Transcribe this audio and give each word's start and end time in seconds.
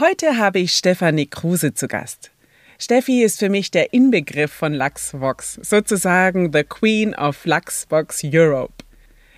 Heute 0.00 0.38
habe 0.38 0.60
ich 0.60 0.72
Stefanie 0.72 1.26
Kruse 1.26 1.74
zu 1.74 1.86
Gast. 1.86 2.30
Steffi 2.78 3.22
ist 3.22 3.38
für 3.38 3.50
mich 3.50 3.70
der 3.70 3.92
Inbegriff 3.92 4.50
von 4.50 4.72
Luxvox, 4.72 5.58
sozusagen 5.60 6.54
the 6.54 6.62
Queen 6.62 7.14
of 7.14 7.44
Luxvox 7.44 8.22
Europe. 8.24 8.72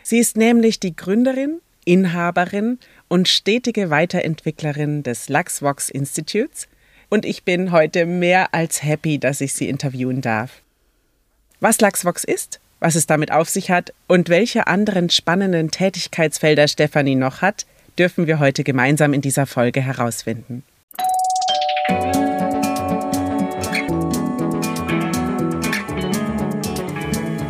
Sie 0.05 0.21
ist 0.21 0.37
nämlich 0.37 0.79
die 0.79 0.95
Gründerin, 0.95 1.61
Inhaberin 1.85 2.79
und 3.09 3.27
stetige 3.27 3.91
Weiterentwicklerin 3.91 5.03
des 5.03 5.29
Luxvox 5.29 5.89
Institutes 5.89 6.69
und 7.09 7.25
ich 7.25 7.43
bin 7.43 7.73
heute 7.73 8.07
mehr 8.07 8.55
als 8.55 8.85
happy, 8.85 9.19
dass 9.19 9.41
ich 9.41 9.55
sie 9.55 9.69
interviewen 9.69 10.21
darf. 10.21 10.63
Was 11.59 11.81
Luxvox 11.81 12.23
ist, 12.23 12.61
was 12.79 12.95
es 12.95 13.09
damit 13.09 13.33
auf 13.33 13.49
sich 13.49 13.73
hat 13.73 13.93
und 14.07 14.29
welche 14.29 14.69
anderen 14.69 15.11
spannenden 15.11 15.73
Tätigkeitsfelder 15.73 16.69
Stefanie 16.69 17.17
noch 17.17 17.43
hat, 17.43 17.67
dürfen 17.99 18.27
wir 18.27 18.39
heute 18.39 18.65
gemeinsam 18.65 19.13
in 19.13 19.21
dieser 19.21 19.47
Folge 19.47 19.81
herausfinden. 19.81 20.63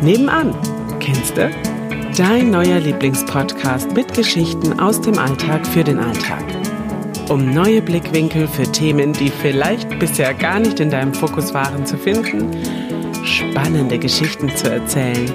Nebenan, 0.01 0.53
kennst 0.99 1.37
du? 1.37 1.49
Dein 2.17 2.51
neuer 2.51 2.79
Lieblingspodcast 2.79 3.93
mit 3.93 4.13
Geschichten 4.13 4.79
aus 4.79 4.99
dem 4.99 5.17
Alltag 5.17 5.65
für 5.65 5.83
den 5.83 5.97
Alltag. 5.97 6.43
Um 7.29 7.53
neue 7.53 7.81
Blickwinkel 7.81 8.47
für 8.49 8.69
Themen, 8.69 9.13
die 9.13 9.29
vielleicht 9.29 9.97
bisher 9.97 10.33
gar 10.33 10.59
nicht 10.59 10.81
in 10.81 10.89
deinem 10.89 11.13
Fokus 11.13 11.53
waren, 11.53 11.85
zu 11.85 11.97
finden, 11.97 12.51
spannende 13.23 13.97
Geschichten 13.97 14.53
zu 14.55 14.69
erzählen, 14.69 15.31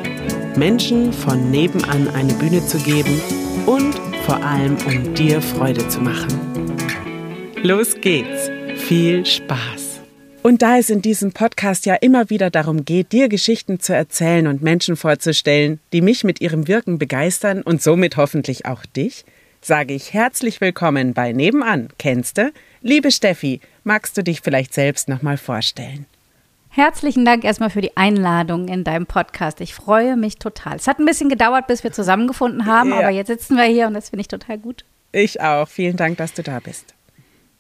Menschen 0.55 1.15
von 1.15 1.51
nebenan 1.51 2.09
eine 2.15 2.35
Bühne 2.35 2.65
zu 2.65 2.79
geben 2.79 3.21
und 3.65 4.08
vor 4.29 4.45
allem 4.45 4.77
um 4.87 5.15
dir 5.15 5.41
Freude 5.41 5.89
zu 5.89 6.03
machen. 6.03 6.29
Los 7.63 7.99
geht's. 7.99 8.51
Viel 8.77 9.25
Spaß. 9.25 10.03
Und 10.43 10.61
da 10.61 10.77
es 10.77 10.91
in 10.91 11.01
diesem 11.01 11.33
Podcast 11.33 11.87
ja 11.87 11.95
immer 11.95 12.29
wieder 12.29 12.51
darum 12.51 12.85
geht, 12.85 13.13
dir 13.13 13.31
Geschichten 13.31 13.81
zu 13.81 13.95
erzählen 13.95 14.47
und 14.47 14.61
Menschen 14.61 14.97
vorzustellen, 14.97 15.81
die 15.95 16.03
mich 16.03 16.25
mit 16.25 16.43
ihrem 16.43 16.69
Wirken 16.69 16.99
begeistern 16.99 17.63
und 17.63 17.81
somit 17.81 18.19
hoffentlich 18.19 18.67
auch 18.67 18.85
dich, 18.85 19.25
sage 19.63 19.95
ich 19.95 20.13
herzlich 20.13 20.61
willkommen 20.61 21.15
bei 21.15 21.33
Nebenan. 21.33 21.89
Kennst 21.99 22.37
du? 22.37 22.53
Liebe 22.83 23.11
Steffi, 23.11 23.63
magst 23.83 24.19
du 24.19 24.23
dich 24.23 24.43
vielleicht 24.43 24.75
selbst 24.75 25.09
nochmal 25.09 25.39
vorstellen? 25.39 26.05
Herzlichen 26.71 27.25
Dank 27.25 27.45
erstmal 27.45 27.71
für 27.71 27.81
die 27.81 27.97
Einladung 27.97 28.69
in 28.69 28.85
deinem 28.85 29.07
Podcast. 29.07 29.61
Ich 29.61 29.75
freue 29.75 30.17
mich 30.17 30.37
total. 30.37 30.77
Es 30.77 30.87
hat 30.87 30.99
ein 30.99 31.07
bisschen 31.07 31.29
gedauert, 31.29 31.67
bis 31.67 31.83
wir 31.83 31.93
zusammengefunden 31.93 32.67
haben, 32.67 32.91
ja. 32.91 32.99
aber 32.99 33.11
jetzt 33.11 33.29
sitzen 33.29 33.57
wir 33.57 33.65
hier 33.65 33.87
und 33.87 33.95
das 33.95 34.11
finde 34.11 34.21
ich 34.21 34.29
total 34.29 34.59
gut. 34.59 34.85
Ich 35.13 35.41
auch. 35.41 35.67
Vielen 35.67 35.97
Dank, 35.97 36.19
dass 36.19 36.35
du 36.35 36.43
da 36.43 36.61
bist. 36.61 36.95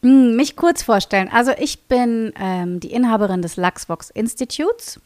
Hm, 0.02 0.36
mich 0.36 0.56
kurz 0.56 0.82
vorstellen. 0.82 1.28
Also 1.32 1.52
ich 1.58 1.80
bin 1.84 2.32
ähm, 2.38 2.80
die 2.80 2.92
Inhaberin 2.92 3.42
des 3.42 3.56
Luxbox 3.56 4.10
Institutes 4.10 5.00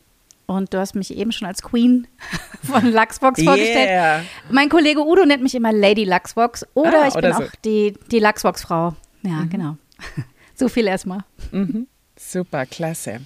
und 0.47 0.75
du 0.75 0.79
hast 0.79 0.95
mich 0.95 1.17
eben 1.17 1.33
schon 1.33 1.49
als 1.49 1.63
Queen 1.63 2.07
von 2.63 2.93
Luxbox 2.93 3.39
yeah. 3.39 3.51
vorgestellt. 3.51 4.27
Mein 4.51 4.69
Kollege 4.69 5.07
Udo 5.07 5.25
nennt 5.25 5.43
mich 5.43 5.55
immer 5.55 5.73
Lady 5.73 6.05
Luxbox 6.05 6.67
oder 6.75 7.05
ah, 7.05 7.09
ich 7.09 7.15
oder 7.15 7.29
bin 7.29 7.39
so. 7.39 7.45
auch 7.45 7.57
die, 7.65 7.95
die 8.11 8.19
Luxbox-Frau. 8.19 8.95
Ja, 9.23 9.31
mhm. 9.31 9.51
genau. 9.51 9.77
so 10.55 10.69
viel 10.69 10.87
erstmal. 10.87 11.21
Mhm. 11.53 11.87
Super, 12.17 12.67
klasse. 12.67 13.21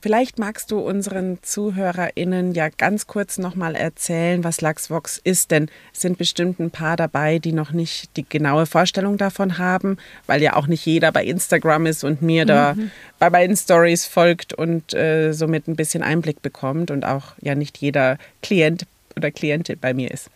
Vielleicht 0.00 0.38
magst 0.38 0.70
du 0.70 0.78
unseren 0.78 1.38
ZuhörerInnen 1.42 2.52
ja 2.52 2.68
ganz 2.68 3.08
kurz 3.08 3.36
nochmal 3.36 3.74
erzählen, 3.74 4.44
was 4.44 4.60
Luxvox 4.60 5.18
ist, 5.18 5.50
denn 5.50 5.68
es 5.92 6.02
sind 6.02 6.18
bestimmt 6.18 6.60
ein 6.60 6.70
paar 6.70 6.96
dabei, 6.96 7.40
die 7.40 7.52
noch 7.52 7.72
nicht 7.72 8.16
die 8.16 8.28
genaue 8.28 8.66
Vorstellung 8.66 9.18
davon 9.18 9.58
haben, 9.58 9.96
weil 10.26 10.40
ja 10.40 10.54
auch 10.54 10.68
nicht 10.68 10.86
jeder 10.86 11.10
bei 11.10 11.24
Instagram 11.24 11.86
ist 11.86 12.04
und 12.04 12.22
mir 12.22 12.44
mhm. 12.44 12.48
da 12.48 12.76
bei 13.18 13.30
beiden 13.30 13.56
Stories 13.56 14.06
folgt 14.06 14.54
und 14.54 14.94
äh, 14.94 15.32
somit 15.32 15.66
ein 15.66 15.74
bisschen 15.74 16.04
Einblick 16.04 16.42
bekommt 16.42 16.92
und 16.92 17.04
auch 17.04 17.32
ja 17.40 17.56
nicht 17.56 17.78
jeder 17.78 18.18
Klient 18.40 18.86
oder 19.16 19.32
Klientin 19.32 19.80
bei 19.80 19.94
mir 19.94 20.12
ist. 20.12 20.30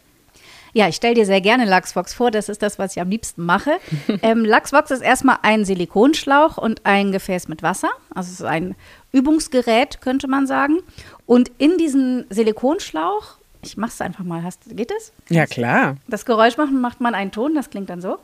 Ja, 0.75 0.88
ich 0.88 0.97
stelle 0.97 1.15
dir 1.15 1.27
sehr 1.27 1.41
gerne 1.43 1.69
Luxvox 1.69 2.15
vor. 2.15 2.31
Das 2.31 2.49
ist 2.49 2.62
das, 2.62 2.78
was 2.78 2.97
ich 2.97 3.03
am 3.03 3.10
liebsten 3.10 3.44
mache. 3.44 3.72
ähm, 4.22 4.44
Luxvox 4.44 4.91
ist 4.91 5.03
erstmal 5.03 5.38
ein 5.43 5.65
Silikonschlauch 5.65 6.56
und 6.56 6.84
ein 6.84 7.12
Gefäß 7.12 7.49
mit 7.49 7.62
Wasser. 7.62 7.91
Also 8.15 8.28
es 8.28 8.41
ist 8.41 8.47
ein 8.47 8.75
Übungsgerät, 9.12 10.00
könnte 10.00 10.28
man 10.28 10.47
sagen. 10.47 10.78
Und 11.27 11.50
in 11.59 11.77
diesen 11.77 12.25
Silikonschlauch, 12.31 13.37
ich 13.62 13.77
mache 13.77 13.91
es 13.91 14.00
einfach 14.00 14.25
mal, 14.25 14.43
hast, 14.43 14.60
geht 14.75 14.91
es? 14.97 15.12
Ja, 15.28 15.47
klar. 15.47 15.97
Das 16.09 16.25
Geräusch 16.25 16.56
machen, 16.56 16.81
macht 16.81 17.00
man 17.00 17.15
einen 17.15 17.33
Ton, 17.33 17.54
das 17.54 17.69
klingt 17.69 17.91
dann 17.91 18.00
so. 18.00 18.19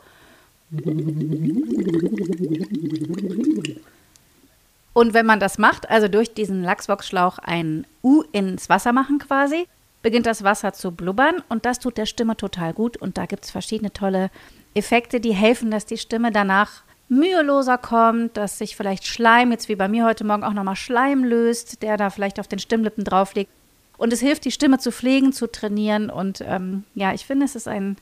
Und 4.93 5.13
wenn 5.13 5.25
man 5.25 5.39
das 5.39 5.57
macht, 5.57 5.89
also 5.89 6.07
durch 6.07 6.33
diesen 6.33 6.63
Lachsvox-Schlauch 6.63 7.37
ein 7.39 7.85
U 8.03 8.23
ins 8.31 8.69
Wasser 8.69 8.91
machen 8.91 9.19
quasi, 9.19 9.67
beginnt 10.01 10.25
das 10.25 10.43
Wasser 10.43 10.73
zu 10.73 10.91
blubbern 10.91 11.43
und 11.49 11.65
das 11.65 11.79
tut 11.79 11.97
der 11.97 12.05
Stimme 12.05 12.37
total 12.37 12.73
gut. 12.73 12.97
Und 12.97 13.17
da 13.17 13.25
gibt 13.25 13.45
es 13.45 13.51
verschiedene 13.51 13.91
tolle 13.91 14.29
Effekte, 14.73 15.19
die 15.19 15.33
helfen, 15.33 15.71
dass 15.71 15.85
die 15.85 15.97
Stimme 15.97 16.31
danach 16.31 16.83
müheloser 17.09 17.77
kommt, 17.77 18.37
dass 18.37 18.59
sich 18.59 18.75
vielleicht 18.75 19.07
Schleim, 19.07 19.51
jetzt 19.51 19.67
wie 19.67 19.75
bei 19.75 19.87
mir 19.87 20.05
heute 20.05 20.23
Morgen 20.23 20.43
auch 20.43 20.53
nochmal 20.53 20.75
Schleim 20.75 21.23
löst, 21.23 21.81
der 21.81 21.97
da 21.97 22.09
vielleicht 22.09 22.39
auf 22.39 22.47
den 22.47 22.59
Stimmlippen 22.59 23.03
drauf 23.03 23.33
liegt. 23.33 23.51
Und 23.97 24.13
es 24.13 24.21
hilft, 24.21 24.45
die 24.45 24.51
Stimme 24.51 24.77
zu 24.77 24.91
pflegen, 24.91 25.33
zu 25.33 25.47
trainieren. 25.47 26.09
Und 26.09 26.41
ähm, 26.47 26.85
ja, 26.95 27.13
ich 27.13 27.25
finde, 27.25 27.45
es 27.45 27.55
ist 27.55 27.67
ein, 27.67 27.97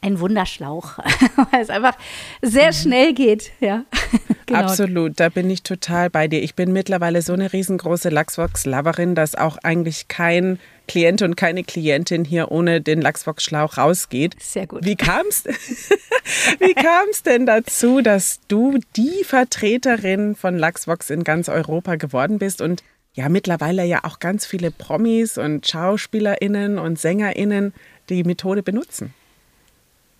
ein 0.00 0.20
Wunderschlauch, 0.20 0.98
weil 1.50 1.62
es 1.62 1.70
einfach 1.70 1.96
sehr 2.42 2.68
mhm. 2.68 2.74
schnell 2.74 3.14
geht. 3.14 3.52
Ja. 3.60 3.84
genau. 4.46 4.60
Absolut, 4.60 5.18
da 5.18 5.28
bin 5.28 5.50
ich 5.50 5.62
total 5.62 6.10
bei 6.10 6.28
dir. 6.28 6.42
Ich 6.42 6.54
bin 6.54 6.72
mittlerweile 6.72 7.22
so 7.22 7.32
eine 7.32 7.52
riesengroße 7.52 8.10
Lachsvox-Loverin, 8.10 9.14
dass 9.14 9.34
auch 9.34 9.58
eigentlich 9.62 10.08
kein 10.08 10.58
Klient 10.88 11.22
und 11.22 11.36
keine 11.36 11.64
Klientin 11.64 12.24
hier 12.24 12.52
ohne 12.52 12.80
den 12.80 13.00
Lachsvox-Schlauch 13.00 13.76
rausgeht. 13.76 14.36
Sehr 14.40 14.68
gut. 14.68 14.84
Wie 14.84 14.94
kam 14.94 15.26
es 15.28 15.44
wie 16.60 16.74
kam's 16.74 17.24
denn 17.24 17.44
dazu, 17.46 18.00
dass 18.00 18.40
du 18.46 18.78
die 18.94 19.24
Vertreterin 19.24 20.36
von 20.36 20.56
Lachsvox 20.56 21.10
in 21.10 21.24
ganz 21.24 21.48
Europa 21.48 21.96
geworden 21.96 22.38
bist 22.38 22.60
und 22.60 22.84
ja 23.14 23.28
mittlerweile 23.28 23.84
ja 23.84 24.04
auch 24.04 24.20
ganz 24.20 24.46
viele 24.46 24.70
Promis 24.70 25.38
und 25.38 25.66
SchauspielerInnen 25.66 26.78
und 26.78 27.00
SängerInnen 27.00 27.74
die 28.08 28.22
Methode 28.22 28.62
benutzen? 28.62 29.12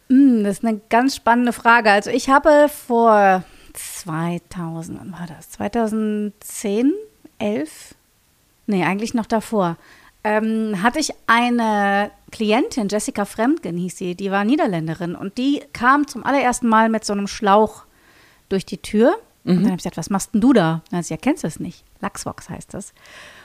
Hm, 0.08 0.44
das 0.44 0.58
ist 0.58 0.64
eine 0.64 0.80
ganz 0.88 1.16
spannende 1.16 1.52
Frage. 1.52 1.90
Also 1.90 2.10
ich 2.10 2.28
habe 2.28 2.68
vor 2.68 3.42
2000, 3.72 5.00
wann 5.00 5.12
war 5.12 5.26
das? 5.26 5.50
2010, 5.50 6.92
11? 7.38 7.94
Nee, 8.66 8.84
eigentlich 8.84 9.14
noch 9.14 9.26
davor. 9.26 9.76
Ähm, 10.24 10.82
hatte 10.82 10.98
ich 10.98 11.12
eine 11.26 12.10
Klientin, 12.32 12.88
Jessica 12.88 13.24
Fremdgen 13.24 13.76
hieß 13.76 13.96
sie, 13.96 14.14
die 14.16 14.30
war 14.30 14.44
Niederländerin 14.44 15.14
und 15.14 15.38
die 15.38 15.62
kam 15.72 16.08
zum 16.08 16.24
allerersten 16.24 16.66
Mal 16.66 16.88
mit 16.88 17.04
so 17.04 17.12
einem 17.12 17.28
Schlauch 17.28 17.84
durch 18.48 18.66
die 18.66 18.78
Tür. 18.78 19.16
Mhm. 19.44 19.50
Und 19.50 19.56
dann 19.58 19.66
habe 19.66 19.74
ich 19.76 19.84
gesagt, 19.84 19.96
was 19.96 20.10
machst 20.10 20.34
denn 20.34 20.40
du 20.40 20.52
da? 20.52 20.82
Hat 20.92 21.04
sie, 21.04 21.14
ja, 21.14 21.18
kennst 21.18 21.44
du 21.44 21.48
es 21.48 21.60
nicht? 21.60 21.84
Lachsvox 22.00 22.50
heißt 22.50 22.74
das. 22.74 22.92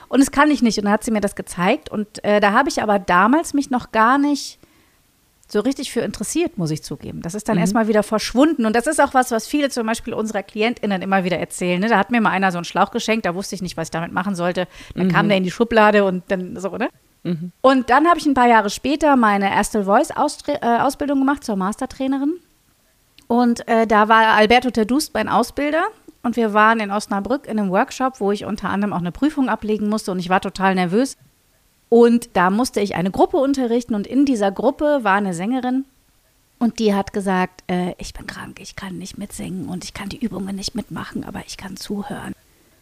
Und 0.08 0.20
das 0.20 0.32
kann 0.32 0.50
ich 0.50 0.62
nicht. 0.62 0.78
Und 0.78 0.84
dann 0.84 0.92
hat 0.92 1.04
sie 1.04 1.12
mir 1.12 1.20
das 1.20 1.36
gezeigt. 1.36 1.88
Und 1.88 2.22
äh, 2.24 2.40
da 2.40 2.52
habe 2.52 2.68
ich 2.68 2.82
aber 2.82 2.98
damals 2.98 3.54
mich 3.54 3.70
noch 3.70 3.92
gar 3.92 4.18
nicht 4.18 4.58
so 5.52 5.60
richtig 5.60 5.92
für 5.92 6.00
interessiert, 6.00 6.56
muss 6.56 6.70
ich 6.70 6.82
zugeben. 6.82 7.20
Das 7.20 7.34
ist 7.34 7.46
dann 7.46 7.56
mhm. 7.56 7.60
erstmal 7.60 7.86
wieder 7.86 8.02
verschwunden. 8.02 8.64
Und 8.64 8.74
das 8.74 8.86
ist 8.86 9.02
auch 9.02 9.12
was, 9.12 9.30
was 9.30 9.46
viele 9.46 9.68
zum 9.68 9.86
Beispiel 9.86 10.14
unserer 10.14 10.42
KlientInnen 10.42 11.02
immer 11.02 11.24
wieder 11.24 11.38
erzählen. 11.38 11.78
Ne? 11.78 11.88
Da 11.88 11.98
hat 11.98 12.10
mir 12.10 12.22
mal 12.22 12.30
einer 12.30 12.50
so 12.52 12.58
einen 12.58 12.64
Schlauch 12.64 12.90
geschenkt, 12.90 13.26
da 13.26 13.34
wusste 13.34 13.54
ich 13.54 13.60
nicht, 13.60 13.76
was 13.76 13.88
ich 13.88 13.90
damit 13.90 14.12
machen 14.12 14.34
sollte. 14.34 14.66
Dann 14.94 15.08
mhm. 15.08 15.12
kam 15.12 15.28
der 15.28 15.36
in 15.36 15.44
die 15.44 15.50
Schublade 15.50 16.04
und 16.04 16.24
dann 16.28 16.58
so, 16.58 16.78
ne? 16.78 16.88
Mhm. 17.24 17.52
Und 17.60 17.90
dann 17.90 18.08
habe 18.08 18.18
ich 18.18 18.24
ein 18.24 18.32
paar 18.32 18.48
Jahre 18.48 18.70
später 18.70 19.14
meine 19.16 19.52
erste 19.52 19.84
Voice-Ausbildung 19.84 21.18
äh, 21.18 21.20
gemacht 21.20 21.44
zur 21.44 21.56
Mastertrainerin. 21.56 22.40
Und 23.28 23.68
äh, 23.68 23.86
da 23.86 24.08
war 24.08 24.28
Alberto 24.28 24.70
Terdust 24.70 25.12
mein 25.12 25.28
Ausbilder. 25.28 25.84
Und 26.22 26.36
wir 26.36 26.54
waren 26.54 26.80
in 26.80 26.90
Osnabrück 26.90 27.46
in 27.46 27.58
einem 27.58 27.70
Workshop, 27.70 28.20
wo 28.20 28.32
ich 28.32 28.46
unter 28.46 28.70
anderem 28.70 28.94
auch 28.94 29.00
eine 29.00 29.12
Prüfung 29.12 29.50
ablegen 29.50 29.90
musste. 29.90 30.12
Und 30.12 30.18
ich 30.18 30.30
war 30.30 30.40
total 30.40 30.74
nervös 30.74 31.18
und 31.92 32.30
da 32.32 32.48
musste 32.48 32.80
ich 32.80 32.94
eine 32.94 33.10
Gruppe 33.10 33.36
unterrichten 33.36 33.94
und 33.94 34.06
in 34.06 34.24
dieser 34.24 34.50
Gruppe 34.50 35.00
war 35.02 35.16
eine 35.16 35.34
Sängerin 35.34 35.84
und 36.58 36.78
die 36.78 36.94
hat 36.94 37.12
gesagt, 37.12 37.64
äh, 37.66 37.92
ich 37.98 38.14
bin 38.14 38.26
krank, 38.26 38.60
ich 38.62 38.76
kann 38.76 38.96
nicht 38.96 39.18
mitsingen 39.18 39.68
und 39.68 39.84
ich 39.84 39.92
kann 39.92 40.08
die 40.08 40.16
Übungen 40.16 40.56
nicht 40.56 40.74
mitmachen, 40.74 41.22
aber 41.22 41.40
ich 41.46 41.58
kann 41.58 41.76
zuhören. 41.76 42.32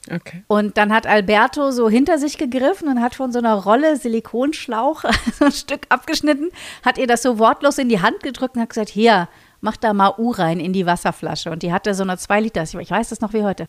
Okay. 0.08 0.44
Und 0.46 0.76
dann 0.76 0.92
hat 0.92 1.08
Alberto 1.08 1.72
so 1.72 1.90
hinter 1.90 2.18
sich 2.18 2.38
gegriffen 2.38 2.86
und 2.86 3.00
hat 3.02 3.16
von 3.16 3.32
so 3.32 3.40
einer 3.40 3.54
Rolle 3.54 3.96
Silikonschlauch 3.96 5.02
so 5.40 5.46
ein 5.46 5.50
Stück 5.50 5.86
abgeschnitten, 5.88 6.50
hat 6.84 6.96
ihr 6.96 7.08
das 7.08 7.22
so 7.22 7.40
wortlos 7.40 7.78
in 7.78 7.88
die 7.88 8.00
Hand 8.00 8.22
gedrückt 8.22 8.54
und 8.54 8.62
hat 8.62 8.68
gesagt, 8.68 8.90
hier, 8.90 9.28
mach 9.60 9.76
da 9.76 9.92
mal 9.92 10.14
U 10.18 10.30
rein 10.30 10.60
in 10.60 10.72
die 10.72 10.86
Wasserflasche. 10.86 11.50
Und 11.50 11.64
die 11.64 11.72
hatte 11.72 11.94
so 11.94 12.04
eine 12.04 12.16
2 12.16 12.42
Liter, 12.42 12.62
ich 12.62 12.90
weiß 12.92 13.08
das 13.08 13.20
noch 13.20 13.32
wie 13.32 13.42
heute. 13.42 13.66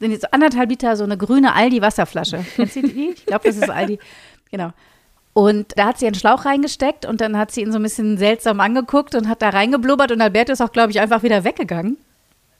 Sind 0.00 0.12
jetzt 0.12 0.32
anderthalb 0.32 0.70
Liter 0.70 0.96
so 0.96 1.04
eine 1.04 1.18
grüne 1.18 1.54
Aldi-Wasserflasche. 1.54 2.42
Kennst 2.56 2.76
du 2.76 2.82
die? 2.82 3.10
Ich 3.10 3.26
glaube, 3.26 3.46
das 3.46 3.56
ist 3.56 3.68
Aldi. 3.68 3.98
Genau. 4.52 4.70
Und 5.32 5.72
da 5.76 5.86
hat 5.86 5.98
sie 5.98 6.06
einen 6.06 6.16
Schlauch 6.16 6.44
reingesteckt 6.44 7.06
und 7.06 7.20
dann 7.20 7.38
hat 7.38 7.52
sie 7.52 7.62
ihn 7.62 7.72
so 7.72 7.78
ein 7.78 7.82
bisschen 7.82 8.18
seltsam 8.18 8.60
angeguckt 8.60 9.14
und 9.14 9.28
hat 9.28 9.42
da 9.42 9.50
reingeblubbert 9.50 10.10
und 10.10 10.20
Alberto 10.20 10.52
ist 10.52 10.60
auch, 10.60 10.72
glaube 10.72 10.90
ich, 10.90 11.00
einfach 11.00 11.22
wieder 11.22 11.44
weggegangen. 11.44 11.96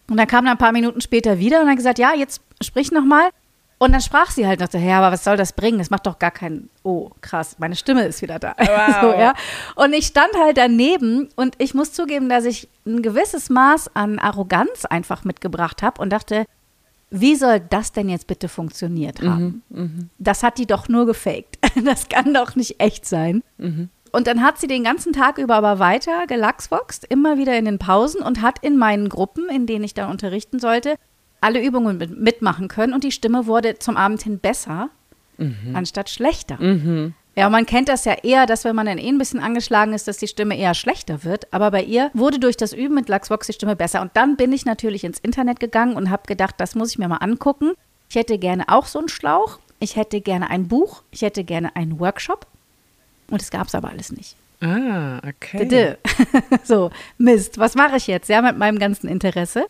Und 0.08 0.16
dann 0.16 0.26
kam 0.26 0.46
er 0.46 0.52
ein 0.52 0.58
paar 0.58 0.72
Minuten 0.72 1.00
später 1.00 1.38
wieder 1.38 1.62
und 1.62 1.68
hat 1.68 1.76
gesagt, 1.76 1.98
ja, 1.98 2.14
jetzt 2.14 2.40
sprich 2.60 2.90
noch 2.92 3.04
mal. 3.04 3.30
Und 3.78 3.92
dann 3.92 4.02
sprach 4.02 4.30
sie 4.30 4.46
halt 4.46 4.60
noch 4.60 4.68
daher, 4.68 4.98
aber 4.98 5.12
was 5.12 5.24
soll 5.24 5.38
das 5.38 5.54
bringen? 5.54 5.78
Das 5.78 5.88
macht 5.88 6.06
doch 6.06 6.18
gar 6.18 6.32
keinen, 6.32 6.68
oh 6.82 7.10
krass, 7.22 7.56
meine 7.58 7.74
Stimme 7.76 8.04
ist 8.04 8.20
wieder 8.20 8.38
da. 8.38 8.54
Wow. 8.58 8.96
so, 9.00 9.18
ja. 9.18 9.32
Und 9.74 9.94
ich 9.94 10.06
stand 10.06 10.32
halt 10.38 10.58
daneben 10.58 11.30
und 11.34 11.54
ich 11.56 11.72
muss 11.72 11.92
zugeben, 11.92 12.28
dass 12.28 12.44
ich 12.44 12.68
ein 12.86 13.00
gewisses 13.00 13.48
Maß 13.48 13.96
an 13.96 14.18
Arroganz 14.18 14.84
einfach 14.84 15.24
mitgebracht 15.24 15.82
habe 15.82 16.02
und 16.02 16.10
dachte, 16.10 16.44
wie 17.10 17.34
soll 17.36 17.60
das 17.60 17.92
denn 17.92 18.08
jetzt 18.08 18.26
bitte 18.26 18.48
funktioniert 18.48 19.22
haben? 19.22 19.62
Das 20.18 20.42
hat 20.42 20.58
die 20.58 20.66
doch 20.66 20.88
nur 20.88 21.06
gefaked. 21.06 21.58
Das 21.84 22.08
kann 22.08 22.34
doch 22.34 22.56
nicht 22.56 22.80
echt 22.80 23.06
sein. 23.06 23.42
Und 24.12 24.26
dann 24.26 24.42
hat 24.42 24.58
sie 24.58 24.66
den 24.66 24.84
ganzen 24.84 25.12
Tag 25.12 25.38
über 25.38 25.54
aber 25.54 25.78
weiter 25.78 26.26
gelachsboxt, 26.26 27.04
immer 27.08 27.38
wieder 27.38 27.56
in 27.56 27.64
den 27.64 27.78
Pausen 27.78 28.22
und 28.22 28.42
hat 28.42 28.58
in 28.64 28.76
meinen 28.76 29.08
Gruppen, 29.08 29.48
in 29.48 29.66
denen 29.66 29.84
ich 29.84 29.94
dann 29.94 30.10
unterrichten 30.10 30.58
sollte, 30.58 30.96
alle 31.40 31.62
Übungen 31.64 31.96
mit, 31.98 32.18
mitmachen 32.18 32.68
können 32.68 32.92
und 32.92 33.04
die 33.04 33.12
Stimme 33.12 33.46
wurde 33.46 33.78
zum 33.78 33.96
Abend 33.96 34.22
hin 34.22 34.38
besser, 34.40 34.90
anstatt 35.74 36.10
schlechter. 36.10 36.58
Ja, 37.36 37.48
man 37.48 37.64
kennt 37.64 37.88
das 37.88 38.04
ja 38.04 38.14
eher, 38.22 38.44
dass 38.46 38.64
wenn 38.64 38.74
man 38.76 38.86
dann 38.86 38.98
eh 38.98 39.08
ein 39.08 39.16
bisschen 39.16 39.40
angeschlagen 39.40 39.92
ist, 39.94 40.08
dass 40.08 40.18
die 40.18 40.26
Stimme 40.26 40.58
eher 40.58 40.74
schlechter 40.74 41.24
wird. 41.24 41.50
Aber 41.52 41.70
bei 41.70 41.82
ihr 41.82 42.10
wurde 42.12 42.38
durch 42.40 42.56
das 42.56 42.72
Üben 42.72 42.94
mit 42.96 43.08
Lachsbox 43.08 43.46
die 43.46 43.52
Stimme 43.52 43.76
besser. 43.76 44.02
Und 44.02 44.10
dann 44.14 44.36
bin 44.36 44.52
ich 44.52 44.66
natürlich 44.66 45.04
ins 45.04 45.20
Internet 45.20 45.60
gegangen 45.60 45.96
und 45.96 46.10
habe 46.10 46.24
gedacht, 46.26 46.56
das 46.58 46.74
muss 46.74 46.90
ich 46.90 46.98
mir 46.98 47.08
mal 47.08 47.18
angucken. 47.18 47.72
Ich 48.10 48.16
hätte 48.16 48.36
gerne 48.36 48.64
auch 48.68 48.86
so 48.86 48.98
einen 48.98 49.08
Schlauch. 49.08 49.60
Ich 49.80 49.96
hätte 49.96 50.20
gerne 50.20 50.50
ein 50.50 50.68
Buch. 50.68 51.02
Ich 51.10 51.22
hätte 51.22 51.42
gerne 51.42 51.74
einen 51.74 51.98
Workshop. 51.98 52.46
Und 53.30 53.42
es 53.42 53.50
gab 53.50 53.66
es 53.66 53.74
aber 53.74 53.88
alles 53.88 54.12
nicht. 54.12 54.36
Ah, 54.60 55.18
okay. 55.26 55.62
So, 56.64 56.90
Mist, 57.18 57.58
was 57.58 57.74
mache 57.74 57.96
ich 57.96 58.06
jetzt, 58.06 58.28
ja, 58.28 58.42
mit 58.42 58.58
meinem 58.58 58.78
ganzen 58.78 59.08
Interesse? 59.08 59.66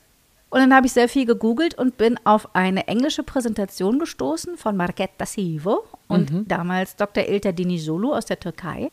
Und 0.51 0.59
dann 0.59 0.75
habe 0.75 0.87
ich 0.87 0.93
sehr 0.93 1.09
viel 1.09 1.27
gegoogelt 1.27 1.75
und 1.75 1.97
bin 1.97 2.19
auf 2.25 2.57
eine 2.57 2.89
englische 2.89 3.23
Präsentation 3.23 4.01
gestoßen 4.01 4.57
von 4.57 4.77
Marketa 4.77 5.25
Sivo 5.25 5.85
und 6.09 6.51
damals 6.51 6.97
Dr. 6.97 7.29
Ilter 7.29 7.53
Dinisolu 7.53 8.13
aus 8.13 8.27
der 8.27 8.41
Türkei. 8.41 8.91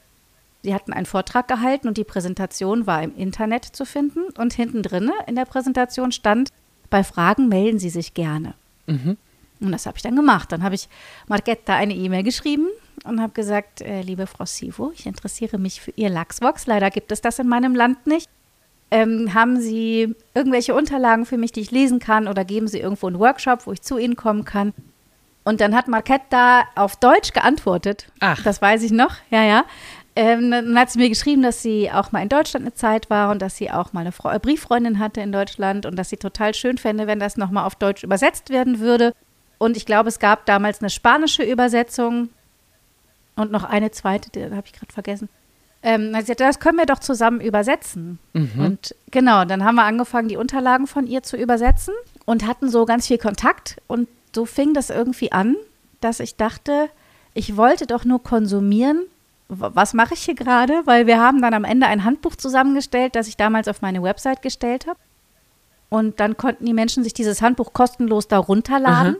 Sie 0.61 0.73
hatten 0.73 0.93
einen 0.93 1.07
Vortrag 1.07 1.47
gehalten 1.47 1.87
und 1.87 1.97
die 1.97 2.03
Präsentation 2.03 2.85
war 2.85 3.01
im 3.01 3.15
Internet 3.15 3.65
zu 3.65 3.85
finden. 3.85 4.21
Und 4.37 4.53
hinten 4.53 4.83
drinne 4.83 5.13
in 5.25 5.35
der 5.35 5.45
Präsentation 5.45 6.11
stand, 6.11 6.49
bei 6.89 7.03
Fragen 7.03 7.47
melden 7.47 7.79
Sie 7.79 7.89
sich 7.89 8.13
gerne. 8.13 8.53
Und 9.59 9.71
das 9.71 9.85
habe 9.85 9.97
ich 9.97 10.03
dann 10.03 10.15
gemacht. 10.15 10.51
Dann 10.51 10.63
habe 10.63 10.75
ich 10.75 10.87
Marketa 11.27 11.75
eine 11.75 11.93
E-Mail 11.93 12.23
geschrieben 12.23 12.67
und 13.03 13.21
habe 13.21 13.33
gesagt, 13.33 13.81
äh, 13.81 14.01
liebe 14.01 14.27
Frau 14.27 14.45
Sivo, 14.45 14.91
ich 14.93 15.05
interessiere 15.05 15.57
mich 15.57 15.81
für 15.81 15.91
Ihr 15.95 16.09
Lachsbox. 16.09 16.67
Leider 16.67 16.89
gibt 16.91 17.11
es 17.11 17.21
das 17.21 17.39
in 17.39 17.47
meinem 17.47 17.75
Land 17.75 18.05
nicht. 18.07 18.29
Ähm, 18.89 19.33
haben 19.33 19.59
Sie 19.59 20.15
irgendwelche 20.33 20.73
Unterlagen 20.73 21.25
für 21.25 21.37
mich, 21.37 21.51
die 21.51 21.61
ich 21.61 21.71
lesen 21.71 21.99
kann 21.99 22.27
oder 22.27 22.45
geben 22.45 22.67
Sie 22.67 22.79
irgendwo 22.79 23.07
einen 23.07 23.19
Workshop, 23.19 23.67
wo 23.67 23.71
ich 23.73 23.81
zu 23.81 23.97
Ihnen 23.97 24.15
kommen 24.15 24.45
kann? 24.45 24.73
Und 25.43 25.61
dann 25.61 25.75
hat 25.75 25.87
Marketta 25.87 26.65
auf 26.75 26.97
Deutsch 26.97 27.31
geantwortet. 27.33 28.07
Ach. 28.19 28.41
Das 28.43 28.61
weiß 28.61 28.83
ich 28.83 28.91
noch, 28.91 29.15
ja, 29.29 29.43
ja. 29.43 29.65
Ähm, 30.17 30.49
dann 30.49 30.77
hat 30.79 30.89
sie 30.89 30.97
mir 30.97 31.09
geschrieben, 31.09 31.43
dass 31.43 31.61
sie 31.61 31.91
auch 31.91 32.11
mal 32.11 32.23
in 32.23 32.29
Deutschland 32.29 32.65
eine 32.65 32.73
Zeit 32.73 33.09
war 33.11 33.29
und 33.29 33.39
dass 33.39 33.55
sie 33.55 33.69
auch 33.69 33.93
mal 33.93 33.99
eine 34.01 34.35
äh, 34.35 34.39
Brieffreundin 34.39 34.97
hatte 34.97 35.21
in 35.21 35.31
Deutschland 35.31 35.85
und 35.85 35.95
dass 35.95 36.09
sie 36.09 36.17
total 36.17 36.55
schön 36.55 36.79
fände, 36.79 37.05
wenn 37.05 37.19
das 37.19 37.37
nochmal 37.37 37.65
auf 37.65 37.75
Deutsch 37.75 38.03
übersetzt 38.03 38.49
werden 38.49 38.79
würde. 38.79 39.13
Und 39.57 39.77
ich 39.77 39.85
glaube, 39.85 40.09
es 40.09 40.19
gab 40.19 40.45
damals 40.45 40.81
eine 40.81 40.89
spanische 40.89 41.43
Übersetzung 41.43 42.29
und 43.35 43.51
noch 43.51 43.63
eine 43.63 43.91
zweite, 43.91 44.29
die 44.29 44.43
habe 44.43 44.63
ich 44.65 44.73
gerade 44.73 44.93
vergessen. 44.93 45.29
Ähm, 45.83 46.13
sie 46.23 46.31
hat, 46.31 46.39
das 46.39 46.59
können 46.59 46.77
wir 46.77 46.85
doch 46.85 46.99
zusammen 46.99 47.39
übersetzen. 47.39 48.19
Und 48.65 48.95
genau, 49.11 49.45
dann 49.45 49.63
haben 49.63 49.75
wir 49.75 49.83
angefangen, 49.83 50.27
die 50.27 50.37
Unterlagen 50.37 50.87
von 50.87 51.07
ihr 51.07 51.23
zu 51.23 51.37
übersetzen 51.37 51.93
und 52.25 52.45
hatten 52.47 52.69
so 52.69 52.85
ganz 52.85 53.07
viel 53.07 53.17
Kontakt. 53.19 53.77
Und 53.87 54.07
so 54.33 54.45
fing 54.45 54.73
das 54.73 54.89
irgendwie 54.89 55.31
an, 55.31 55.55
dass 56.01 56.19
ich 56.19 56.35
dachte, 56.35 56.89
ich 57.33 57.57
wollte 57.57 57.85
doch 57.87 58.05
nur 58.05 58.21
konsumieren. 58.23 59.03
Was 59.49 59.93
mache 59.93 60.15
ich 60.15 60.21
hier 60.21 60.35
gerade? 60.35 60.81
Weil 60.85 61.07
wir 61.07 61.19
haben 61.19 61.41
dann 61.41 61.53
am 61.53 61.63
Ende 61.63 61.87
ein 61.87 62.03
Handbuch 62.03 62.35
zusammengestellt, 62.35 63.15
das 63.15 63.27
ich 63.27 63.37
damals 63.37 63.67
auf 63.67 63.81
meine 63.81 64.03
Website 64.03 64.41
gestellt 64.41 64.87
habe. 64.87 64.99
Und 65.89 66.19
dann 66.19 66.35
konnten 66.35 66.65
die 66.65 66.73
Menschen 66.73 67.03
sich 67.03 67.13
dieses 67.13 67.41
Handbuch 67.41 67.71
kostenlos 67.71 68.27
da 68.27 68.39
runterladen. 68.39 69.17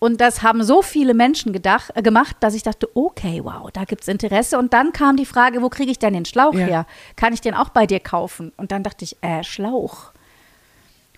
Und 0.00 0.20
das 0.20 0.42
haben 0.42 0.62
so 0.62 0.80
viele 0.82 1.12
Menschen 1.12 1.52
gedacht, 1.52 1.90
äh, 1.94 2.02
gemacht, 2.02 2.36
dass 2.40 2.54
ich 2.54 2.62
dachte, 2.62 2.88
okay, 2.94 3.40
wow, 3.42 3.68
da 3.72 3.84
gibt 3.84 4.02
es 4.02 4.08
Interesse. 4.08 4.56
Und 4.58 4.72
dann 4.72 4.92
kam 4.92 5.16
die 5.16 5.26
Frage, 5.26 5.60
wo 5.60 5.68
kriege 5.68 5.90
ich 5.90 5.98
denn 5.98 6.12
den 6.12 6.24
Schlauch 6.24 6.54
Ja. 6.54 6.66
her? 6.66 6.86
Kann 7.16 7.32
ich 7.32 7.40
den 7.40 7.54
auch 7.54 7.70
bei 7.70 7.86
dir 7.86 7.98
kaufen? 7.98 8.52
Und 8.56 8.70
dann 8.70 8.82
dachte 8.84 9.04
ich, 9.04 9.16
äh, 9.22 9.42
Schlauch. 9.42 10.12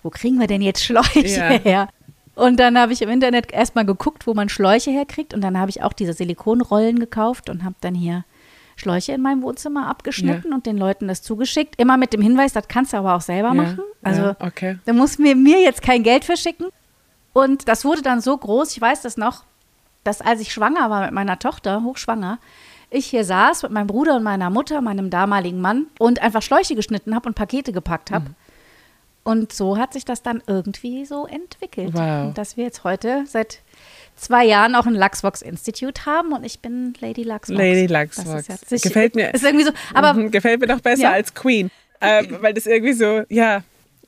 Wo 0.03 0.09
kriegen 0.09 0.39
wir 0.39 0.47
denn 0.47 0.61
jetzt 0.63 0.83
Schläuche 0.83 1.25
Ja. 1.27 1.49
her? 1.59 1.87
Und 2.33 2.59
dann 2.59 2.77
habe 2.79 2.91
ich 2.93 3.01
im 3.03 3.09
Internet 3.09 3.51
erstmal 3.51 3.85
geguckt, 3.85 4.25
wo 4.25 4.33
man 4.33 4.49
Schläuche 4.49 4.89
herkriegt. 4.89 5.33
Und 5.35 5.41
dann 5.41 5.59
habe 5.59 5.69
ich 5.69 5.83
auch 5.83 5.93
diese 5.93 6.13
Silikonrollen 6.13 6.97
gekauft 6.97 7.49
und 7.51 7.63
habe 7.63 7.75
dann 7.81 7.93
hier 7.93 8.23
Schläuche 8.77 9.11
in 9.11 9.21
meinem 9.21 9.43
Wohnzimmer 9.43 9.87
abgeschnitten 9.87 10.53
und 10.53 10.65
den 10.65 10.77
Leuten 10.77 11.07
das 11.07 11.21
zugeschickt. 11.21 11.75
Immer 11.79 11.97
mit 11.97 12.13
dem 12.13 12.21
Hinweis, 12.21 12.53
das 12.53 12.67
kannst 12.67 12.93
du 12.93 12.97
aber 12.97 13.13
auch 13.15 13.21
selber 13.21 13.49
Ja, 13.49 13.53
machen. 13.53 13.81
Also 14.01 14.21
ja, 14.21 14.35
okay. 14.39 14.79
da 14.85 14.93
muss 14.93 15.19
mir, 15.19 15.35
mir 15.35 15.61
jetzt 15.61 15.83
kein 15.83 16.01
Geld 16.01 16.25
verschicken. 16.25 16.67
Und 17.33 17.67
das 17.67 17.85
wurde 17.85 18.01
dann 18.01 18.21
so 18.21 18.37
groß, 18.37 18.71
ich 18.71 18.81
weiß 18.81 19.01
das 19.01 19.17
noch, 19.17 19.43
dass 20.03 20.21
als 20.21 20.41
ich 20.41 20.51
schwanger 20.51 20.89
war 20.89 21.01
mit 21.05 21.11
meiner 21.13 21.39
Tochter, 21.39 21.83
hochschwanger, 21.83 22.39
ich 22.89 23.05
hier 23.05 23.23
saß 23.23 23.63
mit 23.63 23.71
meinem 23.71 23.87
Bruder 23.87 24.17
und 24.17 24.23
meiner 24.23 24.49
Mutter, 24.49 24.81
meinem 24.81 25.09
damaligen 25.09 25.61
Mann 25.61 25.87
und 25.97 26.21
einfach 26.21 26.41
Schläuche 26.41 26.75
geschnitten 26.75 27.15
habe 27.15 27.29
und 27.29 27.35
Pakete 27.35 27.71
gepackt 27.71 28.11
habe. 28.11 28.31
Und 29.23 29.53
so 29.53 29.77
hat 29.77 29.93
sich 29.93 30.03
das 30.03 30.23
dann 30.23 30.41
irgendwie 30.47 31.05
so 31.05 31.27
entwickelt. 31.27 31.93
Wow. 31.93 32.33
Dass 32.33 32.57
wir 32.57 32.63
jetzt 32.65 32.83
heute 32.83 33.23
seit 33.27 33.59
zwei 34.15 34.43
Jahren 34.45 34.75
auch 34.75 34.87
ein 34.87 34.95
Luxvox 34.95 35.41
Institute 35.41 36.05
haben 36.05 36.33
und 36.33 36.43
ich 36.43 36.59
bin 36.59 36.95
Lady 36.99 37.23
Luxvox. 37.23 37.57
Lady 37.57 37.87
Das 37.87 38.17
Luxvox. 38.17 38.81
Gefällt 38.81 39.15
mir. 39.15 39.33
Ist 39.33 39.43
irgendwie 39.43 39.65
so, 39.65 39.71
aber 39.93 40.13
Mhm, 40.15 40.31
gefällt 40.31 40.59
mir 40.59 40.67
doch 40.67 40.81
besser 40.81 41.03
Ja. 41.03 41.11
als 41.11 41.33
Queen. 41.33 41.69
Ähm, 42.01 42.37
weil 42.41 42.53
das 42.55 42.65
irgendwie 42.65 42.93
so, 42.93 43.21
ja, 43.29 43.61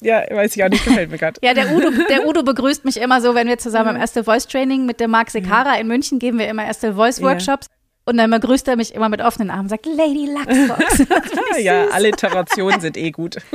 ja, 0.04 0.24
weiß 0.30 0.56
ich 0.56 0.64
auch 0.64 0.70
nicht, 0.70 0.86
gefällt 0.86 1.12
mir 1.12 1.18
gerade. 1.18 1.40
Ja, 1.44 1.54
der 1.54 1.72
Udo, 1.76 1.90
der 2.10 2.28
Udo 2.28 2.44
begrüßt 2.44 2.86
mich 2.86 2.98
immer 2.98 3.22
so, 3.22 3.36
wenn 3.36 3.48
wir 3.48 3.58
zusammen 3.58 3.96
im 3.96 4.02
Erste 4.02 4.24
Voice 4.24 4.48
Training 4.48 4.86
mit 4.86 5.00
dem 5.00 5.12
Marc 5.12 5.30
Sekara 5.32 5.76
in 5.80 5.88
München 5.88 6.20
geben 6.20 6.40
wir 6.40 6.48
immer 6.48 6.66
Erste 6.66 6.94
Voice 6.94 7.22
Workshops. 7.22 7.68
Und 8.06 8.18
dann 8.18 8.30
begrüßt 8.32 8.68
er 8.68 8.76
mich 8.76 8.94
immer 8.94 9.08
mit 9.08 9.22
offenen 9.22 9.50
Armen 9.50 9.64
und 9.64 9.70
sagt, 9.70 9.86
Lady 9.86 10.28
Luxbox. 10.28 11.00
Ich 11.58 11.64
ja, 11.64 11.86
süß. 11.86 11.94
Alliterationen 11.94 12.82
sind 12.82 12.98
eh 12.98 13.12
gut. 13.12 13.38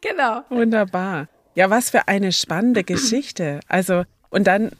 Genau. 0.00 0.42
Wunderbar. 0.50 1.28
Ja, 1.54 1.70
was 1.70 1.88
für 1.88 2.08
eine 2.08 2.30
spannende 2.30 2.84
Geschichte. 2.84 3.60
Also, 3.68 4.04
und 4.28 4.46
dann 4.46 4.72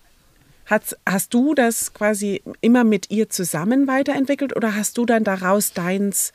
hast, 0.66 0.98
hast 1.08 1.32
du 1.32 1.54
das 1.54 1.94
quasi 1.94 2.42
immer 2.60 2.84
mit 2.84 3.10
ihr 3.10 3.30
zusammen 3.30 3.86
weiterentwickelt 3.86 4.54
oder 4.54 4.74
hast 4.74 4.98
du 4.98 5.06
dann 5.06 5.24
daraus 5.24 5.72
deins 5.72 6.32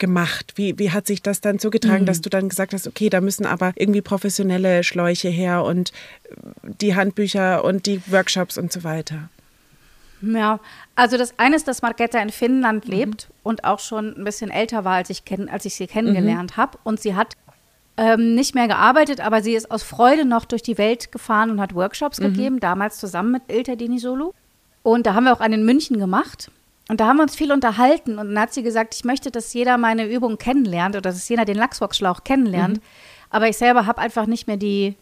gemacht? 0.00 0.54
Wie, 0.56 0.78
wie 0.78 0.90
hat 0.90 1.06
sich 1.06 1.22
das 1.22 1.40
dann 1.40 1.60
zugetragen, 1.60 2.06
dass 2.06 2.20
du 2.20 2.28
dann 2.28 2.48
gesagt 2.48 2.74
hast, 2.74 2.88
okay, 2.88 3.08
da 3.08 3.20
müssen 3.20 3.46
aber 3.46 3.72
irgendwie 3.76 4.00
professionelle 4.00 4.82
Schläuche 4.82 5.28
her 5.28 5.62
und 5.62 5.92
äh, 6.24 6.34
die 6.80 6.96
Handbücher 6.96 7.62
und 7.62 7.86
die 7.86 8.02
Workshops 8.06 8.58
und 8.58 8.72
so 8.72 8.82
weiter? 8.82 9.28
Ja, 10.22 10.60
also 10.96 11.16
das 11.16 11.38
eine 11.38 11.56
ist, 11.56 11.66
dass 11.66 11.82
Margetta 11.82 12.20
in 12.20 12.30
Finnland 12.30 12.86
lebt 12.86 13.28
und 13.42 13.64
auch 13.64 13.78
schon 13.78 14.14
ein 14.16 14.24
bisschen 14.24 14.50
älter 14.50 14.84
war, 14.84 14.96
als 14.96 15.10
ich, 15.10 15.24
kenn, 15.24 15.48
als 15.48 15.64
ich 15.64 15.76
sie 15.76 15.86
kennengelernt 15.86 16.56
habe. 16.56 16.78
Und 16.84 17.00
sie 17.00 17.14
hat 17.14 17.34
ähm, 17.96 18.34
nicht 18.34 18.54
mehr 18.54 18.68
gearbeitet, 18.68 19.20
aber 19.20 19.42
sie 19.42 19.54
ist 19.54 19.70
aus 19.70 19.82
Freude 19.82 20.24
noch 20.24 20.44
durch 20.44 20.62
die 20.62 20.78
Welt 20.78 21.12
gefahren 21.12 21.50
und 21.50 21.60
hat 21.60 21.74
Workshops 21.74 22.18
gegeben, 22.18 22.60
damals 22.60 22.98
zusammen 22.98 23.32
mit 23.32 23.42
Ilta 23.48 23.76
Dinisolu. 23.76 24.32
Und 24.82 25.06
da 25.06 25.14
haben 25.14 25.24
wir 25.24 25.32
auch 25.32 25.40
einen 25.40 25.60
in 25.60 25.64
München 25.64 25.98
gemacht. 25.98 26.50
Und 26.90 26.98
da 26.98 27.06
haben 27.06 27.18
wir 27.18 27.22
uns 27.22 27.36
viel 27.36 27.52
unterhalten. 27.52 28.18
Und 28.18 28.30
dann 28.30 28.40
hat 28.40 28.52
sie 28.52 28.64
gesagt, 28.64 28.96
ich 28.96 29.04
möchte, 29.04 29.30
dass 29.30 29.54
jeder 29.54 29.78
meine 29.78 30.06
Übung 30.06 30.38
kennenlernt 30.38 30.96
oder 30.96 31.12
dass 31.12 31.28
jeder 31.28 31.44
den 31.44 31.56
Lachsbox-Schlauch 31.56 32.24
kennenlernt. 32.24 32.80
Aber 33.30 33.48
ich 33.48 33.56
selber 33.56 33.86
habe 33.86 34.00
einfach 34.00 34.26
nicht 34.26 34.48
mehr 34.48 34.56
die 34.56 34.96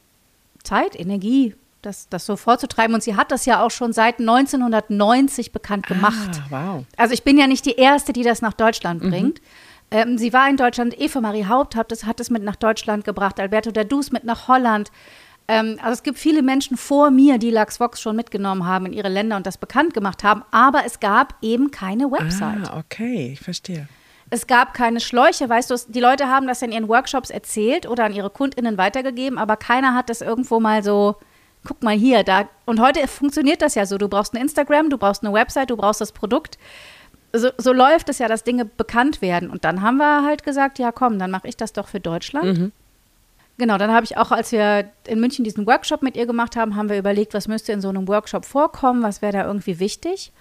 Zeit, 0.62 1.00
Energie, 1.00 1.54
das, 1.80 2.11
das 2.11 2.26
so 2.26 2.37
vorzutreiben. 2.37 2.95
Und 2.95 3.02
sie 3.02 3.16
hat 3.16 3.33
das 3.33 3.47
ja 3.47 3.64
auch 3.64 3.71
schon 3.71 3.95
seit 3.95 4.21
1990 4.21 5.50
bekannt 5.50 5.87
gemacht. 5.87 6.42
Ah, 6.50 6.75
wow. 6.75 6.85
Also 6.99 7.14
ich 7.14 7.25
bin 7.25 7.38
ja 7.38 7.47
nicht 7.47 7.64
die 7.64 7.76
Erste, 7.76 8.12
die 8.12 8.23
das 8.23 8.42
nach 8.42 8.52
Deutschland 8.52 9.00
bringt. 9.00 9.40
Ähm, 9.90 10.18
sie 10.18 10.35
war 10.35 10.47
in 10.50 10.59
Deutschland, 10.59 11.00
Eva 11.00 11.23
Marie 11.23 11.47
Haupt 11.47 11.75
hat 11.75 11.90
es, 11.90 12.04
hat 12.04 12.21
es 12.21 12.28
mit 12.28 12.42
nach 12.42 12.57
Deutschland 12.57 13.07
gebracht, 13.07 13.40
Alberto 13.40 13.71
Dadus 13.71 14.12
mit 14.12 14.25
nach 14.25 14.47
Holland. 14.47 14.90
Ähm, 15.49 15.78
also 15.81 15.95
es 15.95 16.02
gibt 16.02 16.19
viele 16.19 16.43
Menschen 16.43 16.76
vor 16.76 17.11
mir, 17.11 17.38
die 17.38 17.50
Lux 17.50 17.81
Vox 17.81 18.00
schon 18.00 18.14
mitgenommen 18.14 18.67
haben 18.67 18.87
in 18.87 18.93
ihre 18.93 19.09
Länder 19.09 19.37
und 19.37 19.47
das 19.47 19.57
bekannt 19.57 19.95
gemacht 19.95 20.23
haben, 20.23 20.45
aber 20.50 20.83
es 20.85 21.00
gab 21.00 21.35
eben 21.40 21.71
keine 21.71 22.11
Website. 22.12 22.69
Ah, 22.71 22.78
okay, 22.78 23.31
ich 23.33 23.40
verstehe. 23.40 23.88
Es 24.31 24.47
gab 24.47 24.75
keine 24.75 25.00
Schläuche, 25.00 25.49
weißt 25.49 25.71
du, 25.71 25.76
die 25.88 26.00
Leute 26.00 26.28
haben 26.28 26.47
das 26.47 26.61
in 26.61 26.71
ihren 26.71 26.87
Workshops 26.87 27.31
erzählt 27.31 27.88
oder 27.88 28.05
an 28.05 28.12
ihre 28.12 28.28
KundInnen 28.28 28.76
weitergegeben, 28.76 29.38
aber 29.38 29.57
keiner 29.57 29.95
hat 29.95 30.11
das 30.11 30.21
irgendwo 30.21 30.61
mal 30.61 30.85
so, 30.85 31.17
guck 31.64 31.83
mal 31.83 31.97
hier, 31.97 32.25
da. 32.25 32.47
Und 32.67 32.78
heute 32.78 33.09
funktioniert 33.09 33.62
das 33.62 33.75
ja 33.75 33.87
so. 33.87 33.97
Du 33.97 34.07
brauchst 34.07 34.35
ein 34.35 34.43
Instagram, 34.43 34.90
du 34.90 34.99
brauchst 34.99 35.25
eine 35.25 35.33
Website, 35.33 35.71
du 35.71 35.78
brauchst 35.78 36.02
das 36.02 36.12
Produkt. 36.12 36.59
So, 37.33 37.49
so 37.57 37.73
läuft 37.73 38.11
es 38.11 38.19
ja, 38.19 38.28
dass 38.28 38.45
Dinge 38.45 38.67
bekannt 38.67 39.23
werden. 39.23 39.49
Und 39.49 39.64
dann 39.64 39.81
haben 39.81 39.97
wir 39.97 40.25
halt 40.25 40.45
gesagt, 40.45 40.78
ja 40.78 40.93
komm, 40.93 41.19
dann 41.19 41.31
mache 41.31 41.49
ich 41.49 41.57
das 41.57 41.73
doch 41.73 41.88
für 41.88 42.00
Deutschland. 42.00 42.73
Genau, 43.59 43.77
dann 43.77 43.93
habe 43.93 44.05
ich 44.05 44.17
auch, 44.17 44.31
als 44.31 44.53
wir 44.53 44.88
in 45.07 45.19
München 45.19 45.45
diesen 45.45 45.67
Workshop 45.67 46.03
mit 46.03 46.17
ihr 46.17 46.27
gemacht 46.27 46.55
haben, 46.55 46.77
haben 46.77 46.88
wir 46.88 46.97
überlegt, 46.97 47.35
was 47.35 47.49
müsste 47.49 47.73
in 47.73 47.81
so 47.81 47.88
einem 47.88 48.07
Workshop 48.07 48.45
vorkommen, 48.45 49.03
was 49.03 49.21
wäre 49.21 49.33
da 49.33 49.45
irgendwie 49.45 49.81
wichtig. 49.81 50.33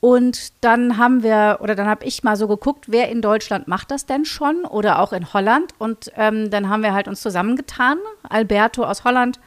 Und 0.00 0.52
dann 0.62 0.96
haben 0.96 1.22
wir, 1.22 1.58
oder 1.60 1.74
dann 1.74 1.88
habe 1.88 2.06
ich 2.06 2.22
mal 2.22 2.36
so 2.36 2.48
geguckt, 2.48 2.86
wer 2.88 3.10
in 3.10 3.20
Deutschland 3.20 3.68
macht 3.68 3.90
das 3.90 4.06
denn 4.06 4.24
schon 4.24 4.64
oder 4.64 5.00
auch 5.00 5.12
in 5.12 5.32
Holland. 5.34 5.74
Und 5.78 6.10
ähm, 6.16 6.50
dann 6.50 6.70
haben 6.70 6.82
wir 6.82 6.94
halt 6.94 7.06
uns 7.06 7.20
zusammengetan. 7.20 7.98
Alberto 8.22 8.84
aus 8.84 9.04
Holland, 9.04 9.40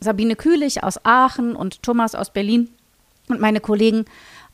Sabine 0.00 0.34
Kühlich 0.34 0.82
aus 0.82 1.04
Aachen 1.04 1.54
und 1.54 1.82
Thomas 1.82 2.14
aus 2.14 2.30
Berlin 2.30 2.70
und 3.28 3.40
meine 3.40 3.60
Kollegen 3.60 4.06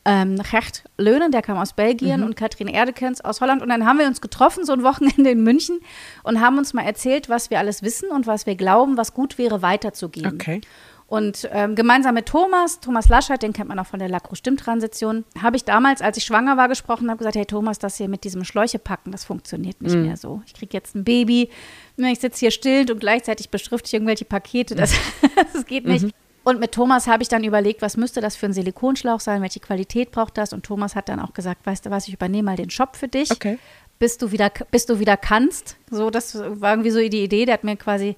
ähm, 0.05 0.37
Gert 0.51 0.85
Löhnen, 0.99 1.33
der 1.33 1.43
kam 1.43 1.57
aus 1.57 1.73
Belgien 1.73 2.21
mhm. 2.21 2.27
und 2.27 2.37
Katrin 2.37 2.69
Erdekens 2.69 3.21
aus 3.23 3.41
Holland. 3.41 3.63
Und 3.63 3.69
dann 3.71 3.87
haben 3.87 3.99
wir 3.99 4.07
uns 4.07 4.21
getroffen, 4.21 4.65
so 4.65 4.73
ein 4.73 4.83
Wochenende 4.83 5.31
in 5.31 5.43
München 5.43 5.81
und 6.23 6.41
haben 6.41 6.59
uns 6.59 6.75
mal 6.75 6.83
erzählt, 6.83 7.29
was 7.29 7.51
wir 7.51 7.59
alles 7.59 7.83
wissen 7.83 8.11
und 8.11 8.27
was 8.27 8.47
wir 8.47 8.55
glauben, 8.55 8.97
was 8.97 9.15
gut 9.15 9.39
wäre, 9.39 9.63
weiterzugeben. 9.63 10.35
Okay. 10.35 10.61
Und 11.07 11.49
ähm, 11.53 11.75
gemeinsam 11.75 12.15
mit 12.15 12.27
Thomas, 12.27 12.81
Thomas 12.81 13.09
Laschert, 13.09 13.43
den 13.43 13.53
kennt 13.53 13.69
man 13.69 13.79
auch 13.79 13.87
von 13.87 13.99
der 13.99 14.09
Lacro-Stimm-Transition, 14.09 15.25
habe 15.41 15.57
ich 15.57 15.65
damals, 15.65 16.01
als 16.01 16.17
ich 16.17 16.25
schwanger 16.25 16.57
war, 16.57 16.69
gesprochen, 16.69 17.11
habe 17.11 17.19
gesagt, 17.19 17.37
hey 17.37 17.45
Thomas, 17.45 17.79
das 17.79 17.99
hier 17.99 18.09
mit 18.09 18.25
diesem 18.25 18.43
Schläuche 18.43 18.79
packen, 18.79 19.13
das 19.13 19.25
funktioniert 19.25 19.83
nicht 19.83 19.95
mhm. 19.95 20.07
mehr 20.07 20.17
so. 20.17 20.43
Ich 20.47 20.55
kriege 20.55 20.73
jetzt 20.73 20.97
ein 20.97 21.05
Baby, 21.05 21.51
ich 21.99 22.21
sitze 22.21 22.41
hier 22.41 22.51
still 22.51 22.91
und 22.91 23.01
gleichzeitig 23.01 23.51
beschrifte 23.51 23.89
ich 23.89 23.95
irgendwelche 23.95 24.25
Pakete, 24.25 24.75
das, 24.75 24.95
das 25.53 25.67
geht 25.67 25.87
nicht. 25.87 26.07
Mhm. 26.07 26.13
Und 26.45 26.61
mit 26.61 26.73
Thomas 26.73 27.07
habe 27.07 27.23
ich 27.23 27.29
dann 27.29 27.43
überlegt, 27.43 27.83
was 27.83 27.97
müsste 27.97 28.21
das 28.21 28.37
für 28.37 28.47
ein 28.47 28.53
Silikonschlauch 28.53 29.21
sein, 29.21 29.41
welche 29.43 29.61
Qualität 29.61 30.13
braucht 30.13 30.37
das? 30.37 30.53
Und 30.53 30.65
Thomas 30.65 30.95
hat 30.95 31.09
dann 31.09 31.19
auch 31.19 31.33
gesagt, 31.33 31.67
weißt 31.67 31.87
du 31.87 31.91
was, 31.91 32.07
ich 32.07 32.15
übernehme 32.15 32.51
mal 32.51 32.57
den 32.57 32.71
Shop 32.71 32.97
für 32.97 33.09
dich, 33.09 33.31
okay. 33.31 33.59
bis 33.99 34.19
du 34.19 34.31
wieder, 34.31 34.51
bis 34.71 34.85
du 34.85 34.99
wieder 34.99 35.17
kannst. 35.17 35.77
So, 35.91 36.11
das 36.11 36.39
war 36.39 36.73
irgendwie 36.73 36.91
so 36.91 36.99
die 36.99 37.25
Idee. 37.25 37.47
Der 37.47 37.55
hat 37.55 37.65
mir 37.65 37.77
quasi 37.77 38.17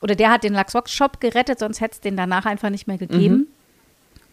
oder 0.00 0.16
der 0.16 0.30
hat 0.30 0.42
den 0.42 0.54
Laxox-Shop 0.54 1.20
gerettet, 1.20 1.60
sonst 1.60 1.80
hätte 1.80 1.94
es 1.94 2.00
den 2.00 2.16
danach 2.16 2.44
einfach 2.44 2.70
nicht 2.70 2.88
mehr 2.88 2.98
gegeben. 2.98 3.34
Mhm. 3.34 3.46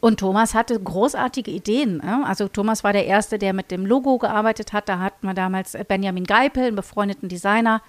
Und 0.01 0.19
Thomas 0.19 0.53
hatte 0.53 0.79
großartige 0.79 1.51
Ideen. 1.51 1.97
Ne? 1.97 2.23
Also 2.25 2.47
Thomas 2.47 2.83
war 2.83 2.93
der 2.93 3.05
Erste, 3.05 3.38
der 3.38 3.53
mit 3.53 3.69
dem 3.69 3.85
Logo 3.85 4.17
gearbeitet 4.17 4.73
hat. 4.73 4.88
Da 4.88 4.99
hatten 4.99 5.27
wir 5.27 5.33
damals 5.33 5.77
Benjamin 5.88 6.23
Geipel, 6.23 6.63
einen 6.63 6.75
befreundeten 6.75 7.27
Designer. 7.27 7.81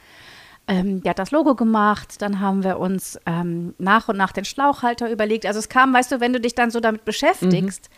Ähm, 0.68 1.02
der 1.02 1.10
hat 1.10 1.18
das 1.18 1.30
Logo 1.30 1.54
gemacht. 1.54 2.22
Dann 2.22 2.40
haben 2.40 2.62
wir 2.62 2.78
uns 2.78 3.18
ähm, 3.26 3.74
nach 3.78 4.08
und 4.08 4.16
nach 4.16 4.32
den 4.32 4.44
Schlauchhalter 4.44 5.10
überlegt. 5.10 5.46
Also 5.46 5.58
es 5.58 5.68
kam, 5.68 5.92
weißt 5.92 6.12
du, 6.12 6.20
wenn 6.20 6.32
du 6.32 6.40
dich 6.40 6.54
dann 6.54 6.70
so 6.70 6.80
damit 6.80 7.04
beschäftigst, 7.04 7.90
mhm 7.90 7.94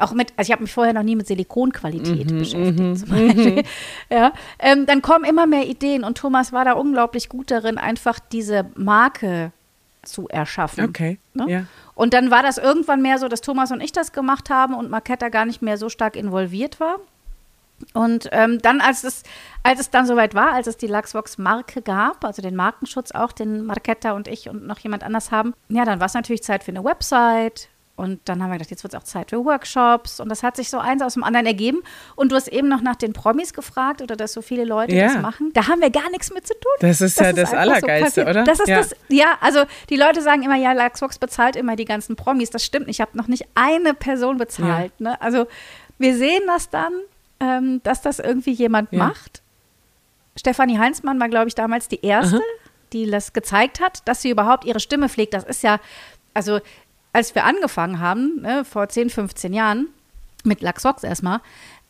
auch 0.00 0.12
mit, 0.12 0.32
also 0.36 0.48
ich 0.48 0.52
habe 0.52 0.62
mich 0.62 0.72
vorher 0.72 0.92
noch 0.92 1.02
nie 1.02 1.16
mit 1.16 1.26
Silikonqualität 1.26 2.30
mhm, 2.30 2.38
beschäftigt, 2.38 2.78
mhm, 2.78 2.96
zum 2.96 3.08
Beispiel. 3.08 3.52
Mhm. 3.56 3.62
Ja, 4.10 4.32
ähm, 4.58 4.86
dann 4.86 5.02
kommen 5.02 5.24
immer 5.24 5.46
mehr 5.46 5.66
Ideen 5.66 6.04
und 6.04 6.18
Thomas 6.18 6.52
war 6.52 6.64
da 6.64 6.72
unglaublich 6.72 7.28
gut 7.28 7.50
darin, 7.50 7.78
einfach 7.78 8.18
diese 8.18 8.66
Marke 8.74 9.52
zu 10.02 10.28
erschaffen. 10.28 10.84
Okay. 10.84 11.18
Ne? 11.34 11.44
Ja. 11.48 11.64
Und 11.94 12.14
dann 12.14 12.30
war 12.30 12.42
das 12.42 12.58
irgendwann 12.58 13.02
mehr 13.02 13.18
so, 13.18 13.28
dass 13.28 13.42
Thomas 13.42 13.70
und 13.70 13.82
ich 13.82 13.92
das 13.92 14.12
gemacht 14.12 14.48
haben 14.48 14.74
und 14.74 14.90
Marketta 14.90 15.28
gar 15.28 15.44
nicht 15.44 15.60
mehr 15.60 15.76
so 15.76 15.88
stark 15.88 16.16
involviert 16.16 16.80
war. 16.80 16.96
Und 17.94 18.28
ähm, 18.32 18.58
dann, 18.60 18.80
als 18.80 19.04
es, 19.04 19.22
als 19.62 19.80
es 19.80 19.90
dann 19.90 20.06
soweit 20.06 20.34
war, 20.34 20.52
als 20.52 20.66
es 20.66 20.76
die 20.76 20.86
Luxvox-Marke 20.86 21.82
gab, 21.82 22.24
also 22.24 22.42
den 22.42 22.56
Markenschutz 22.56 23.12
auch, 23.12 23.32
den 23.32 23.64
Marketta 23.64 24.12
und 24.12 24.28
ich 24.28 24.48
und 24.48 24.66
noch 24.66 24.78
jemand 24.78 25.02
anders 25.02 25.30
haben, 25.30 25.54
ja, 25.68 25.84
dann 25.84 26.00
war 26.00 26.06
es 26.06 26.14
natürlich 26.14 26.42
Zeit 26.42 26.64
für 26.64 26.72
eine 26.72 26.84
Website, 26.84 27.68
und 28.00 28.18
dann 28.24 28.42
haben 28.42 28.48
wir 28.48 28.54
gedacht, 28.54 28.70
jetzt 28.70 28.82
wird 28.82 28.94
es 28.94 28.98
auch 28.98 29.04
Zeit 29.04 29.28
für 29.28 29.44
Workshops. 29.44 30.20
Und 30.20 30.30
das 30.30 30.42
hat 30.42 30.56
sich 30.56 30.70
so 30.70 30.78
eins 30.78 31.02
aus 31.02 31.14
dem 31.14 31.22
anderen 31.22 31.44
ergeben. 31.44 31.82
Und 32.16 32.32
du 32.32 32.36
hast 32.36 32.48
eben 32.48 32.66
noch 32.66 32.80
nach 32.80 32.96
den 32.96 33.12
Promis 33.12 33.52
gefragt 33.52 34.00
oder 34.00 34.16
dass 34.16 34.32
so 34.32 34.40
viele 34.40 34.64
Leute 34.64 34.94
ja. 34.94 35.08
das 35.08 35.20
machen. 35.20 35.50
Da 35.52 35.68
haben 35.68 35.82
wir 35.82 35.90
gar 35.90 36.08
nichts 36.08 36.32
mit 36.32 36.46
zu 36.46 36.54
tun. 36.54 36.72
Das 36.80 37.02
ist 37.02 37.20
das 37.20 37.26
ja 37.26 37.30
ist 37.30 37.52
das 37.52 37.52
Allergeilste, 37.52 38.22
so 38.22 38.30
oder? 38.30 38.44
Das 38.44 38.58
ist 38.58 38.68
ja. 38.68 38.78
das, 38.78 38.96
ja, 39.08 39.36
also 39.42 39.64
die 39.90 39.96
Leute 39.96 40.22
sagen 40.22 40.42
immer, 40.42 40.56
ja, 40.56 40.72
Laxbox 40.72 41.18
bezahlt 41.18 41.56
immer 41.56 41.76
die 41.76 41.84
ganzen 41.84 42.16
Promis. 42.16 42.48
Das 42.48 42.64
stimmt 42.64 42.86
nicht. 42.86 42.96
Ich 42.96 43.00
habe 43.02 43.18
noch 43.18 43.28
nicht 43.28 43.44
eine 43.54 43.92
Person 43.92 44.38
bezahlt. 44.38 44.92
Ja. 44.98 45.10
Ne? 45.10 45.20
Also 45.20 45.46
wir 45.98 46.16
sehen 46.16 46.44
das 46.46 46.70
dann, 46.70 46.92
ähm, 47.40 47.82
dass 47.82 48.02
das 48.02 48.18
irgendwie 48.18 48.52
jemand 48.52 48.92
macht. 48.92 49.42
Stefanie 50.36 50.78
Heinzmann 50.78 51.18
war, 51.20 51.28
glaube 51.28 51.48
ich, 51.48 51.54
damals 51.54 51.88
die 51.88 52.04
Erste, 52.04 52.36
Aha. 52.36 52.42
die 52.92 53.10
das 53.10 53.32
gezeigt 53.32 53.80
hat, 53.80 54.06
dass 54.06 54.22
sie 54.22 54.30
überhaupt 54.30 54.64
ihre 54.64 54.80
Stimme 54.80 55.08
pflegt. 55.08 55.34
Das 55.34 55.44
ist 55.44 55.62
ja, 55.62 55.80
also 56.34 56.60
als 57.12 57.34
wir 57.34 57.44
angefangen 57.44 58.00
haben, 58.00 58.40
ne, 58.42 58.64
vor 58.64 58.88
10, 58.88 59.10
15 59.10 59.52
Jahren, 59.52 59.88
mit 60.44 60.62
Laxox 60.62 61.02
erstmal, 61.02 61.40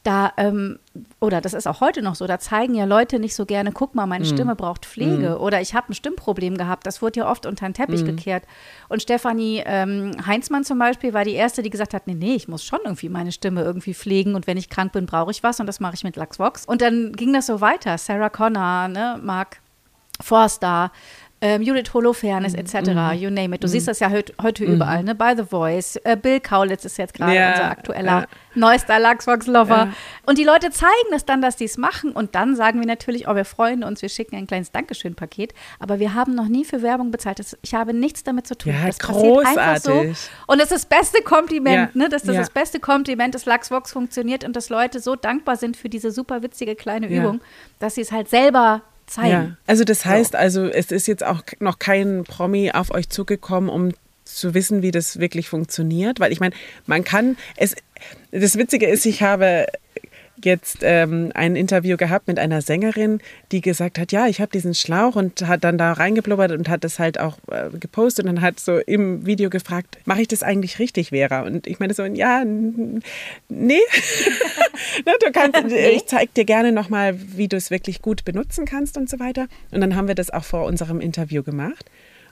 da, 0.02 0.32
ähm, 0.38 0.78
oder 1.20 1.42
das 1.42 1.52
ist 1.52 1.66
auch 1.66 1.80
heute 1.80 2.00
noch 2.00 2.14
so, 2.14 2.26
da 2.26 2.38
zeigen 2.38 2.74
ja 2.74 2.86
Leute 2.86 3.18
nicht 3.18 3.34
so 3.34 3.44
gerne, 3.44 3.70
guck 3.70 3.94
mal, 3.94 4.06
meine 4.06 4.24
mm. 4.24 4.28
Stimme 4.28 4.56
braucht 4.56 4.86
Pflege 4.86 5.36
mm. 5.38 5.42
oder 5.42 5.60
ich 5.60 5.74
habe 5.74 5.90
ein 5.90 5.94
Stimmproblem 5.94 6.56
gehabt. 6.56 6.86
Das 6.86 7.02
wurde 7.02 7.20
ja 7.20 7.30
oft 7.30 7.44
unter 7.44 7.66
den 7.66 7.74
Teppich 7.74 8.02
mm. 8.02 8.06
gekehrt. 8.06 8.44
Und 8.88 9.02
Stefanie 9.02 9.62
ähm, 9.66 10.12
Heinzmann 10.26 10.64
zum 10.64 10.78
Beispiel 10.78 11.12
war 11.12 11.24
die 11.24 11.34
Erste, 11.34 11.62
die 11.62 11.68
gesagt 11.68 11.92
hat, 11.92 12.06
nee, 12.06 12.14
nee, 12.14 12.34
ich 12.34 12.48
muss 12.48 12.64
schon 12.64 12.80
irgendwie 12.84 13.10
meine 13.10 13.30
Stimme 13.30 13.62
irgendwie 13.62 13.92
pflegen 13.92 14.34
und 14.34 14.46
wenn 14.46 14.56
ich 14.56 14.70
krank 14.70 14.92
bin, 14.92 15.04
brauche 15.04 15.30
ich 15.30 15.42
was 15.42 15.60
und 15.60 15.66
das 15.66 15.80
mache 15.80 15.94
ich 15.94 16.04
mit 16.04 16.16
Laxvox. 16.16 16.64
Und 16.64 16.80
dann 16.80 17.12
ging 17.12 17.34
das 17.34 17.46
so 17.46 17.60
weiter. 17.60 17.98
Sarah 17.98 18.30
Connor, 18.30 18.88
ne, 18.88 19.20
Mark 19.22 19.60
Forster, 20.22 20.92
ähm, 21.42 21.62
Judith 21.62 21.94
Holofernes 21.94 22.54
etc., 22.54 22.90
mm. 22.92 23.12
you 23.14 23.30
name 23.30 23.54
it. 23.54 23.62
Du 23.62 23.66
mm. 23.66 23.70
siehst 23.70 23.88
das 23.88 23.98
ja 24.00 24.10
heut, 24.10 24.34
heute 24.42 24.64
mm. 24.64 24.74
überall, 24.74 25.02
ne? 25.02 25.14
By 25.14 25.32
the 25.36 25.44
Voice. 25.44 25.96
Äh, 26.04 26.16
Bill 26.16 26.38
Kaulitz 26.40 26.84
ist 26.84 26.98
jetzt 26.98 27.14
gerade 27.14 27.34
ja, 27.34 27.50
unser 27.52 27.70
aktueller 27.70 28.20
ja. 28.20 28.26
neuester 28.54 29.00
Luxbox-Lover. 29.00 29.76
Ja. 29.76 29.92
Und 30.26 30.36
die 30.36 30.44
Leute 30.44 30.70
zeigen 30.70 31.14
es 31.14 31.24
dann, 31.24 31.40
dass 31.40 31.56
die 31.56 31.64
es 31.64 31.78
machen. 31.78 32.12
Und 32.12 32.34
dann 32.34 32.56
sagen 32.56 32.80
wir 32.80 32.86
natürlich, 32.86 33.26
oh, 33.26 33.34
wir 33.34 33.46
freuen 33.46 33.84
uns, 33.84 34.02
wir 34.02 34.10
schicken 34.10 34.36
ein 34.36 34.46
kleines 34.46 34.70
Dankeschön-Paket. 34.72 35.54
Aber 35.78 35.98
wir 35.98 36.14
haben 36.14 36.34
noch 36.34 36.48
nie 36.48 36.66
für 36.66 36.82
Werbung 36.82 37.10
bezahlt. 37.10 37.38
Das, 37.38 37.56
ich 37.62 37.74
habe 37.74 37.94
nichts 37.94 38.22
damit 38.22 38.46
zu 38.46 38.56
tun. 38.56 38.74
Ja, 38.74 38.86
das 38.86 38.98
großartig. 38.98 39.56
passiert 39.56 39.96
einfach 39.96 40.14
so. 40.14 40.24
Und 40.46 40.60
das 40.60 40.70
ist 40.70 40.72
das 40.72 40.86
beste 40.86 41.22
Kompliment, 41.22 41.96
ne? 41.96 42.08
Dass 42.10 42.22
das 42.22 42.36
das 42.36 42.50
beste 42.50 42.80
Kompliment 42.80 43.34
dass 43.34 43.46
Luxbox 43.46 43.92
funktioniert 43.92 44.44
und 44.44 44.56
dass 44.56 44.68
Leute 44.68 45.00
so 45.00 45.16
dankbar 45.16 45.56
sind 45.56 45.76
für 45.76 45.88
diese 45.88 46.10
super 46.10 46.42
witzige 46.42 46.74
kleine 46.74 47.08
Übung, 47.08 47.40
dass 47.78 47.94
sie 47.94 48.02
es 48.02 48.12
halt 48.12 48.28
selber 48.28 48.82
zeigen. 49.10 49.30
Ja. 49.30 49.56
Also 49.66 49.84
das 49.84 50.04
heißt, 50.04 50.32
so. 50.32 50.38
also 50.38 50.66
es 50.66 50.90
ist 50.90 51.06
jetzt 51.06 51.24
auch 51.24 51.42
noch 51.58 51.78
kein 51.78 52.24
Promi 52.24 52.70
auf 52.72 52.90
euch 52.90 53.08
zugekommen, 53.08 53.68
um 53.68 53.92
zu 54.24 54.54
wissen, 54.54 54.82
wie 54.82 54.90
das 54.90 55.18
wirklich 55.18 55.48
funktioniert, 55.48 56.20
weil 56.20 56.32
ich 56.32 56.40
meine, 56.40 56.54
man 56.86 57.04
kann 57.04 57.36
es. 57.56 57.74
Das 58.30 58.56
Witzige 58.56 58.86
ist, 58.86 59.04
ich 59.06 59.22
habe 59.22 59.66
jetzt 60.44 60.78
ähm, 60.82 61.30
ein 61.34 61.56
Interview 61.56 61.96
gehabt 61.96 62.28
mit 62.28 62.38
einer 62.38 62.62
Sängerin, 62.62 63.20
die 63.52 63.60
gesagt 63.60 63.98
hat, 63.98 64.12
ja, 64.12 64.26
ich 64.26 64.40
habe 64.40 64.50
diesen 64.50 64.74
Schlauch 64.74 65.16
und 65.16 65.46
hat 65.46 65.64
dann 65.64 65.78
da 65.78 65.92
reingeblubbert 65.92 66.52
und 66.52 66.68
hat 66.68 66.84
das 66.84 66.98
halt 66.98 67.18
auch 67.18 67.38
äh, 67.50 67.70
gepostet 67.78 68.26
und 68.26 68.36
dann 68.36 68.42
hat 68.42 68.60
so 68.60 68.78
im 68.78 69.26
Video 69.26 69.50
gefragt, 69.50 69.98
mache 70.04 70.22
ich 70.22 70.28
das 70.28 70.42
eigentlich 70.42 70.78
richtig, 70.78 71.10
Vera? 71.10 71.42
Und 71.42 71.66
ich 71.66 71.78
meine 71.78 71.94
so, 71.94 72.04
ja, 72.04 72.44
nee. 72.44 73.02
Ne, 75.06 75.12
du 75.20 75.30
kannst, 75.30 75.62
nee. 75.66 75.90
Ich 75.90 76.06
zeige 76.06 76.30
dir 76.34 76.44
gerne 76.44 76.72
nochmal, 76.72 77.14
wie 77.18 77.48
du 77.48 77.56
es 77.56 77.70
wirklich 77.70 78.02
gut 78.02 78.24
benutzen 78.24 78.64
kannst 78.64 78.96
und 78.96 79.08
so 79.10 79.18
weiter. 79.18 79.46
Und 79.70 79.80
dann 79.80 79.94
haben 79.94 80.08
wir 80.08 80.14
das 80.14 80.30
auch 80.30 80.44
vor 80.44 80.64
unserem 80.64 81.00
Interview 81.00 81.42
gemacht. 81.42 81.84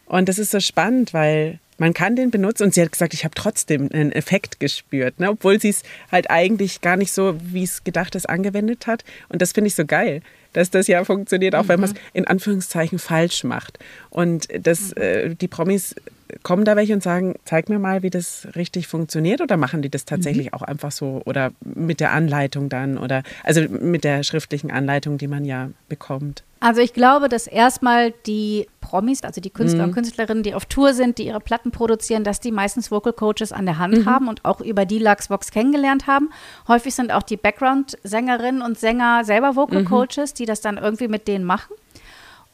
Und 0.06 0.28
das 0.28 0.38
ist 0.38 0.50
so 0.50 0.60
spannend, 0.60 1.12
weil 1.12 1.58
man 1.78 1.94
kann 1.94 2.16
den 2.16 2.30
benutzen 2.30 2.64
und 2.64 2.74
sie 2.74 2.82
hat 2.82 2.92
gesagt, 2.92 3.14
ich 3.14 3.24
habe 3.24 3.34
trotzdem 3.34 3.88
einen 3.92 4.12
Effekt 4.12 4.60
gespürt, 4.60 5.20
ne? 5.20 5.30
obwohl 5.30 5.60
sie 5.60 5.70
es 5.70 5.82
halt 6.12 6.30
eigentlich 6.30 6.80
gar 6.80 6.96
nicht 6.96 7.12
so, 7.12 7.36
wie 7.40 7.62
es 7.62 7.84
gedacht 7.84 8.14
ist, 8.14 8.28
angewendet 8.28 8.86
hat. 8.86 9.04
Und 9.28 9.40
das 9.40 9.52
finde 9.52 9.68
ich 9.68 9.74
so 9.74 9.86
geil, 9.86 10.20
dass 10.52 10.70
das 10.70 10.88
ja 10.88 11.04
funktioniert, 11.04 11.54
auch 11.54 11.64
mhm. 11.64 11.68
wenn 11.68 11.80
man 11.80 11.90
es 11.90 11.96
in 12.12 12.26
Anführungszeichen 12.26 12.98
falsch 12.98 13.44
macht. 13.44 13.78
Und 14.10 14.48
das, 14.60 14.90
mhm. 14.90 15.02
äh, 15.02 15.34
die 15.34 15.48
Promis 15.48 15.94
kommen 16.42 16.64
da 16.64 16.76
welche 16.76 16.94
und 16.94 17.02
sagen, 17.02 17.34
zeig 17.44 17.68
mir 17.68 17.78
mal, 17.78 18.02
wie 18.02 18.10
das 18.10 18.48
richtig 18.56 18.88
funktioniert 18.88 19.40
oder 19.40 19.56
machen 19.56 19.82
die 19.82 19.90
das 19.90 20.04
tatsächlich 20.04 20.46
mhm. 20.46 20.54
auch 20.54 20.62
einfach 20.62 20.92
so 20.92 21.22
oder 21.24 21.52
mit 21.62 22.00
der 22.00 22.12
Anleitung 22.12 22.68
dann 22.68 22.98
oder 22.98 23.22
also 23.44 23.62
mit 23.68 24.04
der 24.04 24.22
schriftlichen 24.22 24.70
Anleitung, 24.70 25.18
die 25.18 25.28
man 25.28 25.44
ja 25.44 25.70
bekommt? 25.88 26.44
Also 26.60 26.80
ich 26.80 26.92
glaube, 26.92 27.28
dass 27.28 27.46
erstmal 27.46 28.12
die 28.26 28.66
Promis, 28.80 29.22
also 29.22 29.40
die 29.40 29.50
Künstler 29.50 29.84
mhm. 29.84 29.90
und 29.90 29.94
Künstlerinnen, 29.94 30.42
die 30.42 30.54
auf 30.54 30.64
Tour 30.64 30.92
sind, 30.92 31.18
die 31.18 31.26
ihre 31.26 31.40
Platten 31.40 31.70
produzieren, 31.70 32.24
dass 32.24 32.40
die 32.40 32.50
meistens 32.50 32.90
Vocal 32.90 33.12
Coaches 33.12 33.52
an 33.52 33.66
der 33.66 33.78
Hand 33.78 33.98
mhm. 33.98 34.06
haben 34.06 34.28
und 34.28 34.44
auch 34.44 34.60
über 34.60 34.84
die 34.84 34.98
Luxbox 34.98 35.50
kennengelernt 35.50 36.06
haben. 36.06 36.30
Häufig 36.66 36.94
sind 36.94 37.12
auch 37.12 37.22
die 37.22 37.36
Background-Sängerinnen 37.36 38.62
und 38.62 38.78
Sänger 38.78 39.24
selber 39.24 39.54
Vocal 39.54 39.82
mhm. 39.82 39.86
Coaches, 39.86 40.34
die 40.34 40.46
das 40.46 40.60
dann 40.60 40.78
irgendwie 40.78 41.08
mit 41.08 41.28
denen 41.28 41.44
machen. 41.44 41.74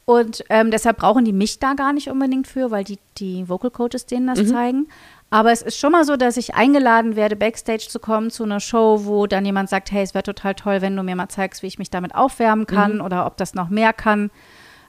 Und 0.06 0.44
ähm, 0.50 0.70
deshalb 0.70 0.99
brauchen 0.99 1.25
die 1.25 1.32
mich 1.32 1.58
da 1.58 1.75
gar 1.75 1.92
nicht 1.92 2.11
unbedingt 2.11 2.46
für, 2.46 2.70
weil 2.70 2.84
die, 2.84 2.99
die 3.16 3.49
Vocal 3.49 3.70
Coaches 3.70 4.06
denen 4.06 4.26
das 4.26 4.40
mhm. 4.40 4.46
zeigen. 4.49 4.87
Aber 5.30 5.50
es 5.50 5.62
ist 5.62 5.78
schon 5.78 5.92
mal 5.92 6.04
so, 6.04 6.16
dass 6.16 6.37
ich 6.37 6.54
eingeladen 6.54 7.16
werde, 7.16 7.37
backstage 7.37 7.87
zu 7.88 7.99
kommen 7.99 8.30
zu 8.30 8.44
einer 8.44 8.61
Show, 8.61 9.00
wo 9.04 9.26
dann 9.26 9.44
jemand 9.44 9.68
sagt, 9.70 9.90
hey, 9.90 10.02
es 10.02 10.14
wäre 10.14 10.23
total 10.23 10.54
toll, 10.54 10.80
wenn 10.80 10.94
du 10.94 11.02
mir 11.02 11.16
mal 11.16 11.28
zeigst, 11.28 11.62
wie 11.62 11.66
ich 11.66 11.78
mich 11.78 11.90
damit 11.90 12.14
aufwärmen 12.14 12.66
kann 12.66 12.96
mhm. 12.96 13.00
oder 13.00 13.26
ob 13.26 13.37
das 13.37 13.54
noch 13.54 13.68
mehr 13.70 13.92
kann. 13.92 14.30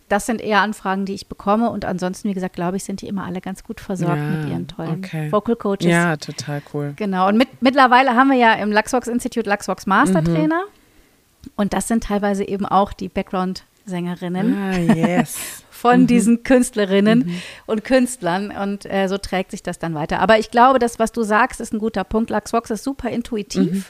Das 0.08 0.28
sind 0.28 0.40
eher 0.40 0.62
Anfragen, 0.62 1.06
die 1.06 1.16
ich 1.16 1.28
bekomme. 1.28 1.72
Und 1.72 1.84
ansonsten, 1.84 2.30
wie 2.30 2.34
gesagt, 2.36 2.56
glaube 2.56 2.78
ich, 2.78 2.84
sind 2.84 3.02
die 3.02 3.08
immer 3.08 3.24
alle 3.24 3.42
ganz 3.42 3.64
gut 3.64 3.80
versorgt 3.80 4.18
ja, 4.18 4.30
mit 4.30 4.50
ihren 4.50 4.68
tollen 4.68 5.04
okay. 5.04 5.32
Vocal 5.32 5.56
Coaches. 5.56 5.88
Ja, 5.88 6.16
total 6.18 6.62
cool. 6.74 6.94
Genau. 6.96 7.28
Und 7.28 7.38
mit, 7.38 7.64
mittlerweile 7.64 8.16
haben 8.16 8.30
wir 8.30 8.38
ja 8.38 8.54
im 8.54 8.72
Luxvox 8.72 9.08
Institute 9.08 9.50
Luxvox 9.50 9.88
Master 9.88 10.24
Trainer. 10.24 10.62
Mhm. 10.62 11.52
Und 11.56 11.74
das 11.74 11.88
sind 11.88 12.04
teilweise 12.04 12.44
eben 12.44 12.66
auch 12.68 12.94
die 12.94 13.10
Background 13.10 13.64
Sängerinnen. 13.86 14.58
Ah, 14.58 14.78
yes. 14.78 15.64
von 15.86 16.02
mhm. 16.02 16.08
diesen 16.08 16.44
Künstlerinnen 16.44 17.20
mhm. 17.20 17.42
und 17.68 17.84
Künstlern 17.84 18.52
und 18.52 18.86
äh, 18.86 19.08
so 19.08 19.20
trägt 19.20 19.52
sich 19.52 19.62
das 19.62 19.78
dann 19.78 19.94
weiter. 19.94 20.20
Aber 20.20 20.40
ich 20.40 20.50
glaube, 20.50 20.80
das, 20.80 20.98
was 20.98 21.12
du 21.12 21.22
sagst, 21.22 21.60
ist 21.60 21.74
ein 21.74 21.80
guter 21.80 22.04
Punkt. 22.04 22.32
Laxvox 22.32 22.72
ist 22.72 22.84
super 22.84 23.10
intuitiv 23.10 23.72
mhm. 23.72 23.84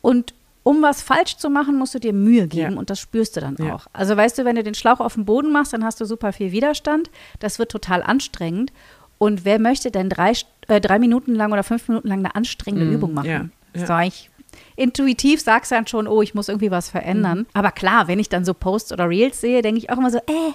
und 0.00 0.34
um 0.64 0.82
was 0.82 1.00
falsch 1.02 1.36
zu 1.36 1.48
machen, 1.48 1.76
musst 1.76 1.94
du 1.94 2.00
dir 2.00 2.12
Mühe 2.12 2.48
geben 2.48 2.72
ja. 2.72 2.78
und 2.78 2.90
das 2.90 2.98
spürst 2.98 3.36
du 3.36 3.40
dann 3.40 3.54
ja. 3.60 3.76
auch. 3.76 3.86
Also 3.92 4.16
weißt 4.16 4.36
du, 4.38 4.44
wenn 4.44 4.56
du 4.56 4.64
den 4.64 4.74
Schlauch 4.74 4.98
auf 4.98 5.14
den 5.14 5.24
Boden 5.24 5.52
machst, 5.52 5.72
dann 5.72 5.84
hast 5.84 6.00
du 6.00 6.04
super 6.04 6.32
viel 6.32 6.50
Widerstand. 6.50 7.08
Das 7.38 7.60
wird 7.60 7.70
total 7.70 8.02
anstrengend. 8.02 8.72
Und 9.18 9.44
wer 9.44 9.60
möchte 9.60 9.92
denn 9.92 10.10
drei, 10.10 10.32
äh, 10.66 10.80
drei 10.80 10.98
Minuten 10.98 11.36
lang 11.36 11.52
oder 11.52 11.62
fünf 11.62 11.86
Minuten 11.86 12.08
lang 12.08 12.18
eine 12.18 12.34
anstrengende 12.34 12.86
mhm. 12.86 12.94
Übung 12.94 13.14
machen? 13.14 13.52
Ja. 13.74 13.86
Sag 13.86 14.08
ich, 14.08 14.30
intuitiv 14.76 15.40
sagst 15.40 15.72
dann 15.72 15.86
schon, 15.86 16.06
oh, 16.06 16.22
ich 16.22 16.34
muss 16.34 16.48
irgendwie 16.48 16.70
was 16.70 16.88
verändern. 16.88 17.40
Mhm. 17.40 17.46
Aber 17.54 17.70
klar, 17.70 18.08
wenn 18.08 18.18
ich 18.18 18.28
dann 18.28 18.44
so 18.44 18.54
Posts 18.54 18.92
oder 18.92 19.08
Reels 19.08 19.40
sehe, 19.40 19.62
denke 19.62 19.78
ich 19.78 19.90
auch 19.90 19.98
immer 19.98 20.10
so, 20.10 20.18
äh, 20.18 20.52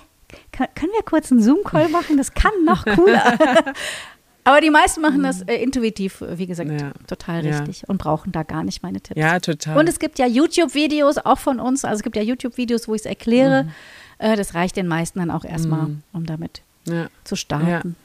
können 0.51 0.91
wir 0.93 1.03
kurz 1.03 1.31
einen 1.31 1.41
Zoom-Call 1.41 1.89
machen? 1.89 2.17
Das 2.17 2.33
kann 2.33 2.51
noch 2.65 2.85
cooler. 2.85 3.37
Aber 4.43 4.59
die 4.59 4.71
meisten 4.71 5.01
machen 5.01 5.21
das 5.21 5.43
äh, 5.43 5.55
intuitiv, 5.55 6.23
wie 6.27 6.47
gesagt, 6.47 6.71
ja. 6.71 6.93
total 7.05 7.41
richtig 7.41 7.81
ja. 7.81 7.87
und 7.87 7.99
brauchen 7.99 8.31
da 8.31 8.41
gar 8.41 8.63
nicht 8.63 8.81
meine 8.81 8.99
Tipps. 8.99 9.19
Ja, 9.19 9.39
total. 9.39 9.77
Und 9.77 9.87
es 9.87 9.99
gibt 9.99 10.17
ja 10.17 10.25
YouTube-Videos 10.25 11.19
auch 11.19 11.37
von 11.37 11.59
uns. 11.59 11.85
Also 11.85 11.97
es 11.97 12.03
gibt 12.03 12.15
ja 12.15 12.23
YouTube-Videos, 12.23 12.87
wo 12.87 12.95
ich 12.95 13.01
es 13.01 13.05
erkläre. 13.05 13.65
Mhm. 13.65 13.71
Äh, 14.17 14.35
das 14.35 14.55
reicht 14.55 14.77
den 14.77 14.87
meisten 14.87 15.19
dann 15.19 15.29
auch 15.29 15.45
erstmal, 15.45 15.87
mhm. 15.87 16.03
um 16.11 16.25
damit 16.25 16.63
ja. 16.85 17.07
zu 17.23 17.35
starten. 17.35 17.95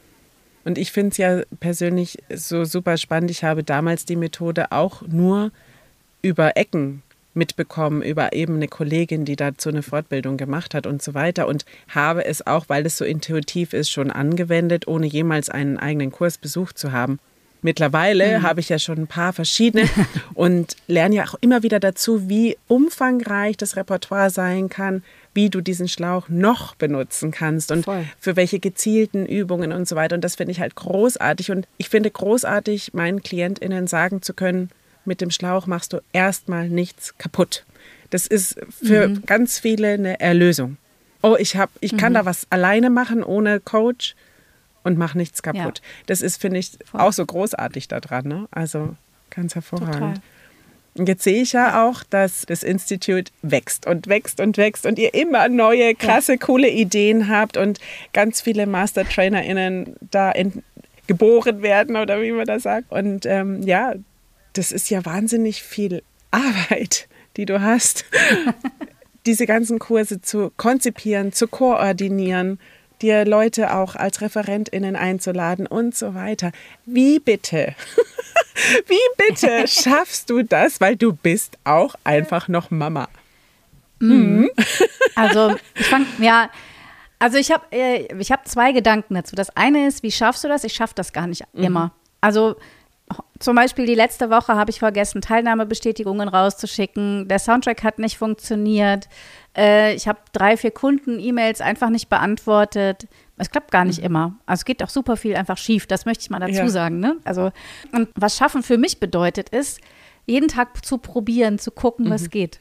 Und 0.64 0.78
ich 0.78 0.92
finde 0.92 1.10
es 1.10 1.16
ja 1.16 1.42
persönlich 1.60 2.18
so 2.34 2.64
super 2.64 2.96
spannend. 2.98 3.30
Ich 3.30 3.44
habe 3.44 3.62
damals 3.62 4.04
die 4.04 4.16
Methode 4.16 4.72
auch 4.72 5.02
nur 5.02 5.52
über 6.26 6.56
Ecken 6.56 7.02
mitbekommen 7.36 8.02
über 8.02 8.32
eben 8.32 8.56
eine 8.56 8.66
Kollegin, 8.66 9.24
die 9.24 9.36
dazu 9.36 9.68
eine 9.68 9.82
Fortbildung 9.82 10.36
gemacht 10.36 10.74
hat 10.74 10.86
und 10.86 11.02
so 11.02 11.14
weiter 11.14 11.46
und 11.46 11.64
habe 11.88 12.24
es 12.24 12.46
auch, 12.46 12.64
weil 12.68 12.86
es 12.86 12.96
so 12.96 13.04
intuitiv 13.04 13.72
ist, 13.74 13.90
schon 13.90 14.10
angewendet, 14.10 14.88
ohne 14.88 15.06
jemals 15.06 15.50
einen 15.50 15.76
eigenen 15.76 16.10
Kurs 16.10 16.38
besucht 16.38 16.78
zu 16.78 16.92
haben. 16.92 17.20
Mittlerweile 17.62 18.38
mhm. 18.38 18.42
habe 18.42 18.60
ich 18.60 18.68
ja 18.68 18.78
schon 18.78 18.98
ein 18.98 19.06
paar 19.06 19.32
verschiedene 19.32 19.88
und 20.34 20.76
lerne 20.86 21.16
ja 21.16 21.24
auch 21.24 21.34
immer 21.40 21.62
wieder 21.62 21.80
dazu, 21.80 22.28
wie 22.28 22.56
umfangreich 22.68 23.56
das 23.56 23.76
Repertoire 23.76 24.30
sein 24.30 24.68
kann, 24.68 25.02
wie 25.34 25.50
du 25.50 25.60
diesen 25.60 25.88
Schlauch 25.88 26.28
noch 26.28 26.74
benutzen 26.74 27.30
kannst 27.30 27.70
und 27.72 27.84
Voll. 27.84 28.04
für 28.18 28.36
welche 28.36 28.58
gezielten 28.58 29.26
Übungen 29.26 29.72
und 29.72 29.88
so 29.88 29.96
weiter. 29.96 30.14
Und 30.14 30.22
das 30.22 30.36
finde 30.36 30.52
ich 30.52 30.60
halt 30.60 30.74
großartig. 30.76 31.50
Und 31.50 31.66
ich 31.76 31.88
finde 31.88 32.10
großartig, 32.10 32.94
meinen 32.94 33.22
KlientInnen 33.22 33.86
sagen 33.86 34.22
zu 34.22 34.32
können, 34.32 34.70
mit 35.06 35.20
dem 35.20 35.30
Schlauch 35.30 35.66
machst 35.66 35.92
du 35.92 36.00
erstmal 36.12 36.68
nichts 36.68 37.16
kaputt. 37.18 37.64
Das 38.10 38.26
ist 38.26 38.58
für 38.82 39.08
mhm. 39.08 39.22
ganz 39.26 39.58
viele 39.58 39.88
eine 39.88 40.20
Erlösung. 40.20 40.76
Oh, 41.22 41.36
ich, 41.38 41.56
hab, 41.56 41.70
ich 41.80 41.96
kann 41.96 42.12
mhm. 42.12 42.16
da 42.16 42.24
was 42.24 42.46
alleine 42.50 42.90
machen 42.90 43.24
ohne 43.24 43.58
Coach 43.60 44.14
und 44.84 44.96
mache 44.96 45.18
nichts 45.18 45.42
kaputt. 45.42 45.78
Ja. 45.78 46.04
Das 46.06 46.22
ist, 46.22 46.40
finde 46.40 46.58
ich, 46.58 46.72
Voll. 46.84 47.00
auch 47.00 47.12
so 47.12 47.26
großartig 47.26 47.88
daran. 47.88 48.28
Ne? 48.28 48.48
Also 48.52 48.94
ganz 49.30 49.54
hervorragend. 49.54 49.94
Total. 49.94 50.14
Und 50.94 51.08
jetzt 51.08 51.24
sehe 51.24 51.42
ich 51.42 51.52
ja 51.52 51.84
auch, 51.84 52.04
dass 52.04 52.46
das 52.46 52.62
Institut 52.62 53.30
wächst 53.42 53.86
und 53.86 54.06
wächst 54.08 54.40
und 54.40 54.56
wächst 54.56 54.86
und 54.86 54.98
ihr 54.98 55.12
immer 55.12 55.48
neue, 55.48 55.94
krasse, 55.94 56.32
ja. 56.32 56.38
coole 56.38 56.70
Ideen 56.70 57.28
habt 57.28 57.56
und 57.56 57.80
ganz 58.12 58.40
viele 58.40 58.66
Master-TrainerInnen 58.66 59.96
da 60.10 60.30
in, 60.30 60.62
geboren 61.06 61.62
werden 61.62 61.96
oder 61.96 62.22
wie 62.22 62.32
man 62.32 62.46
das 62.46 62.62
sagt. 62.62 62.90
Und 62.90 63.26
ähm, 63.26 63.62
ja, 63.62 63.94
das 64.58 64.72
ist 64.72 64.90
ja 64.90 65.04
wahnsinnig 65.04 65.62
viel 65.62 66.02
Arbeit, 66.30 67.08
die 67.36 67.46
du 67.46 67.60
hast, 67.60 68.04
diese 69.26 69.46
ganzen 69.46 69.78
Kurse 69.78 70.20
zu 70.20 70.52
konzipieren, 70.56 71.32
zu 71.32 71.48
koordinieren, 71.48 72.58
dir 73.02 73.24
Leute 73.24 73.74
auch 73.74 73.94
als 73.96 74.20
ReferentInnen 74.20 74.96
einzuladen 74.96 75.66
und 75.66 75.94
so 75.94 76.14
weiter. 76.14 76.52
Wie 76.86 77.18
bitte? 77.18 77.74
Wie 78.86 78.96
bitte 79.28 79.68
schaffst 79.68 80.30
du 80.30 80.42
das? 80.42 80.80
Weil 80.80 80.96
du 80.96 81.12
bist 81.12 81.58
auch 81.64 81.94
einfach 82.04 82.48
noch 82.48 82.70
Mama. 82.70 83.08
Mhm. 84.00 84.50
Also, 85.18 85.56
ich 85.74 85.86
fange, 85.86 86.04
ja, 86.18 86.50
also 87.18 87.38
ich 87.38 87.50
habe 87.50 87.64
äh, 87.70 88.06
hab 88.24 88.46
zwei 88.46 88.72
Gedanken 88.72 89.14
dazu. 89.14 89.34
Das 89.34 89.48
eine 89.56 89.86
ist, 89.86 90.02
wie 90.02 90.12
schaffst 90.12 90.44
du 90.44 90.48
das? 90.48 90.62
Ich 90.62 90.74
schaffe 90.74 90.92
das 90.94 91.14
gar 91.14 91.26
nicht 91.26 91.42
mhm. 91.54 91.64
immer. 91.64 91.92
Also 92.20 92.56
zum 93.38 93.54
Beispiel 93.54 93.86
die 93.86 93.94
letzte 93.94 94.30
Woche 94.30 94.54
habe 94.54 94.70
ich 94.70 94.78
vergessen, 94.78 95.20
Teilnahmebestätigungen 95.20 96.28
rauszuschicken. 96.28 97.28
Der 97.28 97.38
Soundtrack 97.38 97.82
hat 97.84 97.98
nicht 97.98 98.18
funktioniert. 98.18 99.08
Äh, 99.56 99.94
ich 99.94 100.08
habe 100.08 100.18
drei, 100.32 100.56
vier 100.56 100.70
Kunden-E-Mails 100.70 101.60
einfach 101.60 101.90
nicht 101.90 102.08
beantwortet. 102.08 103.06
Es 103.36 103.50
klappt 103.50 103.70
gar 103.70 103.84
nicht 103.84 104.00
mhm. 104.00 104.06
immer. 104.06 104.34
Also 104.46 104.60
es 104.60 104.64
geht 104.64 104.82
auch 104.82 104.88
super 104.88 105.16
viel 105.16 105.36
einfach 105.36 105.58
schief. 105.58 105.86
Das 105.86 106.06
möchte 106.06 106.22
ich 106.22 106.30
mal 106.30 106.40
dazu 106.40 106.52
ja. 106.52 106.68
sagen. 106.68 106.98
Ne? 106.98 107.16
Also, 107.24 107.52
und 107.92 108.08
was 108.14 108.36
Schaffen 108.36 108.62
für 108.62 108.78
mich 108.78 108.98
bedeutet, 108.98 109.50
ist, 109.50 109.80
jeden 110.24 110.48
Tag 110.48 110.84
zu 110.84 110.98
probieren, 110.98 111.58
zu 111.58 111.70
gucken, 111.70 112.06
mhm. 112.06 112.10
was 112.10 112.30
geht. 112.30 112.60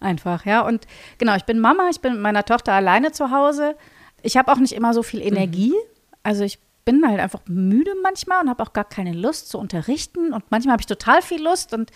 Einfach, 0.00 0.44
ja. 0.46 0.62
Und 0.62 0.86
genau, 1.18 1.36
ich 1.36 1.44
bin 1.44 1.60
Mama, 1.60 1.88
ich 1.90 2.00
bin 2.00 2.14
mit 2.14 2.22
meiner 2.22 2.44
Tochter 2.44 2.72
alleine 2.72 3.12
zu 3.12 3.30
Hause. 3.30 3.76
Ich 4.22 4.36
habe 4.36 4.50
auch 4.50 4.58
nicht 4.58 4.72
immer 4.72 4.92
so 4.94 5.02
viel 5.02 5.20
mhm. 5.20 5.26
Energie. 5.26 5.70
Mhm. 5.70 5.90
Also 6.22 6.42
ich 6.42 6.58
bin 6.86 7.06
halt 7.06 7.20
einfach 7.20 7.40
müde 7.46 7.90
manchmal 8.02 8.40
und 8.40 8.48
habe 8.48 8.62
auch 8.62 8.72
gar 8.72 8.84
keine 8.84 9.12
Lust 9.12 9.50
zu 9.50 9.58
unterrichten. 9.58 10.32
Und 10.32 10.44
manchmal 10.50 10.72
habe 10.72 10.80
ich 10.80 10.86
total 10.86 11.20
viel 11.20 11.42
Lust 11.42 11.74
und 11.74 11.90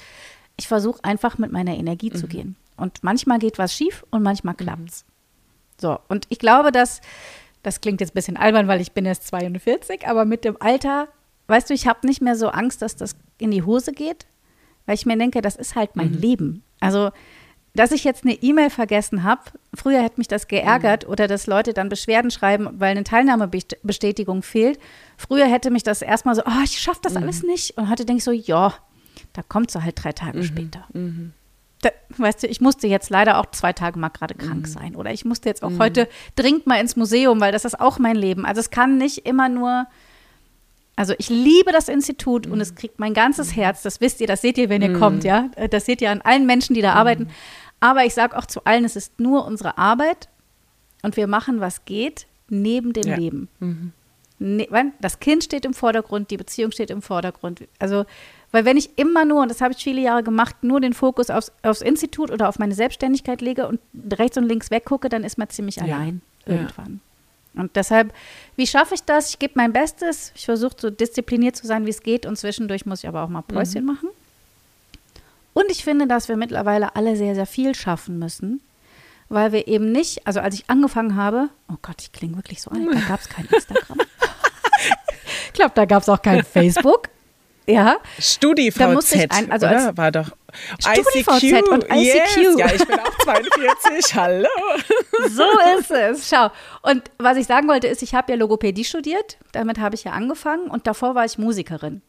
ich 0.57 0.69
versuche 0.69 1.03
einfach 1.05 1.39
mit 1.39 1.51
meiner 1.51 1.75
Energie 1.75 2.11
mhm. 2.11 2.17
zu 2.17 2.27
gehen. 2.27 2.57
Und 2.77 3.03
manchmal 3.03 3.39
geht 3.39 3.57
was 3.57 3.75
schief 3.75 4.05
und 4.11 4.23
manchmal 4.23 4.55
mhm. 4.55 4.59
klappt's. 4.59 5.07
So, 5.81 5.99
und 6.09 6.27
ich 6.29 6.39
glaube, 6.39 6.73
dass, 6.73 7.01
das 7.63 7.81
klingt 7.81 8.01
jetzt 8.01 8.11
ein 8.11 8.15
bisschen 8.15 8.37
albern, 8.37 8.69
weil 8.69 8.81
ich 8.81 8.93
bin 8.93 9.07
erst 9.07 9.27
42, 9.29 10.07
aber 10.07 10.27
mit 10.27 10.45
dem 10.45 10.61
Alter, 10.61 11.09
weißt 11.47 11.71
du, 11.71 11.75
ich 11.75 11.87
habe 11.87 12.07
nicht 12.07 12.21
mehr 12.21 12.37
so 12.37 12.49
Angst, 12.49 12.83
dass 12.83 12.97
das 12.97 13.15
in 13.39 13.53
die 13.53 13.63
Hose 13.63 13.93
geht, 13.93 14.27
weil 14.87 14.97
ich 14.97 15.07
mir 15.07 15.17
denke, 15.17 15.41
das 15.41 15.57
ist 15.57 15.77
halt 15.77 15.95
mein 15.95 16.11
mhm. 16.11 16.19
Leben. 16.19 16.65
Also 16.81 17.13
dass 17.75 17.93
ich 17.93 18.05
jetzt 18.05 18.25
eine 18.25 18.35
E-Mail 18.35 18.71
vergessen 18.71 19.23
habe, 19.23 19.43
früher 19.75 20.03
hätte 20.03 20.19
mich 20.19 20.29
das 20.29 20.49
geärgert 20.49 21.07
mhm. 21.07 21.13
oder 21.13 21.29
dass 21.29 21.47
Leute 21.47 21.73
dann 21.73 21.89
Beschwerden 21.89 22.31
schreiben, 22.31 22.69
weil 22.73 22.91
eine 22.91 23.05
Teilnahmebestätigung 23.05 24.43
fehlt. 24.43 24.79
Früher 25.17 25.47
hätte 25.47 25.71
mich 25.71 25.83
das 25.83 26.03
erstmal 26.03 26.35
so, 26.35 26.43
oh, 26.45 26.63
ich 26.65 26.81
schaffe 26.81 27.01
das 27.03 27.15
mhm. 27.15 27.23
alles 27.23 27.43
nicht. 27.43 27.77
Und 27.77 27.89
heute 27.89 28.05
denke 28.05 28.19
ich 28.19 28.25
so, 28.25 28.33
ja, 28.33 28.75
da 29.33 29.43
kommt 29.43 29.71
sie 29.71 29.83
halt 29.83 30.03
drei 30.03 30.13
Tage 30.13 30.39
mhm. 30.39 30.45
später. 30.45 30.87
Mhm. 30.93 31.33
Da, 31.83 31.91
weißt 32.19 32.43
du, 32.43 32.47
ich 32.49 32.61
musste 32.61 32.89
jetzt 32.89 33.09
leider 33.09 33.39
auch 33.39 33.47
zwei 33.53 33.73
Tage 33.73 33.99
mal 33.99 34.11
gerade 34.11 34.35
krank 34.35 34.67
mhm. 34.67 34.71
sein. 34.71 34.97
Oder 34.97 35.13
ich 35.13 35.25
musste 35.25 35.49
jetzt 35.49 35.63
auch 35.63 35.71
mhm. 35.71 35.79
heute 35.79 36.09
dringend 36.35 36.67
mal 36.67 36.81
ins 36.81 36.97
Museum, 36.97 37.41
weil 37.41 37.53
das 37.53 37.65
ist 37.65 37.81
auch 37.81 37.99
mein 37.99 38.17
Leben. 38.17 38.45
Also 38.45 38.61
es 38.61 38.71
kann 38.71 38.99
nicht 38.99 39.27
immer 39.27 39.49
nur 39.49 39.87
also 41.01 41.15
ich 41.17 41.31
liebe 41.31 41.73
das 41.73 41.89
Institut 41.89 42.47
und 42.47 42.61
es 42.61 42.75
kriegt 42.75 42.99
mein 42.99 43.15
ganzes 43.15 43.57
Herz. 43.57 43.81
Das 43.81 44.03
wisst 44.03 44.21
ihr, 44.21 44.27
das 44.27 44.43
seht 44.43 44.59
ihr, 44.59 44.69
wenn 44.69 44.83
ihr 44.83 44.93
kommt, 44.93 45.25
ja. 45.25 45.49
Das 45.71 45.87
seht 45.87 46.03
ihr 46.03 46.11
an 46.11 46.21
allen 46.21 46.45
Menschen, 46.45 46.75
die 46.75 46.83
da 46.83 46.93
arbeiten. 46.93 47.31
Aber 47.81 48.05
ich 48.05 48.13
sage 48.13 48.37
auch 48.37 48.45
zu 48.45 48.67
allen, 48.67 48.85
es 48.85 48.97
ist 48.97 49.19
nur 49.19 49.47
unsere 49.47 49.79
Arbeit 49.79 50.29
und 51.03 51.17
wir 51.17 51.27
machen, 51.27 51.59
was 51.61 51.87
geht, 51.87 52.27
neben 52.51 52.93
dem 52.93 53.09
ja. 53.09 53.17
Leben. 53.17 53.49
Mhm. 53.61 53.93
Ne, 54.41 54.93
das 55.01 55.21
Kind 55.21 55.43
steht 55.43 55.65
im 55.65 55.73
Vordergrund, 55.73 56.31
die 56.31 56.37
Beziehung 56.37 56.71
steht 56.71 56.91
im 56.91 57.01
Vordergrund. 57.01 57.67
Also, 57.79 58.05
weil 58.53 58.67
wenn 58.67 58.77
ich 58.77 58.99
immer 58.99 59.25
nur, 59.25 59.41
und 59.41 59.51
das 59.51 59.63
habe 59.63 59.73
ich 59.73 59.83
viele 59.83 60.03
Jahre 60.03 60.23
gemacht, 60.23 60.57
nur 60.61 60.83
den 60.83 60.93
Fokus 60.93 61.31
aufs, 61.31 61.51
aufs 61.63 61.81
Institut 61.81 62.31
oder 62.31 62.47
auf 62.47 62.59
meine 62.59 62.75
Selbstständigkeit 62.75 63.41
lege 63.41 63.67
und 63.67 63.81
rechts 64.13 64.37
und 64.37 64.45
links 64.45 64.71
weggucke, 64.71 65.09
dann 65.09 65.25
ist 65.25 65.39
man 65.39 65.49
ziemlich 65.49 65.77
ja. 65.77 65.85
allein 65.85 66.21
irgendwann. 66.45 67.01
Ja. 67.03 67.10
Und 67.55 67.75
deshalb, 67.77 68.13
wie 68.57 68.67
schaffe 68.67 68.95
ich 68.95 69.03
das? 69.03 69.31
Ich 69.31 69.39
gebe 69.39 69.55
mein 69.57 69.73
Bestes. 69.73 70.33
Ich 70.35 70.45
versuche 70.45 70.77
so 70.79 70.91
diszipliniert 70.91 71.57
zu 71.57 71.67
sein, 71.67 71.87
wie 71.87 71.91
es 71.91 72.03
geht. 72.03 72.27
Und 72.27 72.37
zwischendurch 72.37 72.87
muss 72.87 73.03
ich 73.03 73.09
aber 73.09 73.23
auch 73.23 73.29
mal 73.29 73.43
Päuschen 73.43 73.83
mhm. 73.83 73.87
machen. 73.87 74.09
Und 75.53 75.71
ich 75.71 75.85
finde, 75.85 76.07
dass 76.07 76.29
wir 76.29 76.37
mittlerweile 76.37 76.95
alle 76.95 77.17
sehr, 77.17 77.35
sehr 77.35 77.47
viel 77.47 77.75
schaffen 77.75 78.19
müssen, 78.19 78.61
weil 79.29 79.53
wir 79.53 79.67
eben 79.67 79.91
nicht, 79.91 80.27
also 80.27 80.41
als 80.41 80.55
ich 80.55 80.71
angefangen 80.71 81.17
habe, 81.17 81.49
oh 81.69 81.77
Gott, 81.83 81.97
ich 82.01 82.13
klinge 82.13 82.37
wirklich 82.37 82.63
so 82.63 82.71
alt, 82.71 82.87
da 82.93 83.01
gab 83.01 83.21
es 83.21 83.29
kein 83.29 83.47
Instagram. 83.53 83.99
ich 85.47 85.53
glaube, 85.53 85.73
da 85.75 85.85
gab 85.87 86.03
es 86.03 86.09
auch 86.09 86.23
kein 86.23 86.45
Facebook. 86.45 87.09
Ja. 87.73 87.97
StudiVZ, 88.19 89.31
ein, 89.31 89.51
also 89.51 89.67
oder? 89.67 89.97
War 89.97 90.11
doch 90.11 90.31
StudiVZ 90.79 91.69
und 91.69 91.85
ICQ. 91.85 92.37
Yes. 92.37 92.59
Ja, 92.59 92.67
ich 92.75 92.87
bin 92.87 92.99
auch 92.99 93.19
42, 93.25 94.15
hallo. 94.15 94.49
So 95.29 95.45
ist 95.79 95.91
es, 95.91 96.29
schau. 96.29 96.51
Und 96.83 97.03
was 97.19 97.37
ich 97.37 97.47
sagen 97.47 97.69
wollte, 97.69 97.87
ist, 97.87 98.03
ich 98.03 98.15
habe 98.15 98.33
ja 98.33 98.39
Logopädie 98.39 98.85
studiert, 98.85 99.39
damit 99.53 99.79
habe 99.79 99.95
ich 99.95 100.05
ja 100.05 100.13
angefangen 100.13 100.69
und 100.71 100.87
davor 100.87 101.15
war 101.15 101.25
ich 101.25 101.39
Musikerin. 101.39 102.03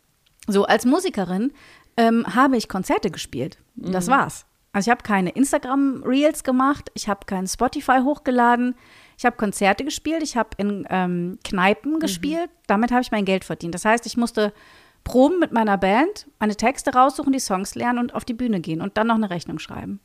So, 0.47 0.65
als 0.65 0.85
Musikerin 0.85 1.51
ähm, 1.97 2.25
habe 2.35 2.57
ich 2.57 2.67
Konzerte 2.67 3.11
gespielt. 3.11 3.57
Das 3.75 4.07
mhm. 4.07 4.11
war's. 4.11 4.45
Also 4.73 4.89
ich 4.89 4.91
habe 4.91 5.03
keine 5.03 5.31
Instagram-Reels 5.31 6.43
gemacht, 6.43 6.91
ich 6.93 7.09
habe 7.09 7.25
kein 7.25 7.45
Spotify 7.45 7.99
hochgeladen, 8.03 8.75
ich 9.17 9.25
habe 9.25 9.35
Konzerte 9.35 9.83
gespielt, 9.83 10.23
ich 10.23 10.37
habe 10.37 10.49
in 10.57 10.87
ähm, 10.89 11.39
Kneipen 11.43 11.93
mhm. 11.93 11.99
gespielt, 11.99 12.49
damit 12.67 12.91
habe 12.91 13.01
ich 13.01 13.11
mein 13.11 13.25
Geld 13.25 13.43
verdient. 13.43 13.75
Das 13.75 13.85
heißt, 13.85 14.05
ich 14.05 14.15
musste 14.15 14.53
proben 15.03 15.39
mit 15.39 15.51
meiner 15.51 15.77
Band, 15.77 16.27
meine 16.39 16.55
Texte 16.55 16.93
raussuchen, 16.93 17.33
die 17.33 17.39
Songs 17.39 17.75
lernen 17.75 17.99
und 17.99 18.15
auf 18.15 18.25
die 18.25 18.33
Bühne 18.33 18.59
gehen 18.59 18.81
und 18.81 18.97
dann 18.97 19.07
noch 19.07 19.15
eine 19.15 19.29
Rechnung 19.29 19.59
schreiben. 19.59 19.99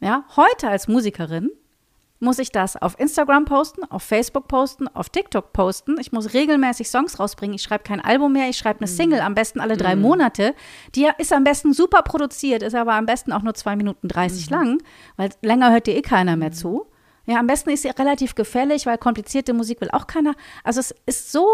Ja, 0.00 0.24
heute 0.36 0.68
als 0.68 0.88
Musikerin 0.88 1.50
muss 2.20 2.38
ich 2.38 2.50
das 2.50 2.76
auf 2.76 2.98
Instagram 2.98 3.44
posten, 3.44 3.84
auf 3.84 4.02
Facebook 4.02 4.48
posten, 4.48 4.88
auf 4.88 5.10
TikTok 5.10 5.52
posten. 5.52 5.96
Ich 6.00 6.10
muss 6.10 6.32
regelmäßig 6.32 6.88
Songs 6.88 7.18
rausbringen. 7.20 7.54
Ich 7.54 7.62
schreibe 7.62 7.84
kein 7.84 8.00
Album 8.00 8.32
mehr, 8.32 8.48
ich 8.48 8.56
schreibe 8.56 8.80
eine 8.80 8.88
Single, 8.88 9.20
am 9.20 9.34
besten 9.34 9.60
alle 9.60 9.76
drei 9.76 9.94
Monate. 9.94 10.54
Die 10.94 11.08
ist 11.18 11.32
am 11.32 11.44
besten 11.44 11.72
super 11.72 12.02
produziert, 12.02 12.62
ist 12.62 12.74
aber 12.74 12.94
am 12.94 13.06
besten 13.06 13.32
auch 13.32 13.42
nur 13.42 13.54
zwei 13.54 13.76
Minuten 13.76 14.08
30 14.08 14.50
lang, 14.50 14.82
weil 15.16 15.30
länger 15.42 15.70
hört 15.70 15.86
dir 15.86 15.96
eh 15.96 16.02
keiner 16.02 16.36
mehr 16.36 16.52
zu. 16.52 16.86
Ja, 17.26 17.38
am 17.38 17.46
besten 17.46 17.70
ist 17.70 17.82
sie 17.82 17.88
relativ 17.88 18.34
gefällig, 18.34 18.84
weil 18.86 18.98
komplizierte 18.98 19.54
Musik 19.54 19.80
will 19.80 19.90
auch 19.92 20.06
keiner. 20.06 20.34
Also 20.62 20.80
es 20.80 20.94
ist 21.06 21.32
so 21.32 21.46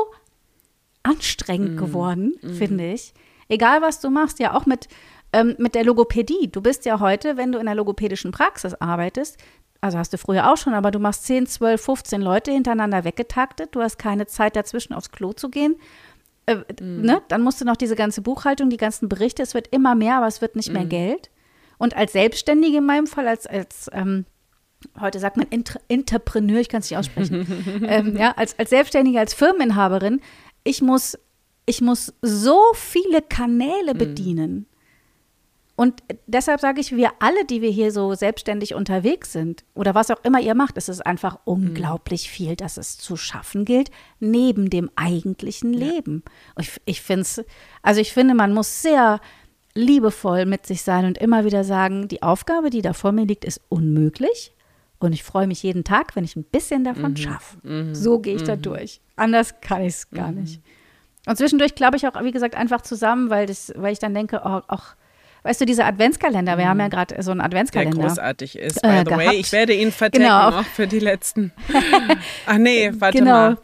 anstrengend 1.02 1.78
geworden, 1.78 2.34
finde 2.40 2.92
ich. 2.92 3.14
Egal, 3.48 3.82
was 3.82 4.00
du 4.00 4.10
machst, 4.10 4.38
ja 4.38 4.54
auch 4.54 4.66
mit, 4.66 4.88
ähm, 5.32 5.56
mit 5.58 5.74
der 5.74 5.84
Logopädie. 5.84 6.48
Du 6.50 6.60
bist 6.60 6.84
ja 6.84 7.00
heute, 7.00 7.36
wenn 7.36 7.52
du 7.52 7.58
in 7.58 7.66
der 7.66 7.74
logopädischen 7.74 8.32
Praxis 8.32 8.74
arbeitest, 8.74 9.38
also 9.80 9.98
hast 9.98 10.12
du 10.12 10.18
früher 10.18 10.52
auch 10.52 10.56
schon, 10.56 10.74
aber 10.74 10.90
du 10.90 10.98
machst 10.98 11.24
10, 11.24 11.46
12, 11.46 11.80
15 11.80 12.20
Leute 12.20 12.52
hintereinander 12.52 13.04
weggetaktet. 13.04 13.74
Du 13.74 13.80
hast 13.80 13.98
keine 13.98 14.26
Zeit 14.26 14.56
dazwischen 14.56 14.92
aufs 14.92 15.10
Klo 15.10 15.32
zu 15.32 15.48
gehen. 15.48 15.76
Äh, 16.46 16.58
ne? 16.80 17.22
Dann 17.28 17.42
musst 17.42 17.60
du 17.60 17.64
noch 17.64 17.76
diese 17.76 17.96
ganze 17.96 18.20
Buchhaltung, 18.20 18.68
die 18.68 18.76
ganzen 18.76 19.08
Berichte. 19.08 19.42
Es 19.42 19.54
wird 19.54 19.68
immer 19.68 19.94
mehr, 19.94 20.16
aber 20.16 20.26
es 20.26 20.42
wird 20.42 20.54
nicht 20.54 20.70
mehr 20.70 20.84
Geld. 20.84 21.30
Und 21.78 21.96
als 21.96 22.12
Selbstständige 22.12 22.78
in 22.78 22.86
meinem 22.86 23.06
Fall, 23.06 23.26
als, 23.26 23.46
als 23.46 23.90
ähm, 23.94 24.26
heute 25.00 25.18
sagt 25.18 25.38
man 25.38 25.46
Inter 25.48 25.80
Entrepreneur, 25.88 26.60
ich 26.60 26.68
kann 26.68 26.80
es 26.80 26.90
nicht 26.90 26.98
aussprechen, 26.98 27.84
ähm, 27.88 28.16
ja, 28.18 28.32
als, 28.36 28.58
als 28.58 28.68
Selbstständige, 28.68 29.18
als 29.18 29.32
Firmeninhaberin, 29.32 30.20
ich 30.64 30.82
muss, 30.82 31.18
ich 31.66 31.80
muss 31.80 32.12
so 32.22 32.60
viele 32.74 33.22
Kanäle 33.22 33.94
bedienen. 33.94 34.66
Und 35.80 36.02
deshalb 36.26 36.60
sage 36.60 36.78
ich, 36.78 36.94
wir 36.94 37.10
alle, 37.20 37.46
die 37.46 37.62
wir 37.62 37.70
hier 37.70 37.90
so 37.90 38.12
selbstständig 38.12 38.74
unterwegs 38.74 39.32
sind 39.32 39.64
oder 39.74 39.94
was 39.94 40.10
auch 40.10 40.22
immer 40.24 40.38
ihr 40.38 40.54
macht, 40.54 40.76
es 40.76 40.90
ist 40.90 41.06
einfach 41.06 41.38
unglaublich 41.46 42.28
viel, 42.28 42.54
dass 42.54 42.76
es 42.76 42.98
zu 42.98 43.16
schaffen 43.16 43.64
gilt, 43.64 43.90
neben 44.18 44.68
dem 44.68 44.90
eigentlichen 44.94 45.72
Leben. 45.72 46.22
Und 46.54 46.64
Ich, 46.64 46.80
ich 46.84 47.00
finde 47.00 47.22
es, 47.22 47.42
also 47.80 48.02
ich 48.02 48.12
finde, 48.12 48.34
man 48.34 48.52
muss 48.52 48.82
sehr 48.82 49.22
liebevoll 49.74 50.44
mit 50.44 50.66
sich 50.66 50.82
sein 50.82 51.06
und 51.06 51.16
immer 51.16 51.46
wieder 51.46 51.64
sagen, 51.64 52.08
die 52.08 52.22
Aufgabe, 52.22 52.68
die 52.68 52.82
da 52.82 52.92
vor 52.92 53.12
mir 53.12 53.24
liegt, 53.24 53.46
ist 53.46 53.62
unmöglich. 53.70 54.52
Und 55.00 55.12
ich 55.14 55.22
freue 55.24 55.46
mich 55.46 55.62
jeden 55.62 55.82
Tag, 55.82 56.14
wenn 56.14 56.24
ich 56.24 56.36
ein 56.36 56.44
bisschen 56.44 56.84
davon 56.84 57.16
schaffe. 57.16 57.56
So 57.94 58.18
gehe 58.20 58.36
ich 58.36 58.42
da 58.44 58.54
durch. 58.56 59.00
Anders 59.16 59.60
kann 59.60 59.80
ich 59.82 59.94
es 59.94 60.10
gar 60.10 60.30
nicht. 60.30 60.60
Und 61.26 61.36
zwischendurch 61.36 61.74
glaube 61.74 61.96
ich 61.96 62.06
auch, 62.06 62.22
wie 62.22 62.30
gesagt, 62.32 62.54
einfach 62.54 62.82
zusammen, 62.82 63.28
weil, 63.30 63.46
das, 63.46 63.72
weil 63.76 63.92
ich 63.92 63.98
dann 63.98 64.14
denke, 64.14 64.40
oh, 64.44 64.60
ach, 64.68 64.94
weißt 65.42 65.60
du, 65.60 65.64
dieser 65.64 65.86
Adventskalender, 65.86 66.58
wir 66.58 66.68
haben 66.68 66.80
ja 66.80 66.88
gerade 66.88 67.22
so 67.22 67.30
einen 67.30 67.38
Der 67.40 67.46
Adventskalender. 67.46 67.96
großartig 68.08 68.58
ist, 68.58 68.82
by 68.82 68.88
Äh, 68.88 68.98
the 69.00 69.04
gehabt. 69.04 69.24
way. 69.26 69.36
Ich 69.36 69.52
werde 69.52 69.72
ihn 69.74 69.90
verdecken 69.90 70.24
Genau. 70.24 70.48
auch 70.60 70.64
für 70.64 70.86
die 70.86 70.98
letzten. 70.98 71.52
Ach 72.46 72.58
nee, 72.58 72.90
warte 72.98 73.18
genau. 73.18 73.30
mal. 73.32 73.58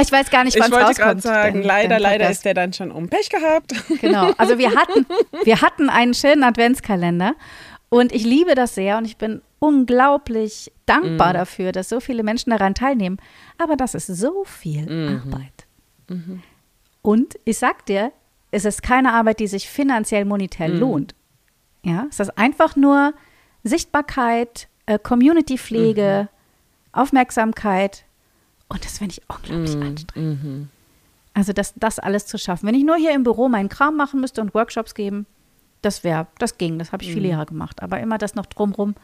Ich 0.00 0.12
weiß 0.12 0.30
gar 0.30 0.44
nicht, 0.44 0.54
Ich 0.54 0.60
wann 0.62 0.70
es 0.70 0.76
wollte 0.76 0.86
rauskommt. 0.86 1.06
gerade 1.08 1.20
sagen, 1.20 1.54
dein- 1.58 1.62
leider, 1.64 1.88
dein 1.88 2.02
leider 2.02 2.30
ist 2.30 2.44
der 2.44 2.54
dann 2.54 2.72
schon 2.72 2.92
um. 2.92 3.08
Pech 3.08 3.28
gehabt. 3.28 3.74
Genau. 4.00 4.32
Also 4.38 4.56
wir 4.58 4.72
hatten, 4.76 5.04
wir 5.42 5.60
hatten 5.62 5.88
einen 5.90 6.14
schönen 6.14 6.44
Adventskalender 6.44 7.34
und 7.90 8.12
ich 8.12 8.24
liebe 8.24 8.54
das 8.54 8.74
sehr 8.74 8.96
und 8.96 9.04
ich 9.04 9.16
bin 9.18 9.42
unglaublich 9.58 10.72
dankbar 10.86 11.32
dafür, 11.34 11.72
dass 11.72 11.88
so 11.90 12.00
viele 12.00 12.22
Menschen 12.22 12.50
daran 12.50 12.74
teilnehmen. 12.74 13.18
Aber 13.58 13.76
das 13.76 13.94
ist 13.94 14.06
so 14.06 14.44
viel 14.44 14.86
Mhm. 14.86 15.22
Arbeit. 15.22 15.66
Und 17.02 17.38
ich 17.44 17.58
sag 17.58 17.84
dir, 17.86 18.10
es 18.50 18.64
ist 18.64 18.82
keine 18.82 19.12
Arbeit, 19.12 19.38
die 19.40 19.46
sich 19.46 19.68
finanziell 19.68 20.24
monetär 20.24 20.68
Mhm. 20.68 20.78
lohnt. 20.80 21.14
Ja, 21.84 22.06
es 22.10 22.18
ist 22.20 22.36
einfach 22.38 22.74
nur 22.76 23.12
Sichtbarkeit, 23.64 24.68
äh, 24.86 24.98
Community-Pflege, 24.98 26.28
Mhm. 26.30 26.98
Aufmerksamkeit 27.00 28.04
und 28.68 28.84
das 28.84 28.98
finde 28.98 29.12
ich 29.14 29.22
unglaublich 29.28 29.76
Mhm. 29.76 29.82
anstrengend. 29.82 30.68
Also 31.34 31.52
das, 31.52 31.74
das 31.76 31.98
alles 31.98 32.26
zu 32.26 32.38
schaffen. 32.38 32.66
Wenn 32.66 32.74
ich 32.74 32.84
nur 32.84 32.96
hier 32.96 33.12
im 33.14 33.22
Büro 33.22 33.48
meinen 33.48 33.68
Kram 33.68 33.96
machen 33.96 34.20
müsste 34.20 34.40
und 34.40 34.52
Workshops 34.54 34.94
geben, 34.94 35.26
das 35.82 36.04
wäre, 36.04 36.26
das 36.38 36.58
ging, 36.58 36.78
das 36.78 36.92
habe 36.92 37.02
ich 37.02 37.10
Mhm. 37.10 37.14
viele 37.14 37.28
Jahre 37.28 37.46
gemacht. 37.46 37.82
Aber 37.82 38.00
immer 38.00 38.18
das 38.18 38.34
noch 38.34 38.46
drumrum. 38.46 38.94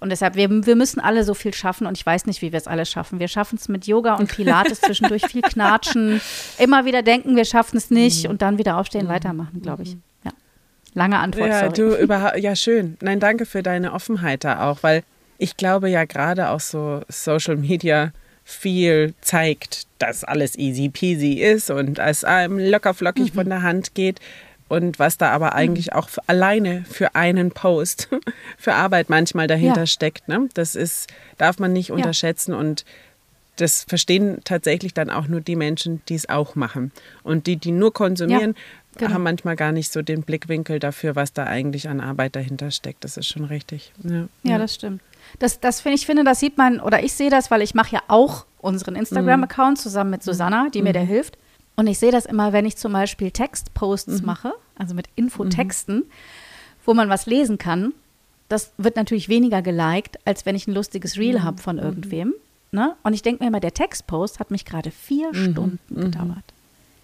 Und 0.00 0.08
deshalb, 0.10 0.34
wir, 0.34 0.48
wir 0.48 0.76
müssen 0.76 0.98
alle 1.00 1.24
so 1.24 1.34
viel 1.34 1.52
schaffen 1.52 1.86
und 1.86 1.96
ich 1.98 2.06
weiß 2.06 2.24
nicht, 2.24 2.40
wie 2.40 2.52
wir 2.52 2.56
es 2.56 2.66
alle 2.66 2.86
schaffen. 2.86 3.20
Wir 3.20 3.28
schaffen 3.28 3.58
es 3.60 3.68
mit 3.68 3.86
Yoga 3.86 4.14
und 4.14 4.28
Pilates 4.34 4.80
zwischendurch 4.80 5.26
viel 5.26 5.42
knatschen, 5.42 6.20
immer 6.58 6.86
wieder 6.86 7.02
denken, 7.02 7.36
wir 7.36 7.44
schaffen 7.44 7.76
es 7.76 7.90
nicht 7.90 8.24
Mhm. 8.24 8.30
und 8.30 8.42
dann 8.42 8.56
wieder 8.58 8.78
aufstehen, 8.78 9.08
weitermachen, 9.08 9.60
glaube 9.60 9.82
ich. 9.82 9.96
Ja. 10.24 10.30
Lange 10.94 11.18
Antwort, 11.18 11.48
Ja, 11.48 11.60
sorry. 11.60 11.72
du 11.74 11.94
überhaupt, 12.02 12.38
ja, 12.38 12.56
schön. 12.56 12.96
Nein, 13.02 13.20
danke 13.20 13.44
für 13.44 13.62
deine 13.62 13.92
Offenheit 13.92 14.42
da 14.44 14.70
auch, 14.70 14.82
weil 14.82 15.02
ich 15.36 15.56
glaube 15.58 15.90
ja 15.90 16.04
gerade 16.06 16.48
auch 16.48 16.60
so 16.60 17.02
Social 17.08 17.56
Media 17.56 18.12
viel 18.44 19.14
zeigt, 19.20 19.86
dass 19.98 20.24
alles 20.24 20.56
easy 20.58 20.88
peasy 20.88 21.34
ist 21.34 21.70
und 21.70 21.98
es 21.98 22.24
einem 22.24 22.58
locker 22.58 22.94
flockig 22.94 23.32
von 23.32 23.48
der 23.48 23.62
Hand 23.62 23.94
geht. 23.94 24.18
Und 24.70 25.00
was 25.00 25.18
da 25.18 25.32
aber 25.32 25.56
eigentlich 25.56 25.94
auch 25.94 26.08
für, 26.08 26.22
alleine 26.28 26.84
für 26.88 27.16
einen 27.16 27.50
Post 27.50 28.08
für 28.56 28.72
Arbeit 28.72 29.10
manchmal 29.10 29.48
dahinter 29.48 29.80
Ja. 29.80 29.86
steckt. 29.86 30.28
Ne? 30.28 30.48
Das 30.54 30.76
ist, 30.76 31.08
darf 31.38 31.58
man 31.58 31.72
nicht 31.72 31.90
unterschätzen 31.90 32.54
und 32.54 32.84
das 33.56 33.82
verstehen 33.82 34.38
tatsächlich 34.44 34.94
dann 34.94 35.10
auch 35.10 35.26
nur 35.26 35.40
die 35.40 35.56
Menschen, 35.56 36.02
die 36.08 36.14
es 36.14 36.28
auch 36.28 36.54
machen. 36.54 36.92
Und 37.24 37.48
die, 37.48 37.56
die 37.56 37.72
nur 37.72 37.92
konsumieren, 37.92 38.54
genau. 38.96 39.12
haben 39.12 39.24
manchmal 39.24 39.56
gar 39.56 39.72
nicht 39.72 39.90
so 39.90 40.02
den 40.02 40.22
Blickwinkel 40.22 40.78
dafür, 40.78 41.16
was 41.16 41.32
da 41.32 41.44
eigentlich 41.44 41.88
an 41.88 42.00
Arbeit 42.00 42.36
dahinter 42.36 42.70
steckt. 42.70 43.02
Das 43.02 43.16
ist 43.16 43.26
schon 43.26 43.46
richtig. 43.46 43.92
Ja, 44.04 44.28
Ja, 44.44 44.56
das 44.58 44.76
stimmt. 44.76 45.02
Das, 45.40 45.58
das 45.58 45.80
finde 45.80 45.96
ich, 45.96 46.06
finde, 46.06 46.22
das 46.22 46.38
sieht 46.38 46.56
man, 46.58 46.78
oder 46.78 47.02
ich 47.02 47.12
sehe 47.14 47.28
das, 47.28 47.50
weil 47.50 47.62
ich 47.62 47.74
mache 47.74 47.96
ja 47.96 48.02
auch 48.06 48.46
unseren 48.60 48.94
Instagram-Account 48.94 49.78
zusammen 49.78 50.10
mit 50.10 50.22
Susanna, 50.22 50.68
die 50.72 50.80
mir 50.82 50.92
da 50.92 51.00
hilft. 51.00 51.36
Und 51.80 51.86
ich 51.86 51.98
sehe 51.98 52.12
das 52.12 52.26
immer, 52.26 52.52
wenn 52.52 52.66
ich 52.66 52.76
zum 52.76 52.92
Beispiel 52.92 53.30
Textposts 53.30 54.20
mache, 54.20 54.52
also 54.76 54.94
mit 54.94 55.08
Infotexten, 55.16 56.02
wo 56.84 56.92
man 56.92 57.08
was 57.08 57.24
lesen 57.24 57.56
kann. 57.56 57.94
Das 58.50 58.72
wird 58.76 58.96
natürlich 58.96 59.30
weniger 59.30 59.62
geliked, 59.62 60.18
als 60.26 60.44
wenn 60.44 60.54
ich 60.54 60.66
ein 60.66 60.74
lustiges 60.74 61.16
Reel 61.16 61.42
habe 61.42 61.56
von 61.62 61.78
irgendwem. 61.78 62.34
Ne? 62.70 62.96
Und 63.02 63.14
ich 63.14 63.22
denke 63.22 63.42
mir 63.42 63.48
immer, 63.48 63.60
der 63.60 63.72
Textpost 63.72 64.40
hat 64.40 64.50
mich 64.50 64.66
gerade 64.66 64.90
vier 64.90 65.32
Stunden 65.32 65.78
gedauert. 65.88 66.44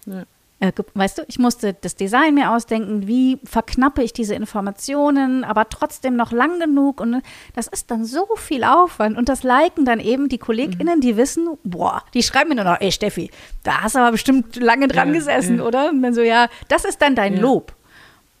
Ja. 0.05 0.25
Äh, 0.59 0.71
weißt 0.95 1.19
du, 1.19 1.21
ich 1.27 1.37
musste 1.37 1.73
das 1.73 1.95
Design 1.95 2.33
mir 2.33 2.51
ausdenken, 2.51 3.07
wie 3.07 3.37
verknappe 3.43 4.01
ich 4.01 4.11
diese 4.11 4.33
Informationen, 4.33 5.43
aber 5.43 5.69
trotzdem 5.69 6.15
noch 6.15 6.31
lang 6.31 6.59
genug. 6.59 6.99
Und 6.99 7.21
das 7.53 7.67
ist 7.67 7.91
dann 7.91 8.05
so 8.05 8.25
viel 8.35 8.63
Aufwand. 8.63 9.17
Und 9.17 9.29
das 9.29 9.43
liken 9.43 9.85
dann 9.85 9.99
eben 9.99 10.29
die 10.29 10.39
KollegInnen, 10.39 10.99
die 10.99 11.15
wissen, 11.15 11.47
boah, 11.63 12.03
die 12.15 12.23
schreiben 12.23 12.49
mir 12.49 12.55
nur 12.55 12.63
noch, 12.63 12.81
ey 12.81 12.91
Steffi, 12.91 13.29
da 13.63 13.81
hast 13.81 13.95
du 13.95 13.99
aber 13.99 14.11
bestimmt 14.11 14.55
lange 14.55 14.87
dran 14.87 15.09
Ja, 15.09 15.13
gesessen, 15.13 15.57
ja. 15.57 15.63
oder? 15.63 15.89
Und 15.89 16.01
dann 16.01 16.15
so, 16.15 16.21
ja, 16.21 16.47
das 16.69 16.85
ist 16.85 17.01
dann 17.03 17.13
dein 17.13 17.35
Ja. 17.35 17.41
Lob. 17.41 17.73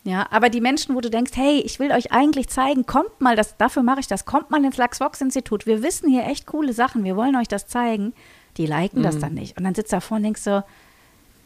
Ja, 0.03 0.25
aber 0.31 0.49
die 0.49 0.61
Menschen, 0.61 0.95
wo 0.95 1.01
du 1.01 1.09
denkst, 1.09 1.33
hey, 1.35 1.59
ich 1.59 1.79
will 1.79 1.91
euch 1.91 2.13
eigentlich 2.13 2.47
zeigen, 2.47 2.85
kommt 2.85 3.19
mal, 3.19 3.35
das, 3.35 3.57
dafür 3.57 3.83
mache 3.83 3.99
ich 3.99 4.07
das, 4.07 4.23
kommt 4.23 4.49
mal 4.49 4.63
ins 4.63 4.77
Lachs-Vox-Institut. 4.77 5.65
Wir 5.65 5.83
wissen 5.83 6.09
hier 6.09 6.25
echt 6.25 6.47
coole 6.47 6.71
Sachen, 6.71 7.03
wir 7.03 7.17
wollen 7.17 7.35
euch 7.35 7.49
das 7.49 7.67
zeigen. 7.67 8.13
Die 8.55 8.65
liken 8.65 9.03
das 9.03 9.19
dann 9.19 9.33
nicht. 9.33 9.57
Und 9.57 9.65
dann 9.65 9.75
sitzt 9.75 9.91
da 9.93 9.99
vorne 9.99 10.21
und 10.21 10.23
denkst 10.23 10.41
so, 10.41 10.63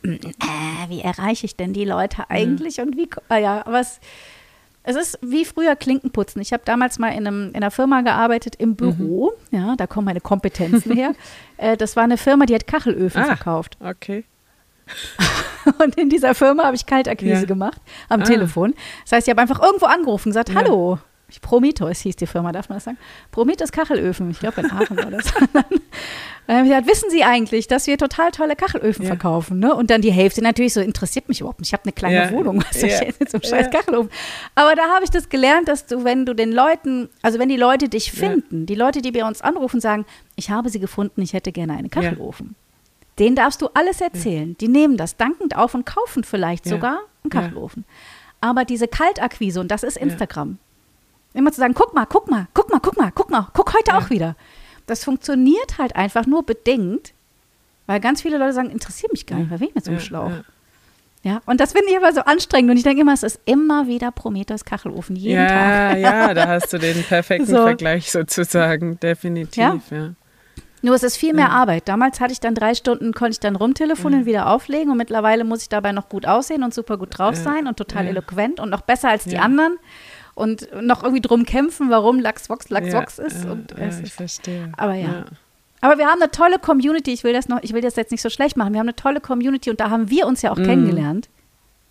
äh, 0.03 0.19
wie 0.89 1.01
erreiche 1.01 1.45
ich 1.45 1.55
denn 1.55 1.73
die 1.73 1.85
Leute 1.85 2.29
eigentlich 2.29 2.79
und 2.81 2.97
wie, 2.97 3.09
ah 3.29 3.37
ja, 3.37 3.65
aber 3.65 3.79
es, 3.81 3.99
ist 4.83 5.19
wie 5.21 5.45
früher 5.45 5.75
Klinkenputzen. 5.75 6.41
Ich 6.41 6.53
habe 6.53 6.63
damals 6.65 6.97
mal 6.99 7.09
in, 7.09 7.27
einem, 7.27 7.49
in 7.49 7.55
einer 7.57 7.71
Firma 7.71 8.01
gearbeitet 8.01 8.55
im 8.57 8.75
Büro, 8.75 9.31
ja, 9.51 9.75
da 9.75 9.85
kommen 9.87 10.05
meine 10.05 10.21
Kompetenzen 10.21 10.93
her. 10.93 11.13
Äh, 11.57 11.77
das 11.77 11.95
war 11.95 12.03
eine 12.03 12.17
Firma, 12.17 12.47
die 12.47 12.55
hat 12.55 12.65
Kachelöfen 12.65 13.21
Ah. 13.21 13.25
verkauft. 13.35 13.77
Okay. 13.79 14.23
Und 15.83 15.95
in 15.95 16.09
dieser 16.09 16.33
Firma 16.33 16.63
habe 16.65 16.75
ich 16.75 16.85
Kaltakquise 16.87 17.41
Ja. 17.41 17.45
gemacht 17.45 17.79
am 18.09 18.21
Ah. 18.21 18.25
Telefon. 18.25 18.73
Das 19.03 19.11
heißt, 19.11 19.27
ich 19.27 19.31
habe 19.31 19.41
einfach 19.41 19.61
irgendwo 19.61 19.85
angerufen 19.85 20.29
und 20.29 20.31
gesagt, 20.31 20.49
Ja. 20.49 20.55
hallo. 20.55 20.95
Ich- 20.95 21.10
Prometheus 21.39 21.99
hieß 22.01 22.15
die 22.17 22.27
Firma, 22.27 22.51
darf 22.51 22.67
man 22.67 22.77
das 22.77 22.83
sagen? 22.83 22.97
Prometheus 23.31 23.71
Kachelöfen, 23.71 24.29
ich 24.31 24.39
glaube 24.39 24.61
in 24.61 24.71
Aachen 24.71 24.97
war 24.97 25.11
das. 25.11 25.31
Dann, 25.53 25.63
dann 26.47 26.57
habe 26.57 26.67
ich 26.67 26.71
gesagt, 26.73 26.87
wissen 26.89 27.09
Sie 27.11 27.23
eigentlich, 27.23 27.67
dass 27.67 27.87
wir 27.87 27.97
total 27.97 28.31
tolle 28.31 28.55
Kachelöfen 28.55 29.03
Ja. 29.05 29.09
verkaufen? 29.09 29.59
Ne? 29.59 29.73
Und 29.73 29.89
dann 29.91 30.01
die 30.01 30.11
Hälfte 30.11 30.41
natürlich 30.41 30.73
so, 30.73 30.81
interessiert 30.81 31.29
mich 31.29 31.39
überhaupt 31.39 31.59
nicht. 31.61 31.69
Ich 31.69 31.73
habe 31.73 31.83
eine 31.85 31.93
kleine 31.93 32.15
Ja. 32.15 32.31
Wohnung, 32.31 32.61
was 32.67 32.79
soll 32.81 32.89
ich 32.89 32.99
Ja. 32.99 33.05
jetzt 33.05 33.19
mit 33.19 33.29
so 33.31 33.37
einem 33.37 33.43
scheiß. 33.43 33.69
Kachelofen? 33.71 34.09
Aber 34.55 34.75
da 34.75 34.89
habe 34.93 35.03
ich 35.05 35.11
das 35.11 35.29
gelernt, 35.29 35.67
dass 35.69 35.85
du, 35.85 36.03
wenn 36.03 36.25
du 36.25 36.33
den 36.35 36.51
Leuten, 36.51 37.07
also 37.21 37.39
wenn 37.39 37.47
die 37.47 37.55
Leute 37.57 37.87
dich 37.87 38.11
finden, 38.11 38.65
die 38.65 38.75
Leute, 38.75 39.01
die 39.01 39.11
bei 39.11 39.23
uns 39.23 39.41
anrufen, 39.41 39.79
sagen, 39.79 40.05
ich 40.35 40.49
habe 40.49 40.69
sie 40.69 40.79
gefunden, 40.79 41.21
ich 41.21 41.31
hätte 41.33 41.51
gerne 41.53 41.73
einen 41.73 41.89
Kachelofen. 41.89 42.55
Den 43.19 43.35
darfst 43.35 43.61
du 43.61 43.69
alles 43.73 44.01
erzählen. 44.01 44.57
Die 44.59 44.67
nehmen 44.67 44.97
das 44.97 45.15
dankend 45.15 45.55
auf 45.55 45.75
und 45.75 45.85
kaufen 45.85 46.23
vielleicht 46.23 46.65
sogar 46.65 46.99
einen. 47.23 47.29
Kachelofen. 47.29 47.85
Aber 48.41 48.65
diese 48.65 48.87
Kaltakquise, 48.87 49.59
und 49.59 49.69
das 49.69 49.83
ist 49.83 49.95
Instagram, 49.97 50.57
immer 51.33 51.51
zu 51.51 51.59
sagen, 51.59 51.73
guck 51.73 51.93
mal, 51.93 52.05
guck 52.05 52.29
mal, 52.29 52.47
guck 52.53 52.69
mal, 52.69 52.79
guck 52.79 52.97
mal, 52.97 53.11
guck 53.13 53.29
mal, 53.29 53.47
guck 53.53 53.73
heute 53.73 53.91
Ja. 53.91 53.97
auch 53.97 54.09
wieder. 54.09 54.35
Das 54.87 55.03
funktioniert 55.03 55.77
halt 55.77 55.95
einfach 55.95 56.25
nur 56.25 56.43
bedingt, 56.43 57.13
weil 57.87 57.99
ganz 57.99 58.21
viele 58.21 58.37
Leute 58.37 58.53
sagen, 58.53 58.69
interessiert 58.69 59.11
mich 59.11 59.25
gar 59.25 59.37
nicht, 59.37 59.49
wer 59.49 59.59
will 59.59 59.67
ich 59.69 59.75
mit 59.75 59.85
so 59.85 59.91
einem 59.91 59.99
Ja, 59.99 60.05
Schlauch? 60.05 60.29
ja. 60.29 60.43
Ja, 61.23 61.39
und 61.45 61.61
das 61.61 61.73
finde 61.73 61.89
ich 61.91 61.95
immer 61.95 62.11
so 62.13 62.21
anstrengend. 62.21 62.71
Und 62.71 62.77
ich 62.77 62.83
denke 62.83 63.01
immer, 63.01 63.13
es 63.13 63.21
ist 63.21 63.39
immer 63.45 63.85
wieder 63.85 64.11
Prometheus 64.11 64.65
Kachelofen, 64.65 65.15
jeden 65.15 65.39
ja, 65.39 65.47
Tag. 65.89 65.97
Ja, 65.99 66.33
da 66.33 66.47
hast 66.47 66.73
du 66.73 66.79
den 66.79 67.03
perfekten 67.07 67.45
so. 67.45 67.57
Vergleich 67.57 68.11
sozusagen, 68.11 68.99
definitiv, 68.99 69.55
ja. 69.61 69.79
ja. 69.91 70.09
Nur 70.81 70.95
es 70.95 71.03
ist 71.03 71.17
viel 71.17 71.35
mehr 71.35 71.49
ja. 71.49 71.51
Arbeit. 71.51 71.87
Damals 71.87 72.19
hatte 72.19 72.33
ich 72.33 72.39
dann 72.39 72.55
drei 72.55 72.73
Stunden, 72.73 73.13
konnte 73.13 73.33
ich 73.33 73.39
dann 73.39 73.55
rumtelefonieren, 73.55 74.23
ja. 74.23 74.25
wieder 74.25 74.49
auflegen 74.49 74.89
und 74.91 74.97
mittlerweile 74.97 75.43
muss 75.43 75.61
ich 75.61 75.69
dabei 75.69 75.91
noch 75.91 76.09
gut 76.09 76.25
aussehen 76.25 76.63
und 76.63 76.73
super 76.73 76.97
gut 76.97 77.15
drauf 77.19 77.35
sein 77.35 77.67
und 77.67 77.77
total 77.77 78.07
eloquent 78.07 78.59
und 78.59 78.71
noch 78.71 78.81
besser 78.81 79.09
als 79.09 79.25
die 79.25 79.37
anderen 79.37 79.77
und 80.41 80.67
noch 80.81 81.03
irgendwie 81.03 81.21
drum 81.21 81.45
kämpfen, 81.45 81.89
warum 81.91 82.19
Lachsvox 82.19 82.69
Lachsvox 82.69 83.19
ist. 83.19 83.45
Und 83.45 83.75
ja, 83.77 83.89
ich 84.03 84.11
verstehe. 84.11 84.71
Aber 84.75 84.95
ja. 84.95 85.25
Aber 85.81 85.97
wir 85.97 86.07
haben 86.07 86.21
eine 86.21 86.31
tolle 86.31 86.59
Community. 86.59 87.11
Ich 87.11 87.23
will 87.23 87.33
das 87.33 87.47
noch, 87.47 87.61
ich 87.61 87.73
will 87.73 87.81
das 87.81 87.95
jetzt 87.95 88.11
nicht 88.11 88.21
so 88.21 88.29
schlecht 88.29 88.57
machen. 88.57 88.73
Wir 88.73 88.79
haben 88.79 88.87
eine 88.87 88.95
tolle 88.95 89.19
Community 89.19 89.69
und 89.69 89.79
da 89.79 89.89
haben 89.89 90.09
wir 90.09 90.27
uns 90.27 90.41
ja 90.41 90.51
auch 90.51 90.57
mm. 90.57 90.63
kennengelernt. 90.63 91.29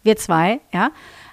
Wir 0.03 0.17
zwei, 0.17 0.61
ja. 0.73 0.91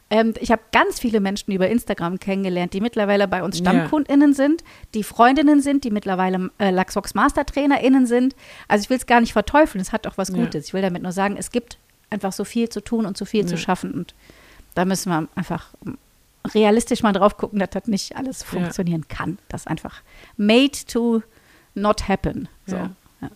Ähm, 0.10 0.34
ich 0.40 0.52
habe 0.52 0.62
ganz 0.72 1.00
viele 1.00 1.20
Menschen 1.20 1.52
über 1.52 1.68
Instagram 1.68 2.20
kennengelernt, 2.20 2.74
die 2.74 2.82
mittlerweile 2.82 3.28
bei 3.28 3.44
uns 3.44 3.58
StammkundInnen 3.58 4.30
ja. 4.30 4.36
sind, 4.36 4.64
die 4.94 5.04
Freundinnen 5.04 5.62
sind, 5.62 5.84
die 5.84 5.92
mittlerweile 5.92 6.50
äh, 6.60 6.72
Laxox 6.72 7.14
MastertrainerInnen 7.14 8.06
sind. 8.06 8.36
Also 8.68 8.84
ich 8.84 8.90
will 8.90 8.98
es 8.98 9.06
gar 9.06 9.20
nicht 9.20 9.34
verteufeln, 9.34 9.82
es 9.82 9.92
hat 9.92 10.08
auch 10.08 10.18
was 10.18 10.32
Gutes. 10.32 10.54
Ja. 10.54 10.68
Ich 10.70 10.74
will 10.74 10.82
damit 10.82 11.04
nur 11.04 11.12
sagen, 11.12 11.36
es 11.38 11.52
gibt 11.52 11.78
einfach 12.10 12.32
so 12.32 12.46
viel 12.46 12.70
zu 12.70 12.82
tun 12.82 13.06
und 13.06 13.18
so 13.18 13.26
viel 13.26 13.42
ja. 13.42 13.48
zu 13.48 13.58
schaffen 13.58 13.92
und 13.92 14.16
da 14.76 14.86
müssen 14.86 15.10
wir 15.10 15.28
einfach 15.36 15.70
realistisch 16.54 17.04
mal 17.04 17.14
drauf 17.14 17.38
gucken, 17.38 17.60
dass 17.60 17.70
das 17.72 17.88
nicht 17.88 18.16
alles 18.16 18.44
funktionieren 18.44 19.08
kann. 19.08 19.38
Das 19.50 19.68
einfach 19.68 20.02
made 20.38 20.72
to 20.88 21.22
not 21.76 22.08
happen. 22.08 22.50
So. 22.66 22.76
Ja. 22.76 22.92
Ja. 23.22 23.30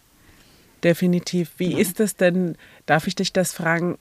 Definitiv. 0.84 1.52
Wie 1.58 1.74
ja. 1.74 1.78
ist 1.80 2.00
das 2.00 2.16
denn, 2.16 2.56
darf 2.86 3.08
ich 3.08 3.16
dich 3.16 3.34
das 3.34 3.54
fragen, 3.54 3.98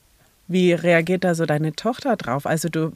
wie 0.47 0.73
reagiert 0.73 1.23
da 1.23 1.33
so 1.33 1.45
deine 1.45 1.73
Tochter 1.73 2.17
drauf? 2.17 2.45
Also 2.45 2.67
du, 2.67 2.91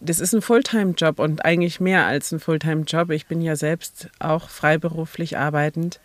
das 0.00 0.20
ist 0.20 0.34
ein 0.34 0.42
Fulltime-Job 0.42 1.18
und 1.18 1.44
eigentlich 1.44 1.80
mehr 1.80 2.06
als 2.06 2.32
ein 2.32 2.40
Fulltime-Job. 2.40 3.10
Ich 3.10 3.26
bin 3.26 3.40
ja 3.40 3.56
selbst 3.56 4.10
auch 4.18 4.48
freiberuflich 4.48 5.38
arbeitend. 5.38 6.00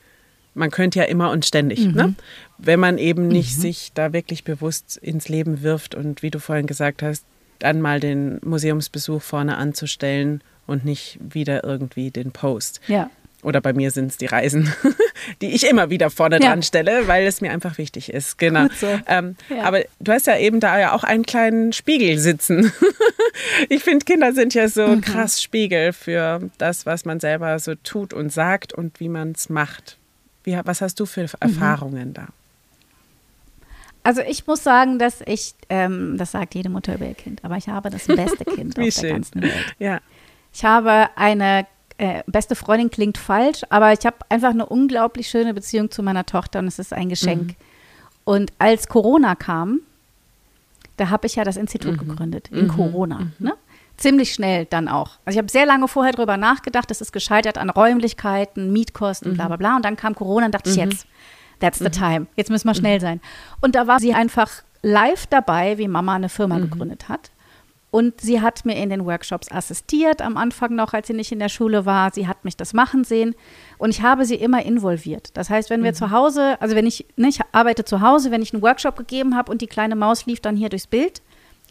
Man 0.53 0.71
könnte 0.71 0.99
ja 0.99 1.05
immer 1.05 1.31
und 1.31 1.45
ständig, 1.45 1.79
mhm. 1.79 1.93
ne? 1.93 2.15
wenn 2.57 2.79
man 2.79 2.97
eben 2.97 3.27
nicht 3.27 3.57
mhm. 3.57 3.61
sich 3.61 3.91
da 3.93 4.13
wirklich 4.13 4.43
bewusst 4.43 4.97
ins 4.97 5.29
Leben 5.29 5.61
wirft 5.61 5.95
und 5.95 6.23
wie 6.23 6.31
du 6.31 6.39
vorhin 6.39 6.67
gesagt 6.67 7.03
hast, 7.03 7.25
dann 7.61 7.81
mal 7.81 7.99
den 7.99 8.39
Museumsbesuch 8.43 9.21
vorne 9.21 9.57
anzustellen 9.57 10.41
und 10.67 10.85
nicht 10.85 11.17
wieder 11.21 11.63
irgendwie 11.63 12.11
den 12.11 12.31
Post. 12.31 12.81
Ja. 12.87 13.09
Oder 13.43 13.59
bei 13.59 13.73
mir 13.73 13.89
sind 13.89 14.11
es 14.11 14.17
die 14.17 14.27
Reisen, 14.27 14.71
die 15.41 15.47
ich 15.47 15.67
immer 15.67 15.89
wieder 15.89 16.09
vorne 16.09 16.39
ja. 16.39 16.49
dran 16.49 16.61
stelle, 16.61 17.07
weil 17.07 17.25
es 17.25 17.41
mir 17.41 17.51
einfach 17.51 17.77
wichtig 17.77 18.13
ist. 18.13 18.37
Genau. 18.37 18.67
So. 18.79 18.87
Ähm, 19.07 19.35
ja. 19.49 19.63
Aber 19.63 19.81
du 19.99 20.11
hast 20.11 20.27
ja 20.27 20.37
eben 20.37 20.59
da 20.59 20.79
ja 20.79 20.93
auch 20.93 21.03
einen 21.03 21.25
kleinen 21.25 21.73
Spiegel 21.73 22.19
sitzen. 22.19 22.71
ich 23.69 23.83
finde, 23.83 24.05
Kinder 24.05 24.33
sind 24.33 24.53
ja 24.53 24.67
so 24.67 24.87
mhm. 24.87 25.01
krass 25.01 25.41
Spiegel 25.41 25.91
für 25.93 26.49
das, 26.59 26.85
was 26.85 27.05
man 27.05 27.19
selber 27.19 27.57
so 27.57 27.73
tut 27.75 28.13
und 28.13 28.31
sagt 28.31 28.73
und 28.73 28.99
wie 28.99 29.09
man 29.09 29.31
es 29.31 29.49
macht. 29.49 29.97
Wie, 30.43 30.57
was 30.63 30.81
hast 30.81 30.99
du 30.99 31.05
für 31.05 31.23
mhm. 31.23 31.29
Erfahrungen 31.39 32.09
mhm. 32.09 32.13
da? 32.13 32.27
Also 34.03 34.21
ich 34.21 34.47
muss 34.47 34.63
sagen, 34.63 34.97
dass 34.97 35.21
ich, 35.25 35.53
ähm, 35.69 36.17
das 36.17 36.31
sagt 36.31 36.55
jede 36.55 36.69
Mutter 36.69 36.95
über 36.95 37.05
ihr 37.05 37.13
Kind, 37.13 37.43
aber 37.43 37.57
ich 37.57 37.67
habe 37.67 37.89
das 37.89 38.07
beste 38.07 38.45
Kind 38.55 38.77
auf 38.79 38.85
schön. 38.85 39.01
der 39.01 39.11
ganzen 39.11 39.41
Welt. 39.43 39.75
Ja. 39.79 39.99
Ich 40.53 40.65
habe 40.65 41.09
eine 41.15 41.65
äh, 41.97 42.23
beste 42.25 42.55
Freundin 42.55 42.89
klingt 42.89 43.17
falsch, 43.17 43.61
aber 43.69 43.93
ich 43.93 44.05
habe 44.05 44.17
einfach 44.27 44.49
eine 44.49 44.65
unglaublich 44.65 45.27
schöne 45.27 45.53
Beziehung 45.53 45.91
zu 45.91 46.01
meiner 46.01 46.25
Tochter 46.25 46.59
und 46.59 46.67
es 46.67 46.79
ist 46.79 46.93
ein 46.93 47.09
Geschenk. 47.09 47.49
Mhm. 47.49 47.55
Und 48.23 48.53
als 48.57 48.87
Corona 48.87 49.35
kam, 49.35 49.81
da 50.97 51.09
habe 51.09 51.27
ich 51.27 51.35
ja 51.35 51.43
das 51.43 51.57
Institut 51.57 51.93
mhm. 51.93 52.09
gegründet, 52.09 52.49
in 52.51 52.63
mhm. 52.63 52.69
Corona. 52.69 53.19
Mhm. 53.19 53.33
Ne? 53.39 53.53
Ziemlich 53.97 54.33
schnell 54.33 54.65
dann 54.65 54.87
auch. 54.87 55.19
Also 55.25 55.35
ich 55.35 55.37
habe 55.37 55.51
sehr 55.51 55.67
lange 55.67 55.87
vorher 55.87 56.13
darüber 56.13 56.37
nachgedacht, 56.37 56.89
es 56.89 57.01
ist 57.01 57.11
gescheitert 57.11 57.59
an 57.59 57.69
Räumlichkeiten, 57.69 58.73
Mietkosten, 58.73 59.35
bla 59.35 59.47
bla 59.47 59.57
bla. 59.57 59.75
Und 59.75 59.85
dann 59.85 59.95
kam 59.95 60.15
Corona 60.15 60.47
und 60.47 60.55
dachte 60.55 60.71
ich, 60.71 60.77
mhm. 60.77 60.89
jetzt, 60.89 61.05
that's 61.61 61.79
the 61.79 61.89
time, 61.89 62.27
jetzt 62.35 62.49
müssen 62.49 62.67
wir 62.67 62.75
schnell 62.75 62.99
sein. 62.99 63.21
Und 63.61 63.75
da 63.75 63.87
war 63.87 63.99
sie 63.99 64.13
einfach 64.13 64.49
live 64.81 65.27
dabei, 65.27 65.77
wie 65.77 65.87
Mama 65.87 66.15
eine 66.15 66.29
Firma 66.29 66.59
gegründet 66.59 67.07
hat. 67.07 67.31
Und 67.91 68.21
sie 68.21 68.39
hat 68.39 68.63
mir 68.63 68.77
in 68.77 68.89
den 68.89 69.05
Workshops 69.05 69.51
assistiert, 69.51 70.21
am 70.21 70.37
Anfang 70.37 70.75
noch, 70.75 70.93
als 70.93 71.07
sie 71.07 71.13
nicht 71.13 71.33
in 71.33 71.39
der 71.39 71.49
Schule 71.49 71.85
war. 71.85 72.13
Sie 72.13 72.25
hat 72.25 72.45
mich 72.45 72.55
das 72.55 72.73
machen 72.73 73.03
sehen 73.03 73.35
und 73.77 73.89
ich 73.89 74.01
habe 74.01 74.25
sie 74.25 74.35
immer 74.35 74.63
involviert. 74.65 75.35
Das 75.35 75.49
heißt, 75.49 75.69
wenn 75.69 75.83
wir 75.83 75.91
mhm. 75.91 75.95
zu 75.95 76.11
Hause, 76.11 76.59
also 76.61 76.73
wenn 76.73 76.87
ich, 76.87 77.05
ne, 77.17 77.27
ich 77.27 77.39
arbeite 77.51 77.83
zu 77.83 77.99
Hause, 77.99 78.31
wenn 78.31 78.41
ich 78.41 78.53
einen 78.53 78.63
Workshop 78.63 78.95
gegeben 78.95 79.35
habe 79.35 79.51
und 79.51 79.61
die 79.61 79.67
kleine 79.67 79.97
Maus 79.97 80.25
lief 80.25 80.39
dann 80.39 80.55
hier 80.55 80.69
durchs 80.69 80.87
Bild, 80.87 81.21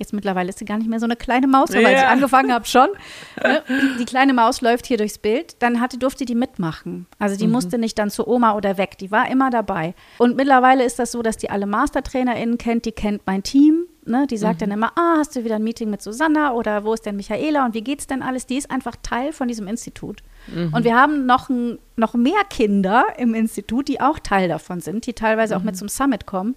Jetzt 0.00 0.14
mittlerweile 0.14 0.48
ist 0.48 0.58
sie 0.58 0.64
gar 0.64 0.78
nicht 0.78 0.88
mehr 0.88 0.98
so 0.98 1.04
eine 1.04 1.14
kleine 1.14 1.46
Maus, 1.46 1.72
aber 1.72 1.82
ja. 1.82 1.88
als 1.88 2.00
ich 2.00 2.08
angefangen 2.08 2.52
habe 2.52 2.64
schon. 2.64 2.88
Ne? 3.42 3.62
Die 3.98 4.04
kleine 4.04 4.34
Maus 4.34 4.60
läuft 4.60 4.86
hier 4.86 4.96
durchs 4.96 5.18
Bild. 5.18 5.56
Dann 5.60 5.80
hatte, 5.80 5.98
durfte 5.98 6.24
die 6.24 6.34
mitmachen. 6.34 7.06
Also 7.18 7.36
die 7.36 7.46
mhm. 7.46 7.52
musste 7.52 7.78
nicht 7.78 7.98
dann 7.98 8.10
zu 8.10 8.26
Oma 8.26 8.54
oder 8.54 8.76
weg. 8.76 8.98
Die 8.98 9.10
war 9.10 9.30
immer 9.30 9.50
dabei. 9.50 9.94
Und 10.18 10.36
mittlerweile 10.36 10.84
ist 10.84 10.98
das 10.98 11.12
so, 11.12 11.22
dass 11.22 11.36
die 11.36 11.48
alle 11.48 11.66
MastertrainerInnen 11.66 12.58
kennt. 12.58 12.84
Die 12.84 12.92
kennt 12.92 13.22
mein 13.26 13.42
Team. 13.42 13.86
Ne? 14.04 14.26
Die 14.26 14.36
sagt 14.36 14.56
mhm. 14.56 14.60
dann 14.60 14.70
immer, 14.72 14.92
ah, 14.96 15.16
hast 15.18 15.36
du 15.36 15.44
wieder 15.44 15.56
ein 15.56 15.64
Meeting 15.64 15.90
mit 15.90 16.02
Susanna 16.02 16.52
oder 16.52 16.84
wo 16.84 16.92
ist 16.94 17.06
denn 17.06 17.16
Michaela 17.16 17.64
und 17.64 17.74
wie 17.74 17.82
geht's 17.82 18.06
denn 18.06 18.22
alles? 18.22 18.46
Die 18.46 18.56
ist 18.56 18.70
einfach 18.70 18.96
Teil 19.02 19.32
von 19.32 19.48
diesem 19.48 19.66
Institut. 19.68 20.22
Mhm. 20.48 20.72
Und 20.74 20.84
wir 20.84 20.96
haben 20.96 21.26
noch, 21.26 21.48
ein, 21.48 21.78
noch 21.96 22.14
mehr 22.14 22.44
Kinder 22.48 23.04
im 23.18 23.34
Institut, 23.34 23.88
die 23.88 24.00
auch 24.00 24.18
Teil 24.18 24.48
davon 24.48 24.80
sind, 24.80 25.06
die 25.06 25.12
teilweise 25.12 25.56
auch 25.56 25.62
mit 25.62 25.74
mhm. 25.74 25.78
zum 25.78 25.88
Summit 25.88 26.26
kommen. 26.26 26.56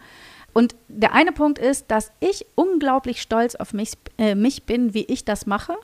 Und 0.54 0.76
der 0.88 1.13
eine 1.13 1.32
Punkt 1.32 1.60
ist, 1.60 1.89
dass 1.89 2.12
ich 2.20 2.46
unglaublich 2.56 3.22
stolz 3.22 3.56
auf 3.56 3.74
mich, 3.74 3.94
äh, 4.18 4.36
mich 4.36 4.63
bin, 4.63 4.94
wie 4.94 5.04
ich 5.06 5.26
das 5.26 5.46
mache, 5.46 5.76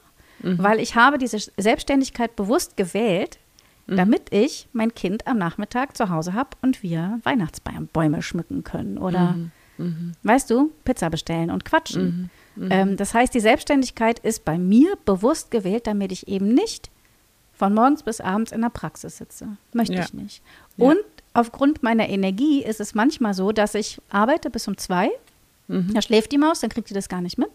mhm. 0.42 0.60
weil 0.60 0.80
ich 0.80 0.96
habe 0.96 1.18
diese 1.18 1.40
Selbstständigkeit 1.58 2.36
bewusst 2.36 2.78
gewählt, 2.78 3.40
mhm. 3.88 3.98
damit 3.98 4.32
ich 4.32 4.68
mein 4.72 4.94
Kind 4.94 5.28
am 5.28 5.38
Nachmittag 5.38 5.98
zu 5.98 6.10
Hause 6.10 6.34
habe 6.34 6.52
und 6.62 6.84
wir 6.84 7.20
Weihnachtsbäume 7.24 8.22
schmücken 8.22 8.64
können 8.64 9.00
oder, 9.00 9.32
mhm. 9.32 9.52
mhm. 9.78 10.12
weißt 10.24 10.50
du, 10.52 10.72
Pizza 10.86 11.10
bestellen 11.10 11.50
und 11.50 11.66
quatschen. 11.66 12.30
Mhm. 12.56 12.66
Mhm. 12.66 12.72
Ähm, 12.72 12.98
das 12.98 13.14
heißt, 13.14 13.34
die 13.34 13.40
Selbstständigkeit 13.40 14.20
ist 14.20 14.46
bei 14.46 14.58
mir 14.58 14.98
bewusst 15.06 15.50
gewählt, 15.50 15.88
damit 15.88 16.12
ich 16.12 16.28
eben 16.28 16.54
nicht 16.54 16.92
von 17.54 17.74
morgens 17.74 18.04
bis 18.04 18.22
abends 18.22 18.52
in 18.52 18.62
der 18.62 18.70
Praxis 18.70 19.18
sitze. 19.18 19.58
Möchte 19.74 19.96
ja. 19.96 20.04
ich 20.04 20.14
nicht. 20.14 20.42
Und 20.78 21.04
aufgrund 21.34 21.84
meiner 21.84 22.10
Energie 22.10 22.64
ist 22.64 22.80
es 22.80 22.96
manchmal 22.96 23.34
so, 23.34 23.52
dass 23.52 23.76
ich 23.76 24.00
arbeite 24.10 24.50
bis 24.50 24.68
um 24.68 24.78
zwei. 24.78 25.10
Mhm. 25.68 25.94
Da 25.94 26.02
schläft 26.02 26.32
die 26.32 26.38
Maus, 26.38 26.60
dann 26.60 26.70
kriegt 26.70 26.90
die 26.90 26.94
das 26.94 27.10
gar 27.10 27.22
nicht 27.22 27.38
mit. 27.38 27.52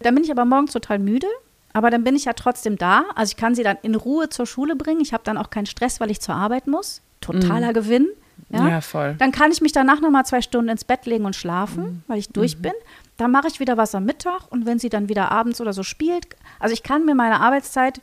Dann 0.00 0.14
bin 0.14 0.24
ich 0.24 0.30
aber 0.30 0.44
morgens 0.44 0.72
total 0.72 0.98
müde, 0.98 1.26
aber 1.72 1.90
dann 1.90 2.04
bin 2.04 2.16
ich 2.16 2.24
ja 2.24 2.32
trotzdem 2.32 2.76
da. 2.76 3.04
Also 3.14 3.32
ich 3.32 3.36
kann 3.36 3.54
sie 3.54 3.62
dann 3.62 3.78
in 3.82 3.94
Ruhe 3.94 4.28
zur 4.28 4.46
Schule 4.46 4.76
bringen. 4.76 5.00
Ich 5.00 5.12
habe 5.12 5.24
dann 5.24 5.36
auch 5.36 5.50
keinen 5.50 5.66
Stress, 5.66 6.00
weil 6.00 6.10
ich 6.10 6.20
zur 6.20 6.34
Arbeit 6.34 6.66
muss. 6.66 7.02
Totaler 7.20 7.68
mhm. 7.68 7.74
Gewinn. 7.74 8.08
Ja? 8.50 8.68
ja? 8.68 8.80
voll. 8.80 9.14
Dann 9.18 9.32
kann 9.32 9.52
ich 9.52 9.60
mich 9.60 9.72
danach 9.72 10.00
noch 10.00 10.10
mal 10.10 10.24
zwei 10.24 10.42
Stunden 10.42 10.70
ins 10.70 10.84
Bett 10.84 11.06
legen 11.06 11.24
und 11.24 11.36
schlafen, 11.36 11.84
mhm. 11.84 12.02
weil 12.06 12.18
ich 12.18 12.28
durch 12.28 12.58
mhm. 12.58 12.62
bin. 12.62 12.72
Dann 13.16 13.30
mache 13.30 13.48
ich 13.48 13.60
wieder 13.60 13.76
was 13.76 13.94
am 13.94 14.04
Mittag 14.04 14.50
und 14.50 14.66
wenn 14.66 14.78
sie 14.78 14.88
dann 14.88 15.08
wieder 15.08 15.30
abends 15.30 15.60
oder 15.60 15.72
so 15.72 15.82
spielt, 15.82 16.26
also 16.58 16.72
ich 16.72 16.82
kann 16.82 17.04
mir 17.04 17.14
meine 17.14 17.40
Arbeitszeit 17.40 18.00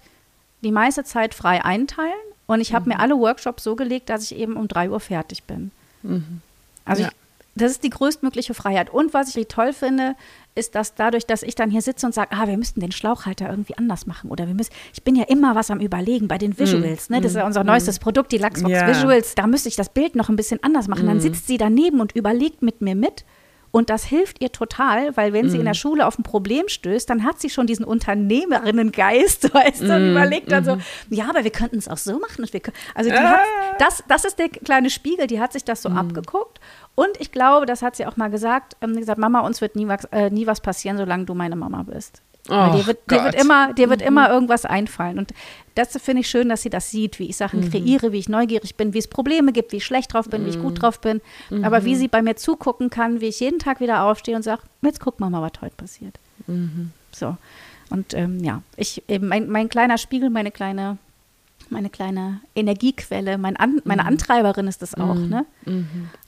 die 0.61 0.71
meiste 0.71 1.03
Zeit 1.03 1.33
frei 1.33 1.63
einteilen 1.63 2.13
und 2.49 2.61
ich 2.61 2.73
habe 2.73 2.85
mhm. 2.85 2.95
mir 2.95 2.99
alle 2.99 3.15
Workshops 3.19 3.63
so 3.63 3.75
gelegt, 3.75 4.09
dass 4.09 4.23
ich 4.23 4.35
eben 4.35 4.55
um 4.55 4.67
drei 4.67 4.89
Uhr 4.89 4.99
fertig 4.99 5.43
bin. 5.43 5.69
Mhm. 6.01 6.41
Also 6.83 7.03
ja. 7.03 7.09
ich, 7.09 7.13
das 7.53 7.73
ist 7.73 7.83
die 7.83 7.91
größtmögliche 7.91 8.55
Freiheit. 8.55 8.89
Und 8.89 9.13
was 9.13 9.35
ich 9.35 9.47
toll 9.47 9.71
finde, 9.71 10.15
ist, 10.55 10.73
dass 10.73 10.95
dadurch, 10.95 11.27
dass 11.27 11.43
ich 11.43 11.53
dann 11.53 11.69
hier 11.69 11.83
sitze 11.83 12.07
und 12.07 12.13
sage, 12.15 12.31
ah, 12.31 12.47
wir 12.47 12.57
müssten 12.57 12.79
den 12.79 12.91
Schlauchhalter 12.91 13.47
irgendwie 13.47 13.77
anders 13.77 14.07
machen 14.07 14.31
oder 14.31 14.47
wir 14.47 14.55
müssen, 14.55 14.71
ich 14.93 15.03
bin 15.03 15.15
ja 15.15 15.25
immer 15.25 15.53
was 15.53 15.69
am 15.69 15.79
Überlegen 15.79 16.27
bei 16.27 16.39
den 16.39 16.57
Visuals, 16.57 17.09
mm, 17.09 17.13
ne? 17.13 17.21
Das 17.21 17.33
ist 17.33 17.37
ja 17.37 17.45
unser 17.45 17.63
mm, 17.63 17.67
neuestes 17.67 17.99
Produkt, 17.99 18.31
die 18.31 18.39
Lachsbox 18.39 18.73
ja. 18.73 18.87
Visuals. 18.87 19.35
Da 19.35 19.45
müsste 19.45 19.69
ich 19.69 19.75
das 19.75 19.89
Bild 19.89 20.15
noch 20.15 20.29
ein 20.29 20.35
bisschen 20.35 20.63
anders 20.63 20.87
machen. 20.87 21.05
Mm. 21.05 21.09
Dann 21.09 21.21
sitzt 21.21 21.45
sie 21.45 21.59
daneben 21.59 22.01
und 22.01 22.13
überlegt 22.13 22.63
mit 22.63 22.81
mir 22.81 22.95
mit 22.95 23.25
und 23.71 23.89
das 23.89 24.03
hilft 24.03 24.41
ihr 24.41 24.51
total, 24.51 25.15
weil 25.15 25.31
wenn 25.33 25.49
sie 25.49 25.57
in 25.57 25.65
der 25.65 25.73
mhm. 25.73 25.77
Schule 25.77 26.07
auf 26.07 26.17
ein 26.17 26.23
Problem 26.23 26.67
stößt, 26.67 27.09
dann 27.09 27.23
hat 27.23 27.39
sie 27.39 27.49
schon 27.49 27.67
diesen 27.67 27.85
Unternehmerinnengeist, 27.85 29.53
weißt 29.53 29.81
du, 29.81 29.95
und 29.95 30.07
mm, 30.07 30.11
überlegt 30.11 30.51
dann 30.51 30.65
so, 30.65 30.75
mhm. 30.75 30.81
ja, 31.09 31.29
aber 31.29 31.43
wir 31.43 31.51
könnten 31.51 31.77
es 31.77 31.87
auch 31.87 31.97
so 31.97 32.17
machen. 32.19 32.41
Und 32.41 32.51
wir 32.51 32.59
können, 32.59 32.75
also 32.95 33.11
ah. 33.11 33.15
hat, 33.15 33.39
das, 33.77 34.03
das 34.07 34.25
ist 34.25 34.39
der 34.39 34.49
kleine 34.49 34.89
Spiegel, 34.89 35.27
die 35.27 35.39
hat 35.39 35.53
sich 35.53 35.63
das 35.63 35.83
so 35.83 35.89
mm. 35.89 35.97
abgeguckt. 35.97 36.59
Und 36.95 37.19
ich 37.19 37.31
glaube, 37.31 37.65
das 37.65 37.81
hat 37.81 37.95
sie 37.95 38.05
auch 38.05 38.17
mal 38.17 38.29
gesagt, 38.29 38.75
ähm, 38.81 38.95
gesagt, 38.95 39.19
Mama, 39.19 39.41
uns 39.41 39.61
wird 39.61 39.75
nie 39.75 39.87
was, 39.87 40.05
äh, 40.05 40.29
nie 40.29 40.47
was 40.47 40.61
passieren, 40.61 40.97
solange 40.97 41.25
du 41.25 41.35
meine 41.35 41.55
Mama 41.55 41.83
bist. 41.83 42.23
Oh, 42.49 42.75
dir, 42.75 42.87
wird, 42.87 42.99
dir, 43.09 43.23
wird, 43.23 43.35
immer, 43.35 43.73
dir 43.73 43.89
wird 43.89 44.01
immer 44.01 44.27
mhm. 44.27 44.33
irgendwas 44.33 44.65
einfallen. 44.65 45.19
Und 45.19 45.33
das 45.75 45.97
finde 46.01 46.21
ich 46.21 46.29
schön, 46.29 46.49
dass 46.49 46.61
sie 46.61 46.69
das 46.69 46.91
sieht, 46.91 47.19
wie 47.19 47.29
ich 47.29 47.37
Sachen 47.37 47.61
mhm. 47.61 47.69
kreiere, 47.71 48.11
wie 48.11 48.19
ich 48.19 48.29
neugierig 48.29 48.75
bin, 48.75 48.93
wie 48.93 48.97
es 48.97 49.07
Probleme 49.07 49.51
gibt, 49.53 49.71
wie 49.71 49.77
ich 49.77 49.85
schlecht 49.85 50.13
drauf 50.13 50.29
bin, 50.29 50.41
mhm. 50.41 50.45
wie 50.45 50.49
ich 50.49 50.61
gut 50.61 50.73
mhm. 50.73 50.79
drauf 50.79 50.99
bin. 50.99 51.21
Mhm. 51.49 51.63
Aber 51.63 51.85
wie 51.85 51.95
sie 51.95 52.07
bei 52.07 52.21
mir 52.21 52.35
zugucken 52.35 52.89
kann, 52.89 53.21
wie 53.21 53.27
ich 53.27 53.39
jeden 53.39 53.59
Tag 53.59 53.79
wieder 53.79 54.03
aufstehe 54.03 54.35
und 54.35 54.43
sage, 54.43 54.61
jetzt 54.81 54.99
gucken 54.99 55.25
wir 55.25 55.29
mal, 55.29 55.41
was 55.41 55.61
heute 55.61 55.75
passiert. 55.75 56.19
Mhm. 56.47 56.91
So. 57.11 57.37
Und 57.89 58.13
ähm, 58.13 58.43
ja, 58.43 58.61
ich 58.77 59.03
eben 59.07 59.27
mein, 59.27 59.49
mein 59.49 59.69
kleiner 59.69 59.97
Spiegel, 59.97 60.29
meine 60.29 60.51
kleine 60.51 60.97
meine 61.71 61.89
kleine 61.89 62.41
Energiequelle, 62.55 63.37
mein 63.37 63.55
An 63.55 63.81
meine 63.83 64.05
Antreiberin 64.05 64.67
ist 64.67 64.81
das 64.81 64.95
auch. 64.95 65.13
Ne? 65.13 65.45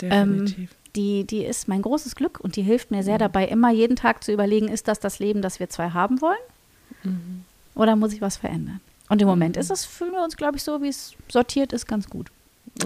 Ähm, 0.02 0.68
die, 0.96 1.26
die 1.26 1.44
ist 1.44 1.68
mein 1.68 1.82
großes 1.82 2.16
Glück 2.16 2.40
und 2.40 2.56
die 2.56 2.62
hilft 2.62 2.92
mir 2.92 3.04
sehr 3.04 3.18
dabei, 3.18 3.48
immer 3.48 3.72
jeden 3.72 3.96
Tag 3.96 4.24
zu 4.24 4.32
überlegen, 4.32 4.68
ist 4.68 4.88
das 4.88 5.00
das 5.00 5.20
Leben, 5.20 5.42
das 5.42 5.60
wir 5.60 5.70
zwei 5.70 5.90
haben 5.90 6.22
wollen? 6.22 6.38
Mhm. 7.04 7.44
Oder 7.76 7.96
muss 7.96 8.14
ich 8.14 8.22
was 8.22 8.38
verändern? 8.38 8.82
Und 9.10 9.22
im 9.22 9.28
Moment 9.28 9.58
ist 9.58 9.72
es, 9.72 9.86
fühlen 9.86 10.12
wir 10.12 10.24
uns, 10.24 10.38
glaube 10.38 10.58
ich, 10.58 10.64
so, 10.64 10.82
wie 10.82 10.88
es 10.88 11.14
sortiert 11.28 11.74
ist, 11.74 11.88
ganz 11.88 12.10
gut. 12.10 12.32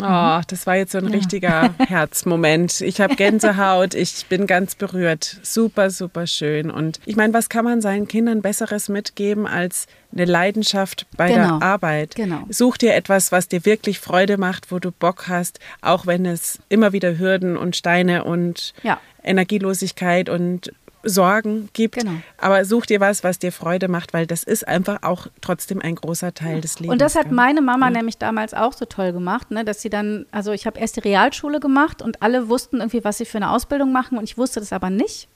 Oh, 0.01 0.41
das 0.47 0.67
war 0.67 0.75
jetzt 0.75 0.91
so 0.91 0.97
ein 0.97 1.05
ja. 1.05 1.11
richtiger 1.11 1.73
Herzmoment. 1.87 2.81
Ich 2.81 3.01
habe 3.01 3.15
Gänsehaut, 3.15 3.93
ich 3.93 4.25
bin 4.27 4.47
ganz 4.47 4.75
berührt. 4.75 5.39
Super, 5.43 5.89
super 5.89 6.27
schön. 6.27 6.71
Und 6.71 6.99
ich 7.05 7.15
meine, 7.15 7.33
was 7.33 7.49
kann 7.49 7.65
man 7.65 7.81
seinen 7.81 8.07
Kindern 8.07 8.41
Besseres 8.41 8.89
mitgeben 8.89 9.47
als 9.47 9.87
eine 10.13 10.25
Leidenschaft 10.25 11.05
bei 11.17 11.29
genau. 11.29 11.59
der 11.59 11.67
Arbeit? 11.67 12.15
Genau. 12.15 12.43
Such 12.49 12.77
dir 12.77 12.95
etwas, 12.95 13.31
was 13.31 13.47
dir 13.47 13.65
wirklich 13.65 13.99
Freude 13.99 14.37
macht, 14.37 14.71
wo 14.71 14.79
du 14.79 14.91
Bock 14.91 15.27
hast, 15.27 15.59
auch 15.81 16.05
wenn 16.05 16.25
es 16.25 16.59
immer 16.69 16.93
wieder 16.93 17.17
Hürden 17.17 17.57
und 17.57 17.75
Steine 17.75 18.23
und 18.23 18.73
ja. 18.83 18.99
Energielosigkeit 19.23 20.29
und 20.29 20.71
Sorgen 21.05 21.69
gibt. 21.73 21.95
Genau. 21.95 22.15
Aber 22.37 22.65
such 22.65 22.87
dir 22.87 22.99
was, 22.99 23.23
was 23.23 23.39
dir 23.39 23.51
Freude 23.51 23.87
macht, 23.87 24.13
weil 24.13 24.27
das 24.27 24.43
ist 24.43 24.67
einfach 24.67 25.03
auch 25.03 25.27
trotzdem 25.41 25.81
ein 25.81 25.95
großer 25.95 26.33
Teil 26.33 26.61
des 26.61 26.79
Lebens. 26.79 26.93
Und 26.93 27.01
das 27.01 27.15
hat 27.15 27.31
meine 27.31 27.61
Mama 27.61 27.87
ja. 27.87 27.91
nämlich 27.91 28.17
damals 28.17 28.53
auch 28.53 28.73
so 28.73 28.85
toll 28.85 29.13
gemacht, 29.13 29.51
ne, 29.51 29.63
dass 29.63 29.81
sie 29.81 29.89
dann, 29.89 30.25
also 30.31 30.51
ich 30.51 30.65
habe 30.65 30.79
erst 30.79 30.97
die 30.97 31.01
Realschule 31.01 31.59
gemacht 31.59 32.01
und 32.01 32.21
alle 32.21 32.49
wussten 32.49 32.77
irgendwie, 32.77 33.03
was 33.03 33.17
sie 33.17 33.25
für 33.25 33.37
eine 33.37 33.51
Ausbildung 33.51 33.91
machen 33.91 34.17
und 34.17 34.23
ich 34.25 34.37
wusste 34.37 34.59
das 34.59 34.73
aber 34.73 34.89
nicht, 34.89 35.27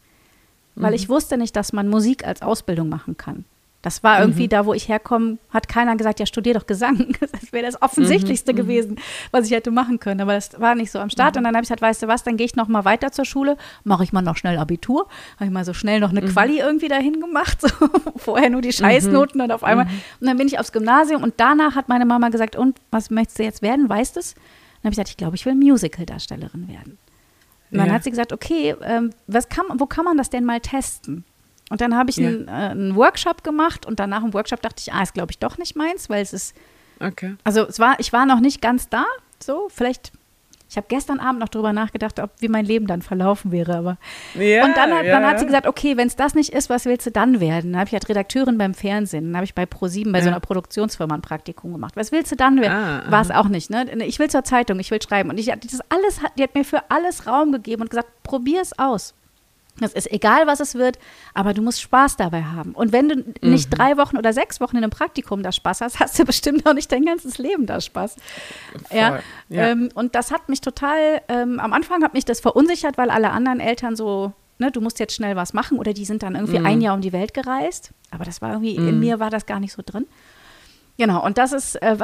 weil 0.75 0.91
mhm. 0.91 0.95
ich 0.95 1.09
wusste 1.09 1.37
nicht, 1.37 1.55
dass 1.55 1.73
man 1.73 1.87
Musik 1.87 2.25
als 2.25 2.41
Ausbildung 2.41 2.89
machen 2.89 3.17
kann. 3.17 3.45
Das 3.81 4.03
war 4.03 4.19
irgendwie 4.19 4.43
mhm. 4.43 4.49
da, 4.49 4.65
wo 4.65 4.73
ich 4.73 4.89
herkomme, 4.89 5.37
hat 5.51 5.69
keiner 5.69 5.95
gesagt, 5.95 6.19
ja, 6.19 6.25
studier 6.25 6.53
doch 6.53 6.67
Gesang. 6.67 7.15
Das 7.31 7.53
wäre 7.53 7.65
das 7.65 7.81
Offensichtlichste 7.81 8.51
mhm. 8.51 8.57
gewesen, 8.57 8.95
was 9.31 9.45
ich 9.45 9.51
hätte 9.51 9.71
machen 9.71 9.99
können. 9.99 10.19
Aber 10.19 10.33
das 10.33 10.59
war 10.59 10.75
nicht 10.75 10.91
so 10.91 10.99
am 10.99 11.09
Start. 11.09 11.35
Mhm. 11.35 11.39
Und 11.39 11.43
dann 11.45 11.55
habe 11.55 11.63
ich 11.63 11.69
gesagt, 11.69 11.81
weißt 11.81 12.03
du 12.03 12.07
was, 12.07 12.23
dann 12.23 12.35
gehe 12.35 12.45
ich 12.45 12.55
noch 12.55 12.67
mal 12.67 12.83
weiter 12.83 13.11
zur 13.11 13.23
Schule, 13.23 13.55
mache 13.85 14.03
ich 14.03 14.11
mal 14.11 14.21
noch 14.21 14.35
schnell 14.35 14.57
Abitur. 14.57 15.07
Habe 15.35 15.45
ich 15.45 15.51
mal 15.51 15.63
so 15.63 15.73
schnell 15.73 16.01
noch 16.01 16.09
eine 16.09 16.21
mhm. 16.21 16.27
Quali 16.27 16.59
irgendwie 16.59 16.87
dahin 16.87 17.19
gemacht. 17.21 17.59
So. 17.69 17.89
Vorher 18.15 18.49
nur 18.49 18.61
die 18.61 18.71
Scheißnoten 18.71 19.41
und 19.41 19.51
auf 19.51 19.63
einmal. 19.63 19.85
Mhm. 19.85 20.01
Und 20.21 20.27
dann 20.27 20.37
bin 20.37 20.47
ich 20.47 20.59
aufs 20.59 20.71
Gymnasium 20.71 21.23
und 21.23 21.35
danach 21.37 21.75
hat 21.75 21.87
meine 21.87 22.05
Mama 22.05 22.29
gesagt, 22.29 22.55
und 22.55 22.77
was 22.89 23.09
möchtest 23.09 23.39
du 23.39 23.43
jetzt 23.43 23.61
werden, 23.61 23.87
weißt 23.87 24.15
du 24.15 24.21
es? 24.21 24.33
Dann 24.33 24.43
habe 24.85 24.89
ich 24.89 24.91
gesagt, 24.91 25.09
ich 25.09 25.17
glaube, 25.17 25.35
ich 25.35 25.45
will 25.45 25.55
Musical-Darstellerin 25.55 26.67
werden. 26.67 26.97
Und 27.71 27.77
dann 27.77 27.87
ja. 27.87 27.93
hat 27.93 28.03
sie 28.03 28.09
gesagt, 28.09 28.33
okay, 28.33 28.75
ähm, 28.81 29.11
was 29.27 29.49
kann, 29.49 29.65
wo 29.75 29.85
kann 29.85 30.05
man 30.05 30.17
das 30.17 30.29
denn 30.29 30.45
mal 30.45 30.59
testen? 30.59 31.25
Und 31.69 31.81
dann 31.81 31.95
habe 31.95 32.09
ich 32.09 32.17
ja. 32.17 32.27
einen, 32.27 32.47
äh, 32.47 32.51
einen, 32.51 32.95
Workshop 32.95 33.43
gemacht 33.43 33.85
und 33.85 33.99
danach 33.99 34.23
im 34.23 34.33
Workshop 34.33 34.61
dachte 34.61 34.81
ich, 34.85 34.91
ah, 34.91 35.03
ist 35.03 35.13
glaube 35.13 35.31
ich 35.31 35.39
doch 35.39 35.57
nicht 35.57 35.75
meins, 35.75 36.09
weil 36.09 36.21
es 36.21 36.33
ist. 36.33 36.55
Okay. 36.99 37.35
Also 37.43 37.65
es 37.67 37.79
war, 37.79 37.99
ich 37.99 38.11
war 38.11 38.25
noch 38.25 38.39
nicht 38.39 38.61
ganz 38.61 38.89
da, 38.89 39.05
so 39.41 39.67
vielleicht. 39.69 40.11
Ich 40.71 40.77
habe 40.77 40.85
gestern 40.87 41.19
Abend 41.19 41.39
noch 41.39 41.49
darüber 41.49 41.73
nachgedacht, 41.73 42.19
ob, 42.19 42.29
wie 42.37 42.47
mein 42.47 42.63
Leben 42.63 42.85
dann 42.85 43.01
verlaufen 43.01 43.51
wäre. 43.51 43.75
Aber 43.75 43.97
ja, 44.35 44.63
und 44.63 44.77
dann 44.77 44.93
hat, 44.93 45.03
ja, 45.03 45.19
dann 45.19 45.27
hat 45.27 45.39
sie 45.39 45.47
gesagt, 45.47 45.65
okay, 45.65 45.97
wenn 45.97 46.07
es 46.07 46.15
das 46.15 46.35
nicht 46.35 46.53
ist, 46.53 46.69
was 46.69 46.85
willst 46.85 47.07
du 47.07 47.11
dann 47.11 47.39
werden? 47.39 47.71
Dann 47.71 47.79
habe 47.79 47.87
ich 47.87 47.93
halt 47.93 48.07
Redakteurin 48.07 48.59
beim 48.59 48.75
Fernsehen. 48.75 49.25
Dann 49.25 49.35
habe 49.35 49.45
ich 49.45 49.55
bei 49.55 49.65
ProSieben 49.65 50.13
bei 50.13 50.21
so 50.21 50.27
einer 50.27 50.39
Produktionsfirma 50.39 51.15
ein 51.15 51.23
Praktikum 51.23 51.73
gemacht. 51.73 51.95
Was 51.95 52.11
willst 52.11 52.31
du 52.31 52.35
dann 52.35 52.61
werden? 52.61 52.71
Ah, 52.71 53.03
War 53.11 53.21
es 53.21 53.31
auch 53.31 53.47
nicht. 53.47 53.71
Ne? 53.71 53.87
Ich 54.05 54.19
will 54.19 54.29
zur 54.29 54.43
Zeitung, 54.43 54.79
ich 54.79 54.91
will 54.91 55.01
schreiben. 55.01 55.31
Und 55.31 55.39
ich, 55.39 55.47
das 55.47 55.81
alles, 55.89 56.19
die 56.37 56.43
hat 56.43 56.53
mir 56.53 56.63
für 56.63 56.83
alles 56.91 57.25
Raum 57.25 57.51
gegeben 57.51 57.81
und 57.81 57.89
gesagt, 57.89 58.09
probier 58.21 58.61
es 58.61 58.77
aus. 58.77 59.15
Das 59.81 59.93
ist 59.93 60.11
egal, 60.11 60.47
was 60.47 60.59
es 60.59 60.75
wird, 60.75 60.99
aber 61.33 61.53
du 61.53 61.61
musst 61.61 61.81
Spaß 61.81 62.17
dabei 62.17 62.43
haben. 62.43 62.73
Und 62.73 62.91
wenn 62.91 63.09
du 63.09 63.15
mhm. 63.15 63.33
nicht 63.41 63.69
drei 63.69 63.97
Wochen 63.97 64.17
oder 64.17 64.33
sechs 64.33 64.59
Wochen 64.59 64.77
in 64.77 64.83
einem 64.83 64.91
Praktikum 64.91 65.43
da 65.43 65.51
Spaß 65.51 65.81
hast, 65.81 65.99
hast 65.99 66.17
du 66.19 66.25
bestimmt 66.25 66.65
auch 66.67 66.73
nicht 66.73 66.91
dein 66.91 67.05
ganzes 67.05 67.37
Leben 67.37 67.65
da 67.65 67.81
Spaß. 67.81 68.15
Ja, 68.91 69.19
ja. 69.49 69.69
Ähm, 69.69 69.89
und 69.93 70.15
das 70.15 70.31
hat 70.31 70.49
mich 70.49 70.61
total, 70.61 71.21
ähm, 71.27 71.59
am 71.59 71.73
Anfang 71.73 72.03
hat 72.03 72.13
mich 72.13 72.25
das 72.25 72.39
verunsichert, 72.39 72.97
weil 72.97 73.09
alle 73.09 73.31
anderen 73.31 73.59
Eltern 73.59 73.95
so, 73.95 74.33
ne, 74.57 74.71
du 74.71 74.81
musst 74.81 74.99
jetzt 74.99 75.15
schnell 75.15 75.35
was 75.35 75.53
machen 75.53 75.79
oder 75.79 75.93
die 75.93 76.05
sind 76.05 76.23
dann 76.23 76.35
irgendwie 76.35 76.59
mhm. 76.59 76.65
ein 76.65 76.81
Jahr 76.81 76.95
um 76.95 77.01
die 77.01 77.13
Welt 77.13 77.33
gereist. 77.33 77.91
Aber 78.11 78.25
das 78.25 78.41
war 78.41 78.51
irgendwie, 78.51 78.79
mhm. 78.79 78.89
in 78.89 78.99
mir 78.99 79.19
war 79.19 79.29
das 79.29 79.45
gar 79.45 79.59
nicht 79.59 79.73
so 79.73 79.81
drin. 79.85 80.05
Genau, 80.99 81.25
und 81.25 81.37
das 81.37 81.53
ist, 81.53 81.81
äh, 81.81 81.95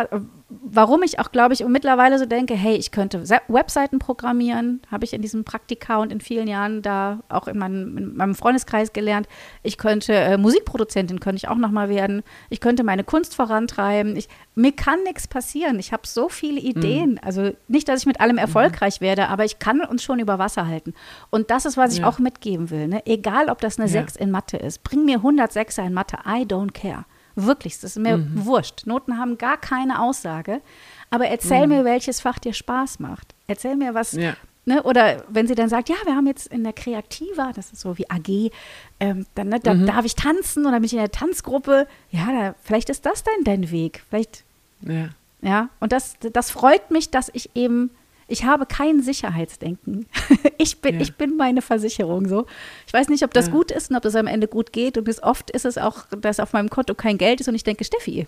warum 0.48 1.04
ich 1.04 1.20
auch, 1.20 1.34
glaube 1.34 1.54
ich, 1.54 1.66
mittlerweile 1.68 2.18
so 2.18 2.26
denke, 2.26 2.54
hey, 2.54 2.78
ich 2.78 2.92
könnte 2.92 3.28
Webseiten 3.50 4.00
programmieren, 4.00 4.82
habe 4.90 5.04
ich 5.04 5.12
in 5.12 5.22
diesem 5.22 5.44
Praktika 5.44 5.98
und 5.98 6.14
in 6.14 6.22
vielen 6.22 6.48
Jahren 6.48 6.82
da 6.82 7.20
auch 7.28 7.50
in 7.50 7.58
meinem, 7.58 7.98
in 7.98 8.16
meinem 8.16 8.36
Freundeskreis 8.36 8.94
gelernt. 8.94 9.28
Ich 9.64 9.78
könnte 9.78 10.14
äh, 10.14 10.38
Musikproduzentin, 10.38 11.20
könnte 11.20 11.36
ich 11.36 11.50
auch 11.50 11.58
nochmal 11.58 11.90
werden. 11.90 12.24
Ich 12.50 12.62
könnte 12.62 12.86
meine 12.86 13.04
Kunst 13.04 13.36
vorantreiben. 13.36 14.16
Ich, 14.16 14.30
mir 14.56 14.72
kann 14.72 15.04
nichts 15.04 15.28
passieren. 15.28 15.78
Ich 15.78 15.92
habe 15.92 16.08
so 16.08 16.30
viele 16.30 16.62
Ideen. 16.62 17.12
Mhm. 17.12 17.20
Also 17.22 17.52
nicht, 17.68 17.90
dass 17.90 18.00
ich 18.00 18.06
mit 18.06 18.22
allem 18.22 18.36
mhm. 18.36 18.44
erfolgreich 18.44 19.02
mhm. 19.02 19.06
werde, 19.08 19.28
aber 19.28 19.44
ich 19.44 19.60
kann 19.60 19.82
uns 19.82 20.04
schon 20.04 20.20
über 20.20 20.40
Wasser 20.40 20.68
halten. 20.68 20.94
Und 21.32 21.52
das 21.52 21.66
ist, 21.66 21.76
was 21.76 21.92
ich 21.92 22.00
ja. 22.00 22.08
auch 22.08 22.20
mitgeben 22.20 22.70
will. 22.70 22.88
Ne? 22.88 23.06
Egal, 23.06 23.50
ob 23.50 23.60
das 23.60 23.78
eine 23.78 23.90
ja. 23.90 24.04
6 24.04 24.16
in 24.16 24.32
Mathe 24.32 24.56
ist. 24.56 24.84
Bring 24.84 25.04
mir 25.04 25.18
100 25.18 25.52
Sechser 25.52 25.84
in 25.84 25.94
Mathe. 25.94 26.20
I 26.26 26.44
don't 26.44 26.72
care. 26.72 27.04
Wirklich, 27.36 27.76
das 27.76 27.84
ist 27.84 28.00
mir 28.00 28.18
mhm. 28.18 28.46
wurscht. 28.46 28.86
Noten 28.86 29.18
haben 29.18 29.38
gar 29.38 29.58
keine 29.58 30.02
Aussage. 30.02 30.62
Aber 31.10 31.28
erzähl 31.28 31.68
mhm. 31.68 31.74
mir, 31.74 31.86
welches 31.86 32.22
Fach 32.22 32.40
dir 32.40 32.54
Spaß 32.54 33.00
macht. 33.00 33.36
Erzähl 33.48 33.76
mir, 33.76 33.94
was. 33.94 34.14
Ja. 34.14 34.36
Ne, 34.68 34.82
oder 34.82 35.24
wenn 35.30 35.46
sie 35.46 35.54
dann 35.54 35.70
sagt, 35.70 35.90
ja, 35.90 35.96
wir 36.06 36.16
haben 36.16 36.26
jetzt 36.26 36.48
in 36.48 36.64
der 36.64 36.74
Kreativa, 36.74 37.52
das 37.54 37.72
ist 37.72 37.82
so 37.82 38.00
wie 38.00 38.10
AG, 38.10 38.52
ähm, 39.00 39.28
dann 39.36 39.50
ne, 39.50 39.60
da, 39.60 39.76
mhm. 39.76 39.86
darf 39.86 40.06
ich 40.06 40.16
tanzen 40.16 40.66
oder 40.66 40.78
bin 40.78 40.86
ich 40.86 40.94
in 40.94 41.00
der 41.00 41.12
Tanzgruppe. 41.12 41.88
Ja, 42.10 42.26
da, 42.32 42.56
vielleicht 42.64 42.90
ist 42.90 43.06
das 43.06 43.24
dann 43.24 43.44
dein 43.44 43.70
Weg. 43.70 44.02
Vielleicht. 44.10 44.44
Ja. 44.82 45.10
Ja, 45.42 45.70
und 45.80 45.92
das, 45.92 46.16
das 46.34 46.50
freut 46.50 46.90
mich, 46.90 47.12
dass 47.12 47.30
ich 47.34 47.52
eben 47.54 47.92
ich 48.28 48.44
habe 48.44 48.66
kein 48.66 49.02
Sicherheitsdenken. 49.02 50.08
ich, 50.58 50.82
bin, 50.82 50.96
ja. 50.96 51.02
ich 51.02 51.16
bin 51.16 51.38
meine 51.38 51.62
Versicherung 51.62 52.28
so. 52.28 52.48
Ich 52.88 52.94
weiß 52.94 53.10
nicht, 53.10 53.24
ob 53.24 53.34
das 53.34 53.48
ja. 53.48 53.52
gut 53.52 53.72
ist 53.72 53.92
und 53.92 53.98
ob 53.98 54.04
das 54.04 54.16
am 54.16 54.26
Ende 54.26 54.48
gut 54.48 54.74
geht. 54.74 54.98
Und 54.98 55.04
bis 55.04 55.22
oft 55.22 55.52
ist 55.52 55.66
es 55.66 55.78
auch, 55.78 56.06
dass 56.10 56.40
auf 56.40 56.54
meinem 56.54 56.70
Konto 56.70 56.96
kein 56.96 57.18
Geld 57.18 57.42
ist 57.42 57.48
und 57.48 57.56
ich 57.56 57.64
denke, 57.64 57.84
Steffi, 57.84 58.28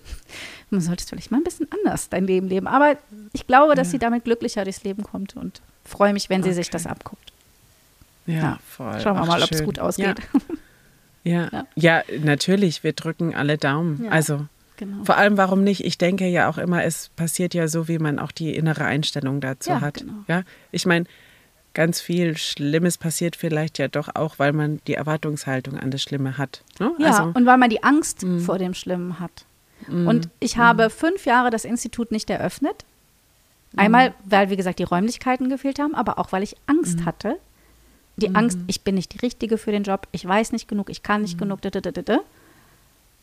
man 0.70 0.82
sollte 0.82 1.04
vielleicht 1.04 1.32
mal 1.32 1.38
ein 1.38 1.44
bisschen 1.44 1.68
anders 1.72 2.10
dein 2.10 2.28
Leben 2.28 2.48
leben. 2.48 2.68
Aber 2.68 2.96
ich 3.34 3.48
glaube, 3.48 3.74
dass 3.74 3.88
ja. 3.88 3.92
sie 3.94 4.00
damit 4.00 4.24
glücklicher 4.24 4.64
durchs 4.64 4.84
Leben 4.84 5.02
kommt 5.04 5.36
und 5.36 5.62
freue 5.84 6.14
mich, 6.14 6.30
wenn 6.30 6.44
sie 6.44 6.50
okay. 6.50 6.58
sich 6.58 6.70
das 6.70 6.86
abguckt. 6.86 7.32
Ja, 8.28 8.60
voll. 8.68 9.00
Schauen 9.00 9.16
wir 9.16 9.22
Ach, 9.22 9.28
mal, 9.28 9.44
ob 9.44 9.52
es 9.52 9.64
gut 9.64 9.80
ausgeht. 9.80 10.18
Ja. 11.24 11.66
ja. 11.76 12.04
natürlich. 12.24 12.86
Wir 12.86 12.94
drücken 12.94 13.36
alle 13.36 13.58
Daumen. 13.58 14.08
Also 14.10 14.46
Genau. 14.78 15.04
Vor 15.04 15.18
allem, 15.18 15.38
warum 15.38 15.64
nicht? 15.64 15.84
Ich 15.84 15.98
denke 15.98 16.28
ja 16.28 16.50
auch 16.50 16.58
immer, 16.58 16.84
es 16.84 17.10
passiert 17.10 17.54
ja 17.54 17.68
so, 17.68 17.88
wie 17.88 17.98
man 17.98 18.20
auch 18.20 18.32
die 18.32 18.56
innere 18.56 18.86
Einstellung 18.86 19.42
dazu 19.42 19.72
ja, 19.72 19.82
hat. 19.82 19.96
Genau. 19.96 20.14
Ja, 20.28 20.44
ich 20.72 20.86
meine, 20.86 21.06
ganz 21.74 22.00
viel 22.00 22.38
Schlimmes 22.38 22.98
passiert 22.98 23.36
vielleicht 23.36 23.80
ja 23.80 23.88
doch 23.88 24.10
auch, 24.16 24.40
weil 24.40 24.54
man 24.54 24.80
die 24.88 24.94
Erwartungshaltung 24.94 25.78
an 25.78 25.92
das 25.92 26.02
Schlimme 26.02 26.38
hat. 26.38 26.64
Ne? 26.80 26.92
Ja, 27.00 27.08
also, 27.08 27.32
und 27.34 27.46
weil 27.46 27.58
man 27.58 27.70
die 27.70 27.84
Angst 27.84 28.24
mh. 28.24 28.40
vor 28.40 28.60
dem 28.60 28.74
Schlimmen 28.74 29.20
hat. 29.20 29.46
Mh. 29.88 30.10
Und 30.10 30.30
ich 30.40 30.58
habe 30.58 30.86
mh. 30.86 30.90
fünf 30.90 31.26
Jahre 31.26 31.50
das 31.50 31.66
Institut 31.66 32.12
nicht 32.12 32.30
eröffnet. 32.30 32.86
Einmal, 33.76 34.14
weil, 34.24 34.50
wie 34.50 34.56
gesagt, 34.56 34.80
die 34.80 34.84
Räumlichkeiten 34.84 35.50
gefehlt 35.50 35.78
haben, 35.78 35.94
aber 35.94 36.18
auch, 36.18 36.32
weil 36.32 36.42
ich 36.42 36.56
Angst 36.66 37.06
hatte. 37.06 37.38
Die 38.16 38.34
Angst, 38.34 38.58
ich 38.66 38.82
bin 38.82 38.96
nicht 38.96 39.14
die 39.14 39.20
Richtige 39.20 39.60
für 39.60 39.72
den 39.72 39.84
Job, 39.84 40.08
ich 40.12 40.26
weiß 40.26 40.52
nicht 40.52 40.68
genug, 40.68 40.90
ich 40.90 41.04
kann 41.04 41.22
nicht 41.22 41.38
genug. 41.38 41.60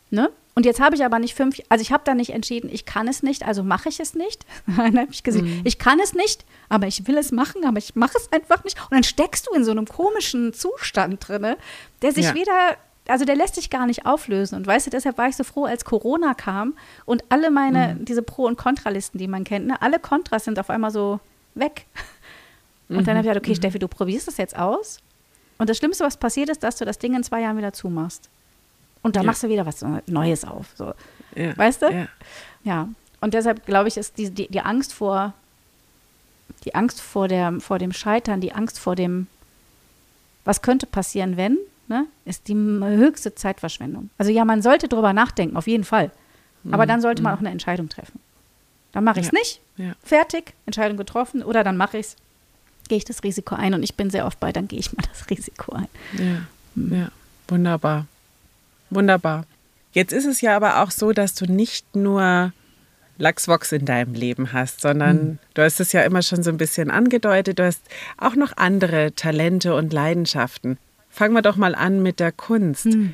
Ne? 0.09 0.31
Und 0.55 0.65
jetzt 0.65 0.79
habe 0.79 0.95
ich 0.95 1.03
aber 1.03 1.19
nicht 1.19 1.35
fünf, 1.35 1.59
also 1.67 1.81
ich 1.81 1.91
habe 1.91 2.03
da 2.05 2.13
nicht 2.13 2.29
entschieden, 2.29 2.69
ich 2.71 2.85
kann 2.85 3.09
es 3.09 3.21
nicht, 3.21 3.45
also 3.45 3.61
mache 3.61 3.89
ich 3.89 3.99
es 3.99 4.15
nicht. 4.15 4.45
dann 4.77 4.97
habe 4.97 5.11
ich 5.11 5.23
gesehen, 5.23 5.45
mhm. 5.45 5.61
ich 5.65 5.77
kann 5.79 5.99
es 5.99 6.13
nicht, 6.13 6.45
aber 6.69 6.87
ich 6.87 7.07
will 7.07 7.17
es 7.17 7.31
machen, 7.31 7.65
aber 7.65 7.77
ich 7.77 7.95
mache 7.95 8.17
es 8.17 8.31
einfach 8.31 8.63
nicht. 8.63 8.81
Und 8.83 8.91
dann 8.91 9.03
steckst 9.03 9.47
du 9.47 9.53
in 9.53 9.65
so 9.65 9.71
einem 9.71 9.85
komischen 9.85 10.53
Zustand 10.53 11.27
drin, 11.27 11.55
der 12.01 12.11
sich 12.13 12.27
ja. 12.27 12.33
wieder, 12.33 12.77
also 13.07 13.25
der 13.25 13.35
lässt 13.35 13.55
sich 13.55 13.69
gar 13.69 13.85
nicht 13.85 14.05
auflösen. 14.05 14.55
Und 14.55 14.65
weißt 14.65 14.87
du, 14.87 14.91
deshalb 14.91 15.17
war 15.17 15.27
ich 15.27 15.35
so 15.35 15.43
froh, 15.43 15.65
als 15.65 15.83
Corona 15.83 16.33
kam 16.33 16.75
und 17.03 17.25
alle 17.29 17.51
meine, 17.51 17.95
mhm. 17.95 18.05
diese 18.05 18.21
Pro- 18.21 18.45
und 18.47 18.57
Kontralisten, 18.57 19.17
die 19.17 19.27
man 19.27 19.43
kennt, 19.43 19.67
ne, 19.67 19.81
alle 19.81 19.99
Kontras 19.99 20.45
sind 20.45 20.57
auf 20.57 20.69
einmal 20.69 20.91
so 20.91 21.19
weg. 21.53 21.85
Und 22.87 22.97
mhm. 22.97 23.05
dann 23.05 23.17
habe 23.17 23.27
ich 23.27 23.31
gesagt, 23.31 23.43
okay, 23.43 23.53
mhm. 23.53 23.55
Steffi, 23.55 23.79
du 23.79 23.87
probierst 23.87 24.27
das 24.27 24.37
jetzt 24.37 24.55
aus. 24.55 24.99
Und 25.57 25.71
das 25.71 25.77
Schlimmste, 25.77 26.03
was 26.03 26.17
passiert 26.17 26.49
ist, 26.49 26.61
dass 26.61 26.75
du 26.75 26.85
das 26.85 26.99
Ding 26.99 27.15
in 27.15 27.23
zwei 27.23 27.41
Jahren 27.41 27.57
wieder 27.57 27.73
zumachst. 27.73 28.29
Und 29.05 29.15
da 29.15 29.19
ja. 29.19 29.27
machst 29.27 29.43
du 29.43 29.49
wieder 29.49 29.67
was 29.67 29.85
Neues 30.07 30.45
auf. 30.45 30.65
So. 30.75 30.93
Ja. 31.35 31.55
Weißt 31.55 31.83
du? 31.83 31.91
Ja. 31.91 32.07
ja. 32.63 32.89
Und 33.21 33.35
deshalb 33.35 33.63
glaube 33.67 33.87
ich, 33.87 33.97
ist 33.97 34.17
die, 34.17 34.31
die, 34.31 34.47
die 34.47 34.61
Angst 34.61 34.93
vor, 34.93 35.33
die 36.63 36.73
Angst 36.73 37.01
vor, 37.01 37.27
der, 37.27 37.59
vor 37.59 37.77
dem 37.77 37.93
Scheitern, 37.93 38.41
die 38.41 38.53
Angst 38.53 38.79
vor 38.79 38.95
dem, 38.95 39.27
was 40.43 40.63
könnte 40.63 40.87
passieren, 40.87 41.37
wenn, 41.37 41.59
ne, 41.87 42.07
ist 42.25 42.47
die 42.47 42.55
höchste 42.55 43.35
Zeitverschwendung. 43.35 44.09
Also 44.17 44.31
ja, 44.31 44.43
man 44.43 44.63
sollte 44.63 44.87
drüber 44.87 45.13
nachdenken, 45.13 45.55
auf 45.55 45.67
jeden 45.67 45.83
Fall. 45.83 46.09
Aber 46.71 46.85
mhm. 46.85 46.87
dann 46.87 47.01
sollte 47.01 47.21
man 47.21 47.33
mhm. 47.33 47.35
auch 47.35 47.41
eine 47.41 47.51
Entscheidung 47.51 47.89
treffen. 47.89 48.19
Dann 48.91 49.03
mache 49.03 49.19
ich 49.19 49.27
es 49.27 49.31
nicht. 49.31 49.61
Fertig, 50.03 50.55
Entscheidung 50.65 50.97
getroffen. 50.97 51.43
Oder 51.43 51.63
dann 51.63 51.77
mache 51.77 51.99
ich 51.99 52.07
es, 52.07 52.15
gehe 52.87 52.97
ich 52.97 53.05
das 53.05 53.21
Risiko 53.23 53.53
ein. 53.53 53.75
Und 53.75 53.83
ich 53.83 53.93
bin 53.93 54.09
sehr 54.09 54.25
oft 54.25 54.39
bei, 54.39 54.51
dann 54.51 54.67
gehe 54.67 54.79
ich 54.79 54.93
mal 54.93 55.03
das 55.11 55.29
Risiko 55.29 55.73
ein. 55.73 55.87
Ja, 56.13 56.41
hm. 56.73 56.95
ja. 57.01 57.11
wunderbar. 57.47 58.07
Wunderbar. 58.89 59.45
Jetzt 59.91 60.13
ist 60.13 60.25
es 60.25 60.41
ja 60.41 60.55
aber 60.55 60.81
auch 60.81 60.91
so, 60.91 61.13
dass 61.13 61.35
du 61.35 61.45
nicht 61.45 61.95
nur 61.95 62.51
Lachsvox 63.17 63.71
in 63.71 63.85
deinem 63.85 64.13
Leben 64.13 64.51
hast, 64.51 64.81
sondern 64.81 65.17
mhm. 65.17 65.39
du 65.53 65.61
hast 65.61 65.79
es 65.79 65.93
ja 65.93 66.01
immer 66.01 66.21
schon 66.21 66.43
so 66.43 66.49
ein 66.49 66.57
bisschen 66.57 66.91
angedeutet, 66.91 67.59
du 67.59 67.65
hast 67.65 67.81
auch 68.17 68.35
noch 68.35 68.57
andere 68.57 69.13
Talente 69.15 69.73
und 69.75 69.93
Leidenschaften. 69.93 70.77
Fangen 71.09 71.33
wir 71.33 71.41
doch 71.41 71.55
mal 71.55 71.75
an 71.75 72.03
mit 72.03 72.19
der 72.19 72.33
Kunst. 72.33 72.87
Mhm. 72.87 73.13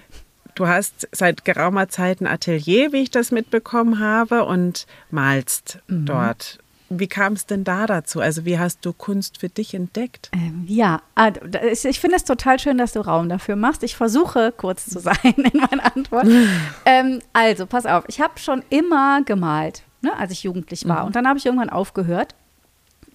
Du 0.56 0.68
hast 0.68 1.08
seit 1.12 1.46
geraumer 1.46 1.88
Zeit 1.88 2.20
ein 2.20 2.28
Atelier, 2.28 2.92
wie 2.92 3.04
ich 3.04 3.12
das 3.12 3.32
mitbekommen 3.32 4.00
habe, 4.00 4.44
und 4.46 4.88
malst 5.12 5.80
mhm. 5.88 6.06
dort. 6.08 6.60
Wie 6.94 7.08
kam 7.08 7.34
es 7.34 7.46
denn 7.46 7.64
da 7.64 7.86
dazu? 7.86 8.20
Also 8.20 8.44
wie 8.44 8.60
hast 8.60 8.86
du 8.86 8.92
Kunst 8.92 9.38
für 9.38 9.48
dich 9.48 9.74
entdeckt? 9.74 10.30
Ähm, 10.34 10.66
ja, 10.68 11.02
ah, 11.16 11.32
ich 11.64 12.02
finde 12.02 12.18
es 12.18 12.26
total 12.26 12.60
schön, 12.60 12.78
dass 12.78 12.92
du 12.92 13.00
Raum 13.00 13.30
dafür 13.30 13.56
machst. 13.56 13.84
Ich 13.84 13.96
versuche 13.96 14.52
kurz 14.52 14.88
zu 14.88 15.00
sein 15.00 15.16
in 15.24 15.58
meiner 15.58 15.96
Antwort. 15.96 16.28
ähm, 16.86 17.22
also, 17.32 17.66
pass 17.66 17.86
auf, 17.86 18.04
ich 18.08 18.20
habe 18.20 18.38
schon 18.40 18.62
immer 18.70 19.24
gemalt, 19.24 19.84
ne, 20.02 20.18
als 20.18 20.34
ich 20.34 20.44
jugendlich 20.44 20.86
war. 20.86 21.02
Mhm. 21.02 21.08
Und 21.08 21.16
dann 21.16 21.28
habe 21.30 21.40
ich 21.40 21.46
irgendwann 21.46 21.70
aufgehört 21.70 22.36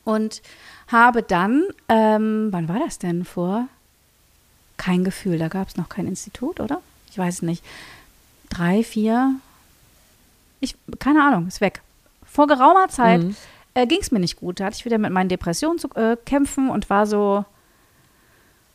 und 0.05 0.41
habe 0.89 1.23
dann, 1.23 1.65
ähm, 1.91 2.49
wann 2.53 2.71
war 2.71 2.79
das 2.79 2.99
denn 2.99 3.27
vor? 3.27 3.69
Kein 4.79 5.05
Gefühl, 5.05 5.39
da 5.39 5.49
gab 5.49 5.69
es 5.69 5.77
noch 5.77 5.91
kein 5.91 6.07
Institut, 6.07 6.61
oder? 6.61 6.81
Ich 7.11 7.19
weiß 7.19 7.43
nicht. 7.43 7.63
Drei, 8.49 8.83
vier, 8.83 9.35
ich, 10.61 10.77
keine 10.99 11.23
Ahnung, 11.23 11.47
ist 11.47 11.61
weg. 11.61 11.83
Vor 12.25 12.47
geraumer 12.47 12.89
Zeit. 12.89 13.23
Mhm 13.23 13.37
äh, 13.77 13.87
ging 13.87 13.99
es 14.01 14.11
mir 14.11 14.19
nicht 14.19 14.37
gut. 14.37 14.59
Da 14.59 14.65
hatte 14.65 14.77
ich 14.79 14.85
wieder 14.85 14.99
mit 14.99 15.13
meinen 15.13 15.29
Depressionen 15.29 15.79
zu 15.79 15.89
äh, 15.95 16.17
kämpfen 16.25 16.71
und 16.71 16.89
war 16.89 17.07
so, 17.07 17.45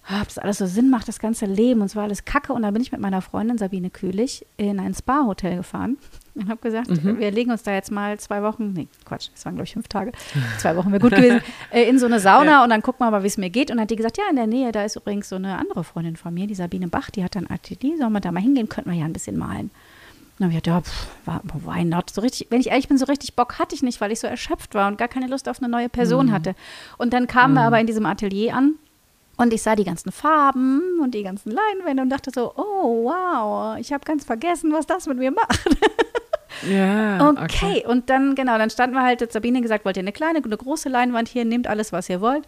ob 0.09 0.27
das 0.27 0.37
alles 0.37 0.59
so 0.59 0.67
Sinn 0.67 0.89
macht, 0.89 1.07
das 1.07 1.19
ganze 1.19 1.45
Leben 1.45 1.81
und 1.81 1.87
es 1.87 1.95
war 1.95 2.03
alles 2.03 2.23
kacke. 2.23 2.53
Und 2.53 2.61
dann 2.61 2.73
bin 2.73 2.83
ich 2.83 2.91
mit 2.91 3.01
meiner 3.01 3.21
Freundin 3.21 3.57
Sabine 3.57 3.89
Kühlich 3.89 4.45
in 4.57 4.79
ein 4.79 4.93
Spa-Hotel 4.93 5.57
gefahren 5.57 5.97
und 6.35 6.49
habe 6.49 6.61
gesagt, 6.61 6.89
mhm. 6.89 7.17
wir 7.17 7.31
legen 7.31 7.49
uns 7.49 7.63
da 7.63 7.73
jetzt 7.73 7.91
mal 7.91 8.19
zwei 8.19 8.43
Wochen, 8.43 8.73
nee, 8.73 8.87
Quatsch, 9.05 9.29
es 9.33 9.43
waren 9.43 9.55
glaube 9.55 9.65
ich 9.65 9.73
fünf 9.73 9.87
Tage, 9.87 10.11
zwei 10.59 10.75
Wochen 10.75 10.91
wäre 10.91 11.01
gut 11.01 11.15
gewesen, 11.15 11.41
äh, 11.71 11.83
in 11.83 11.97
so 11.97 12.05
eine 12.05 12.19
Sauna 12.19 12.51
ja. 12.51 12.63
und 12.63 12.69
dann 12.69 12.83
gucken 12.83 13.05
wir 13.05 13.09
mal, 13.09 13.23
wie 13.23 13.27
es 13.27 13.37
mir 13.37 13.49
geht. 13.49 13.71
Und 13.71 13.77
dann 13.77 13.83
hat 13.83 13.91
die 13.91 13.95
gesagt, 13.95 14.19
ja, 14.19 14.25
in 14.29 14.35
der 14.35 14.47
Nähe, 14.47 14.71
da 14.71 14.83
ist 14.83 14.95
übrigens 14.95 15.29
so 15.29 15.35
eine 15.35 15.57
andere 15.57 15.83
Freundin 15.83 16.15
von 16.15 16.31
mir, 16.31 16.45
die 16.45 16.55
Sabine 16.55 16.87
Bach, 16.87 17.09
die 17.09 17.23
hat 17.23 17.35
dann 17.35 17.49
Atelier, 17.49 17.97
sollen 17.97 18.13
wir 18.13 18.21
da 18.21 18.31
mal 18.31 18.41
hingehen, 18.41 18.69
könnten 18.69 18.91
wir 18.91 18.97
ja 18.97 19.05
ein 19.05 19.13
bisschen 19.13 19.37
malen. 19.37 19.71
Dann 20.41 20.49
habe 20.49 20.57
ich 20.57 20.63
gedacht, 20.63 20.85
ja, 21.27 21.39
pff, 21.39 21.65
why 21.65 21.83
not? 21.83 22.09
So 22.09 22.21
richtig, 22.21 22.47
wenn 22.49 22.59
ich 22.59 22.69
ehrlich 22.69 22.87
bin, 22.87 22.97
so 22.97 23.05
richtig 23.05 23.35
Bock 23.35 23.59
hatte 23.59 23.75
ich 23.75 23.83
nicht, 23.83 24.01
weil 24.01 24.11
ich 24.11 24.19
so 24.19 24.27
erschöpft 24.27 24.73
war 24.73 24.87
und 24.87 24.97
gar 24.97 25.07
keine 25.07 25.27
Lust 25.27 25.47
auf 25.47 25.59
eine 25.59 25.69
neue 25.69 25.89
Person 25.89 26.27
mhm. 26.27 26.31
hatte. 26.31 26.55
Und 26.97 27.13
dann 27.13 27.27
kamen 27.27 27.53
mhm. 27.53 27.57
wir 27.57 27.63
aber 27.63 27.79
in 27.79 27.87
diesem 27.87 28.05
Atelier 28.05 28.55
an 28.55 28.75
und 29.37 29.53
ich 29.53 29.61
sah 29.61 29.75
die 29.75 29.83
ganzen 29.83 30.11
Farben 30.11 30.99
und 31.01 31.13
die 31.13 31.23
ganzen 31.23 31.51
Leinwände 31.51 32.03
und 32.03 32.09
dachte 32.09 32.31
so, 32.33 32.53
oh 32.55 33.05
wow, 33.05 33.77
ich 33.77 33.93
habe 33.93 34.03
ganz 34.03 34.25
vergessen, 34.25 34.73
was 34.73 34.85
das 34.87 35.07
mit 35.07 35.17
mir 35.17 35.31
macht. 35.31 35.61
Ja, 36.69 37.29
okay. 37.29 37.43
okay. 37.43 37.85
Und 37.87 38.09
dann, 38.09 38.35
genau, 38.35 38.57
dann 38.57 38.69
standen 38.69 38.95
wir 38.95 39.03
halt, 39.03 39.21
hat 39.21 39.31
Sabine 39.31 39.61
gesagt, 39.61 39.85
wollt 39.85 39.97
ihr 39.97 40.01
eine 40.01 40.11
kleine, 40.11 40.43
eine 40.43 40.57
große 40.57 40.89
Leinwand 40.89 41.29
hier, 41.29 41.45
nehmt 41.45 41.65
alles, 41.65 41.91
was 41.91 42.09
ihr 42.09 42.21
wollt. 42.21 42.47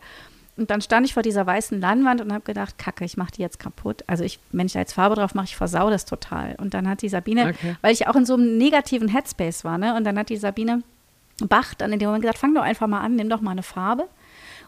Und 0.56 0.70
dann 0.70 0.82
stand 0.82 1.06
ich 1.06 1.14
vor 1.14 1.24
dieser 1.24 1.48
weißen 1.48 1.82
Leinwand 1.82 2.22
und 2.22 2.32
habe 2.32 2.44
gedacht, 2.44 2.78
Kacke, 2.78 3.06
ich 3.06 3.18
mache 3.18 3.32
die 3.32 3.42
jetzt 3.42 3.60
kaputt. 3.60 4.04
Also 4.06 4.24
ich, 4.24 4.40
wenn 4.52 4.68
ich 4.68 4.74
da 4.74 4.80
jetzt 4.80 4.94
Farbe 4.94 5.16
drauf 5.16 5.34
mache, 5.34 5.46
ich 5.46 5.56
versau 5.56 5.90
das 5.90 6.06
total. 6.06 6.56
Und 6.60 6.76
dann 6.76 6.88
hat 6.88 7.02
die 7.02 7.10
Sabine, 7.10 7.50
okay. 7.50 7.76
weil 7.82 7.92
ich 7.92 8.08
auch 8.08 8.16
in 8.16 8.26
so 8.26 8.36
einem 8.36 8.58
negativen 8.58 9.08
Headspace 9.08 9.64
war, 9.64 9.78
ne? 9.78 9.96
Und 9.96 10.04
dann 10.04 10.18
hat 10.18 10.30
die 10.30 10.38
Sabine 10.38 10.84
Bach 11.40 11.74
dann 11.74 11.92
in 11.92 12.00
dem 12.00 12.08
Moment 12.08 12.22
gesagt, 12.22 12.38
fang 12.38 12.54
doch 12.54 12.62
einfach 12.62 12.88
mal 12.88 13.02
an, 13.02 13.16
nimm 13.16 13.30
doch 13.30 13.42
mal 13.42 13.52
eine 13.52 13.64
Farbe. 13.64 14.08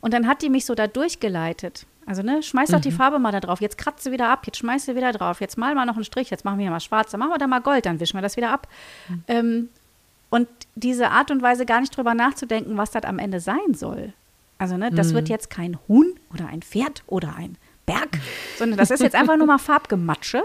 Und 0.02 0.14
dann 0.14 0.28
hat 0.28 0.42
die 0.42 0.50
mich 0.50 0.66
so 0.66 0.74
da 0.74 0.88
durchgeleitet. 0.88 1.86
Also, 2.08 2.22
ne, 2.22 2.44
schmeiß 2.44 2.70
doch 2.70 2.78
mhm. 2.80 2.84
die 2.84 2.92
Farbe 2.92 3.20
mal 3.20 3.32
da 3.32 3.40
drauf. 3.40 3.62
Jetzt 3.62 3.78
kratzt 3.78 4.04
sie 4.04 4.12
wieder 4.12 4.30
ab, 4.30 4.46
jetzt 4.46 4.58
schmeiß 4.58 4.86
sie 4.86 4.96
wieder 4.96 5.12
drauf. 5.12 5.42
Jetzt 5.42 5.58
mal 5.58 5.74
mal 5.76 5.86
noch 5.86 5.96
einen 5.96 6.04
Strich, 6.04 6.30
jetzt 6.30 6.46
machen 6.46 6.60
wir 6.60 6.70
mal 6.70 6.80
schwarz, 6.80 7.12
dann 7.12 7.20
machen 7.20 7.32
wir 7.32 7.38
da 7.38 7.48
mal 7.48 7.62
Gold, 7.62 7.86
dann 7.86 8.00
wischen 8.00 8.18
wir 8.18 8.22
das 8.22 8.38
wieder 8.38 8.52
ab. 8.52 8.68
Mhm. 9.10 9.24
Ähm, 9.28 9.70
und 10.30 10.48
diese 10.76 11.10
Art 11.10 11.32
und 11.32 11.42
Weise 11.42 11.66
gar 11.66 11.82
nicht 11.82 11.96
drüber 11.96 12.14
nachzudenken, 12.14 12.78
was 12.78 12.92
das 12.92 13.04
am 13.04 13.20
Ende 13.20 13.40
sein 13.40 13.74
soll. 13.74 14.14
Also, 14.58 14.78
ne, 14.78 14.92
das 14.92 15.10
mhm. 15.10 15.16
wird 15.16 15.30
jetzt 15.30 15.50
kein 15.50 15.78
Huhn 15.88 16.16
oder 16.34 16.48
ein 16.48 16.62
Pferd 16.62 17.04
oder 17.08 17.36
ein 17.36 17.58
Berg, 17.86 18.20
sondern 18.58 18.78
das 18.78 18.92
ist 18.92 19.02
jetzt 19.02 19.16
einfach 19.16 19.38
nur 19.38 19.48
mal 19.48 19.58
Farbgematsche. 19.58 20.44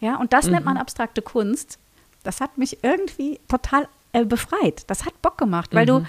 Ja, 0.00 0.16
und 0.16 0.32
das 0.32 0.48
nennt 0.48 0.64
man 0.64 0.74
mhm. 0.74 0.80
abstrakte 0.80 1.22
Kunst. 1.22 1.78
Das 2.24 2.40
hat 2.40 2.58
mich 2.58 2.82
irgendwie 2.82 3.38
total 3.48 3.88
äh, 4.12 4.24
befreit. 4.24 4.84
Das 4.88 5.04
hat 5.04 5.20
Bock 5.22 5.38
gemacht, 5.38 5.74
weil 5.74 5.86
du, 5.86 6.00
mhm. 6.00 6.06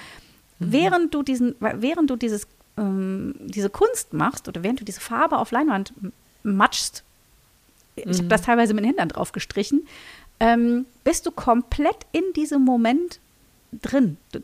während 0.60 1.14
du 1.14 1.22
diesen, 1.22 1.56
während 1.60 2.10
du 2.10 2.16
dieses 2.16 2.48
ähm, 2.78 3.36
diese 3.39 3.70
Kunst 3.70 4.14
machst 4.14 4.48
oder 4.48 4.64
während 4.64 4.82
du 4.82 4.86
diese 4.86 5.00
Farbe 5.00 5.38
auf 5.38 5.52
Leinwand 5.52 5.94
matschst, 6.44 7.04
ich 7.96 8.06
habe 8.06 8.28
das 8.28 8.41
mhm. 8.41 8.46
teilweise 8.46 8.74
mit 8.74 8.84
den 8.84 8.89
Hintern 8.89 9.10
drauf 9.10 9.32
gestrichen, 9.32 9.88
ähm, 10.39 10.86
bist 11.04 11.26
du 11.26 11.32
komplett 11.32 11.98
in 12.12 12.24
diesem 12.36 12.64
Moment 12.64 13.20
drin. 13.72 14.18
Du, 14.32 14.39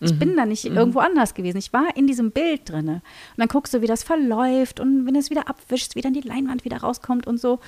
ich 0.00 0.12
mhm. 0.14 0.18
bin 0.18 0.36
da 0.36 0.46
nicht 0.46 0.68
mhm. 0.68 0.76
irgendwo 0.76 1.00
anders 1.00 1.34
gewesen. 1.34 1.58
Ich 1.58 1.72
war 1.72 1.96
in 1.96 2.06
diesem 2.06 2.30
Bild 2.30 2.68
drin. 2.68 2.88
Und 2.88 3.02
dann 3.36 3.48
guckst 3.48 3.74
du, 3.74 3.82
wie 3.82 3.86
das 3.86 4.04
verläuft 4.04 4.78
und 4.80 5.06
wenn 5.06 5.14
du 5.14 5.20
es 5.20 5.30
wieder 5.30 5.48
abwischst, 5.48 5.96
wie 5.96 6.00
dann 6.00 6.12
die 6.12 6.20
Leinwand 6.20 6.64
wieder 6.64 6.78
rauskommt 6.78 7.26
und 7.26 7.38
so. 7.38 7.58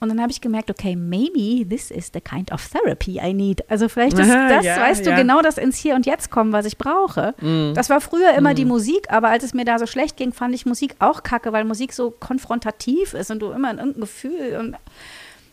Und 0.00 0.08
dann 0.08 0.20
habe 0.20 0.32
ich 0.32 0.40
gemerkt, 0.40 0.70
okay, 0.70 0.96
maybe 0.96 1.66
this 1.68 1.90
is 1.90 2.10
the 2.12 2.20
kind 2.20 2.52
of 2.52 2.66
therapy 2.68 3.20
I 3.22 3.32
need. 3.32 3.68
Also 3.70 3.88
vielleicht 3.88 4.18
ist 4.18 4.28
das, 4.32 4.64
ja, 4.64 4.76
weißt 4.78 5.06
ja. 5.06 5.12
du, 5.12 5.22
genau 5.22 5.40
das 5.40 5.58
ins 5.58 5.76
Hier 5.76 5.94
und 5.94 6.06
Jetzt 6.06 6.30
kommen, 6.30 6.52
was 6.52 6.66
ich 6.66 6.78
brauche. 6.78 7.34
Mm. 7.40 7.74
Das 7.74 7.90
war 7.90 8.00
früher 8.00 8.32
immer 8.34 8.52
mm. 8.52 8.56
die 8.56 8.64
Musik, 8.64 9.10
aber 9.10 9.28
als 9.28 9.44
es 9.44 9.54
mir 9.54 9.64
da 9.64 9.78
so 9.78 9.86
schlecht 9.86 10.16
ging, 10.16 10.32
fand 10.32 10.54
ich 10.54 10.66
Musik 10.66 10.96
auch 10.98 11.22
kacke, 11.22 11.52
weil 11.52 11.64
Musik 11.64 11.92
so 11.92 12.10
konfrontativ 12.10 13.14
ist 13.14 13.30
und 13.30 13.40
du 13.40 13.52
immer 13.52 13.70
in 13.70 13.78
irgendein 13.78 14.00
Gefühl 14.00 14.56
und 14.58 14.76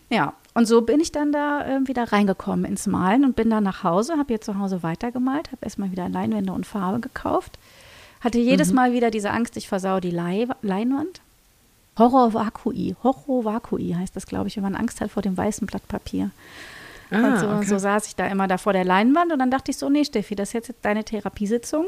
ja, 0.10 0.34
und 0.54 0.66
so 0.66 0.82
bin 0.82 1.00
ich 1.00 1.12
dann 1.12 1.32
da 1.32 1.66
äh, 1.66 1.88
wieder 1.88 2.12
reingekommen 2.12 2.66
ins 2.66 2.88
Malen 2.88 3.24
und 3.24 3.36
bin 3.36 3.50
dann 3.50 3.64
nach 3.64 3.84
Hause, 3.84 4.14
habe 4.14 4.28
hier 4.28 4.42
zu 4.42 4.60
Hause 4.60 4.84
weitergemalt, 4.84 5.52
habe 5.52 5.64
erstmal 5.64 5.92
wieder 5.92 6.10
Leinwände 6.10 6.52
und 6.52 6.66
Farbe 6.66 7.00
gekauft. 7.00 7.58
Hatte 8.20 8.38
jedes 8.38 8.70
mhm. 8.70 8.76
Mal 8.76 8.94
wieder 8.94 9.12
diese 9.12 9.32
Angst, 9.32 9.56
ich 9.58 9.68
versau 9.68 10.00
die 10.00 10.12
Leinwand. 10.12 11.22
Horror 11.98 12.34
Vakui. 12.34 12.96
Horror 13.04 13.46
Vakui 13.46 13.96
heißt 13.98 14.16
das, 14.16 14.26
glaube 14.26 14.48
ich, 14.48 14.56
wenn 14.58 14.64
man 14.64 14.76
Angst 14.76 15.02
hat 15.02 15.12
vor 15.12 15.24
dem 15.24 15.38
weißen 15.38 15.68
Blatt 15.68 15.88
Papier. 15.88 16.32
Ah, 17.12 17.28
und 17.28 17.40
so, 17.40 17.50
okay. 17.50 17.66
so, 17.66 17.78
saß 17.78 18.08
ich 18.08 18.16
da 18.16 18.28
immer 18.28 18.48
da 18.48 18.58
vor 18.58 18.74
der 18.74 18.86
Leinwand 18.86 19.34
und 19.34 19.40
dann 19.40 19.52
dachte 19.52 19.72
ich 19.72 19.78
so, 19.78 19.90
nee, 19.90 20.06
Steffi, 20.06 20.36
das 20.36 20.50
ist 20.50 20.54
jetzt 20.54 20.74
deine 20.82 21.04
Therapiesitzung. 21.04 21.86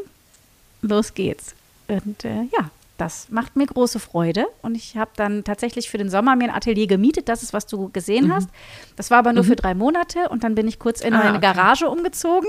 Los 0.82 1.14
geht's. 1.14 1.56
Und 1.88 2.26
äh, 2.26 2.44
ja, 2.52 2.70
das 2.98 3.30
macht 3.30 3.56
mir 3.56 3.66
große 3.66 4.00
Freude. 4.00 4.46
Und 4.62 4.76
ich 4.76 4.98
habe 4.98 5.12
dann 5.16 5.44
tatsächlich 5.44 5.90
für 5.90 5.98
den 5.98 6.10
Sommer 6.10 6.36
mir 6.36 6.46
ein 6.46 6.56
Atelier 6.56 6.88
gemietet. 6.88 7.28
Das 7.28 7.44
ist, 7.44 7.54
was 7.54 7.66
du 7.66 7.90
gesehen 7.90 8.28
mhm. 8.28 8.34
hast. 8.34 8.50
Das 8.96 9.12
war 9.12 9.20
aber 9.20 9.34
nur 9.34 9.44
mhm. 9.44 9.48
für 9.48 9.56
drei 9.56 9.74
Monate. 9.74 10.30
Und 10.30 10.44
dann 10.44 10.56
bin 10.56 10.68
ich 10.68 10.80
kurz 10.80 11.02
in 11.02 11.14
ah, 11.14 11.22
eine 11.22 11.38
okay. 11.38 11.42
Garage 11.42 11.90
umgezogen. 11.90 12.48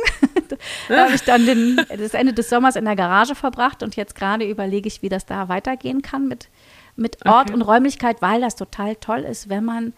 da 0.88 1.04
habe 1.04 1.14
ich 1.14 1.22
dann 1.22 1.46
den, 1.46 1.80
das 1.98 2.14
Ende 2.14 2.32
des 2.32 2.50
Sommers 2.50 2.76
in 2.76 2.84
der 2.84 2.96
Garage 2.96 3.34
verbracht. 3.34 3.82
Und 3.82 3.96
jetzt 3.96 4.14
gerade 4.14 4.48
überlege 4.48 4.86
ich, 4.86 5.02
wie 5.02 5.08
das 5.08 5.26
da 5.26 5.48
weitergehen 5.48 6.02
kann 6.02 6.28
mit 6.28 6.48
mit 6.96 7.26
Ort 7.26 7.50
okay. 7.50 7.54
und 7.54 7.62
Räumlichkeit, 7.62 8.22
weil 8.22 8.40
das 8.40 8.56
total 8.56 8.96
toll 8.96 9.20
ist, 9.20 9.48
wenn 9.48 9.64
man 9.64 9.92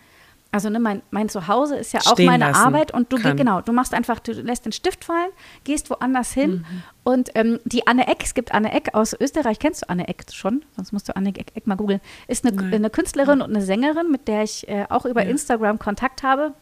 also 0.53 0.70
ne, 0.70 0.78
mein, 0.78 1.03
mein 1.11 1.28
Zuhause 1.28 1.76
ist 1.76 1.92
ja 1.92 2.01
auch 2.07 2.18
meine 2.18 2.55
Arbeit 2.55 2.92
und 2.94 3.12
du 3.12 3.16
geh, 3.16 3.34
genau, 3.34 3.61
du 3.61 3.72
machst 3.72 3.92
einfach, 3.92 4.20
du 4.20 4.32
lässt 4.32 4.64
den 4.64 4.72
Stift 4.72 5.05
fallen, 5.05 5.30
gehst 5.64 5.90
woanders 5.90 6.32
hin 6.32 6.64
mhm. 6.68 6.82
und 7.05 7.30
ähm, 7.34 7.59
die 7.64 7.86
Anne 7.86 8.09
Eck, 8.09 8.22
es 8.22 8.34
gibt 8.34 8.53
Anne 8.53 8.72
Eck 8.72 8.94
aus 8.94 9.14
Österreich, 9.18 9.59
kennst 9.59 9.82
du 9.82 9.88
Anne 9.88 10.09
Eck 10.09 10.24
schon? 10.32 10.64
Sonst 10.76 10.92
musst 10.92 11.09
du 11.09 11.16
Anne 11.16 11.30
Eck, 11.30 11.53
Eck 11.55 11.66
mal 11.66 11.76
googeln. 11.76 12.01
Ist 12.28 12.47
eine, 12.47 12.74
eine 12.74 12.90
Künstlerin 12.90 13.42
und 13.42 13.51
eine 13.55 13.62
Sängerin, 13.62 14.11
mit 14.11 14.28
der 14.28 14.44
ich 14.44 14.68
äh, 14.68 14.86
auch 14.88 15.05
über 15.05 15.24
ja. 15.24 15.30
Instagram 15.30 15.78
Kontakt 15.78 16.22
habe. 16.22 16.55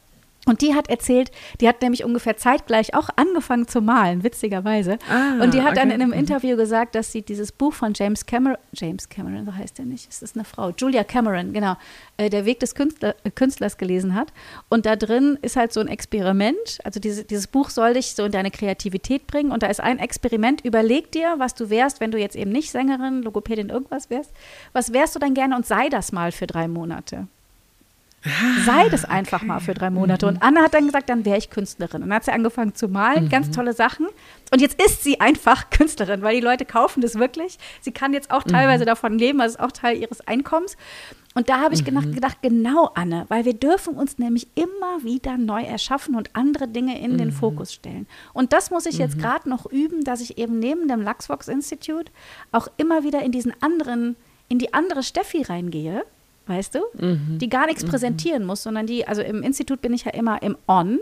Und 0.46 0.60
die 0.60 0.74
hat 0.74 0.90
erzählt, 0.90 1.30
die 1.60 1.68
hat 1.68 1.80
nämlich 1.80 2.04
ungefähr 2.04 2.36
zeitgleich 2.36 2.94
auch 2.94 3.08
angefangen 3.16 3.66
zu 3.66 3.80
malen, 3.80 4.22
witzigerweise. 4.22 4.98
Ah, 5.10 5.42
und 5.42 5.54
die 5.54 5.62
hat 5.62 5.72
okay. 5.72 5.80
dann 5.80 5.90
in 5.90 6.02
einem 6.02 6.10
mhm. 6.10 6.18
Interview 6.18 6.56
gesagt, 6.56 6.94
dass 6.94 7.12
sie 7.12 7.22
dieses 7.22 7.50
Buch 7.50 7.72
von 7.72 7.92
James 7.94 8.26
Cameron, 8.26 8.58
James 8.72 9.08
Cameron, 9.08 9.46
so 9.46 9.54
heißt 9.54 9.78
er 9.78 9.86
nicht, 9.86 10.10
es 10.10 10.22
ist 10.22 10.36
eine 10.36 10.44
Frau, 10.44 10.70
Julia 10.76 11.02
Cameron, 11.04 11.52
genau, 11.52 11.76
äh, 12.18 12.28
der 12.28 12.44
Weg 12.44 12.60
des 12.60 12.74
Künstler, 12.74 13.14
äh, 13.24 13.30
Künstlers 13.30 13.78
gelesen 13.78 14.14
hat. 14.14 14.32
Und 14.68 14.84
da 14.84 14.96
drin 14.96 15.38
ist 15.40 15.56
halt 15.56 15.72
so 15.72 15.80
ein 15.80 15.88
Experiment, 15.88 16.78
also 16.84 17.00
diese, 17.00 17.24
dieses 17.24 17.46
Buch 17.46 17.70
soll 17.70 17.94
dich 17.94 18.14
so 18.14 18.24
in 18.24 18.32
deine 18.32 18.50
Kreativität 18.50 19.26
bringen. 19.26 19.50
Und 19.50 19.62
da 19.62 19.68
ist 19.68 19.80
ein 19.80 19.98
Experiment, 19.98 20.62
überleg 20.62 21.10
dir, 21.12 21.36
was 21.38 21.54
du 21.54 21.70
wärst, 21.70 22.00
wenn 22.00 22.10
du 22.10 22.18
jetzt 22.18 22.36
eben 22.36 22.52
nicht 22.52 22.70
Sängerin, 22.70 23.22
Logopädin, 23.22 23.70
irgendwas 23.70 24.10
wärst. 24.10 24.32
Was 24.72 24.92
wärst 24.92 25.14
du 25.14 25.18
dann 25.18 25.34
gerne 25.34 25.56
und 25.56 25.66
sei 25.66 25.88
das 25.88 26.12
mal 26.12 26.32
für 26.32 26.46
drei 26.46 26.68
Monate. 26.68 27.28
Sei 28.64 28.88
das 28.88 29.04
einfach 29.04 29.38
okay. 29.38 29.46
mal 29.46 29.60
für 29.60 29.74
drei 29.74 29.90
Monate. 29.90 30.26
Mhm. 30.26 30.32
Und 30.32 30.42
Anna 30.42 30.62
hat 30.62 30.74
dann 30.74 30.86
gesagt, 30.86 31.10
dann 31.10 31.24
wäre 31.24 31.36
ich 31.36 31.50
Künstlerin. 31.50 32.02
Und 32.02 32.08
dann 32.08 32.16
hat 32.16 32.24
sie 32.24 32.32
angefangen 32.32 32.74
zu 32.74 32.88
malen, 32.88 33.24
mhm. 33.24 33.28
ganz 33.28 33.50
tolle 33.50 33.74
Sachen. 33.74 34.06
Und 34.50 34.60
jetzt 34.60 34.80
ist 34.82 35.04
sie 35.04 35.20
einfach 35.20 35.70
Künstlerin, 35.70 36.22
weil 36.22 36.36
die 36.36 36.40
Leute 36.40 36.64
kaufen 36.64 37.00
das 37.00 37.16
wirklich. 37.16 37.58
Sie 37.80 37.92
kann 37.92 38.14
jetzt 38.14 38.30
auch 38.30 38.42
teilweise 38.42 38.84
mhm. 38.84 38.88
davon 38.88 39.18
leben, 39.18 39.40
also 39.40 39.56
ist 39.56 39.60
auch 39.60 39.72
Teil 39.72 39.98
ihres 39.98 40.26
Einkommens. 40.26 40.76
Und 41.34 41.48
da 41.48 41.60
habe 41.60 41.74
ich 41.74 41.84
gedacht, 41.84 42.06
mhm. 42.06 42.14
gedacht, 42.14 42.38
genau, 42.42 42.92
Anne, 42.94 43.26
weil 43.28 43.44
wir 43.44 43.54
dürfen 43.54 43.94
uns 43.94 44.18
nämlich 44.18 44.46
immer 44.54 45.02
wieder 45.02 45.36
neu 45.36 45.62
erschaffen 45.62 46.14
und 46.14 46.30
andere 46.34 46.68
Dinge 46.68 47.00
in 47.00 47.18
den 47.18 47.28
mhm. 47.28 47.32
Fokus 47.32 47.72
stellen. 47.74 48.06
Und 48.32 48.52
das 48.52 48.70
muss 48.70 48.86
ich 48.86 48.98
jetzt 48.98 49.16
mhm. 49.16 49.22
gerade 49.22 49.48
noch 49.48 49.66
üben, 49.66 50.04
dass 50.04 50.20
ich 50.20 50.38
eben 50.38 50.60
neben 50.60 50.86
dem 50.86 51.02
Luxvox 51.02 51.48
Institute 51.48 52.12
auch 52.52 52.68
immer 52.76 53.02
wieder 53.02 53.22
in 53.22 53.32
diesen 53.32 53.52
anderen, 53.60 54.14
in 54.48 54.60
die 54.60 54.72
andere 54.72 55.02
Steffi 55.02 55.42
reingehe 55.42 56.04
weißt 56.46 56.74
du? 56.74 56.80
Mhm. 57.00 57.38
Die 57.38 57.48
gar 57.48 57.66
nichts 57.66 57.84
mhm. 57.84 57.88
präsentieren 57.88 58.44
muss, 58.44 58.62
sondern 58.62 58.86
die, 58.86 59.06
also 59.06 59.22
im 59.22 59.42
Institut 59.42 59.80
bin 59.82 59.92
ich 59.92 60.04
ja 60.04 60.12
immer 60.12 60.42
im 60.42 60.56
On. 60.68 60.98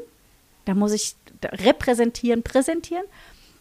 Da 0.64 0.74
muss 0.74 0.92
ich 0.92 1.16
repräsentieren, 1.44 2.42
präsentieren. 2.42 3.04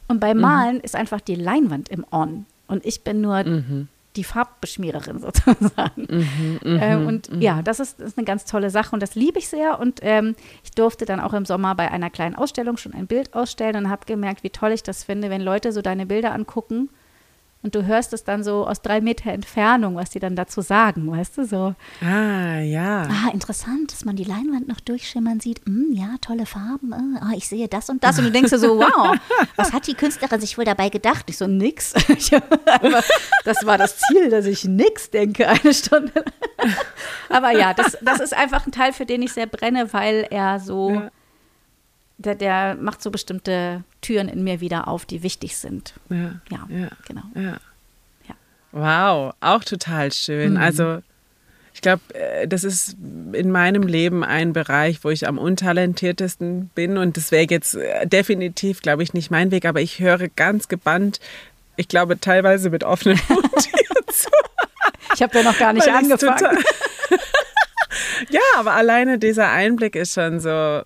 Und 0.07 0.19
beim 0.19 0.38
Mhm. 0.38 0.41
Malen 0.41 0.79
ist 0.82 0.95
einfach 0.95 1.21
die 1.21 1.36
Leinwand 1.36 1.89
im 1.89 2.05
On. 2.11 2.45
Und 2.67 2.86
ich 2.86 3.03
bin 3.03 3.21
nur 3.21 3.43
Mhm. 3.43 3.88
die 4.15 4.23
Farbbeschmiererin 4.23 5.19
sozusagen. 5.21 6.07
Mhm, 6.09 6.59
ähm, 6.63 7.07
und 7.07 7.29
ja, 7.39 7.61
das 7.61 7.79
ist, 7.79 7.99
ist 8.01 8.17
eine 8.17 8.25
ganz 8.25 8.45
tolle 8.45 8.69
Sache 8.69 8.93
und 8.93 9.01
das 9.01 9.15
liebe 9.15 9.39
ich 9.39 9.47
sehr. 9.47 9.79
Und 9.79 9.99
ähm, 10.03 10.36
ich 10.63 10.71
durfte 10.71 11.05
dann 11.05 11.19
auch 11.19 11.34
im 11.34 11.45
Sommer 11.45 11.75
bei 11.75 11.89
einer 11.89 12.09
kleinen 12.09 12.36
Ausstellung 12.36 12.77
schon 12.77 12.93
ein 12.93 13.07
Bild 13.07 13.34
ausstellen 13.34 13.75
und 13.77 13.89
habe 13.89 14.05
gemerkt, 14.05 14.43
wie 14.43 14.49
toll 14.49 14.71
ich 14.73 14.84
das 14.84 15.03
finde, 15.05 15.29
wenn 15.29 15.41
Leute 15.41 15.71
so 15.71 15.82
deine 15.82 16.05
Bilder 16.05 16.34
angucken 16.34 16.89
und 17.64 17.76
du 17.76 17.86
hörst 17.86 18.12
es 18.14 18.24
dann 18.24 18.43
so 18.43 18.66
aus 18.68 18.82
drei 18.82 19.01
Meter 19.01 19.32
Entfernung, 19.32 19.95
was 19.95 20.09
die 20.09 20.20
dann 20.20 20.36
dazu 20.36 20.62
sagen, 20.62 21.12
weißt 21.12 21.38
du, 21.38 21.45
so. 21.45 21.76
Ah, 22.03 22.59
ja. 22.59 23.03
Ah, 23.03 23.30
interessant, 23.32 23.91
dass 23.91 24.03
man 24.03 24.16
die 24.16 24.24
Leinwand 24.24 24.68
noch 24.68 24.80
durchschimmern 24.80 25.39
sieht. 25.39 25.62
Hm, 25.66 25.91
ja, 25.93 26.16
tolle 26.22 26.45
Farben. 26.45 26.91
äh, 26.91 27.20
Ah, 27.22 27.32
ich 27.36 27.47
sehe 27.47 27.68
das 27.68 27.89
und 27.89 28.03
das. 28.03 28.18
Und 28.18 28.26
du 28.26 28.32
denkst 28.32 28.49
dir 28.49 28.57
so, 28.59 28.78
wow, 28.80 29.16
was 29.57 29.74
hat 29.74 29.86
die 29.86 29.93
Künstlerin 29.93 30.41
sich 30.41 30.57
wohl 30.57 30.66
dabei 30.66 30.89
gedacht? 30.89 31.26
Ich 31.30 31.38
so, 31.38 31.45
nix. 31.47 31.93
Das 33.43 33.66
war 33.66 33.78
das 33.78 33.97
Ziel, 33.97 34.30
dass 34.30 34.45
ich 34.45 34.66
nix 34.66 35.09
denke, 35.09 35.47
eine 35.47 35.74
Stunde. 35.74 36.24
Aber 37.30 37.51
ja, 37.51 37.74
das, 37.74 37.97
das 38.01 38.20
ist 38.20 38.36
einfach 38.36 38.66
ein 38.66 38.72
Teil, 38.72 38.93
für 38.93 39.05
den 39.05 39.22
ich 39.22 39.34
sehr 39.34 39.47
brenne, 39.47 39.91
weil 39.93 40.28
er 40.30 40.59
so, 40.59 40.91
Ja. 40.91 41.12
der, 42.18 42.36
der 42.36 42.76
macht 42.76 43.01
so 43.01 43.09
bestimmte 43.12 43.84
Türen 44.02 44.28
in 44.28 44.43
mir 44.43 44.60
wieder 44.62 44.88
auf, 44.88 45.06
die 45.06 45.24
wichtig 45.24 45.58
sind. 45.58 45.93
Ja, 46.10 46.41
Ja, 46.49 46.68
ja, 46.70 46.89
genau. 47.08 47.24
ja. 47.36 47.60
Wow, 48.72 49.34
auch 49.41 49.64
total 49.64 50.12
schön. 50.12 50.52
Mhm. 50.52 50.58
Also 50.58 50.99
ich 51.74 51.82
glaube, 51.82 52.02
äh, 52.14 52.47
das 52.47 52.64
ist 52.64 52.95
in 53.34 53.52
meinem 53.52 53.84
Leben 53.84 54.24
ein 54.24 54.54
Bereich, 54.54 55.04
wo 55.04 55.10
ich 55.10 55.28
am 55.28 55.38
untalentiertesten 55.38 56.70
bin 56.76 56.97
und 56.97 57.18
das 57.18 57.32
wäre 57.32 57.47
jetzt 57.49 57.76
äh, 57.76 58.08
definitiv, 58.08 58.82
glaube 58.82 59.04
ich, 59.04 59.14
nicht 59.14 59.32
mein 59.32 59.52
Weg, 59.52 59.66
aber 59.66 59.82
ich 59.82 59.99
höre 59.99 60.28
ganz 60.30 60.68
gebannt, 60.68 61.20
ich 61.78 61.88
glaube 61.88 62.20
teilweise 62.20 62.70
mit 62.70 62.84
offenem 62.84 63.20
Mund 63.30 63.52
zu. 64.12 64.30
Ich 65.16 65.22
habe 65.22 65.38
ja 65.38 65.43
noch 65.43 65.58
gar 65.58 65.74
nicht 65.74 65.88
weil 65.88 65.95
angefangen. 65.95 66.58
ja, 68.30 68.41
aber 68.58 68.74
alleine 68.74 69.18
dieser 69.18 69.49
Einblick 69.49 69.95
ist 69.95 70.14
schon 70.14 70.39
so, 70.39 70.82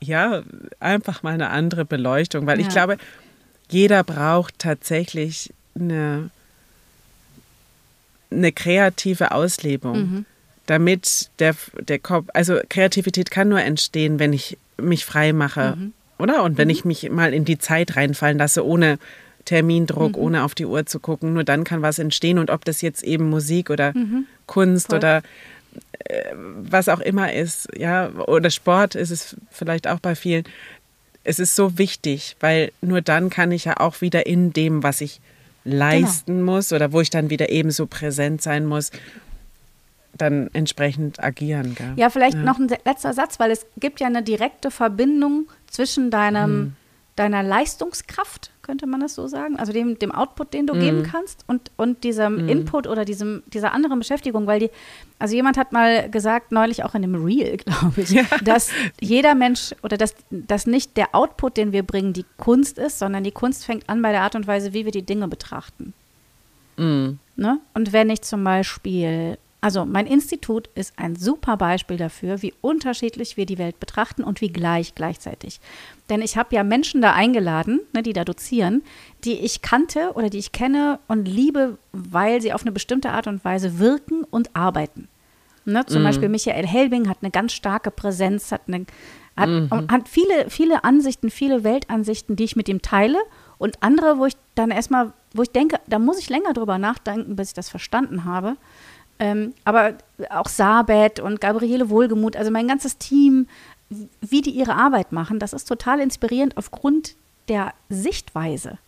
ja, 0.00 0.42
einfach 0.80 1.22
mal 1.22 1.34
eine 1.34 1.50
andere 1.50 1.84
Beleuchtung, 1.84 2.46
weil 2.46 2.60
ich 2.60 2.66
Ja. 2.66 2.72
glaube, 2.72 2.96
jeder 3.68 4.04
braucht 4.04 4.58
tatsächlich 4.58 5.52
eine, 5.74 6.30
eine 8.30 8.52
kreative 8.52 9.32
Auslebung, 9.32 9.98
Mhm. 9.98 10.24
damit 10.66 11.30
der, 11.38 11.54
der 11.80 11.98
Kopf, 11.98 12.26
also 12.34 12.58
Kreativität 12.68 13.30
kann 13.30 13.48
nur 13.48 13.60
entstehen, 13.60 14.18
wenn 14.18 14.32
ich 14.32 14.58
mich 14.78 15.04
frei 15.04 15.32
mache, 15.32 15.76
Mhm. 15.78 15.92
oder? 16.18 16.42
Und 16.42 16.58
wenn 16.58 16.70
ich 16.70 16.84
mich 16.84 17.08
mal 17.10 17.32
in 17.32 17.44
die 17.44 17.58
Zeit 17.58 17.96
reinfallen 17.96 18.38
lasse, 18.38 18.64
ohne 18.66 18.98
Termindruck, 19.44 20.16
Mhm. 20.16 20.22
ohne 20.22 20.42
auf 20.44 20.54
die 20.56 20.66
Uhr 20.66 20.86
zu 20.86 20.98
gucken, 20.98 21.32
nur 21.32 21.44
dann 21.44 21.62
kann 21.64 21.80
was 21.82 21.98
entstehen. 22.00 22.38
Und 22.38 22.50
ob 22.50 22.64
das 22.64 22.82
jetzt 22.82 23.04
eben 23.04 23.30
Musik 23.30 23.70
oder 23.70 23.94
Kunst 24.46 24.88
Mhm. 24.88 24.90
Voll. 24.90 24.98
oder 24.98 25.22
was 26.44 26.88
auch 26.88 27.00
immer 27.00 27.32
ist, 27.32 27.68
ja, 27.76 28.10
oder 28.10 28.50
Sport 28.50 28.94
ist 28.94 29.10
es 29.10 29.36
vielleicht 29.50 29.88
auch 29.88 29.98
bei 30.00 30.14
vielen. 30.14 30.44
Es 31.24 31.38
ist 31.40 31.56
so 31.56 31.76
wichtig, 31.78 32.36
weil 32.40 32.70
nur 32.80 33.00
dann 33.02 33.30
kann 33.30 33.50
ich 33.50 33.64
ja 33.64 33.78
auch 33.80 34.00
wieder 34.00 34.26
in 34.26 34.52
dem, 34.52 34.82
was 34.82 35.00
ich 35.00 35.20
leisten 35.64 36.42
muss 36.42 36.72
oder 36.72 36.92
wo 36.92 37.00
ich 37.00 37.10
dann 37.10 37.28
wieder 37.30 37.48
ebenso 37.50 37.86
präsent 37.86 38.40
sein 38.40 38.66
muss, 38.66 38.92
dann 40.16 40.48
entsprechend 40.52 41.22
agieren. 41.22 41.74
Gell? 41.74 41.92
Ja, 41.96 42.08
vielleicht 42.10 42.36
Ja. 42.36 42.42
noch 42.44 42.58
ein 42.58 42.68
letzter 42.84 43.12
Satz, 43.12 43.38
weil 43.40 43.50
es 43.50 43.66
gibt 43.76 44.00
ja 44.00 44.06
eine 44.06 44.22
direkte 44.22 44.70
Verbindung 44.70 45.48
zwischen 45.68 46.10
deinem, 46.10 46.60
Mhm. 46.60 46.76
deiner 47.16 47.42
Leistungskraft, 47.42 48.50
könnte 48.66 48.86
man 48.86 49.00
das 49.00 49.14
so 49.14 49.28
sagen, 49.28 49.56
also 49.58 49.72
dem, 49.72 49.98
dem 49.98 50.10
Output, 50.12 50.52
den 50.52 50.66
du 50.66 50.74
Mhm. 50.74 50.80
geben 50.80 51.02
kannst 51.04 51.44
und, 51.46 51.70
und 51.76 52.02
diesem 52.04 52.48
Input 52.48 52.86
oder 52.86 53.04
diesem, 53.04 53.42
dieser 53.46 53.72
anderen 53.72 53.98
Beschäftigung, 54.00 54.46
weil 54.46 54.58
die, 54.60 54.70
also 55.18 55.34
jemand 55.36 55.56
hat 55.56 55.72
mal 55.72 56.10
gesagt, 56.10 56.50
neulich 56.52 56.82
auch 56.84 56.94
in 56.94 57.04
einem 57.04 57.24
Reel, 57.24 57.56
glaube 57.64 58.00
ich, 58.00 58.10
Ja. 58.10 58.24
dass 58.44 58.70
jeder 59.00 59.34
Mensch 59.34 59.74
oder 59.82 59.96
dass, 59.96 60.14
dass 60.30 60.66
nicht 60.66 60.96
der 60.96 61.14
Output, 61.14 61.56
den 61.56 61.72
wir 61.72 61.84
bringen, 61.84 62.12
die 62.12 62.24
Kunst 62.36 62.78
ist, 62.78 62.98
sondern 62.98 63.22
die 63.24 63.30
Kunst 63.32 63.64
fängt 63.64 63.88
an 63.88 64.02
bei 64.02 64.10
der 64.12 64.22
Art 64.22 64.34
und 64.34 64.46
Weise, 64.46 64.72
wie 64.72 64.84
wir 64.84 64.92
die 64.92 65.06
Dinge 65.06 65.28
betrachten. 65.28 65.94
Mm. 66.76 67.18
Ne? 67.36 67.58
Und 67.74 67.92
wenn 67.92 68.10
ich 68.10 68.22
zum 68.22 68.42
Beispiel, 68.44 69.38
also 69.66 69.84
mein 69.84 70.06
Institut 70.06 70.70
ist 70.76 70.96
ein 70.96 71.16
super 71.16 71.56
Beispiel 71.56 71.96
dafür, 71.96 72.40
wie 72.40 72.54
unterschiedlich 72.60 73.36
wir 73.36 73.46
die 73.46 73.58
Welt 73.58 73.80
betrachten 73.80 74.22
und 74.22 74.40
wie 74.40 74.52
gleich 74.52 74.94
gleichzeitig. 74.94 75.58
Denn 76.08 76.22
ich 76.22 76.36
habe 76.36 76.54
ja 76.54 76.62
Menschen 76.62 77.02
da 77.02 77.14
eingeladen, 77.14 77.80
ne, 77.92 78.04
die 78.04 78.12
da 78.12 78.24
dozieren, 78.24 78.84
die 79.24 79.40
ich 79.40 79.62
kannte 79.62 80.12
oder 80.14 80.30
die 80.30 80.38
ich 80.38 80.52
kenne 80.52 81.00
und 81.08 81.26
liebe, 81.26 81.78
weil 81.90 82.40
sie 82.40 82.52
auf 82.52 82.62
eine 82.62 82.70
bestimmte 82.70 83.10
Art 83.10 83.26
und 83.26 83.44
Weise 83.44 83.80
wirken 83.80 84.22
und 84.22 84.54
arbeiten. 84.54 85.08
Ne, 85.64 85.84
zum 85.84 86.04
Beispiel 86.04 86.28
Michael 86.28 86.64
Helbing 86.64 87.08
hat 87.08 87.18
eine 87.22 87.32
ganz 87.32 87.52
starke 87.52 87.90
Präsenz, 87.90 88.52
hat, 88.52 88.68
eine, 88.68 88.86
hat, 89.36 89.48
und 89.48 89.90
hat 89.90 90.08
viele, 90.08 90.48
viele 90.48 90.84
Ansichten, 90.84 91.28
viele 91.28 91.64
Weltansichten, 91.64 92.36
die 92.36 92.44
ich 92.44 92.54
mit 92.54 92.68
ihm 92.68 92.82
teile 92.82 93.18
und 93.58 93.82
andere, 93.82 94.18
wo 94.18 94.26
ich 94.26 94.36
dann 94.54 94.70
erstmal, 94.70 95.12
wo 95.34 95.42
ich 95.42 95.50
denke, 95.50 95.80
da 95.88 95.98
muss 95.98 96.20
ich 96.20 96.30
länger 96.30 96.52
drüber 96.52 96.78
nachdenken, 96.78 97.34
bis 97.34 97.48
ich 97.48 97.54
das 97.54 97.68
verstanden 97.68 98.24
habe. 98.24 98.56
Ähm, 99.18 99.54
aber 99.64 99.94
auch 100.30 100.48
Sabet 100.48 101.20
und 101.20 101.40
Gabriele 101.40 101.88
Wohlgemuth, 101.90 102.36
also 102.36 102.50
mein 102.50 102.68
ganzes 102.68 102.98
Team, 102.98 103.46
wie 104.20 104.42
die 104.42 104.50
ihre 104.50 104.74
Arbeit 104.74 105.12
machen, 105.12 105.38
das 105.38 105.52
ist 105.52 105.66
total 105.66 106.00
inspirierend 106.00 106.56
aufgrund 106.56 107.14
der 107.48 107.72
Sichtweise 107.88 108.78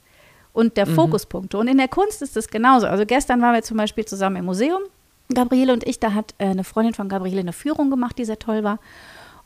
und 0.53 0.76
der 0.76 0.87
Fokuspunkte. 0.87 1.57
Und 1.57 1.68
in 1.68 1.79
der 1.79 1.89
Kunst 1.89 2.20
ist 2.22 2.37
es 2.37 2.49
genauso. 2.49 2.87
Also 2.89 3.07
gestern 3.07 3.41
waren 3.41 3.55
wir 3.55 3.62
zum 3.62 3.76
Beispiel 3.76 4.05
zusammen 4.05 4.37
im 4.37 4.45
Museum, 4.45 4.81
Gabriele 5.33 5.72
und 5.72 5.87
ich, 5.87 6.01
da 6.01 6.14
hat 6.14 6.35
äh, 6.39 6.47
eine 6.47 6.64
Freundin 6.64 6.95
von 6.95 7.09
Gabriele 7.09 7.41
eine 7.41 7.53
Führung 7.53 7.91
gemacht, 7.91 8.18
die 8.18 8.24
sehr 8.24 8.39
toll 8.39 8.64
war. 8.64 8.79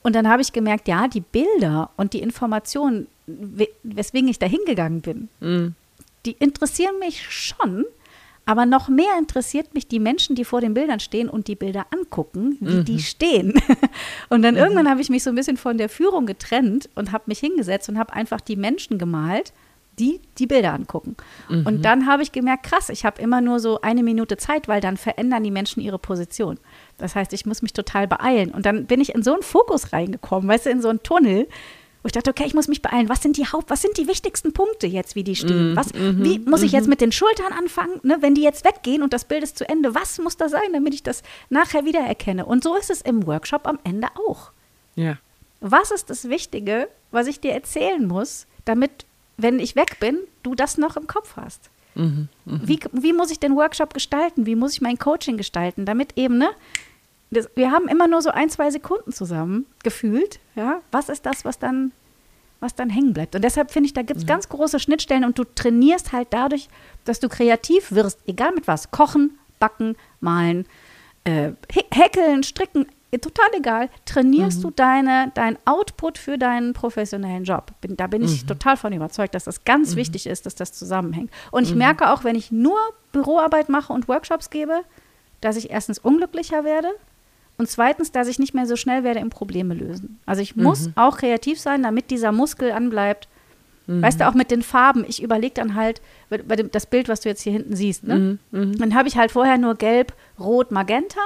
Und 0.02 0.16
dann 0.16 0.28
habe 0.28 0.42
ich 0.42 0.52
gemerkt, 0.52 0.88
ja, 0.88 1.06
die 1.08 1.20
Bilder 1.20 1.90
und 1.96 2.12
die 2.12 2.20
Informationen, 2.22 3.06
we- 3.26 3.68
weswegen 3.82 4.28
ich 4.28 4.38
da 4.38 4.46
hingegangen 4.46 5.00
bin, 5.00 5.28
Mm. 5.40 5.74
die 6.24 6.32
interessieren 6.38 6.98
mich 6.98 7.22
schon, 7.30 7.84
aber 8.52 8.66
noch 8.66 8.90
mehr 8.90 9.16
interessiert 9.18 9.72
mich 9.72 9.88
die 9.88 9.98
Menschen, 9.98 10.36
die 10.36 10.44
vor 10.44 10.60
den 10.60 10.74
Bildern 10.74 11.00
stehen 11.00 11.30
und 11.30 11.48
die 11.48 11.56
Bilder 11.56 11.86
angucken, 11.90 12.58
wie 12.60 12.84
die 12.84 12.98
stehen. 13.00 13.54
Und 14.28 14.42
dann 14.42 14.56
irgendwann 14.56 14.90
habe 14.90 15.00
ich 15.00 15.08
mich 15.08 15.22
so 15.22 15.30
ein 15.30 15.36
bisschen 15.36 15.56
von 15.56 15.78
der 15.78 15.88
Führung 15.88 16.26
getrennt 16.26 16.90
und 16.94 17.12
habe 17.12 17.24
mich 17.28 17.38
hingesetzt 17.38 17.88
und 17.88 17.98
habe 17.98 18.12
einfach 18.12 18.42
die 18.42 18.56
Menschen 18.56 18.98
gemalt, 18.98 19.54
die 19.98 20.20
die 20.36 20.46
Bilder 20.46 20.74
angucken. 20.74 21.16
Und 21.64 21.82
dann 21.86 22.06
habe 22.06 22.22
ich 22.22 22.32
gemerkt, 22.32 22.64
krass, 22.64 22.90
ich 22.90 23.06
habe 23.06 23.22
immer 23.22 23.40
nur 23.40 23.58
so 23.58 23.80
eine 23.80 24.02
Minute 24.02 24.36
Zeit, 24.36 24.68
weil 24.68 24.82
dann 24.82 24.98
verändern 24.98 25.42
die 25.44 25.50
Menschen 25.50 25.80
ihre 25.80 25.98
Position. 25.98 26.58
Das 26.98 27.14
heißt, 27.14 27.32
ich 27.32 27.46
muss 27.46 27.62
mich 27.62 27.72
total 27.72 28.06
beeilen. 28.06 28.50
Und 28.50 28.66
dann 28.66 28.84
bin 28.84 29.00
ich 29.00 29.14
in 29.14 29.22
so 29.22 29.32
einen 29.32 29.42
Fokus 29.42 29.94
reingekommen, 29.94 30.46
weißt 30.46 30.66
du, 30.66 30.70
in 30.70 30.82
so 30.82 30.90
einen 30.90 31.02
Tunnel, 31.02 31.48
wo 32.02 32.06
ich 32.06 32.12
dachte, 32.12 32.30
okay, 32.30 32.44
ich 32.46 32.54
muss 32.54 32.68
mich 32.68 32.82
beeilen. 32.82 33.08
Was 33.08 33.22
sind 33.22 33.36
die 33.36 33.46
Haupt, 33.46 33.70
was 33.70 33.82
sind 33.82 33.96
die 33.96 34.08
wichtigsten 34.08 34.52
Punkte 34.52 34.86
jetzt, 34.86 35.14
wie 35.14 35.22
die 35.22 35.36
stehen? 35.36 35.76
Was, 35.76 35.94
wie 35.94 36.40
muss 36.40 36.62
ich 36.62 36.72
jetzt 36.72 36.88
mit 36.88 37.00
den 37.00 37.12
Schultern 37.12 37.52
anfangen? 37.52 38.00
Ne, 38.02 38.18
wenn 38.20 38.34
die 38.34 38.42
jetzt 38.42 38.64
weggehen 38.64 39.02
und 39.02 39.12
das 39.12 39.24
Bild 39.24 39.42
ist 39.44 39.56
zu 39.56 39.68
Ende, 39.68 39.94
was 39.94 40.18
muss 40.18 40.36
da 40.36 40.48
sein, 40.48 40.72
damit 40.72 40.94
ich 40.94 41.02
das 41.02 41.22
nachher 41.48 41.84
wiedererkenne? 41.84 42.44
Und 42.44 42.64
so 42.64 42.76
ist 42.76 42.90
es 42.90 43.02
im 43.02 43.26
Workshop 43.26 43.66
am 43.66 43.78
Ende 43.84 44.08
auch. 44.28 44.50
Ja. 44.96 45.16
Was 45.60 45.92
ist 45.92 46.10
das 46.10 46.28
Wichtige, 46.28 46.88
was 47.12 47.28
ich 47.28 47.40
dir 47.40 47.52
erzählen 47.52 48.06
muss, 48.06 48.46
damit, 48.64 49.06
wenn 49.36 49.60
ich 49.60 49.76
weg 49.76 50.00
bin, 50.00 50.18
du 50.42 50.56
das 50.56 50.78
noch 50.78 50.96
im 50.96 51.06
Kopf 51.06 51.36
hast? 51.36 51.70
Mhm. 51.94 52.28
Wie, 52.44 52.80
wie 52.92 53.12
muss 53.12 53.30
ich 53.30 53.38
den 53.38 53.54
Workshop 53.54 53.94
gestalten? 53.94 54.46
Wie 54.46 54.56
muss 54.56 54.72
ich 54.72 54.80
mein 54.80 54.98
Coaching 54.98 55.36
gestalten? 55.36 55.84
Damit 55.84 56.16
eben, 56.16 56.38
ne? 56.38 56.50
Das, 57.32 57.48
wir 57.54 57.70
haben 57.70 57.88
immer 57.88 58.06
nur 58.08 58.20
so 58.22 58.30
ein, 58.30 58.50
zwei 58.50 58.70
Sekunden 58.70 59.10
zusammen 59.12 59.66
gefühlt. 59.82 60.38
Ja? 60.54 60.80
Was 60.90 61.08
ist 61.08 61.24
das, 61.26 61.44
was 61.44 61.58
dann, 61.58 61.92
was 62.60 62.74
dann 62.74 62.90
hängen 62.90 63.12
bleibt? 63.14 63.34
Und 63.34 63.42
deshalb 63.42 63.70
finde 63.70 63.86
ich, 63.86 63.94
da 63.94 64.02
gibt 64.02 64.20
es 64.20 64.26
ganz 64.26 64.48
große 64.48 64.78
Schnittstellen 64.78 65.24
und 65.24 65.38
du 65.38 65.44
trainierst 65.44 66.12
halt 66.12 66.28
dadurch, 66.30 66.68
dass 67.04 67.20
du 67.20 67.28
kreativ 67.28 67.90
wirst, 67.92 68.18
egal 68.26 68.52
mit 68.52 68.68
was. 68.68 68.90
Kochen, 68.90 69.38
backen, 69.58 69.96
malen, 70.20 70.66
äh, 71.24 71.52
hä- 71.72 71.86
häkeln, 71.94 72.42
stricken, 72.42 72.86
eh, 73.12 73.18
total 73.18 73.46
egal. 73.56 73.88
Trainierst 74.04 74.62
du 74.62 74.70
deine, 74.70 75.30
dein 75.34 75.56
Output 75.64 76.18
für 76.18 76.36
deinen 76.36 76.72
professionellen 76.74 77.44
Job. 77.44 77.72
Bin, 77.80 77.96
da 77.96 78.08
bin 78.08 78.22
ich 78.22 78.44
total 78.44 78.76
von 78.76 78.92
überzeugt, 78.92 79.34
dass 79.34 79.44
das 79.44 79.64
ganz 79.64 79.96
wichtig 79.96 80.26
ist, 80.26 80.44
dass 80.46 80.54
das 80.54 80.72
zusammenhängt. 80.72 81.30
Und 81.50 81.62
ich 81.64 81.74
merke 81.74 82.10
auch, 82.10 82.24
wenn 82.24 82.36
ich 82.36 82.52
nur 82.52 82.78
Büroarbeit 83.12 83.68
mache 83.70 83.92
und 83.92 84.06
Workshops 84.08 84.50
gebe, 84.50 84.82
dass 85.40 85.56
ich 85.56 85.70
erstens 85.70 85.98
unglücklicher 85.98 86.64
werde 86.64 86.88
und 87.62 87.68
zweitens, 87.68 88.10
dass 88.10 88.26
ich 88.26 88.40
nicht 88.40 88.54
mehr 88.54 88.66
so 88.66 88.74
schnell 88.74 89.04
werde 89.04 89.20
im 89.20 89.30
Probleme 89.30 89.72
lösen. 89.74 90.18
Also 90.26 90.42
ich 90.42 90.56
muss 90.56 90.86
auch 90.96 91.18
kreativ 91.18 91.60
sein, 91.60 91.84
damit 91.84 92.10
dieser 92.10 92.32
Muskel 92.32 92.72
anbleibt. 92.72 93.28
Weißt 93.86 94.18
du, 94.20 94.26
auch 94.28 94.34
mit 94.34 94.50
den 94.50 94.62
Farben. 94.62 95.04
Ich 95.06 95.22
überlege 95.22 95.54
dann 95.54 95.76
halt, 95.76 96.00
bei 96.28 96.56
dem, 96.56 96.72
das 96.72 96.86
Bild, 96.86 97.08
was 97.08 97.20
du 97.20 97.28
jetzt 97.28 97.42
hier 97.42 97.52
hinten 97.52 97.76
siehst, 97.76 98.02
ne? 98.02 98.38
dann 98.80 98.94
habe 98.96 99.06
ich 99.06 99.16
halt 99.16 99.30
vorher 99.30 99.58
nur 99.58 99.76
gelb, 99.76 100.12
rot, 100.40 100.72
magenta. 100.72 101.20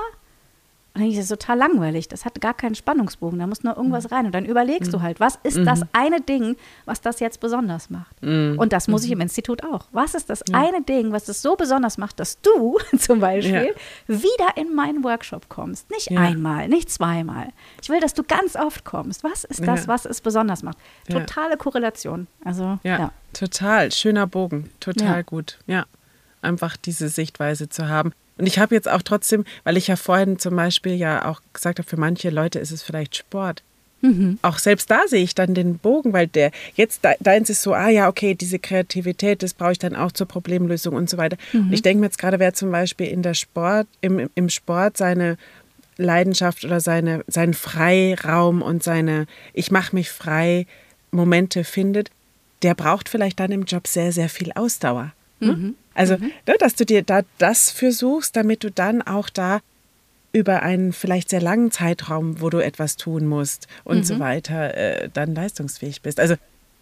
Dann 0.98 1.06
ich, 1.06 1.16
das 1.16 1.24
ist 1.24 1.30
total 1.30 1.58
langweilig. 1.58 2.08
Das 2.08 2.24
hat 2.24 2.40
gar 2.40 2.54
keinen 2.54 2.74
Spannungsbogen. 2.74 3.38
Da 3.38 3.46
muss 3.46 3.62
nur 3.62 3.76
irgendwas 3.76 4.04
Mhm. 4.10 4.14
rein. 4.14 4.26
Und 4.26 4.34
dann 4.34 4.44
überlegst 4.46 4.92
du 4.92 5.02
halt, 5.02 5.20
was 5.20 5.38
ist 5.42 5.58
das 5.58 5.82
eine 5.92 6.20
Ding, 6.20 6.56
was 6.84 7.00
das 7.00 7.20
jetzt 7.20 7.40
besonders 7.40 7.90
macht? 7.90 8.20
Mhm. 8.22 8.56
Und 8.58 8.72
das 8.72 8.88
muss 8.88 9.04
ich 9.04 9.10
im 9.10 9.20
Institut 9.20 9.62
auch. 9.64 9.86
Was 9.92 10.14
ist 10.14 10.30
das 10.30 10.42
eine 10.52 10.82
Ding, 10.82 11.12
was 11.12 11.24
das 11.24 11.42
so 11.42 11.56
besonders 11.56 11.98
macht, 11.98 12.18
dass 12.20 12.40
du 12.40 12.78
zum 12.98 13.20
Beispiel 13.20 13.74
wieder 14.06 14.56
in 14.56 14.74
meinen 14.74 15.04
Workshop 15.04 15.48
kommst? 15.48 15.90
Nicht 15.90 16.10
Ja. 16.10 16.20
einmal, 16.20 16.68
nicht 16.68 16.90
zweimal. 16.90 17.48
Ich 17.82 17.88
will, 17.88 18.00
dass 18.00 18.14
du 18.14 18.22
ganz 18.22 18.56
oft 18.56 18.84
kommst. 18.84 19.22
Was 19.24 19.44
ist 19.44 19.66
das, 19.66 19.82
Ja. 19.82 19.88
was 19.88 20.04
es 20.06 20.20
besonders 20.20 20.62
macht? 20.62 20.78
Ja. 21.08 21.20
Totale 21.20 21.56
Korrelation. 21.56 22.26
Also, 22.44 22.78
Ja, 22.82 22.98
ja. 22.98 23.12
total. 23.32 23.92
Schöner 23.92 24.26
Bogen. 24.26 24.70
Total 24.80 25.16
Ja. 25.16 25.22
gut. 25.22 25.58
Ja, 25.66 25.84
einfach 26.42 26.76
diese 26.76 27.08
Sichtweise 27.08 27.68
zu 27.68 27.88
haben. 27.88 28.12
Und 28.38 28.46
ich 28.46 28.58
habe 28.58 28.74
jetzt 28.74 28.88
auch 28.88 29.02
trotzdem, 29.02 29.44
weil 29.64 29.76
ich 29.76 29.86
ja 29.88 29.96
vorhin 29.96 30.38
zum 30.38 30.56
Beispiel 30.56 30.94
ja 30.94 31.24
auch 31.30 31.40
gesagt 31.52 31.78
habe, 31.78 31.88
für 31.88 31.96
manche 31.98 32.30
Leute 32.30 32.58
ist 32.58 32.70
es 32.70 32.82
vielleicht 32.82 33.16
Sport. 33.16 33.62
Mhm. 34.02 34.38
Auch 34.42 34.58
selbst 34.58 34.90
da 34.90 35.00
sehe 35.06 35.22
ich 35.22 35.34
dann 35.34 35.54
den 35.54 35.78
Bogen, 35.78 36.12
weil 36.12 36.26
der 36.26 36.50
jetzt 36.74 37.02
de- 37.02 37.16
deins 37.20 37.48
ist 37.48 37.62
so, 37.62 37.72
ah 37.72 37.88
ja, 37.88 38.08
okay, 38.08 38.34
diese 38.34 38.58
Kreativität, 38.58 39.42
das 39.42 39.54
brauche 39.54 39.72
ich 39.72 39.78
dann 39.78 39.96
auch 39.96 40.12
zur 40.12 40.28
Problemlösung 40.28 40.94
und 40.94 41.08
so 41.08 41.16
weiter. 41.16 41.38
Mhm. 41.54 41.60
Und 41.68 41.72
ich 41.72 41.80
denke 41.82 42.00
mir 42.00 42.06
jetzt 42.06 42.18
gerade, 42.18 42.38
wer 42.38 42.52
zum 42.52 42.70
Beispiel 42.70 43.06
in 43.06 43.22
der 43.22 43.32
Sport, 43.34 43.86
im, 44.02 44.28
im 44.34 44.48
Sport 44.50 44.98
seine 44.98 45.38
Leidenschaft 45.96 46.62
oder 46.66 46.80
seine, 46.80 47.24
seinen 47.26 47.54
Freiraum 47.54 48.60
und 48.60 48.82
seine 48.82 49.26
Ich 49.54 49.70
mache 49.70 49.96
mich 49.96 50.10
frei 50.10 50.66
Momente 51.10 51.64
findet, 51.64 52.10
der 52.62 52.74
braucht 52.74 53.08
vielleicht 53.08 53.40
dann 53.40 53.50
im 53.50 53.64
Job 53.64 53.86
sehr, 53.86 54.12
sehr 54.12 54.28
viel 54.28 54.52
Ausdauer. 54.52 55.12
Ne? 55.40 55.74
Also, 55.96 56.16
ne, 56.16 56.54
dass 56.58 56.74
du 56.74 56.84
dir 56.84 57.02
da 57.02 57.22
das 57.38 57.70
für 57.70 57.90
suchst, 57.92 58.36
damit 58.36 58.62
du 58.64 58.70
dann 58.70 59.02
auch 59.02 59.28
da 59.30 59.60
über 60.32 60.62
einen 60.62 60.92
vielleicht 60.92 61.30
sehr 61.30 61.40
langen 61.40 61.70
Zeitraum, 61.70 62.40
wo 62.40 62.50
du 62.50 62.58
etwas 62.58 62.96
tun 62.96 63.26
musst 63.26 63.66
und 63.84 64.06
so 64.06 64.18
weiter, 64.18 64.76
äh, 64.76 65.08
dann 65.12 65.34
leistungsfähig 65.34 66.02
bist. 66.02 66.20
Also 66.20 66.34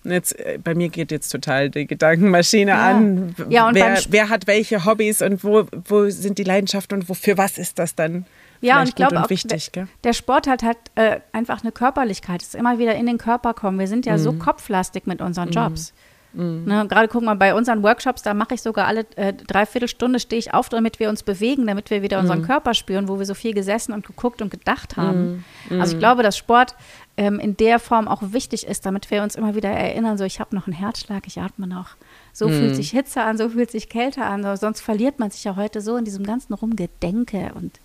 jetzt, 0.03 0.37
äh, 0.39 0.59
bei 0.62 0.75
mir 0.75 0.89
geht 0.89 1.12
jetzt 1.12 1.29
total 1.31 1.71
die 1.71 1.87
Gedankenmaschine 1.87 2.73
Ja. 2.73 2.91
an. 2.91 3.35
Ja, 3.49 3.69
und 3.69 3.75
wer, 3.77 3.99
wer 4.09 4.29
hat 4.29 4.47
welche 4.49 4.85
Hobbys 4.85 5.23
und 5.23 5.45
wo, 5.45 5.67
wo 5.89 6.11
sind 6.11 6.39
die 6.39 6.43
Leidenschaften 6.45 6.99
und 6.99 7.09
wofür 7.09 7.39
was 7.39 7.57
ist 7.59 7.79
das 7.79 7.95
dann? 7.95 8.27
Ja, 8.61 8.81
und 8.81 8.89
ich 8.89 8.95
glaube 8.97 9.23
auch, 9.23 9.31
wichtig, 9.31 9.71
der, 9.73 9.89
der 10.05 10.15
Sport 10.15 10.47
hat 10.49 10.62
halt 10.62 10.79
äh, 10.95 11.21
einfach 11.33 11.62
eine 11.62 11.71
Körperlichkeit. 11.71 12.41
Es 12.43 12.49
ist 12.49 12.55
immer 12.55 12.79
wieder 12.79 12.95
in 12.97 13.07
den 13.07 13.19
Körper 13.19 13.53
kommen. 13.55 13.79
Wir 13.79 13.89
sind 13.89 14.05
ja 14.07 14.15
Mhm. 14.15 14.19
so 14.19 14.33
kopflastig 14.33 15.07
mit 15.07 15.21
unseren 15.21 15.51
Jobs. 15.51 15.93
Ne, 16.37 16.87
Gerade 16.89 17.09
guck 17.09 17.22
mal, 17.22 17.35
bei 17.37 17.55
unseren 17.55 17.82
Workshops, 17.82 18.22
da 18.22 18.35
mache 18.35 18.55
ich 18.55 18.62
sogar 18.62 18.87
alle 18.87 19.07
äh, 19.16 19.32
dreiviertel 19.32 19.89
Stunde 19.89 20.18
stehe 20.18 20.39
ich 20.39 20.53
auf, 20.53 20.68
damit 20.68 20.99
wir 20.99 21.09
uns 21.09 21.22
bewegen, 21.22 21.66
damit 21.66 21.91
wir 21.91 22.03
wieder 22.03 22.16
Mhm. 22.16 22.22
unseren 22.22 22.43
Körper 22.43 22.74
spüren, 22.74 23.09
wo 23.09 23.18
wir 23.18 23.26
so 23.26 23.35
viel 23.35 23.55
gesessen 23.55 23.93
und 23.93 24.07
geguckt 24.07 24.43
und 24.43 24.51
gedacht 24.51 24.97
haben. 24.97 25.45
Mhm. 25.70 25.80
Also 25.80 25.93
ich 25.95 25.99
glaube, 25.99 26.22
dass 26.22 26.37
Sport 26.37 26.74
ähm, 27.16 27.39
in 27.39 27.57
der 27.57 27.78
Form 27.78 28.09
auch 28.09 28.20
wichtig 28.32 28.66
ist, 28.66 28.85
damit 28.85 29.11
wir 29.12 29.22
uns 29.22 29.37
immer 29.37 29.55
wieder 29.55 29.68
erinnern, 29.70 30.18
so 30.18 30.24
ich 30.24 30.41
habe 30.41 30.55
noch 30.57 30.66
einen 30.66 30.74
Herzschlag, 30.74 31.26
ich 31.28 31.41
atme 31.41 31.66
noch. 31.68 31.91
So 32.32 32.49
Mhm. 32.49 32.53
fühlt 32.53 32.74
sich 32.76 32.91
Hitze 32.91 33.22
an, 33.22 33.39
so 33.39 33.51
fühlt 33.51 33.70
sich 33.70 33.89
Kälte 33.89 34.24
an. 34.24 34.43
So, 34.43 34.57
Sonst 34.57 34.80
verliert 34.80 35.20
man 35.20 35.30
sich 35.30 35.45
ja 35.45 35.55
heute 35.55 35.80
so 35.80 35.97
in 35.97 36.05
diesem 36.05 36.24
ganzen 36.26 36.55
Rumgedenke 36.55 37.53
und 37.55 37.78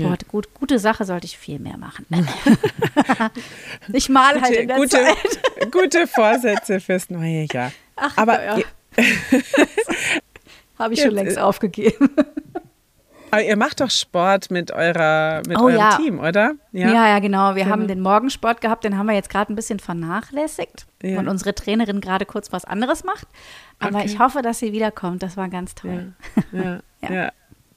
Sport. 0.00 0.28
Gut, 0.28 0.54
gute 0.54 0.78
Sache 0.78 1.04
sollte 1.04 1.26
ich 1.26 1.36
viel 1.38 1.58
mehr 1.58 1.76
machen. 1.78 2.06
ich 3.92 4.08
mal 4.08 4.40
halt 4.40 4.56
in 4.56 4.68
der 4.68 4.76
gute, 4.76 4.88
Zeit. 4.90 5.70
gute 5.72 6.06
Vorsätze 6.06 6.80
fürs 6.80 7.10
neue 7.10 7.46
Jahr. 7.52 7.72
Ach, 7.96 8.16
Aber 8.16 8.42
ja. 8.44 8.58
Habe 10.78 10.94
ich 10.94 11.00
schon 11.02 11.12
längst 11.12 11.38
aufgegeben. 11.38 12.10
aber 13.30 13.42
ihr 13.42 13.56
macht 13.56 13.80
doch 13.80 13.90
Sport 13.90 14.50
mit, 14.50 14.72
eurer, 14.72 15.42
mit 15.46 15.58
Oh, 15.58 15.64
eurem 15.64 15.76
ja. 15.78 15.96
Team, 15.96 16.18
oder? 16.18 16.54
Ja, 16.72 16.90
ja, 17.08 17.18
genau. 17.20 17.54
Wir 17.54 17.64
Genau. 17.64 17.72
haben 17.76 17.88
den 17.88 18.00
Morgensport 18.00 18.60
gehabt, 18.60 18.84
den 18.84 18.98
haben 18.98 19.06
wir 19.06 19.14
jetzt 19.14 19.30
gerade 19.30 19.52
ein 19.52 19.56
bisschen 19.56 19.78
vernachlässigt, 19.78 20.86
Ja. 21.02 21.18
und 21.20 21.28
unsere 21.28 21.54
Trainerin 21.54 22.00
gerade 22.00 22.26
kurz 22.26 22.52
was 22.52 22.64
anderes 22.64 23.04
macht. 23.04 23.26
Aber 23.78 23.98
Okay. 23.98 24.06
ich 24.06 24.18
hoffe, 24.18 24.42
dass 24.42 24.58
sie 24.58 24.72
wiederkommt. 24.72 25.22
Das 25.22 25.36
war 25.36 25.48
ganz 25.48 25.74
toll. 25.74 26.12
Ja, 26.52 26.80
Ja. 27.08 27.32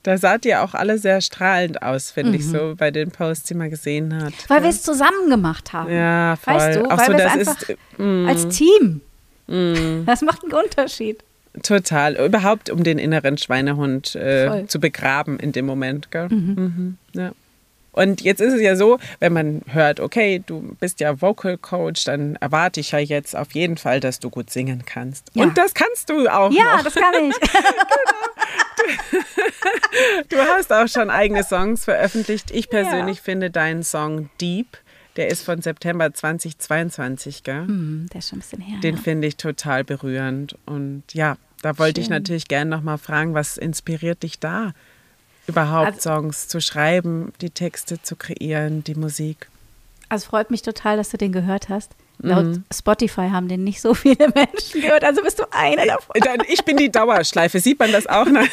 Ja. 0.05 0.11
Da 0.13 0.17
saht 0.17 0.45
ihr 0.45 0.61
auch 0.63 0.73
alle 0.73 0.97
sehr 0.97 1.21
strahlend 1.21 1.81
aus, 1.81 2.11
finde 2.11 2.37
ich, 2.37 2.45
so 2.47 2.75
bei 2.77 2.91
den 2.91 3.11
Posts, 3.11 3.47
die 3.47 3.53
man 3.55 3.69
gesehen 3.69 4.15
hat. 4.23 4.33
Weil 4.47 4.63
wir 4.63 4.69
es 4.69 4.83
zusammen 4.83 5.29
gemacht 5.29 5.73
haben. 5.73 5.91
Ja, 5.91 6.35
voll. 6.35 6.53
Weißt 6.53 6.79
du, 6.79 6.85
auch 6.85 6.97
weil 6.97 7.05
so, 7.05 7.13
das 7.13 7.35
ist 7.35 7.75
mm, 7.97 8.27
als 8.27 8.47
Team. 8.49 9.01
Das 10.07 10.21
macht 10.23 10.43
einen 10.43 10.53
Unterschied. 10.53 11.23
total. 11.61 12.15
Überhaupt, 12.15 12.71
um 12.71 12.83
den 12.83 12.97
inneren 12.97 13.37
Schweinehund 13.37 14.15
äh, 14.15 14.65
zu 14.65 14.79
begraben 14.79 15.37
in 15.39 15.51
dem 15.51 15.67
Moment. 15.67 16.09
Gell? 16.09 16.29
Mhm, 16.29 16.97
ja. 17.13 17.31
Und 17.95 18.21
jetzt 18.21 18.41
ist 18.41 18.53
es 18.53 18.61
ja 18.61 18.75
so, 18.75 18.99
wenn 19.19 19.31
man 19.33 19.61
hört, 19.67 19.99
okay, 20.01 20.43
du 20.45 20.75
bist 20.79 20.99
ja 20.99 21.21
Vocal 21.21 21.57
Coach, 21.57 22.03
dann 22.03 22.35
erwarte 22.35 22.81
ich 22.81 22.91
ja 22.91 22.99
jetzt 22.99 23.35
auf 23.35 23.53
jeden 23.53 23.77
Fall, 23.77 24.01
dass 24.01 24.19
du 24.19 24.29
gut 24.29 24.49
singen 24.49 24.83
kannst. 24.85 25.31
Ja. 25.33 25.43
Und 25.43 25.57
das 25.57 25.73
kannst 25.73 26.09
du 26.09 26.27
auch 26.27 26.51
Ja, 26.51 26.77
noch. 26.77 26.83
das 26.83 26.95
kann 26.95 27.13
ich. 27.29 27.35
Du 30.29 30.37
hast 30.37 30.71
auch 30.71 30.87
schon 30.87 31.09
eigene 31.09 31.43
Songs 31.43 31.85
veröffentlicht. 31.85 32.51
Ich 32.51 32.69
persönlich 32.69 33.21
finde 33.21 33.49
deinen 33.49 33.83
Song 33.83 34.29
Deep, 34.41 34.77
der 35.15 35.29
ist 35.29 35.43
von 35.43 35.61
September 35.61 36.13
2022, 36.13 37.43
gell? 37.43 37.65
Hm, 37.67 38.07
der 38.11 38.19
ist 38.19 38.29
schon 38.29 38.39
ein 38.39 38.41
bisschen 38.41 38.61
her. 38.61 38.79
Den 38.81 38.95
ja. 38.97 39.01
finde 39.01 39.27
ich 39.27 39.37
total 39.37 39.83
berührend. 39.83 40.57
Und 40.65 41.03
ja, 41.13 41.37
da 41.61 41.77
wollte 41.77 42.01
ich 42.01 42.07
Schön. 42.07 42.15
natürlich 42.15 42.47
gerne 42.47 42.69
nochmal 42.69 42.97
fragen, 42.97 43.33
was 43.33 43.57
inspiriert 43.57 44.23
dich 44.23 44.39
da, 44.39 44.73
überhaupt 45.47 45.87
Also- 45.87 46.01
Songs 46.09 46.47
zu 46.47 46.59
schreiben, 46.61 47.33
die 47.41 47.49
Texte 47.49 48.01
zu 48.01 48.15
kreieren, 48.15 48.83
die 48.83 48.95
Musik? 48.95 49.47
Also 50.09 50.27
freut 50.29 50.51
mich 50.51 50.61
total, 50.61 50.97
dass 50.97 51.09
du 51.09 51.17
den 51.17 51.31
gehört 51.31 51.69
hast. 51.69 51.91
Mhm. 52.19 52.29
Laut 52.29 52.45
Spotify 52.73 53.29
haben 53.29 53.47
den 53.47 53.63
nicht 53.63 53.81
so 53.81 53.93
viele 53.93 54.29
Menschen 54.35 54.81
gehört, 54.81 55.03
also 55.03 55.21
bist 55.21 55.39
du 55.39 55.43
eine 55.51 55.85
davon. 55.85 56.15
Ich 56.47 56.63
bin 56.63 56.77
die 56.77 56.91
Dauerschleife, 56.91 57.59
sieht 57.59 57.79
man 57.79 57.91
das 57.91 58.07
auch? 58.07 58.25
Ne? 58.25 58.47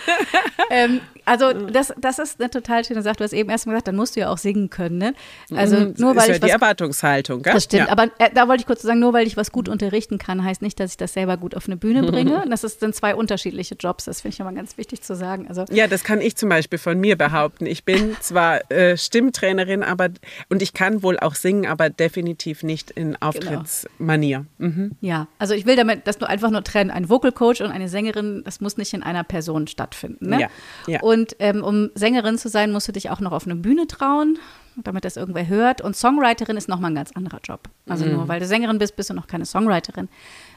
ähm, 0.70 1.00
also 1.30 1.52
das, 1.52 1.92
das 2.00 2.18
ist 2.18 2.40
eine 2.40 2.50
total 2.50 2.84
schöne 2.84 3.02
Sache. 3.02 3.16
Du 3.16 3.24
hast 3.24 3.32
eben 3.32 3.48
erst 3.50 3.66
mal 3.66 3.72
gesagt, 3.72 3.88
dann 3.88 3.96
musst 3.96 4.16
du 4.16 4.20
ja 4.20 4.28
auch 4.30 4.38
singen 4.38 4.68
können. 4.70 4.98
Ne? 4.98 5.14
Also 5.54 5.76
Mhm, 5.76 5.94
nur 5.98 6.10
ist 6.12 6.16
weil 6.18 6.28
ja 6.28 6.34
ich 6.34 6.40
die 6.40 6.46
was 6.46 6.50
Erwartungshaltung, 6.50 7.42
gell? 7.42 7.54
Das 7.54 7.64
stimmt, 7.64 7.86
ja. 7.86 7.92
aber 7.92 8.04
äh, 8.18 8.30
da 8.34 8.48
wollte 8.48 8.62
ich 8.62 8.66
kurz 8.66 8.82
sagen, 8.82 9.00
nur 9.00 9.12
weil 9.12 9.26
ich 9.26 9.36
was 9.36 9.52
gut 9.52 9.68
unterrichten 9.68 10.18
kann, 10.18 10.44
heißt 10.44 10.62
nicht, 10.62 10.78
dass 10.80 10.90
ich 10.92 10.96
das 10.96 11.12
selber 11.12 11.36
gut 11.36 11.54
auf 11.54 11.66
eine 11.66 11.76
Bühne 11.76 12.02
bringe. 12.10 12.42
Und 12.42 12.50
das 12.50 12.64
ist- 12.64 12.80
sind 12.80 12.94
zwei 12.94 13.14
unterschiedliche 13.14 13.74
Jobs, 13.76 14.04
das 14.04 14.20
finde 14.22 14.34
ich 14.34 14.40
immer 14.40 14.52
ganz 14.52 14.76
wichtig 14.78 15.02
zu 15.02 15.14
sagen. 15.14 15.46
Also 15.48 15.64
Ja, 15.70 15.86
das 15.86 16.04
kann 16.04 16.20
ich 16.20 16.36
zum 16.36 16.48
Beispiel 16.48 16.78
von 16.78 16.98
mir 16.98 17.16
behaupten. 17.16 17.66
Ich 17.66 17.84
bin 17.84 18.16
zwar 18.20 18.70
äh, 18.70 18.96
Stimmtrainerin, 18.96 19.82
aber 19.82 20.08
und 20.48 20.62
ich 20.62 20.72
kann 20.74 21.02
wohl 21.02 21.18
auch 21.18 21.34
singen, 21.34 21.66
aber 21.66 21.90
definitiv 21.90 22.62
nicht 22.62 22.90
in 22.90 23.16
Auftrittsmanier. 23.20 24.46
Mhm. 24.58 24.92
ja, 25.00 25.28
also 25.38 25.54
ich 25.54 25.66
will 25.66 25.76
damit 25.76 26.06
das 26.06 26.20
nur 26.20 26.28
einfach 26.28 26.50
nur 26.50 26.64
trennen. 26.64 26.90
Ein 26.90 27.08
Vocal 27.08 27.32
Coach 27.32 27.60
und 27.60 27.70
eine 27.70 27.88
Sängerin, 27.88 28.42
das 28.44 28.60
muss 28.60 28.76
nicht 28.76 28.92
in 28.94 29.02
einer 29.02 29.24
Person 29.24 29.66
stattfinden. 29.66 30.30
Ne? 30.30 30.40
Ja, 30.40 30.48
ja. 30.86 31.00
Und 31.02 31.19
ähm, 31.38 31.62
um 31.62 31.90
Sängerin 31.94 32.38
zu 32.38 32.48
sein, 32.48 32.72
musst 32.72 32.88
du 32.88 32.92
dich 32.92 33.10
auch 33.10 33.20
noch 33.20 33.32
auf 33.32 33.46
eine 33.46 33.56
Bühne 33.56 33.86
trauen, 33.86 34.38
damit 34.76 35.04
das 35.04 35.16
irgendwer 35.16 35.46
hört. 35.48 35.80
Und 35.80 35.96
Songwriterin 35.96 36.56
ist 36.56 36.68
nochmal 36.68 36.90
ein 36.90 36.94
ganz 36.94 37.12
anderer 37.12 37.40
Job. 37.42 37.68
Also 37.88 38.04
Mhm. 38.04 38.12
nur 38.12 38.28
weil 38.28 38.40
du 38.40 38.46
Sängerin 38.46 38.78
bist, 38.78 38.96
bist 38.96 39.10
du 39.10 39.14
noch 39.14 39.26
keine 39.26 39.44
Songwriterin. 39.46 40.08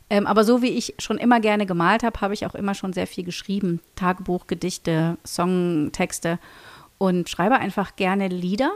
Ähm, 0.09 0.27
aber 0.27 0.43
so 0.43 0.61
wie 0.61 0.69
ich 0.69 0.95
schon 0.99 1.17
immer 1.17 1.39
gerne 1.39 1.65
gemalt 1.65 2.03
habe, 2.03 2.19
habe 2.21 2.33
ich 2.33 2.45
auch 2.45 2.55
immer 2.55 2.73
schon 2.75 2.93
sehr 2.93 3.07
viel 3.07 3.23
geschrieben. 3.23 3.79
Tagebuch, 3.95 4.47
Gedichte, 4.47 5.17
Songtexte 5.25 6.39
und 6.97 7.29
schreibe 7.29 7.55
einfach 7.55 7.95
gerne 7.95 8.27
Lieder. 8.27 8.71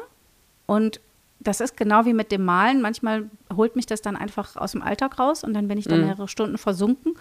Und 0.66 1.00
das 1.40 1.62
ist 1.62 1.78
genau 1.78 2.06
wie 2.06 2.14
mit 2.14 2.32
dem 2.32 2.44
Malen. 2.44 2.82
Manchmal 2.82 3.30
holt 3.56 3.76
mich 3.76 3.86
das 3.86 4.02
dann 4.02 4.16
einfach 4.16 4.56
aus 4.56 4.72
dem 4.72 4.82
Alltag 4.82 5.20
raus 5.20 5.44
und 5.44 5.54
dann 5.54 5.68
bin 5.68 5.78
ich 5.78 5.86
dann 5.86 6.02
mehrere 6.02 6.28
Stunden 6.28 6.58
versunken. 6.58 7.14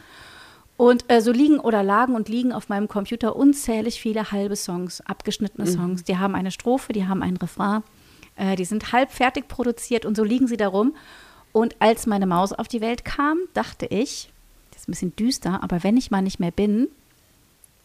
Und 0.76 1.04
äh, 1.08 1.22
so 1.22 1.32
liegen 1.32 1.58
oder 1.58 1.82
lagen 1.82 2.14
und 2.14 2.28
liegen 2.28 2.52
auf 2.52 2.68
meinem 2.68 2.88
Computer 2.88 3.34
unzählig 3.34 4.00
viele 4.00 4.30
halbe 4.30 4.56
Songs, 4.56 5.00
abgeschnittene 5.00 5.66
Songs. 5.66 6.04
Die 6.04 6.18
haben 6.18 6.34
eine 6.34 6.50
Strophe, 6.50 6.92
die 6.92 7.06
haben 7.06 7.22
einen 7.22 7.38
Refrain, 7.38 7.82
äh, 8.36 8.56
die 8.56 8.66
sind 8.66 8.92
halb 8.92 9.10
fertig 9.10 9.48
produziert 9.48 10.04
und 10.04 10.16
so 10.16 10.24
liegen 10.24 10.46
sie 10.46 10.58
darum. 10.58 10.94
Und 11.52 11.76
als 11.78 12.06
meine 12.06 12.26
Maus 12.26 12.52
auf 12.52 12.68
die 12.68 12.82
Welt 12.82 13.06
kam, 13.06 13.38
dachte 13.54 13.86
ich, 13.86 14.30
das 14.70 14.82
ist 14.82 14.88
ein 14.88 14.92
bisschen 14.92 15.16
düster, 15.16 15.62
aber 15.62 15.82
wenn 15.82 15.96
ich 15.96 16.10
mal 16.10 16.20
nicht 16.20 16.40
mehr 16.40 16.50
bin 16.50 16.88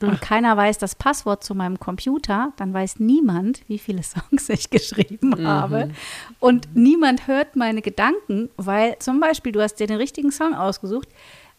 und 0.02 0.20
keiner 0.20 0.58
weiß 0.58 0.78
das 0.78 0.96
Passwort 0.96 1.44
zu 1.44 1.56
meinem 1.56 1.80
Computer, 1.80 2.52
dann 2.58 2.74
weiß 2.74 3.00
niemand, 3.00 3.62
wie 3.70 3.80
viele 3.80 4.04
Songs 4.04 4.50
ich 4.50 4.70
geschrieben 4.70 5.46
habe. 5.46 5.92
Und 6.40 6.76
niemand 6.76 7.28
hört 7.28 7.56
meine 7.56 7.82
Gedanken, 7.82 8.50
weil 8.58 8.98
zum 9.00 9.22
Beispiel, 9.22 9.54
du 9.54 9.62
hast 9.62 9.76
dir 9.76 9.88
den 9.88 9.98
richtigen 9.98 10.32
Song 10.32 10.54
ausgesucht. 10.54 11.08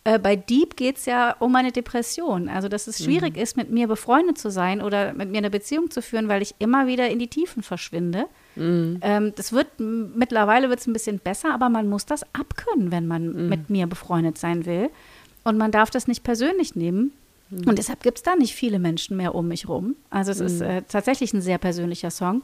Äh, 0.05 0.19
bei 0.19 0.37
Deep 0.37 0.77
geht 0.77 0.99
es 0.99 1.07
ja 1.07 1.37
um 1.39 1.55
eine 1.55 1.73
Depression. 1.73 2.49
Also, 2.49 2.69
dass 2.69 2.87
es 2.87 3.05
schwierig 3.05 3.37
ist, 3.37 3.57
mit 3.57 3.71
mir 3.71 3.87
befreundet 3.87 4.39
zu 4.39 4.51
sein 4.51 4.83
oder 4.83 5.13
mit 5.13 5.31
mir 5.31 5.39
eine 5.39 5.51
Beziehung 5.51 5.91
zu 5.91 6.03
führen, 6.03 6.29
weil 6.29 6.43
ich 6.43 6.55
immer 6.59 6.87
wieder 6.87 7.09
in 7.09 7.19
die 7.19 7.29
Tiefen 7.29 7.63
verschwinde. 7.63 8.27
Ähm, 9.03 9.33
das 9.37 9.53
wird 9.53 9.69
mittlerweile 9.79 10.69
wird 10.69 10.81
es 10.81 10.87
ein 10.87 10.93
bisschen 10.93 11.19
besser, 11.19 11.55
aber 11.55 11.69
man 11.69 11.89
muss 11.89 12.05
das 12.05 12.23
abkönnen, 12.35 12.91
wenn 12.91 13.07
man 13.07 13.49
mit 13.49 13.71
mir 13.71 13.87
befreundet 13.87 14.39
sein 14.39 14.67
will. 14.67 14.91
Und 15.45 15.57
man 15.57 15.71
darf 15.71 15.91
das 15.91 16.07
nicht 16.09 16.23
persönlich 16.23 16.77
nehmen, 16.77 17.13
Mhm. 17.53 17.69
Und 17.69 17.79
deshalb 17.79 18.03
gibt 18.03 18.19
es 18.19 18.23
da 18.23 18.35
nicht 18.35 18.55
viele 18.55 18.79
Menschen 18.79 19.17
mehr 19.17 19.35
um 19.35 19.49
mich 19.49 19.69
rum. 19.69 19.97
Also 20.11 20.33
es 20.33 20.41
mhm. 20.41 20.47
ist 20.47 20.61
äh, 20.63 20.83
tatsächlich 20.83 21.33
ein 21.33 21.43
sehr 21.43 21.59
persönlicher 21.59 22.11
Song. 22.11 22.43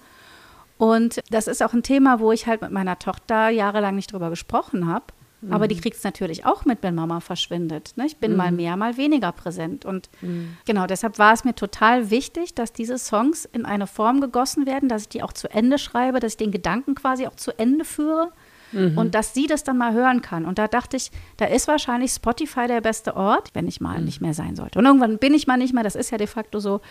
Und 0.77 1.21
das 1.31 1.49
ist 1.49 1.63
auch 1.63 1.73
ein 1.73 1.83
Thema, 1.83 2.21
wo 2.21 2.31
ich 2.31 2.47
halt 2.47 2.63
mit 2.63 2.71
meiner 2.71 2.99
Tochter 2.99 3.49
jahrelang 3.49 3.97
nicht 3.97 4.13
drüber 4.13 4.31
gesprochen 4.31 4.87
habe. 4.87 5.07
Mhm. 5.41 5.53
Aber 5.53 5.69
die 5.69 5.77
kriegt 5.77 5.97
es 5.97 6.05
natürlich 6.05 6.45
auch 6.45 6.65
mit, 6.65 6.83
wenn 6.83 6.95
Mama 6.95 7.21
verschwindet. 7.21 7.93
Ne? 7.97 8.07
Ich 8.07 8.17
bin 8.17 8.33
mhm. 8.33 8.37
mal 8.37 8.53
mehr, 8.53 8.77
mal 8.77 8.97
weniger 8.97 9.33
präsent. 9.33 9.85
Und 9.85 10.09
mhm. 10.21 10.57
genau 10.65 10.87
deshalb 10.87 11.19
war 11.19 11.33
es 11.33 11.45
mir 11.45 11.55
total 11.55 12.11
wichtig, 12.11 12.55
dass 12.55 12.73
diese 12.73 12.99
Songs 12.99 13.45
in 13.45 13.65
eine 13.65 13.87
Form 13.87 14.21
gegossen 14.21 14.67
werden, 14.67 14.89
dass 14.89 15.03
ich 15.03 15.09
die 15.09 15.23
auch 15.23 15.33
zu 15.33 15.49
Ende 15.49 15.79
schreibe, 15.79 16.21
dass 16.21 16.33
ich 16.33 16.39
den 16.39 16.51
Gedanken 16.53 16.95
quasi 16.95 17.27
auch 17.27 17.37
zu 17.37 17.57
Ende 17.59 17.85
führe. 17.85 18.33
Mhm. 18.73 18.99
Und 18.99 19.15
dass 19.15 19.33
sie 19.33 19.47
das 19.47 19.65
dann 19.65 19.79
mal 19.79 19.95
hören 19.95 20.21
kann. 20.21 20.45
Und 20.45 20.59
da 20.59 20.69
dachte 20.69 20.97
ich, 20.99 21.11
da 21.39 21.47
ist 21.47 21.69
wahrscheinlich 21.69 22.13
Spotify 22.13 22.67
der 22.67 22.83
beste 22.83 23.17
Ort, 23.17 23.51
wenn 23.55 23.67
ich 23.67 23.81
mal 23.81 23.99
mhm. 23.99 24.05
nicht 24.05 24.21
mehr 24.21 24.35
sein 24.35 24.57
sollte. 24.57 24.79
Und 24.79 24.85
irgendwann 24.85 25.19
bin 25.19 25.33
ich 25.33 25.47
mal 25.47 25.57
nicht 25.57 25.73
mehr, 25.73 25.85
das 25.85 25.95
ist 25.95 26.11
ja 26.11 26.19
de 26.19 26.27
facto 26.27 26.59
so. 26.59 26.83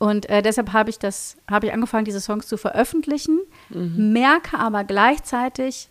Und 0.00 0.28
äh, 0.28 0.42
deshalb 0.42 0.72
habe 0.72 0.90
ich 0.90 0.98
das, 0.98 1.36
habe 1.48 1.66
ich 1.66 1.72
angefangen, 1.72 2.04
diese 2.04 2.20
Songs 2.20 2.48
zu 2.48 2.56
veröffentlichen, 2.56 3.38
mhm. 3.68 4.12
merke 4.12 4.58
aber 4.58 4.82
gleichzeitig, 4.82 5.90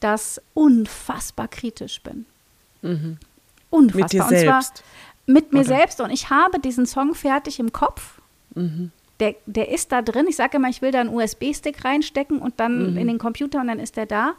dass 0.00 0.40
unfassbar 0.54 1.48
kritisch 1.48 2.00
bin. 2.02 2.26
Mhm. 2.82 3.18
Unfassbar. 3.70 4.02
Mit 4.02 4.12
dir 4.12 4.22
und 4.22 4.28
selbst. 4.28 4.84
mit 5.26 5.52
mir 5.52 5.60
Oder? 5.60 5.68
selbst. 5.68 6.00
Und 6.00 6.10
ich 6.10 6.30
habe 6.30 6.58
diesen 6.58 6.86
Song 6.86 7.14
fertig 7.14 7.58
im 7.60 7.72
Kopf. 7.72 8.20
Mhm. 8.54 8.90
Der, 9.20 9.34
der 9.46 9.70
ist 9.70 9.90
da 9.92 10.00
drin. 10.00 10.26
Ich 10.28 10.36
sage 10.36 10.56
immer, 10.56 10.68
ich 10.68 10.80
will 10.80 10.92
da 10.92 11.00
einen 11.00 11.14
USB-Stick 11.14 11.84
reinstecken 11.84 12.38
und 12.38 12.60
dann 12.60 12.92
mhm. 12.92 12.98
in 12.98 13.08
den 13.08 13.18
Computer 13.18 13.60
und 13.60 13.66
dann 13.66 13.80
ist 13.80 13.96
der 13.96 14.06
da. 14.06 14.34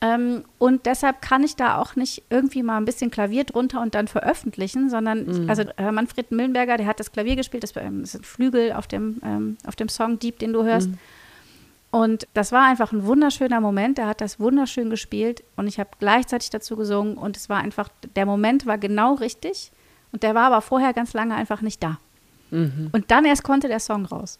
Ähm, 0.00 0.44
und 0.58 0.86
deshalb 0.86 1.22
kann 1.22 1.44
ich 1.44 1.54
da 1.54 1.78
auch 1.78 1.94
nicht 1.94 2.24
irgendwie 2.28 2.64
mal 2.64 2.76
ein 2.76 2.84
bisschen 2.84 3.12
Klavier 3.12 3.44
drunter 3.44 3.80
und 3.80 3.94
dann 3.94 4.08
veröffentlichen, 4.08 4.90
sondern, 4.90 5.26
mhm. 5.26 5.48
also 5.48 5.62
äh, 5.76 5.92
Manfred 5.92 6.32
Millenberger, 6.32 6.76
der 6.76 6.86
hat 6.86 6.98
das 6.98 7.12
Klavier 7.12 7.36
gespielt, 7.36 7.62
das, 7.62 7.72
ähm, 7.76 8.02
ist 8.02 8.16
ein 8.16 8.24
Flügel 8.24 8.72
auf 8.72 8.88
dem, 8.88 9.20
ähm, 9.24 9.56
auf 9.64 9.76
dem 9.76 9.88
Song 9.88 10.18
Deep, 10.18 10.40
den 10.40 10.52
du 10.52 10.64
hörst. 10.64 10.90
Und 11.92 12.26
das 12.32 12.52
war 12.52 12.66
einfach 12.66 12.92
ein 12.92 13.04
wunderschöner 13.04 13.60
Moment. 13.60 13.98
Er 13.98 14.06
hat 14.06 14.22
das 14.22 14.40
wunderschön 14.40 14.88
gespielt 14.88 15.44
und 15.56 15.66
ich 15.66 15.78
habe 15.78 15.90
gleichzeitig 15.98 16.48
dazu 16.48 16.74
gesungen 16.74 17.18
und 17.18 17.36
es 17.36 17.50
war 17.50 17.58
einfach, 17.58 17.90
der 18.16 18.24
Moment 18.24 18.64
war 18.64 18.78
genau 18.78 19.12
richtig 19.14 19.70
und 20.10 20.22
der 20.22 20.34
war 20.34 20.44
aber 20.46 20.62
vorher 20.62 20.94
ganz 20.94 21.12
lange 21.12 21.34
einfach 21.34 21.60
nicht 21.60 21.82
da. 21.82 21.98
Mhm. 22.50 22.88
Und 22.92 23.10
dann 23.10 23.26
erst 23.26 23.44
konnte 23.44 23.68
der 23.68 23.78
Song 23.78 24.06
raus. 24.06 24.38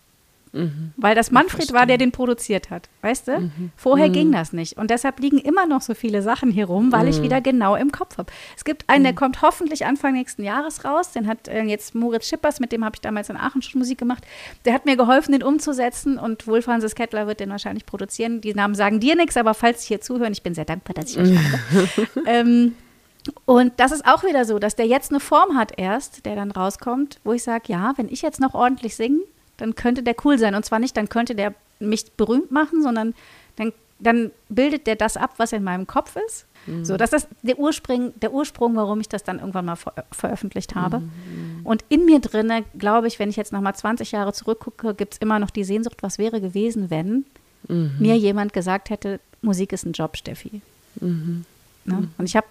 Mhm. 0.52 0.92
Weil 0.96 1.14
das 1.14 1.30
Manfred 1.30 1.72
war, 1.72 1.86
der 1.86 1.96
den 1.98 2.12
produziert 2.12 2.70
hat. 2.70 2.88
Weißt 3.00 3.28
du? 3.28 3.40
Mhm. 3.40 3.72
Vorher 3.76 4.08
mhm. 4.08 4.12
ging 4.12 4.32
das 4.32 4.52
nicht. 4.52 4.76
Und 4.76 4.90
deshalb 4.90 5.18
liegen 5.18 5.38
immer 5.38 5.66
noch 5.66 5.80
so 5.80 5.94
viele 5.94 6.22
Sachen 6.22 6.50
hier 6.50 6.66
rum, 6.66 6.92
weil 6.92 7.08
ich 7.08 7.18
mhm. 7.18 7.22
wieder 7.24 7.40
genau 7.40 7.74
im 7.74 7.90
Kopf 7.90 8.18
habe. 8.18 8.30
Es 8.56 8.64
gibt 8.64 8.88
einen, 8.88 9.04
der 9.04 9.12
mhm. 9.12 9.16
kommt 9.16 9.42
hoffentlich 9.42 9.86
Anfang 9.86 10.12
nächsten 10.12 10.44
Jahres 10.44 10.84
raus. 10.84 11.12
Den 11.12 11.26
hat 11.26 11.48
äh, 11.48 11.62
jetzt 11.62 11.94
Moritz 11.94 12.28
Schippers, 12.28 12.60
mit 12.60 12.70
dem 12.72 12.84
habe 12.84 12.96
ich 12.96 13.00
damals 13.00 13.30
in 13.30 13.36
Aachen 13.36 13.62
schon 13.62 13.78
Musik 13.78 13.98
gemacht. 13.98 14.24
Der 14.64 14.74
hat 14.74 14.84
mir 14.84 14.96
geholfen, 14.96 15.32
den 15.32 15.42
umzusetzen. 15.42 16.18
Und 16.18 16.46
Wolf 16.46 16.66
Hanses 16.66 16.94
Kettler 16.94 17.26
wird 17.26 17.40
den 17.40 17.50
wahrscheinlich 17.50 17.86
produzieren. 17.86 18.40
Die 18.42 18.54
Namen 18.54 18.74
sagen 18.74 19.00
dir 19.00 19.16
nichts, 19.16 19.36
aber 19.36 19.54
falls 19.54 19.82
Sie 19.82 19.88
hier 19.88 20.00
zuhören, 20.02 20.32
ich 20.32 20.42
bin 20.42 20.54
sehr 20.54 20.66
dankbar, 20.66 20.94
dass 20.94 21.10
ich 21.10 21.18
euch 21.18 21.30
habe. 21.36 22.08
ähm, 22.26 22.74
und 23.44 23.72
das 23.78 23.92
ist 23.92 24.06
auch 24.06 24.24
wieder 24.24 24.44
so, 24.44 24.58
dass 24.58 24.76
der 24.76 24.86
jetzt 24.86 25.10
eine 25.10 25.20
Form 25.20 25.56
hat 25.56 25.78
erst, 25.78 26.26
der 26.26 26.34
dann 26.34 26.50
rauskommt, 26.50 27.20
wo 27.24 27.32
ich 27.32 27.42
sage, 27.42 27.64
ja, 27.68 27.92
wenn 27.96 28.08
ich 28.08 28.20
jetzt 28.20 28.40
noch 28.40 28.54
ordentlich 28.54 28.96
singe, 28.96 29.20
dann 29.62 29.76
könnte 29.76 30.02
der 30.02 30.16
cool 30.24 30.38
sein. 30.38 30.54
Und 30.56 30.64
zwar 30.64 30.80
nicht, 30.80 30.96
dann 30.96 31.08
könnte 31.08 31.34
der 31.36 31.54
mich 31.78 32.12
berühmt 32.12 32.50
machen, 32.50 32.82
sondern 32.82 33.14
dann, 33.56 33.72
dann 34.00 34.32
bildet 34.48 34.88
der 34.88 34.96
das 34.96 35.16
ab, 35.16 35.34
was 35.36 35.52
in 35.52 35.62
meinem 35.62 35.86
Kopf 35.86 36.16
ist. 36.26 36.46
Mhm. 36.66 36.84
So, 36.84 36.96
das 36.96 37.12
ist 37.12 37.28
der 37.42 37.58
Ursprung, 37.58 38.12
der 38.20 38.32
Ursprung, 38.32 38.74
warum 38.74 39.00
ich 39.00 39.08
das 39.08 39.22
dann 39.22 39.38
irgendwann 39.38 39.64
mal 39.64 39.76
ver 39.76 39.92
veröffentlicht 40.10 40.74
habe. 40.74 40.98
Mhm. 40.98 41.60
Und 41.62 41.84
in 41.88 42.04
mir 42.04 42.18
drinne, 42.18 42.64
glaube 42.76 43.06
ich, 43.06 43.20
wenn 43.20 43.30
ich 43.30 43.36
jetzt 43.36 43.52
noch 43.52 43.60
mal 43.60 43.72
20 43.72 44.10
Jahre 44.10 44.32
zurückgucke, 44.32 44.94
gibt 44.94 45.14
es 45.14 45.18
immer 45.20 45.38
noch 45.38 45.50
die 45.50 45.64
Sehnsucht, 45.64 46.02
was 46.02 46.18
wäre 46.18 46.40
gewesen, 46.40 46.90
wenn 46.90 47.24
mhm. 47.68 47.92
mir 48.00 48.16
jemand 48.16 48.52
gesagt 48.52 48.90
hätte, 48.90 49.20
Musik 49.42 49.72
ist 49.72 49.86
ein 49.86 49.92
Job, 49.92 50.16
Steffi. 50.16 50.60
Mhm. 51.00 51.44
Ne? 51.84 52.08
Und 52.18 52.24
ich 52.24 52.34
habe 52.34 52.48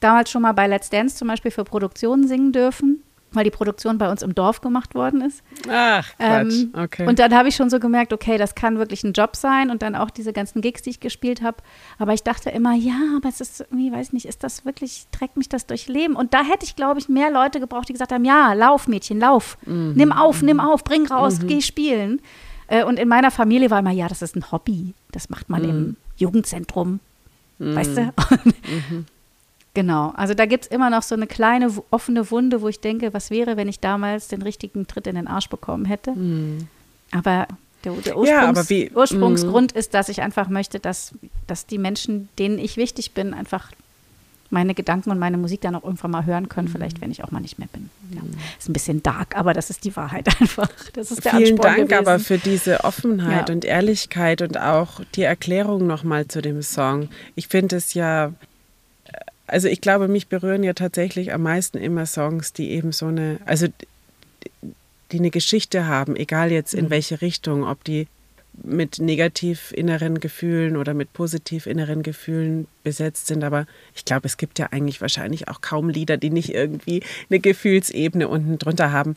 damals 0.00 0.30
schon 0.30 0.42
mal 0.42 0.52
bei 0.52 0.66
Let's 0.66 0.88
Dance 0.88 1.16
zum 1.16 1.28
Beispiel 1.28 1.50
für 1.50 1.64
Produktionen 1.64 2.26
singen 2.26 2.52
dürfen 2.52 3.02
weil 3.34 3.44
die 3.44 3.50
Produktion 3.50 3.98
bei 3.98 4.10
uns 4.10 4.22
im 4.22 4.34
Dorf 4.34 4.60
gemacht 4.60 4.94
worden 4.94 5.20
ist. 5.22 5.42
Ach, 5.68 6.06
Quatsch. 6.16 6.54
Ähm, 6.54 6.74
okay. 6.76 7.06
Und 7.06 7.18
dann 7.18 7.34
habe 7.34 7.48
ich 7.48 7.56
schon 7.56 7.70
so 7.70 7.80
gemerkt, 7.80 8.12
okay, 8.12 8.38
das 8.38 8.54
kann 8.54 8.78
wirklich 8.78 9.04
ein 9.04 9.12
Job 9.12 9.36
sein 9.36 9.70
und 9.70 9.82
dann 9.82 9.94
auch 9.94 10.10
diese 10.10 10.32
ganzen 10.32 10.60
Gigs, 10.60 10.82
die 10.82 10.90
ich 10.90 11.00
gespielt 11.00 11.42
habe. 11.42 11.58
Aber 11.98 12.12
ich 12.14 12.22
dachte 12.22 12.50
immer, 12.50 12.74
ja, 12.74 12.98
aber 13.16 13.28
es 13.28 13.40
ist 13.40 13.60
irgendwie, 13.60 13.92
weiß 13.92 14.12
nicht, 14.12 14.26
ist 14.26 14.44
das 14.44 14.64
wirklich, 14.64 15.06
trägt 15.12 15.36
mich 15.36 15.48
das 15.48 15.66
durch 15.66 15.88
Leben? 15.88 16.16
Und 16.16 16.34
da 16.34 16.42
hätte 16.44 16.64
ich, 16.64 16.76
glaube 16.76 17.00
ich, 17.00 17.08
mehr 17.08 17.30
Leute 17.30 17.60
gebraucht, 17.60 17.88
die 17.88 17.92
gesagt 17.92 18.12
haben, 18.12 18.24
ja, 18.24 18.52
lauf, 18.52 18.88
Mädchen, 18.88 19.20
lauf. 19.20 19.58
Mhm. 19.66 19.92
Nimm 19.94 20.12
auf, 20.12 20.42
nimm 20.42 20.60
auf, 20.60 20.84
bring 20.84 21.06
raus, 21.06 21.40
mhm. 21.40 21.46
geh 21.48 21.60
spielen. 21.60 22.20
Äh, 22.68 22.84
und 22.84 22.98
in 22.98 23.08
meiner 23.08 23.30
Familie 23.30 23.70
war 23.70 23.80
immer, 23.80 23.90
ja, 23.90 24.08
das 24.08 24.22
ist 24.22 24.36
ein 24.36 24.50
Hobby. 24.50 24.94
Das 25.12 25.28
macht 25.30 25.50
man 25.50 25.62
mhm. 25.62 25.68
im 25.68 25.96
Jugendzentrum. 26.16 27.00
Weißt 27.58 27.96
du? 27.96 28.02
Mhm. 28.02 28.12
Mhm. 28.90 29.06
Genau, 29.74 30.12
also 30.16 30.34
da 30.34 30.46
gibt 30.46 30.64
es 30.64 30.70
immer 30.70 30.88
noch 30.88 31.02
so 31.02 31.16
eine 31.16 31.26
kleine 31.26 31.70
offene 31.90 32.30
Wunde, 32.30 32.62
wo 32.62 32.68
ich 32.68 32.80
denke, 32.80 33.12
was 33.12 33.30
wäre, 33.30 33.56
wenn 33.56 33.68
ich 33.68 33.80
damals 33.80 34.28
den 34.28 34.40
richtigen 34.42 34.86
Tritt 34.86 35.08
in 35.08 35.16
den 35.16 35.26
Arsch 35.26 35.48
bekommen 35.48 35.84
hätte. 35.84 36.12
Mhm. 36.12 36.68
Aber 37.10 37.48
der, 37.84 37.92
der 37.92 38.16
Ursprungs 38.16 38.28
ja, 38.28 38.48
aber 38.48 38.68
wie, 38.70 38.90
Ursprungsgrund 38.94 39.74
mm. 39.74 39.78
ist, 39.78 39.94
dass 39.94 40.08
ich 40.08 40.22
einfach 40.22 40.48
möchte, 40.48 40.80
dass, 40.80 41.12
dass 41.46 41.66
die 41.66 41.78
Menschen, 41.78 42.28
denen 42.38 42.58
ich 42.58 42.76
wichtig 42.76 43.12
bin, 43.12 43.34
einfach 43.34 43.72
meine 44.50 44.74
Gedanken 44.74 45.10
und 45.10 45.18
meine 45.18 45.36
Musik 45.36 45.60
dann 45.60 45.74
auch 45.74 45.84
irgendwann 45.84 46.12
mal 46.12 46.24
hören 46.24 46.48
können, 46.48 46.68
vielleicht 46.68 47.00
wenn 47.00 47.10
ich 47.10 47.24
auch 47.24 47.30
mal 47.30 47.40
nicht 47.40 47.58
mehr 47.58 47.68
bin. 47.72 47.90
Ja. 48.14 48.22
Mhm. 48.22 48.34
Ist 48.58 48.68
ein 48.68 48.72
bisschen 48.72 49.02
dark, 49.02 49.36
aber 49.36 49.52
das 49.52 49.70
ist 49.70 49.84
die 49.84 49.94
Wahrheit 49.96 50.28
einfach. 50.40 50.70
Das 50.94 51.10
ist 51.10 51.24
der 51.24 51.32
Vielen 51.32 51.52
Ansporn 51.52 51.76
Dank 51.76 51.88
gewesen. 51.88 52.08
aber 52.08 52.18
für 52.18 52.38
diese 52.38 52.84
Offenheit 52.84 53.48
ja. 53.48 53.54
und 53.54 53.64
Ehrlichkeit 53.64 54.40
und 54.40 54.58
auch 54.58 55.00
die 55.14 55.22
Erklärung 55.22 55.86
nochmal 55.86 56.28
zu 56.28 56.40
dem 56.40 56.62
Song. 56.62 57.08
Ich 57.34 57.48
finde 57.48 57.76
es 57.76 57.94
ja 57.94 58.32
also 59.46 59.68
ich 59.68 59.80
glaube, 59.80 60.08
mich 60.08 60.28
berühren 60.28 60.62
ja 60.62 60.72
tatsächlich 60.72 61.32
am 61.32 61.42
meisten 61.42 61.78
immer 61.78 62.06
Songs, 62.06 62.52
die 62.52 62.70
eben 62.70 62.92
so 62.92 63.06
eine, 63.06 63.38
also 63.44 63.66
die 65.12 65.18
eine 65.18 65.30
Geschichte 65.30 65.86
haben, 65.86 66.16
egal 66.16 66.50
jetzt 66.50 66.74
in 66.74 66.86
mhm. 66.86 66.90
welche 66.90 67.20
Richtung, 67.20 67.64
ob 67.64 67.84
die 67.84 68.06
mit 68.62 69.00
negativ 69.00 69.72
inneren 69.72 70.20
Gefühlen 70.20 70.76
oder 70.76 70.94
mit 70.94 71.12
positiv 71.12 71.66
inneren 71.66 72.02
Gefühlen 72.02 72.68
besetzt 72.84 73.26
sind. 73.26 73.42
Aber 73.42 73.66
ich 73.94 74.04
glaube, 74.04 74.26
es 74.26 74.36
gibt 74.36 74.58
ja 74.58 74.68
eigentlich 74.70 75.00
wahrscheinlich 75.00 75.48
auch 75.48 75.60
kaum 75.60 75.88
Lieder, 75.88 76.16
die 76.16 76.30
nicht 76.30 76.54
irgendwie 76.54 77.02
eine 77.30 77.40
Gefühlsebene 77.40 78.28
unten 78.28 78.58
drunter 78.58 78.92
haben. 78.92 79.16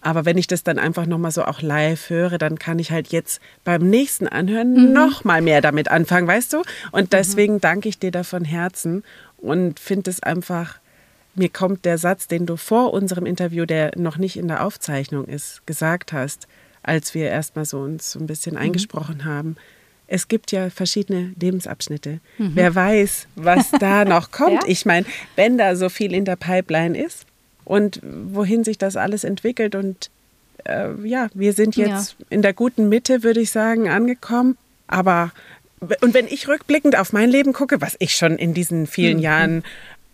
Aber 0.00 0.24
wenn 0.24 0.36
ich 0.36 0.48
das 0.48 0.64
dann 0.64 0.80
einfach 0.80 1.06
nochmal 1.06 1.30
so 1.30 1.44
auch 1.44 1.62
live 1.62 2.10
höre, 2.10 2.36
dann 2.36 2.58
kann 2.58 2.80
ich 2.80 2.90
halt 2.90 3.12
jetzt 3.12 3.40
beim 3.62 3.88
nächsten 3.88 4.26
Anhören 4.26 4.88
mhm. 4.88 4.92
noch 4.92 5.22
mal 5.22 5.40
mehr 5.40 5.60
damit 5.60 5.88
anfangen, 5.88 6.26
weißt 6.26 6.52
du? 6.54 6.62
Und 6.90 7.04
mhm. 7.04 7.10
deswegen 7.10 7.60
danke 7.60 7.88
ich 7.88 8.00
dir 8.00 8.10
da 8.10 8.24
von 8.24 8.44
Herzen 8.44 9.04
und 9.42 9.78
finde 9.80 10.10
es 10.10 10.22
einfach, 10.22 10.78
mir 11.34 11.48
kommt 11.48 11.84
der 11.84 11.98
Satz, 11.98 12.28
den 12.28 12.46
du 12.46 12.56
vor 12.56 12.94
unserem 12.94 13.26
Interview, 13.26 13.66
der 13.66 13.92
noch 13.96 14.16
nicht 14.16 14.36
in 14.36 14.48
der 14.48 14.64
Aufzeichnung 14.64 15.26
ist, 15.26 15.66
gesagt 15.66 16.12
hast, 16.12 16.46
als 16.82 17.14
wir 17.14 17.28
erstmal 17.28 17.64
so 17.64 17.80
uns 17.80 18.12
so 18.12 18.18
ein 18.18 18.26
bisschen 18.26 18.54
mhm. 18.54 18.62
eingesprochen 18.62 19.24
haben. 19.24 19.56
Es 20.06 20.28
gibt 20.28 20.52
ja 20.52 20.68
verschiedene 20.70 21.32
Lebensabschnitte. 21.40 22.20
Mhm. 22.38 22.52
Wer 22.54 22.74
weiß, 22.74 23.28
was 23.34 23.70
da 23.70 24.04
noch 24.06 24.30
kommt. 24.30 24.62
ja? 24.62 24.68
Ich 24.68 24.86
meine, 24.86 25.06
wenn 25.36 25.58
da 25.58 25.76
so 25.76 25.88
viel 25.88 26.12
in 26.12 26.24
der 26.24 26.36
Pipeline 26.36 26.98
ist 26.98 27.26
und 27.64 28.00
wohin 28.02 28.64
sich 28.64 28.78
das 28.78 28.96
alles 28.96 29.24
entwickelt 29.24 29.74
und 29.74 30.10
äh, 30.64 30.94
ja, 31.04 31.28
wir 31.34 31.52
sind 31.52 31.76
jetzt 31.76 32.16
ja. 32.18 32.26
in 32.30 32.42
der 32.42 32.52
guten 32.52 32.88
Mitte, 32.88 33.22
würde 33.22 33.40
ich 33.40 33.50
sagen, 33.50 33.88
angekommen. 33.88 34.56
Aber 34.86 35.32
und 36.00 36.14
wenn 36.14 36.26
ich 36.26 36.48
rückblickend 36.48 36.96
auf 36.96 37.12
mein 37.12 37.28
Leben 37.28 37.52
gucke, 37.52 37.80
was 37.80 37.96
ich 37.98 38.14
schon 38.14 38.36
in 38.36 38.54
diesen 38.54 38.86
vielen 38.86 39.18
mhm. 39.18 39.22
Jahren 39.22 39.64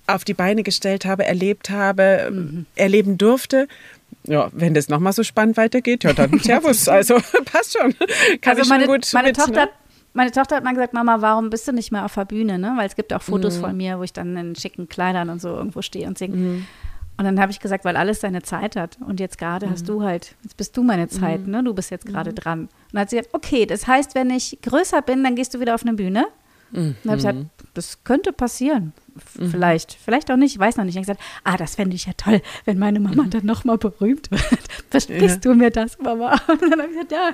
auf 0.07 0.25
die 0.25 0.35
Beine 0.35 0.63
gestellt 0.63 1.05
habe, 1.05 1.25
erlebt 1.25 1.71
habe, 1.71 2.29
mhm. 2.31 2.67
erleben 2.75 3.19
durfte, 3.19 3.69
ja, 4.25 4.49
wenn 4.53 4.75
das 4.75 4.89
nochmal 4.89 5.13
so 5.13 5.23
spannend 5.23 5.57
weitergeht, 5.57 6.05
ja, 6.05 6.13
dann 6.13 6.39
Servus. 6.43 6.89
Also 6.89 7.19
passt 7.45 7.79
schon. 7.79 7.95
Kann 8.41 8.53
also 8.57 8.63
ich 8.63 8.69
meine, 8.69 8.85
schon 8.85 8.95
gut 8.95 9.11
meine 9.13 9.29
mit, 9.29 9.37
Tochter 9.37 9.67
ne? 9.67 9.71
Meine 10.15 10.33
Tochter 10.33 10.57
hat 10.57 10.65
mal 10.65 10.73
gesagt, 10.73 10.95
Mama, 10.95 11.21
warum 11.21 11.51
bist 11.51 11.69
du 11.69 11.73
nicht 11.73 11.93
mehr 11.93 12.05
auf 12.05 12.15
der 12.15 12.25
Bühne? 12.25 12.59
Ne? 12.59 12.73
Weil 12.77 12.87
es 12.87 12.97
gibt 12.97 13.13
auch 13.13 13.23
Fotos 13.23 13.59
mhm. 13.59 13.61
von 13.61 13.77
mir, 13.77 13.99
wo 13.99 14.03
ich 14.03 14.13
dann 14.13 14.37
in 14.37 14.57
schicken 14.57 14.89
Kleidern 14.89 15.29
und 15.29 15.41
so 15.41 15.51
irgendwo 15.51 15.83
stehe 15.83 16.09
und 16.09 16.19
singe. 16.19 16.37
Mhm. 16.37 16.67
Und 17.19 17.25
dann 17.25 17.41
habe 17.41 17.51
ich 17.51 17.59
gesagt, 17.59 17.85
weil 17.85 17.97
alles 17.97 18.21
seine 18.21 18.43
Zeit 18.43 18.77
hat. 18.77 18.97
Und 19.05 19.19
jetzt 19.19 19.39
gerade 19.39 19.67
mhm. 19.67 19.71
hast 19.73 19.89
du 19.89 20.03
halt, 20.03 20.37
jetzt 20.45 20.57
bist 20.57 20.77
du 20.77 20.85
meine 20.85 21.09
Zeit, 21.09 21.47
mhm. 21.47 21.51
ne? 21.51 21.65
Du 21.65 21.75
bist 21.75 21.91
jetzt 21.91 22.07
gerade 22.07 22.31
mhm. 22.31 22.35
dran. 22.37 22.61
Und 22.61 22.71
dann 22.93 23.03
hat 23.03 23.11
sie 23.11 23.17
gesagt, 23.17 23.35
okay, 23.35 23.67
das 23.67 23.89
heißt, 23.89 24.15
wenn 24.15 24.31
ich 24.31 24.59
größer 24.63 25.03
bin, 25.03 25.25
dann 25.25 25.35
gehst 25.35 25.53
du 25.53 25.61
wieder 25.61 25.75
auf 25.75 25.83
eine 25.83 25.95
Bühne. 25.95 26.27
Mhm. 26.71 26.79
Und 26.79 26.97
dann 27.03 27.11
habe 27.11 27.19
ich 27.19 27.27
gesagt, 27.27 27.47
das 27.75 28.05
könnte 28.05 28.33
passieren. 28.33 28.93
Mhm. 29.37 29.51
Vielleicht, 29.51 29.95
vielleicht 29.95 30.31
auch 30.31 30.37
nicht, 30.37 30.55
ich 30.55 30.59
weiß 30.61 30.77
noch 30.77 30.85
nicht. 30.85 30.95
Ich 30.95 31.09
habe 31.09 31.17
gesagt, 31.17 31.21
ah, 31.43 31.57
das 31.57 31.75
fände 31.75 31.97
ich 31.97 32.07
ja 32.07 32.13
toll, 32.17 32.41
wenn 32.67 32.79
meine 32.79 33.01
Mama 33.01 33.25
mhm. 33.25 33.31
dann 33.31 33.47
nochmal 33.47 33.79
berühmt 33.79 34.31
wird. 34.31 34.61
Versprichst 34.89 35.45
ja. 35.45 35.51
du 35.51 35.55
mir 35.55 35.71
das, 35.71 35.99
Mama? 35.99 36.33
Und 36.47 36.63
dann 36.63 36.73
habe 36.73 36.85
ich 36.85 36.91
gesagt, 36.91 37.13
ja, 37.13 37.31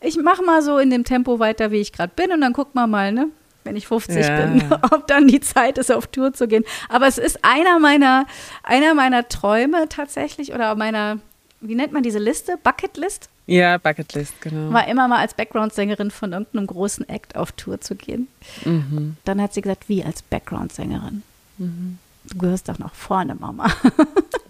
ich 0.00 0.16
mache 0.18 0.42
mal 0.42 0.62
so 0.62 0.78
in 0.78 0.90
dem 0.90 1.02
Tempo 1.02 1.40
weiter, 1.40 1.72
wie 1.72 1.78
ich 1.78 1.92
gerade 1.92 2.12
bin 2.14 2.30
und 2.30 2.42
dann 2.42 2.52
guck 2.52 2.74
mal 2.74 2.86
mal, 2.86 3.12
ne? 3.12 3.28
Wenn 3.66 3.76
ich 3.76 3.86
50 3.86 4.26
ja. 4.26 4.46
bin, 4.46 4.72
ob 4.90 5.06
dann 5.06 5.28
die 5.28 5.40
Zeit 5.40 5.78
ist, 5.78 5.92
auf 5.92 6.06
Tour 6.06 6.32
zu 6.32 6.48
gehen. 6.48 6.64
Aber 6.88 7.06
es 7.06 7.18
ist 7.18 7.38
einer 7.42 7.78
meiner, 7.78 8.26
einer 8.62 8.94
meiner 8.94 9.28
Träume 9.28 9.88
tatsächlich 9.88 10.54
oder 10.54 10.74
meiner, 10.74 11.18
wie 11.60 11.74
nennt 11.74 11.92
man 11.92 12.02
diese 12.02 12.18
Liste? 12.18 12.58
Bucketlist? 12.62 13.28
Ja, 13.46 13.78
Bucketlist, 13.78 14.40
genau. 14.40 14.72
War 14.72 14.88
immer 14.88 15.06
mal 15.06 15.18
als 15.18 15.34
Background-Sängerin 15.34 16.10
von 16.10 16.32
irgendeinem 16.32 16.66
großen 16.66 17.08
Act 17.08 17.36
auf 17.36 17.52
Tour 17.52 17.80
zu 17.80 17.94
gehen. 17.94 18.28
Mhm. 18.64 19.16
Dann 19.24 19.40
hat 19.40 19.54
sie 19.54 19.60
gesagt, 19.60 19.88
wie 19.88 20.02
als 20.02 20.22
Background-Sängerin? 20.22 21.22
Mhm. 21.58 21.98
Du 22.24 22.38
gehörst 22.38 22.68
doch 22.68 22.78
nach 22.78 22.94
vorne, 22.94 23.36
Mama. 23.36 23.70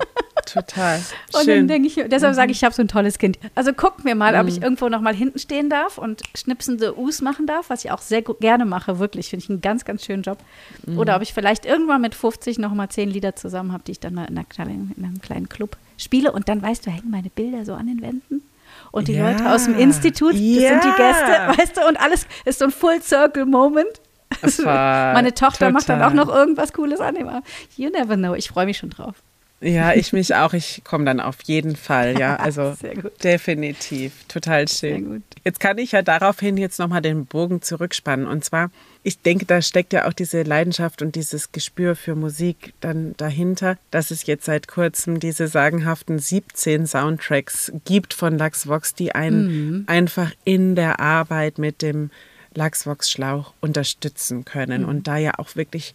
Total. 0.46 0.98
Schön. 0.98 1.40
Und 1.40 1.48
dann 1.48 1.68
denke 1.68 1.88
ich, 1.88 1.94
deshalb 2.08 2.34
sage 2.34 2.52
ich, 2.52 2.58
ich 2.58 2.64
habe 2.64 2.74
so 2.74 2.82
ein 2.82 2.88
tolles 2.88 3.18
Kind. 3.18 3.38
Also 3.54 3.72
guck 3.72 4.04
mir 4.04 4.14
mal, 4.14 4.32
mhm. 4.32 4.40
ob 4.40 4.48
ich 4.48 4.62
irgendwo 4.62 4.88
noch 4.88 5.00
mal 5.00 5.14
hinten 5.14 5.38
stehen 5.38 5.68
darf 5.68 5.98
und 5.98 6.22
schnipsende 6.34 6.98
Us 6.98 7.20
machen 7.20 7.46
darf, 7.46 7.68
was 7.68 7.84
ich 7.84 7.90
auch 7.90 8.00
sehr 8.00 8.22
gerne 8.22 8.64
mache, 8.64 8.98
wirklich. 8.98 9.30
Finde 9.30 9.44
ich 9.44 9.50
einen 9.50 9.60
ganz, 9.60 9.84
ganz 9.84 10.04
schönen 10.04 10.22
Job. 10.22 10.38
Mhm. 10.86 10.98
Oder 10.98 11.16
ob 11.16 11.22
ich 11.22 11.34
vielleicht 11.34 11.66
irgendwann 11.66 12.00
mit 12.00 12.14
50 12.14 12.58
noch 12.58 12.72
mal 12.72 12.88
zehn 12.88 13.10
Lieder 13.10 13.36
zusammen 13.36 13.72
habe, 13.72 13.82
die 13.84 13.92
ich 13.92 14.00
dann 14.00 14.14
mal 14.14 14.24
in, 14.24 14.48
kleinen, 14.48 14.94
in, 14.96 15.04
einem 15.04 15.20
kleinen 15.20 15.48
Club 15.48 15.76
spiele. 15.98 16.32
Und 16.32 16.48
dann, 16.48 16.62
weißt 16.62 16.86
du, 16.86 16.90
hängen 16.90 17.10
meine 17.10 17.30
Bilder 17.30 17.64
so 17.64 17.74
an 17.74 17.88
den 17.88 18.00
Wänden. 18.00 18.42
Und 18.92 19.08
die 19.08 19.14
ja. 19.14 19.30
Leute 19.30 19.50
aus 19.50 19.64
dem 19.64 19.76
Institut, 19.76 20.32
das 20.32 20.40
ja. 20.40 20.68
sind 20.68 20.84
die 20.84 20.96
Gäste, 20.96 21.60
weißt 21.60 21.76
du, 21.76 21.88
und 21.88 21.96
alles 22.00 22.26
ist 22.44 22.60
so 22.60 22.66
ein 22.66 22.70
Full-Circle-Moment. 22.70 24.00
Meine 24.64 25.34
Tochter 25.34 25.58
total. 25.58 25.72
macht 25.72 25.88
dann 25.88 26.02
auch 26.02 26.12
noch 26.12 26.28
irgendwas 26.28 26.72
Cooles 26.72 27.00
an. 27.00 27.16
You 27.76 27.90
never 27.90 28.16
know. 28.16 28.34
Ich 28.34 28.48
freue 28.48 28.66
mich 28.66 28.78
schon 28.78 28.90
drauf. 28.90 29.14
Ja, 29.60 29.94
ich 29.94 30.12
mich 30.12 30.34
auch. 30.34 30.52
Ich 30.52 30.82
komme 30.84 31.06
dann 31.06 31.18
auf 31.18 31.42
jeden 31.44 31.76
Fall, 31.76 32.18
ja. 32.18 32.36
Also 32.46 32.76
definitiv. 33.22 34.12
Total 34.28 34.68
schön. 34.68 35.22
Jetzt 35.44 35.60
kann 35.60 35.78
ich 35.78 35.92
ja 35.92 36.02
daraufhin 36.02 36.56
jetzt 36.56 36.78
nochmal 36.78 37.02
den 37.02 37.26
Bogen 37.26 37.62
zurückspannen. 37.62 38.26
Und 38.26 38.44
zwar, 38.44 38.70
ich 39.02 39.20
denke, 39.20 39.46
da 39.46 39.62
steckt 39.62 39.92
ja 39.92 40.06
auch 40.06 40.12
diese 40.12 40.42
Leidenschaft 40.42 41.00
und 41.00 41.14
dieses 41.14 41.52
Gespür 41.52 41.96
für 41.96 42.14
Musik 42.14 42.74
dann 42.80 43.14
dahinter, 43.16 43.78
dass 43.90 44.10
es 44.10 44.26
jetzt 44.26 44.44
seit 44.44 44.68
kurzem 44.68 45.20
diese 45.20 45.48
sagenhaften 45.48 46.18
17 46.18 46.86
Soundtracks 46.86 47.72
gibt 47.84 48.12
von 48.12 48.36
Lachsvox, 48.36 48.94
die 48.94 49.14
einen 49.14 49.46
mhm. 49.46 49.84
einfach 49.86 50.32
in 50.44 50.76
der 50.76 51.00
Arbeit 51.00 51.58
mit 51.58 51.80
dem 51.80 52.10
Lachsvox-Schlauch 52.54 53.54
unterstützen 53.60 54.44
können 54.44 54.82
mhm. 54.82 54.88
und 54.88 55.06
da 55.08 55.16
ja 55.16 55.32
auch 55.38 55.56
wirklich 55.56 55.94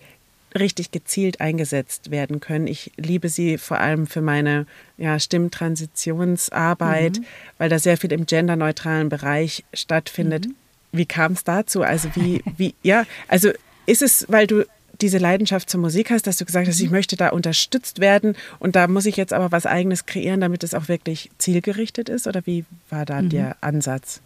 richtig 0.58 0.92
gezielt 0.92 1.42
eingesetzt 1.42 2.12
werden 2.12 2.40
können. 2.40 2.68
Ich 2.68 2.92
liebe 2.98 3.30
sie 3.30 3.58
vor 3.58 3.80
allem 3.80 4.08
für 4.08 4.22
meine 4.22 4.66
ja, 4.98 5.20
Stimmtransitionsarbeit, 5.20 7.20
mhm. 7.20 7.26
weil 7.58 7.70
da 7.70 7.80
sehr 7.80 7.98
viel 7.98 8.12
im 8.12 8.26
genderneutralen 8.26 9.10
Bereich 9.10 9.64
stattfindet. 9.74 10.48
Mhm. 10.48 10.56
Wie 10.92 11.06
kam 11.06 11.34
es 11.34 11.44
dazu? 11.44 11.84
Also 11.84 12.10
wie, 12.16 12.44
wie, 12.58 12.76
ja, 12.84 13.06
also 13.28 13.50
ist 13.86 14.02
es, 14.02 14.26
weil 14.28 14.48
du 14.48 14.66
diese 15.02 15.18
Leidenschaft 15.18 15.70
zur 15.70 15.80
Musik 15.80 16.12
hast, 16.12 16.28
dass 16.28 16.38
du 16.38 16.46
gesagt 16.46 16.68
hast, 16.68 16.80
ich 16.80 16.88
mhm. 16.88 16.96
möchte 16.96 17.16
da 17.16 17.30
unterstützt 17.30 18.00
werden 18.00 18.36
und 18.60 18.76
da 18.76 18.88
muss 18.88 19.06
ich 19.06 19.18
jetzt 19.18 19.34
aber 19.34 19.52
was 19.52 19.66
eigenes 19.66 20.06
kreieren, 20.06 20.42
damit 20.42 20.64
es 20.64 20.74
auch 20.74 20.90
wirklich 20.90 21.32
zielgerichtet 21.38 22.10
ist? 22.10 22.28
Oder 22.28 22.46
wie 22.46 22.66
war 22.90 23.06
da 23.06 23.22
mhm. 23.22 23.30
der 23.30 23.56
Ansatz? 23.62 24.22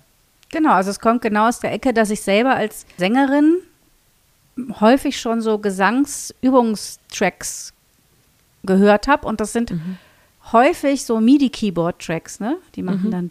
Genau, 0.51 0.73
also 0.73 0.89
es 0.89 0.99
kommt 0.99 1.21
genau 1.21 1.47
aus 1.47 1.59
der 1.59 1.71
Ecke, 1.71 1.93
dass 1.93 2.09
ich 2.09 2.21
selber 2.21 2.55
als 2.55 2.85
Sängerin 2.97 3.57
häufig 4.79 5.19
schon 5.19 5.41
so 5.41 5.57
Gesangsübungstracks 5.59 7.73
gehört 8.63 9.07
habe 9.07 9.27
und 9.27 9.41
das 9.41 9.53
sind 9.53 9.71
mhm. 9.71 9.97
häufig 10.51 11.05
so 11.05 11.19
MIDI-Keyboard-Tracks, 11.19 12.39
ne? 12.39 12.57
Die 12.75 12.83
machen 12.83 13.11
dann 13.11 13.27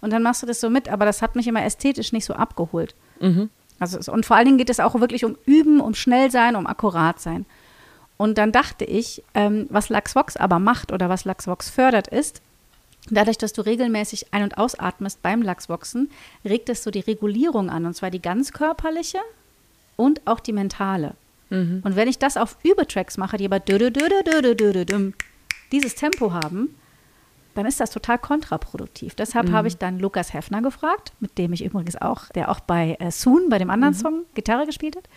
und 0.00 0.12
dann 0.12 0.22
machst 0.22 0.42
du 0.42 0.46
das 0.46 0.60
so 0.60 0.70
mit, 0.70 0.88
aber 0.88 1.04
das 1.04 1.20
hat 1.22 1.36
mich 1.36 1.46
immer 1.46 1.64
ästhetisch 1.64 2.12
nicht 2.12 2.24
so 2.24 2.34
abgeholt. 2.34 2.94
Mhm. 3.20 3.50
Also 3.78 4.12
und 4.12 4.26
vor 4.26 4.36
allen 4.36 4.46
Dingen 4.46 4.58
geht 4.58 4.70
es 4.70 4.80
auch 4.80 4.98
wirklich 5.00 5.24
um 5.24 5.36
Üben, 5.46 5.80
um 5.80 5.94
schnell 5.94 6.30
sein, 6.30 6.56
um 6.56 6.66
akkurat 6.66 7.20
sein. 7.20 7.46
Und 8.16 8.38
dann 8.38 8.52
dachte 8.52 8.84
ich, 8.84 9.24
ähm, 9.34 9.66
was 9.70 9.88
Laxvox 9.88 10.36
aber 10.36 10.60
macht 10.60 10.92
oder 10.92 11.08
was 11.08 11.24
Laxvox 11.24 11.68
fördert, 11.68 12.06
ist, 12.06 12.42
Dadurch, 13.10 13.36
dass 13.36 13.52
du 13.52 13.62
regelmäßig 13.62 14.32
ein- 14.32 14.44
und 14.44 14.56
ausatmest 14.56 15.20
beim 15.22 15.42
Lachsboxen, 15.42 16.10
regt 16.44 16.68
es 16.68 16.82
so 16.82 16.90
die 16.90 17.00
Regulierung 17.00 17.68
an, 17.68 17.84
und 17.86 17.94
zwar 17.94 18.10
die 18.10 18.22
ganz 18.22 18.52
körperliche 18.52 19.18
und 19.96 20.22
auch 20.26 20.40
die 20.40 20.52
mentale. 20.52 21.14
Mhm. 21.50 21.82
Und 21.84 21.96
wenn 21.96 22.08
ich 22.08 22.18
das 22.18 22.36
auf 22.36 22.56
Übertracks 22.62 23.18
mache, 23.18 23.36
die 23.36 23.44
aber 23.44 23.60
dieses 25.72 25.94
Tempo 25.94 26.32
haben, 26.32 26.74
dann 27.54 27.66
ist 27.66 27.78
das 27.78 27.90
total 27.90 28.18
kontraproduktiv. 28.18 29.14
Deshalb 29.14 29.48
mhm. 29.48 29.52
habe 29.52 29.68
ich 29.68 29.76
dann 29.76 29.98
Lukas 29.98 30.32
Heffner 30.32 30.60
gefragt, 30.60 31.12
mit 31.20 31.38
dem 31.38 31.52
ich 31.52 31.64
übrigens 31.64 31.96
auch, 31.96 32.28
der 32.30 32.50
auch 32.50 32.60
bei 32.60 32.96
äh, 32.98 33.10
Soon, 33.10 33.48
bei 33.48 33.58
dem 33.58 33.70
anderen 33.70 33.94
mhm. 33.94 33.98
Song, 33.98 34.22
Gitarre 34.34 34.66
gespielt 34.66 34.96
hat. 34.96 35.08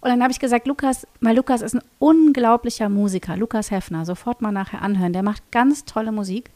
Und 0.00 0.10
dann 0.10 0.22
habe 0.22 0.32
ich 0.32 0.38
gesagt, 0.38 0.66
Lukas, 0.66 1.06
weil 1.20 1.36
Lukas 1.36 1.62
ist 1.62 1.74
ein 1.74 1.82
unglaublicher 1.98 2.88
Musiker, 2.88 3.36
Lukas 3.36 3.70
Heffner, 3.70 4.04
sofort 4.04 4.42
mal 4.42 4.52
nachher 4.52 4.82
anhören. 4.82 5.12
Der 5.12 5.22
macht 5.22 5.50
ganz 5.50 5.84
tolle 5.84 6.12
Musik 6.12 6.50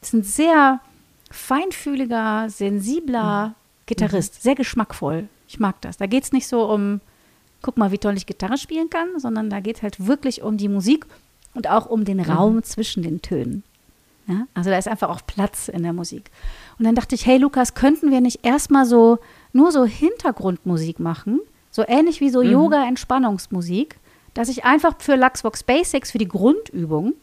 ist 0.00 0.14
ein 0.14 0.22
sehr 0.22 0.80
feinfühliger, 1.30 2.48
sensibler 2.48 3.48
mhm. 3.48 3.54
Gitarrist, 3.86 4.34
mhm. 4.34 4.40
sehr 4.40 4.54
geschmackvoll. 4.54 5.28
Ich 5.48 5.60
mag 5.60 5.80
das. 5.80 5.96
Da 5.96 6.06
geht 6.06 6.24
es 6.24 6.32
nicht 6.32 6.46
so 6.46 6.70
um, 6.70 7.00
guck 7.62 7.76
mal, 7.76 7.92
wie 7.92 7.98
toll 7.98 8.16
ich 8.16 8.26
Gitarre 8.26 8.58
spielen 8.58 8.90
kann, 8.90 9.18
sondern 9.18 9.50
da 9.50 9.60
geht 9.60 9.76
es 9.76 9.82
halt 9.82 10.06
wirklich 10.06 10.42
um 10.42 10.56
die 10.56 10.68
Musik 10.68 11.06
und 11.54 11.68
auch 11.68 11.86
um 11.86 12.04
den 12.04 12.18
mhm. 12.18 12.24
Raum 12.24 12.62
zwischen 12.62 13.02
den 13.02 13.22
Tönen. 13.22 13.62
Ja? 14.26 14.46
Also 14.54 14.70
da 14.70 14.78
ist 14.78 14.88
einfach 14.88 15.08
auch 15.08 15.20
Platz 15.26 15.68
in 15.68 15.82
der 15.82 15.92
Musik. 15.92 16.30
Und 16.78 16.84
dann 16.84 16.94
dachte 16.94 17.14
ich, 17.14 17.26
hey 17.26 17.38
Lukas, 17.38 17.74
könnten 17.74 18.10
wir 18.10 18.20
nicht 18.20 18.44
erstmal 18.44 18.86
so 18.86 19.18
nur 19.52 19.72
so 19.72 19.84
Hintergrundmusik 19.84 21.00
machen, 21.00 21.40
so 21.70 21.84
ähnlich 21.86 22.20
wie 22.20 22.30
so 22.30 22.42
mhm. 22.42 22.50
Yoga-Entspannungsmusik, 22.50 23.96
dass 24.34 24.48
ich 24.48 24.64
einfach 24.64 24.94
für 24.98 25.16
Luxbox 25.16 25.64
Basics, 25.64 26.12
für 26.12 26.18
die 26.18 26.28
Grundübung, 26.28 27.14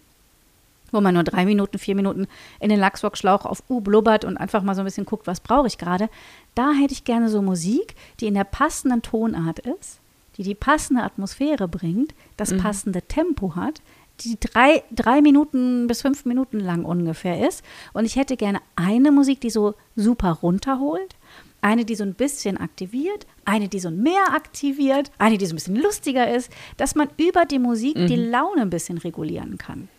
wo 0.91 1.01
man 1.01 1.13
nur 1.13 1.23
drei 1.23 1.45
Minuten, 1.45 1.77
vier 1.77 1.95
Minuten 1.95 2.27
in 2.59 2.69
den 2.69 2.79
Lachsbox-Schlauch 2.79 3.45
auf 3.45 3.63
U 3.69 3.81
blubbert 3.81 4.25
und 4.25 4.37
einfach 4.37 4.63
mal 4.63 4.75
so 4.75 4.81
ein 4.81 4.85
bisschen 4.85 5.05
guckt, 5.05 5.27
was 5.27 5.39
brauche 5.39 5.67
ich 5.67 5.77
gerade. 5.77 6.09
Da 6.55 6.71
hätte 6.71 6.93
ich 6.93 7.03
gerne 7.03 7.29
so 7.29 7.41
Musik, 7.41 7.95
die 8.19 8.27
in 8.27 8.33
der 8.33 8.43
passenden 8.43 9.01
Tonart 9.01 9.59
ist, 9.59 9.99
die 10.37 10.43
die 10.43 10.55
passende 10.55 11.03
Atmosphäre 11.03 11.67
bringt, 11.67 12.13
das 12.37 12.51
mhm. 12.51 12.59
passende 12.59 13.01
Tempo 13.01 13.55
hat, 13.55 13.81
die 14.21 14.37
drei, 14.39 14.83
drei 14.91 15.21
Minuten 15.21 15.87
bis 15.87 16.01
fünf 16.01 16.25
Minuten 16.25 16.59
lang 16.59 16.85
ungefähr 16.85 17.47
ist. 17.47 17.63
Und 17.93 18.05
ich 18.05 18.15
hätte 18.15 18.37
gerne 18.37 18.59
eine 18.75 19.11
Musik, 19.11 19.41
die 19.41 19.49
so 19.49 19.75
super 19.95 20.31
runterholt, 20.31 21.15
eine, 21.61 21.85
die 21.85 21.95
so 21.95 22.03
ein 22.03 22.13
bisschen 22.13 22.57
aktiviert, 22.57 23.25
eine, 23.45 23.67
die 23.67 23.79
so 23.79 23.91
mehr 23.91 24.33
aktiviert, 24.33 25.11
eine, 25.17 25.37
die 25.37 25.45
so 25.45 25.53
ein 25.53 25.57
bisschen 25.57 25.75
lustiger 25.75 26.33
ist, 26.33 26.51
dass 26.77 26.95
man 26.95 27.09
über 27.17 27.45
die 27.45 27.59
Musik 27.59 27.97
mhm. 27.97 28.07
die 28.07 28.15
Laune 28.15 28.61
ein 28.61 28.69
bisschen 28.69 28.97
regulieren 28.97 29.57
kann. 29.57 29.89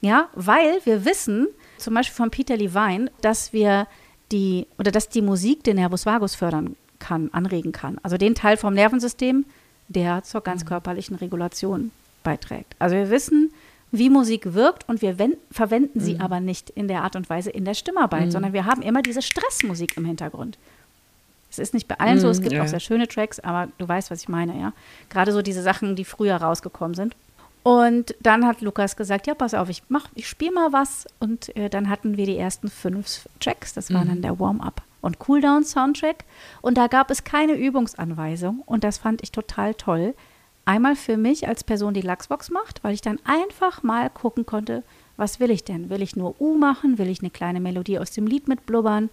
Ja, 0.00 0.28
weil 0.34 0.80
wir 0.84 1.04
wissen, 1.04 1.48
zum 1.78 1.94
Beispiel 1.94 2.14
von 2.14 2.30
Peter 2.30 2.56
Levine, 2.56 3.10
dass 3.20 3.52
wir 3.52 3.86
die 4.30 4.66
oder 4.78 4.90
dass 4.90 5.08
die 5.08 5.22
Musik 5.22 5.64
den 5.64 5.76
Nervus 5.76 6.06
vagus 6.06 6.34
fördern 6.34 6.76
kann, 6.98 7.30
anregen 7.32 7.72
kann. 7.72 7.98
Also 8.02 8.16
den 8.16 8.34
Teil 8.34 8.56
vom 8.56 8.74
Nervensystem, 8.74 9.44
der 9.88 10.22
zur 10.22 10.42
ganzkörperlichen 10.42 11.16
Regulation 11.16 11.90
beiträgt. 12.22 12.76
Also 12.78 12.96
wir 12.96 13.10
wissen, 13.10 13.52
wie 13.90 14.10
Musik 14.10 14.52
wirkt 14.52 14.88
und 14.88 15.00
wir 15.00 15.16
verwenden 15.50 16.00
sie 16.00 16.14
mhm. 16.14 16.20
aber 16.20 16.40
nicht 16.40 16.70
in 16.70 16.88
der 16.88 17.02
Art 17.02 17.16
und 17.16 17.30
Weise 17.30 17.50
in 17.50 17.64
der 17.64 17.74
Stimmarbeit, 17.74 18.26
mhm. 18.26 18.30
sondern 18.30 18.52
wir 18.52 18.66
haben 18.66 18.82
immer 18.82 19.02
diese 19.02 19.22
Stressmusik 19.22 19.96
im 19.96 20.04
Hintergrund. 20.04 20.58
Es 21.50 21.58
ist 21.58 21.72
nicht 21.72 21.88
bei 21.88 21.98
allen 21.98 22.16
mhm, 22.16 22.20
so, 22.20 22.28
es 22.28 22.42
gibt 22.42 22.52
ja. 22.52 22.62
auch 22.62 22.68
sehr 22.68 22.80
schöne 22.80 23.08
Tracks, 23.08 23.40
aber 23.40 23.68
du 23.78 23.88
weißt, 23.88 24.10
was 24.10 24.20
ich 24.20 24.28
meine, 24.28 24.58
ja. 24.60 24.72
Gerade 25.08 25.32
so 25.32 25.40
diese 25.40 25.62
Sachen, 25.62 25.96
die 25.96 26.04
früher 26.04 26.36
rausgekommen 26.36 26.94
sind. 26.94 27.16
Und 27.68 28.14
dann 28.22 28.46
hat 28.46 28.62
Lukas 28.62 28.96
gesagt, 28.96 29.26
ja, 29.26 29.34
pass 29.34 29.52
auf, 29.52 29.68
ich 29.68 29.82
mach, 29.90 30.08
ich 30.14 30.26
spiele 30.26 30.52
mal 30.52 30.72
was. 30.72 31.06
Und 31.20 31.54
äh, 31.54 31.68
dann 31.68 31.90
hatten 31.90 32.16
wir 32.16 32.24
die 32.24 32.38
ersten 32.38 32.70
fünf 32.70 33.28
Tracks. 33.40 33.74
Das 33.74 33.92
war 33.92 34.04
mhm. 34.04 34.08
dann 34.08 34.22
der 34.22 34.40
Warm-up 34.40 34.80
und 35.02 35.18
Cooldown-Soundtrack. 35.18 36.24
Und 36.62 36.78
da 36.78 36.86
gab 36.86 37.10
es 37.10 37.24
keine 37.24 37.52
Übungsanweisung. 37.52 38.62
Und 38.64 38.84
das 38.84 38.96
fand 38.96 39.22
ich 39.22 39.32
total 39.32 39.74
toll. 39.74 40.14
Einmal 40.64 40.96
für 40.96 41.18
mich 41.18 41.46
als 41.46 41.62
Person, 41.62 41.92
die 41.92 42.00
Luxbox 42.00 42.48
macht, 42.48 42.82
weil 42.84 42.94
ich 42.94 43.02
dann 43.02 43.20
einfach 43.24 43.82
mal 43.82 44.08
gucken 44.08 44.46
konnte, 44.46 44.82
was 45.18 45.38
will 45.38 45.50
ich 45.50 45.62
denn? 45.62 45.90
Will 45.90 46.00
ich 46.00 46.16
nur 46.16 46.40
U 46.40 46.56
machen? 46.56 46.96
Will 46.96 47.10
ich 47.10 47.20
eine 47.20 47.28
kleine 47.28 47.60
Melodie 47.60 47.98
aus 47.98 48.12
dem 48.12 48.26
Lied 48.26 48.48
mitblubbern? 48.48 49.10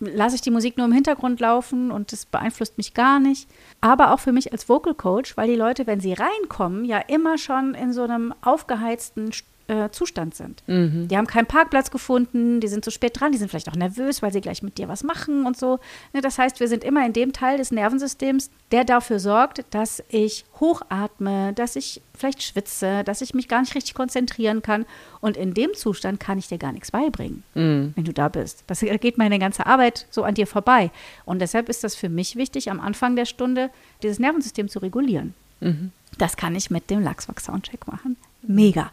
Lasse 0.00 0.34
ich 0.36 0.42
die 0.42 0.50
Musik 0.50 0.76
nur 0.76 0.86
im 0.86 0.92
Hintergrund 0.92 1.40
laufen 1.40 1.90
und 1.90 2.12
das 2.12 2.26
beeinflusst 2.26 2.76
mich 2.76 2.92
gar 2.92 3.18
nicht. 3.18 3.48
Aber 3.80 4.12
auch 4.12 4.20
für 4.20 4.32
mich 4.32 4.52
als 4.52 4.68
Vocal 4.68 4.94
Coach, 4.94 5.36
weil 5.36 5.48
die 5.48 5.56
Leute, 5.56 5.86
wenn 5.86 6.00
sie 6.00 6.12
reinkommen, 6.12 6.84
ja 6.84 6.98
immer 6.98 7.38
schon 7.38 7.74
in 7.74 7.92
so 7.92 8.02
einem 8.02 8.34
aufgeheizten 8.42 9.32
äh, 9.72 9.90
Zustand 9.90 10.34
sind. 10.34 10.62
Mhm. 10.66 11.08
Die 11.08 11.16
haben 11.16 11.26
keinen 11.26 11.46
Parkplatz 11.46 11.90
gefunden, 11.90 12.60
die 12.60 12.68
sind 12.68 12.84
zu 12.84 12.90
spät 12.90 13.18
dran, 13.18 13.32
die 13.32 13.38
sind 13.38 13.48
vielleicht 13.48 13.70
auch 13.70 13.76
nervös, 13.76 14.20
weil 14.20 14.32
sie 14.32 14.42
gleich 14.42 14.62
mit 14.62 14.76
dir 14.76 14.88
was 14.88 15.02
machen 15.02 15.46
und 15.46 15.56
so. 15.56 15.78
Ne, 16.12 16.20
das 16.20 16.38
heißt, 16.38 16.60
wir 16.60 16.68
sind 16.68 16.84
immer 16.84 17.04
in 17.06 17.14
dem 17.14 17.32
Teil 17.32 17.56
des 17.56 17.70
Nervensystems, 17.70 18.50
der 18.70 18.84
dafür 18.84 19.18
sorgt, 19.18 19.64
dass 19.70 20.02
ich 20.10 20.44
hochatme, 20.60 21.54
dass 21.54 21.76
ich 21.76 22.02
vielleicht 22.14 22.42
schwitze, 22.42 23.02
dass 23.04 23.22
ich 23.22 23.32
mich 23.32 23.48
gar 23.48 23.60
nicht 23.60 23.74
richtig 23.74 23.94
konzentrieren 23.94 24.60
kann. 24.60 24.84
Und 25.20 25.36
in 25.36 25.54
dem 25.54 25.72
Zustand 25.74 26.20
kann 26.20 26.38
ich 26.38 26.48
dir 26.48 26.58
gar 26.58 26.72
nichts 26.72 26.90
beibringen, 26.90 27.42
mhm. 27.54 27.92
wenn 27.96 28.04
du 28.04 28.12
da 28.12 28.28
bist. 28.28 28.64
Das 28.66 28.80
geht 28.80 29.16
meine 29.16 29.38
ganze 29.38 29.66
Arbeit 29.66 30.06
so 30.10 30.22
an 30.22 30.34
dir 30.34 30.46
vorbei. 30.46 30.90
Und 31.24 31.40
deshalb 31.40 31.68
ist 31.68 31.82
das 31.82 31.94
für 31.94 32.08
mich 32.08 32.36
wichtig, 32.36 32.70
am 32.70 32.80
Anfang 32.80 33.16
der 33.16 33.24
Stunde 33.24 33.70
dieses 34.02 34.18
Nervensystem 34.18 34.68
zu 34.68 34.80
regulieren. 34.80 35.34
Mhm. 35.60 35.92
Das 36.18 36.36
kann 36.36 36.54
ich 36.54 36.70
mit 36.70 36.90
dem 36.90 37.02
Lachswachs-Soundcheck 37.02 37.86
machen. 37.86 38.16
Mega. 38.42 38.90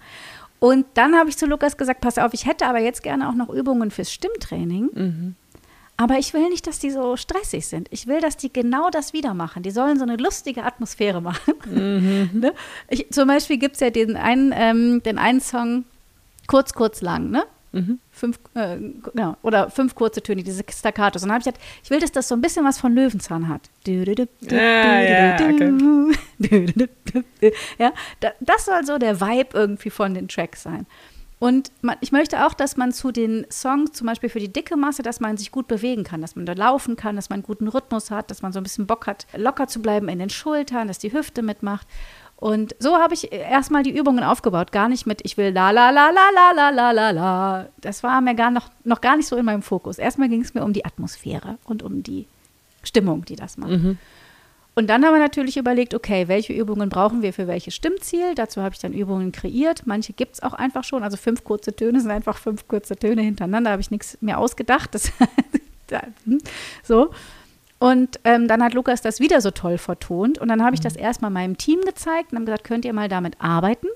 Und 0.59 0.85
dann 0.93 1.15
habe 1.15 1.29
ich 1.29 1.37
zu 1.37 1.45
Lukas 1.45 1.77
gesagt, 1.77 2.01
pass 2.01 2.17
auf, 2.17 2.33
ich 2.33 2.45
hätte 2.45 2.67
aber 2.67 2.79
jetzt 2.79 3.01
gerne 3.01 3.29
auch 3.29 3.33
noch 3.33 3.49
Übungen 3.49 3.91
fürs 3.91 4.11
Stimmtraining. 4.11 4.89
Mhm. 4.93 5.35
Aber 5.95 6.17
ich 6.17 6.33
will 6.33 6.47
nicht, 6.47 6.65
dass 6.65 6.79
die 6.79 6.91
so 6.91 7.17
stressig 7.17 7.67
sind. 7.67 7.89
Ich 7.91 8.07
will, 8.07 8.21
dass 8.21 8.37
die 8.37 8.53
genau 8.53 8.89
das 8.89 9.11
wieder 9.11 9.33
machen. 9.33 9.63
Die 9.63 9.71
sollen 9.71 9.97
so 9.97 10.03
eine 10.03 10.15
lustige 10.15 10.63
Atmosphäre 10.63 11.21
machen. 11.21 11.55
Mhm. 11.65 12.39
ne? 12.39 12.53
ich, 12.89 13.09
zum 13.11 13.27
Beispiel 13.27 13.57
gibt 13.57 13.75
es 13.75 13.81
ja 13.81 13.89
den 13.89 14.15
einen, 14.15 14.53
ähm, 14.55 15.03
den 15.03 15.17
einen 15.17 15.41
Song, 15.41 15.85
kurz, 16.47 16.73
kurz, 16.73 17.01
lang, 17.01 17.29
ne? 17.29 17.43
Mhm. 17.71 17.99
Fünf, 18.11 18.39
äh, 18.55 18.77
genau, 19.13 19.37
oder 19.43 19.69
fünf 19.69 19.93
kurze 19.95 20.21
Töne, 20.21 20.43
diese 20.43 20.63
Staccatos. 20.69 21.21
Und 21.21 21.29
dann 21.29 21.35
habe 21.35 21.41
ich 21.41 21.45
gesagt, 21.45 21.61
ich 21.83 21.89
will, 21.89 21.99
dass 21.99 22.11
das 22.11 22.27
so 22.27 22.35
ein 22.35 22.41
bisschen 22.41 22.65
was 22.65 22.79
von 22.79 22.93
Löwenzahn 22.93 23.47
hat. 23.47 23.69
Ja, 27.77 27.93
das 28.39 28.65
soll 28.65 28.85
so 28.85 28.97
der 28.97 29.21
Vibe 29.21 29.57
irgendwie 29.57 29.89
von 29.89 30.13
den 30.13 30.27
Tracks 30.27 30.63
sein. 30.63 30.85
Und 31.39 31.71
man, 31.81 31.95
ich 32.01 32.11
möchte 32.11 32.45
auch, 32.45 32.53
dass 32.53 32.75
man 32.75 32.91
zu 32.91 33.13
den 33.13 33.45
Songs, 33.49 33.93
zum 33.93 34.07
Beispiel 34.07 34.29
für 34.29 34.41
die 34.41 34.51
dicke 34.51 34.75
Masse, 34.75 35.03
dass 35.03 35.21
man 35.21 35.37
sich 35.37 35.51
gut 35.51 35.69
bewegen 35.69 36.03
kann, 36.03 36.21
dass 36.21 36.35
man 36.35 36.45
da 36.45 36.51
laufen 36.51 36.97
kann, 36.97 37.15
dass 37.15 37.29
man 37.29 37.37
einen 37.37 37.43
guten 37.43 37.69
Rhythmus 37.69 38.11
hat, 38.11 38.29
dass 38.29 38.41
man 38.41 38.51
so 38.51 38.59
ein 38.59 38.63
bisschen 38.63 38.87
Bock 38.87 39.07
hat, 39.07 39.25
locker 39.37 39.67
zu 39.67 39.81
bleiben 39.81 40.09
in 40.09 40.19
den 40.19 40.29
Schultern, 40.29 40.89
dass 40.89 40.99
die 40.99 41.13
Hüfte 41.13 41.41
mitmacht. 41.41 41.87
Und 42.39 42.73
so 42.79 42.97
habe 42.97 43.13
ich 43.13 43.33
erstmal 43.33 43.83
die 43.83 43.97
Übungen 43.97 44.23
aufgebaut. 44.23 44.71
Gar 44.71 44.87
nicht 44.87 45.05
mit, 45.05 45.19
ich 45.25 45.35
will 45.35 45.51
la 45.51 45.71
la 45.71 45.89
la 45.89 46.09
la 46.09 46.29
la 46.33 46.51
la 46.51 46.69
la 46.69 46.91
la 46.91 47.11
la. 47.11 47.65
Das 47.81 48.01
war 48.01 48.21
mir 48.21 48.33
gar 48.33 48.49
noch, 48.49 48.69
noch 48.85 49.01
gar 49.01 49.17
nicht 49.17 49.27
so 49.27 49.35
in 49.35 49.43
meinem 49.43 49.61
Fokus. 49.61 49.97
Erstmal 49.97 50.29
ging 50.29 50.39
es 50.39 50.53
mir 50.53 50.63
um 50.63 50.71
die 50.71 50.85
Atmosphäre 50.85 51.57
und 51.65 51.83
um 51.83 52.01
die 52.01 52.27
Stimmung, 52.81 53.25
die 53.25 53.35
das 53.35 53.57
macht. 53.57 53.71
Mhm. 53.71 53.97
Und 54.73 54.87
dann 54.87 55.03
haben 55.03 55.13
wir 55.13 55.19
natürlich 55.19 55.57
überlegt, 55.57 55.93
okay, 55.93 56.29
welche 56.29 56.53
Übungen 56.53 56.87
brauchen 56.87 57.21
wir 57.21 57.33
für 57.33 57.47
welches 57.47 57.75
Stimmziel? 57.75 58.35
Dazu 58.35 58.61
habe 58.61 58.73
ich 58.73 58.79
dann 58.79 58.93
Übungen 58.93 59.33
kreiert. 59.33 59.85
Manche 59.85 60.13
gibt 60.13 60.35
es 60.35 60.41
auch 60.41 60.53
einfach 60.53 60.85
schon. 60.85 61.03
Also 61.03 61.17
fünf 61.17 61.43
kurze 61.43 61.75
Töne 61.75 61.99
sind 61.99 62.11
einfach 62.11 62.37
fünf 62.37 62.69
kurze 62.69 62.95
Töne 62.95 63.21
hintereinander. 63.21 63.71
Da 63.71 63.71
habe 63.73 63.81
ich 63.81 63.91
nichts 63.91 64.17
mehr 64.21 64.37
ausgedacht. 64.37 64.95
Das, 64.95 65.11
hm, 66.23 66.37
so. 66.83 67.09
Und 67.79 68.19
ähm, 68.25 68.47
dann 68.49 68.61
hat 68.61 68.73
Lukas 68.73 69.01
das 69.01 69.21
wieder 69.21 69.39
so 69.39 69.51
toll 69.51 69.77
vertont. 69.77 70.37
Und 70.37 70.49
dann 70.49 70.63
habe 70.63 70.75
ich 70.75 70.81
das 70.81 70.95
mhm. 70.95 71.01
erstmal 71.01 71.31
meinem 71.31 71.57
Team 71.57 71.81
gezeigt 71.81 72.31
und 72.31 72.37
habe 72.37 72.45
gesagt, 72.45 72.65
könnt 72.65 72.85
ihr 72.85 72.93
mal 72.93 73.07
damit 73.07 73.35
arbeiten? 73.39 73.87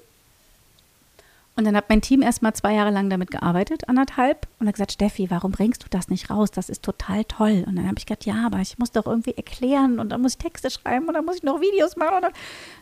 Und 1.55 1.65
dann 1.65 1.75
hat 1.75 1.89
mein 1.89 2.01
Team 2.01 2.23
erstmal 2.23 2.53
zwei 2.53 2.73
Jahre 2.73 2.89
lang 2.89 3.09
damit 3.09 3.29
gearbeitet, 3.29 3.87
anderthalb. 3.87 4.47
Und 4.59 4.67
hat 4.67 4.75
gesagt, 4.75 4.93
Steffi, 4.93 5.29
warum 5.29 5.51
bringst 5.51 5.83
du 5.83 5.87
das 5.89 6.09
nicht 6.09 6.29
raus? 6.29 6.49
Das 6.49 6.69
ist 6.69 6.81
total 6.81 7.25
toll. 7.25 7.63
Und 7.67 7.75
dann 7.75 7.85
habe 7.85 7.95
ich 7.99 8.05
gesagt, 8.05 8.25
ja, 8.25 8.45
aber 8.45 8.59
ich 8.59 8.79
muss 8.79 8.91
doch 8.91 9.05
irgendwie 9.05 9.35
erklären 9.35 9.99
und 9.99 10.09
dann 10.09 10.21
muss 10.21 10.33
ich 10.33 10.37
Texte 10.39 10.71
schreiben 10.71 11.07
und 11.07 11.13
dann 11.13 11.25
muss 11.25 11.35
ich 11.35 11.43
noch 11.43 11.61
Videos 11.61 11.95
machen. 11.95 12.15
Und 12.15 12.21
dann, 12.23 12.33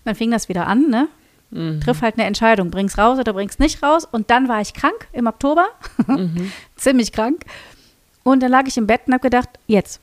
dann 0.06 0.16
fing 0.16 0.32
das 0.32 0.48
wieder 0.48 0.68
an, 0.68 0.90
ne? 0.90 1.10
Mhm. 1.50 1.82
Triff 1.82 2.02
halt 2.02 2.16
eine 2.16 2.26
Entscheidung, 2.26 2.72
bring's 2.72 2.98
raus 2.98 3.20
oder 3.20 3.34
bring's 3.34 3.60
nicht 3.60 3.84
raus. 3.84 4.08
Und 4.10 4.30
dann 4.30 4.48
war 4.48 4.62
ich 4.62 4.74
krank 4.74 5.08
im 5.12 5.28
Oktober, 5.28 5.66
mhm. 6.08 6.52
ziemlich 6.78 7.12
krank. 7.12 7.44
Und 8.24 8.42
dann 8.42 8.52
lag 8.52 8.68
ich 8.68 8.78
im 8.78 8.88
Bett 8.88 9.02
und 9.08 9.14
habe 9.14 9.24
gedacht, 9.24 9.50
jetzt, 9.68 10.00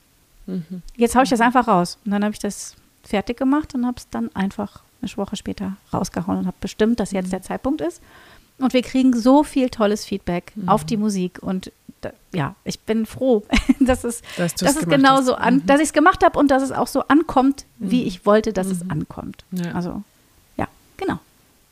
Mhm. 0.48 0.82
Jetzt 0.96 1.14
haue 1.14 1.22
ich 1.24 1.30
das 1.30 1.40
einfach 1.40 1.68
raus. 1.68 1.98
Und 2.04 2.10
dann 2.10 2.24
habe 2.24 2.32
ich 2.32 2.40
das 2.40 2.74
fertig 3.04 3.36
gemacht 3.36 3.74
und 3.74 3.86
habe 3.86 3.98
es 3.98 4.08
dann 4.10 4.34
einfach 4.34 4.82
eine 5.00 5.16
Woche 5.16 5.36
später 5.36 5.76
rausgehauen 5.92 6.38
und 6.38 6.46
habe 6.46 6.56
bestimmt, 6.60 6.98
dass 6.98 7.12
jetzt 7.12 7.26
mhm. 7.26 7.30
der 7.30 7.42
Zeitpunkt 7.42 7.80
ist. 7.80 8.02
Und 8.58 8.72
wir 8.72 8.82
kriegen 8.82 9.16
so 9.16 9.44
viel 9.44 9.68
tolles 9.68 10.04
Feedback 10.04 10.52
mhm. 10.56 10.68
auf 10.68 10.84
die 10.84 10.96
Musik. 10.96 11.38
Und 11.40 11.70
da, 12.00 12.10
ja, 12.32 12.56
ich 12.64 12.80
bin 12.80 13.06
froh, 13.06 13.44
dass 13.80 14.04
es, 14.04 14.22
dass 14.36 14.54
dass 14.54 14.76
es 14.76 14.88
genau 14.88 15.22
so 15.22 15.34
an, 15.34 15.56
mhm. 15.56 15.66
dass 15.66 15.80
ich 15.80 15.88
es 15.88 15.92
gemacht 15.92 16.24
habe 16.24 16.38
und 16.38 16.50
dass 16.50 16.62
es 16.62 16.72
auch 16.72 16.88
so 16.88 17.02
ankommt, 17.02 17.66
wie 17.78 18.00
mhm. 18.00 18.08
ich 18.08 18.26
wollte, 18.26 18.52
dass 18.52 18.66
es 18.66 18.82
mhm. 18.82 18.90
ankommt. 18.90 19.44
Ja. 19.52 19.72
Also, 19.72 20.02
ja, 20.56 20.66
genau. 20.96 21.18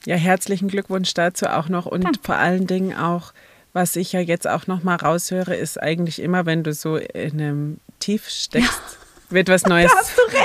Ja, 0.05 0.15
herzlichen 0.15 0.69
Glückwunsch 0.69 1.13
dazu 1.15 1.47
auch 1.47 1.69
noch 1.69 1.87
und 1.87 2.05
Danke. 2.05 2.21
vor 2.23 2.37
allen 2.37 2.69
Dingen 2.69 2.97
auch, 2.97 3.33
was 3.73 3.97
ich 3.97 4.13
ja 4.13 4.21
jetzt 4.21 4.47
auch 4.47 4.69
noch 4.69 4.85
mal 4.85 4.95
raushöre, 4.95 5.57
ist 5.57 5.83
eigentlich 5.83 6.23
immer, 6.23 6.47
wenn 6.47 6.63
du 6.63 6.73
so 6.73 6.97
in 6.97 7.41
einem 7.41 7.81
tief 7.99 8.29
steckst, 8.29 8.71
ja. 8.71 9.31
wird 9.31 9.49
was 9.49 9.63
Neues 9.67 9.93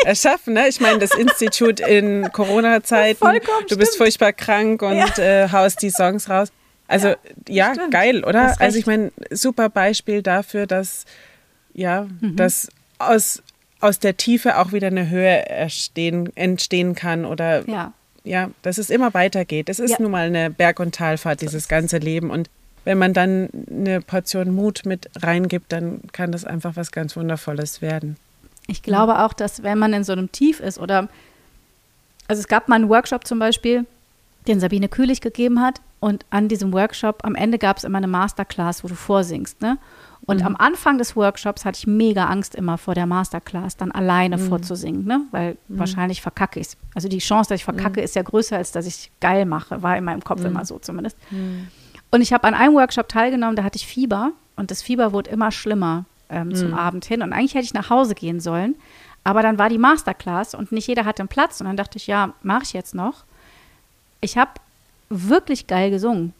erschaffen. 0.06 0.54
Ne? 0.54 0.68
Ich 0.68 0.80
meine, 0.80 0.99
das 0.99 1.14
Institut 1.14 1.80
in 1.80 2.32
Corona-Zeiten, 2.32 3.26
du 3.70 3.78
bist 3.78 3.97
furchtbar 3.97 4.34
krank 4.34 4.82
und 4.82 5.18
ja. 5.18 5.18
äh, 5.18 5.49
haust 5.52 5.82
die 5.82 5.89
Songs 5.89 6.30
raus. 6.30 6.49
Also 6.88 7.16
ja, 7.47 7.74
ja 7.74 7.88
geil, 7.89 8.24
oder? 8.26 8.60
Also 8.60 8.78
ich 8.78 8.86
meine, 8.86 9.12
super 9.30 9.70
Beispiel 9.70 10.22
dafür, 10.22 10.68
dass 10.68 11.06
ja, 11.74 12.08
mhm. 12.20 12.36
dass 12.36 12.70
aus, 12.99 13.41
aus 13.80 13.99
der 13.99 14.18
Tiefe 14.18 14.58
auch 14.58 14.74
wieder 14.74 14.88
eine 14.88 15.10
Höhe 15.10 15.49
erstehen, 15.49 16.36
entstehen 16.36 16.95
kann 16.95 17.26
oder 17.26 17.68
ja. 17.68 17.93
ja, 18.24 18.52
dass 18.62 18.78
es 18.78 18.89
immer 18.89 19.14
weitergeht. 19.14 19.70
Es 19.70 19.80
ist 19.80 19.91
ja. 19.91 19.97
nun 20.02 20.12
mal 20.12 20.28
eine 20.28 20.49
Berg- 20.49 20.80
und 20.80 20.93
Talfahrt, 20.93 21.41
dieses 21.41 21.68
ganze 21.68 21.97
Leben 21.97 22.30
und 22.30 22.49
wenn 22.84 22.98
man 22.98 23.14
dann 23.14 23.50
eine 23.70 24.02
Portion 24.02 24.54
Mut 24.54 24.82
mit 24.86 25.10
reingibt, 25.22 25.72
dann 25.72 26.02
kann 26.12 26.32
das 26.32 26.46
einfach 26.46 26.76
was 26.76 26.92
ganz 26.92 27.16
Wundervolles 27.16 27.82
werden. 27.82 28.18
Ich 28.68 28.84
glaube 28.84 29.20
auch, 29.20 29.34
dass 29.34 29.64
wenn 29.64 29.78
man 29.78 29.94
in 29.94 30.04
so 30.04 30.14
einem 30.14 30.32
Tief 30.32 30.60
ist 30.60 30.80
oder 30.80 31.10
also 32.28 32.40
es 32.40 32.48
gab 32.48 32.70
mal 32.70 32.76
einen 32.76 32.90
Workshop 32.90 33.28
zum 33.28 33.40
Beispiel, 33.40 33.86
den 34.48 34.60
Sabine 34.60 34.88
Kühlich 34.88 35.22
gegeben 35.22 35.62
hat 35.62 35.82
und 36.00 36.26
an 36.30 36.48
diesem 36.48 36.74
Workshop 36.74 37.20
am 37.24 37.36
Ende 37.36 37.58
gab 37.58 37.78
es 37.78 37.84
immer 37.84 37.98
eine 37.98 38.08
Masterclass, 38.08 38.84
wo 38.84 38.88
du 38.88 38.96
vorsingst, 38.96 39.62
ne? 39.62 39.78
Und 40.26 40.42
mhm. 40.42 40.48
am 40.48 40.56
Anfang 40.56 41.00
des 41.00 41.16
Workshops 41.16 41.66
hatte 41.66 41.80
ich 41.80 41.88
mega 41.88 42.26
Angst 42.26 42.54
immer 42.54 42.78
vor 42.78 42.94
der 42.94 43.08
Masterclass, 43.08 43.76
dann 43.76 43.92
alleine 43.92 44.38
mhm. 44.38 44.48
vorzusingen, 44.48 45.06
ne? 45.06 45.22
Weil 45.32 45.58
mhm. 45.68 45.80
wahrscheinlich 45.80 46.22
verkacke 46.22 46.60
ich 46.60 46.68
es. 46.68 46.78
Also 46.96 47.08
die 47.08 47.18
Chance, 47.18 47.50
dass 47.50 47.60
ich 47.60 47.66
verkacke, 47.66 48.00
mhm. 48.00 48.06
ist 48.06 48.16
ja 48.16 48.22
größer, 48.22 48.56
als 48.56 48.72
dass 48.72 48.86
ich 48.86 49.12
geil 49.20 49.46
mache, 49.46 49.82
war 49.82 49.98
in 49.98 50.04
meinem 50.04 50.24
Kopf 50.24 50.40
mhm. 50.40 50.48
immer 50.48 50.66
so 50.66 50.80
zumindest. 50.80 51.18
Mhm. 52.12 52.16
Und 52.16 52.22
ich 52.22 52.34
habe 52.34 52.47
an 52.47 52.53
einem 52.53 52.76
Workshop 52.76 53.09
teilgenommen, 53.09 53.55
da 53.55 53.64
hatte 53.64 53.78
ich 53.78 53.88
Fieber 53.88 54.32
und 54.55 54.72
das 54.72 54.82
Fieber 54.82 55.14
wurde 55.14 55.30
immer 55.30 55.51
schlimmer 55.51 56.05
ähm, 56.30 56.49
mhm. 56.49 56.55
zum 56.55 56.74
Abend 56.74 57.05
hin. 57.05 57.22
Und 57.22 57.34
eigentlich 57.34 57.53
hätte 57.53 57.66
ich 57.66 57.74
nach 57.74 57.89
Hause 57.89 58.16
gehen 58.16 58.39
sollen. 58.39 58.76
Aber 59.24 59.43
dann 59.43 59.57
war 59.57 59.70
die 59.70 59.78
Masterclass 59.78 60.55
und 60.55 60.72
nicht 60.72 60.88
jeder 60.88 61.05
hatte 61.05 61.22
einen 61.22 61.30
Platz. 61.30 61.62
Und 61.62 61.68
dann 61.68 61.78
dachte 61.78 61.97
ich, 61.97 62.07
ja, 62.07 62.34
mache 62.41 62.64
ich 62.64 62.74
jetzt 62.74 62.95
noch. 62.95 63.24
Ich 64.20 64.38
habe 64.38 64.51
wirklich 65.09 65.68
geil 65.68 65.91
gesungen. 65.91 66.34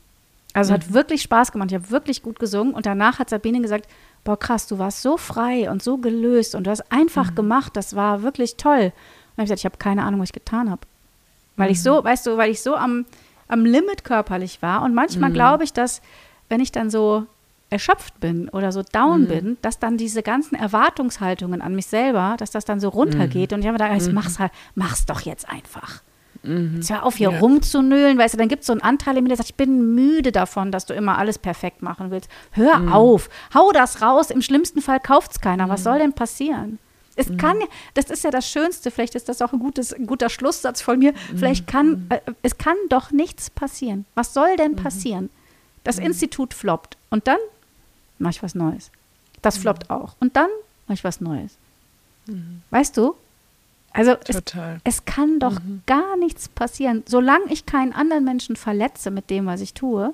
Also 0.54 0.72
mhm. 0.72 0.76
hat 0.76 0.94
wirklich 0.94 1.22
Spaß 1.22 1.52
gemacht. 1.52 1.72
Ich 1.72 1.76
habe 1.76 1.92
wirklich 1.92 2.24
gut 2.24 2.40
gesungen. 2.40 2.74
Und 2.74 2.86
danach 2.86 3.20
hat 3.20 3.30
Sabine 3.30 3.62
gesagt, 3.62 3.88
boah, 4.24 4.38
krass, 4.38 4.68
du 4.68 4.80
warst 4.80 5.02
so 5.02 5.18
frei 5.18 5.70
und 5.70 5.84
so 5.84 5.98
gelöst 5.98 6.56
und 6.56 6.66
du 6.66 6.72
hast 6.72 6.92
einfach 6.92 7.32
mhm. 7.32 7.36
gemacht. 7.36 7.76
Das 7.76 7.96
war 7.96 8.24
wirklich 8.24 8.58
toll. 8.58 8.86
Und 8.86 8.92
dann 9.38 9.38
habe 9.38 9.44
ich 9.44 9.46
gesagt, 9.46 9.60
ich 9.60 9.66
habe 9.66 9.78
keine 9.78 10.04
Ahnung, 10.04 10.20
was 10.20 10.30
ich 10.30 10.34
getan 10.34 10.70
habe. 10.70 10.82
Weil 11.58 11.72
ich 11.72 11.78
mhm. 11.80 11.84
so, 11.84 12.04
weißt 12.04 12.26
du, 12.28 12.38
weil 12.38 12.52
ich 12.52 12.62
so 12.62 12.76
am 12.76 13.06
am 13.52 13.66
Limit 13.66 14.04
körperlich 14.04 14.62
war. 14.62 14.82
Und 14.84 14.94
manchmal 14.94 15.30
mhm. 15.30 15.36
glaube 15.36 15.64
ich, 15.64 15.74
dass, 15.74 16.02
wenn 16.50 16.60
ich 16.60 16.72
dann 16.72 16.90
so 16.90 17.26
erschöpft 17.70 18.20
bin 18.20 18.50
oder 18.50 18.72
so 18.72 18.84
down 18.84 19.22
mhm. 19.22 19.28
bin, 19.28 19.58
dass 19.62 19.80
dann 19.80 19.98
diese 19.98 20.24
ganzen 20.24 20.56
Erwartungshaltungen 20.56 21.62
an 21.62 21.74
mich 21.74 21.88
selber, 21.88 22.36
dass 22.38 22.52
das 22.52 22.66
dann 22.66 22.80
so 22.80 22.90
runtergeht. 22.90 23.52
Mhm. 23.52 23.56
Und 23.56 23.62
ich 23.62 23.68
habe 23.68 23.78
mir 23.78 23.90
gedacht, 23.90 24.08
mhm. 24.08 24.14
mach's 24.14 24.40
halt, 24.40 24.52
mach's 24.76 25.06
doch 25.06 25.22
jetzt 25.22 25.50
einfach. 25.50 26.02
Mhm. 26.44 26.76
Jetzt 26.76 26.90
hör 26.90 27.06
auf, 27.06 27.16
hier 27.16 27.32
ja. 27.32 27.40
rumzunölen, 27.40 28.18
weißt 28.18 28.34
du, 28.34 28.38
dann 28.38 28.50
gibt 28.50 28.62
es 28.62 28.68
so 28.68 28.74
einen 28.74 28.82
Anteil 28.82 29.18
in 29.18 29.24
mir, 29.24 29.30
der 29.30 29.38
sagt, 29.38 29.50
ich 29.50 29.56
bin 29.56 29.96
müde 29.96 30.32
davon, 30.32 30.72
dass 30.72 30.86
du 30.86 30.94
immer 30.94 31.18
alles 31.18 31.38
perfekt 31.38 31.82
machen 31.82 32.12
willst. 32.12 32.30
Hör 32.52 32.80
mhm. 32.80 32.94
auf, 32.94 33.30
hau 33.54 33.72
das 33.72 34.02
raus, 34.02 34.32
im 34.32 34.42
schlimmsten 34.42 34.82
Fall 34.82 35.00
kauft 35.00 35.32
es 35.32 35.40
keiner. 35.40 35.70
Was 35.70 35.82
mhm. 35.82 35.84
soll 35.84 36.00
denn 36.00 36.14
passieren? 36.14 36.80
Es 37.16 37.30
mhm. 37.30 37.38
kann, 37.38 37.60
das 37.94 38.06
ist 38.06 38.24
ja 38.24 38.32
das 38.32 38.48
Schönste, 38.50 38.92
vielleicht 38.92 39.16
ist 39.16 39.28
das 39.30 39.42
auch 39.42 39.54
ein, 39.54 39.60
gutes, 39.60 39.94
ein 39.94 40.08
guter 40.08 40.30
Schlusssatz 40.30 40.82
von 40.82 41.00
mir, 41.00 41.12
mhm. 41.12 41.38
vielleicht 41.38 41.68
kann, 41.68 41.90
mhm. 41.90 42.06
äh, 42.10 42.20
es 42.42 42.58
kann 42.58 42.78
doch 42.90 43.12
nichts 43.12 43.50
passieren. 43.50 44.06
Was 44.16 44.34
soll 44.34 44.56
denn 44.58 44.74
mhm. 44.74 44.78
passieren? 44.78 45.30
Das 45.84 45.98
mhm. 45.98 46.08
Institut 46.08 46.54
floppt 46.54 46.98
und 47.10 47.28
dann 47.28 47.40
mache 48.20 48.32
ich 48.32 48.44
was 48.44 48.56
Neues. 48.56 48.92
Das 49.42 49.58
mhm. 49.58 49.62
floppt 49.62 49.90
auch 49.90 50.16
und 50.20 50.36
dann 50.36 50.50
mache 50.88 50.96
ich 50.96 51.04
was 51.04 51.22
Neues. 51.22 51.58
Weißt 52.70 52.96
du? 52.96 53.16
Also 53.94 54.16
es, 54.26 54.42
es, 54.86 55.06
kann 55.06 55.40
doch 55.40 55.58
gar 55.86 56.16
nichts 56.16 56.48
passieren, 56.48 57.04
solange 57.08 57.52
ich 57.52 57.66
keinen 57.66 57.92
anderen 57.92 58.24
Menschen 58.24 58.56
verletze 58.56 59.12
mit 59.12 59.30
dem, 59.30 59.48
was 59.48 59.60
ich 59.60 59.74
tue 59.74 60.14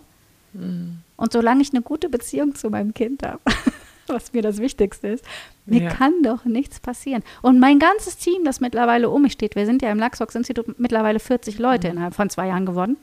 und 0.53 1.31
solange 1.31 1.61
ich 1.61 1.71
eine 1.73 1.83
gute 1.83 2.09
Beziehung 2.09 2.55
zu 2.55 2.71
meinem 2.71 2.93
Kind 2.95 3.21
habe. 3.21 3.39
was 4.13 4.33
mir 4.33 4.41
das 4.41 4.59
Wichtigste 4.59 5.07
ist. 5.07 5.25
Mir 5.65 5.83
ja. 5.83 5.89
kann 5.89 6.23
doch 6.23 6.45
nichts 6.45 6.79
passieren. 6.79 7.23
Und 7.41 7.59
mein 7.59 7.79
ganzes 7.79 8.17
Team, 8.17 8.43
das 8.45 8.59
mittlerweile 8.59 9.09
um 9.09 9.21
mich 9.21 9.33
steht, 9.33 9.55
wir 9.55 9.65
sind 9.65 9.81
ja 9.81 9.91
im 9.91 9.99
Lachsbox-Institut 9.99 10.79
mittlerweile 10.79 11.19
40 11.19 11.59
Leute 11.59 11.87
mhm. 11.87 11.93
innerhalb 11.93 12.15
von 12.15 12.29
zwei 12.29 12.47
Jahren 12.47 12.65
geworden. 12.65 12.97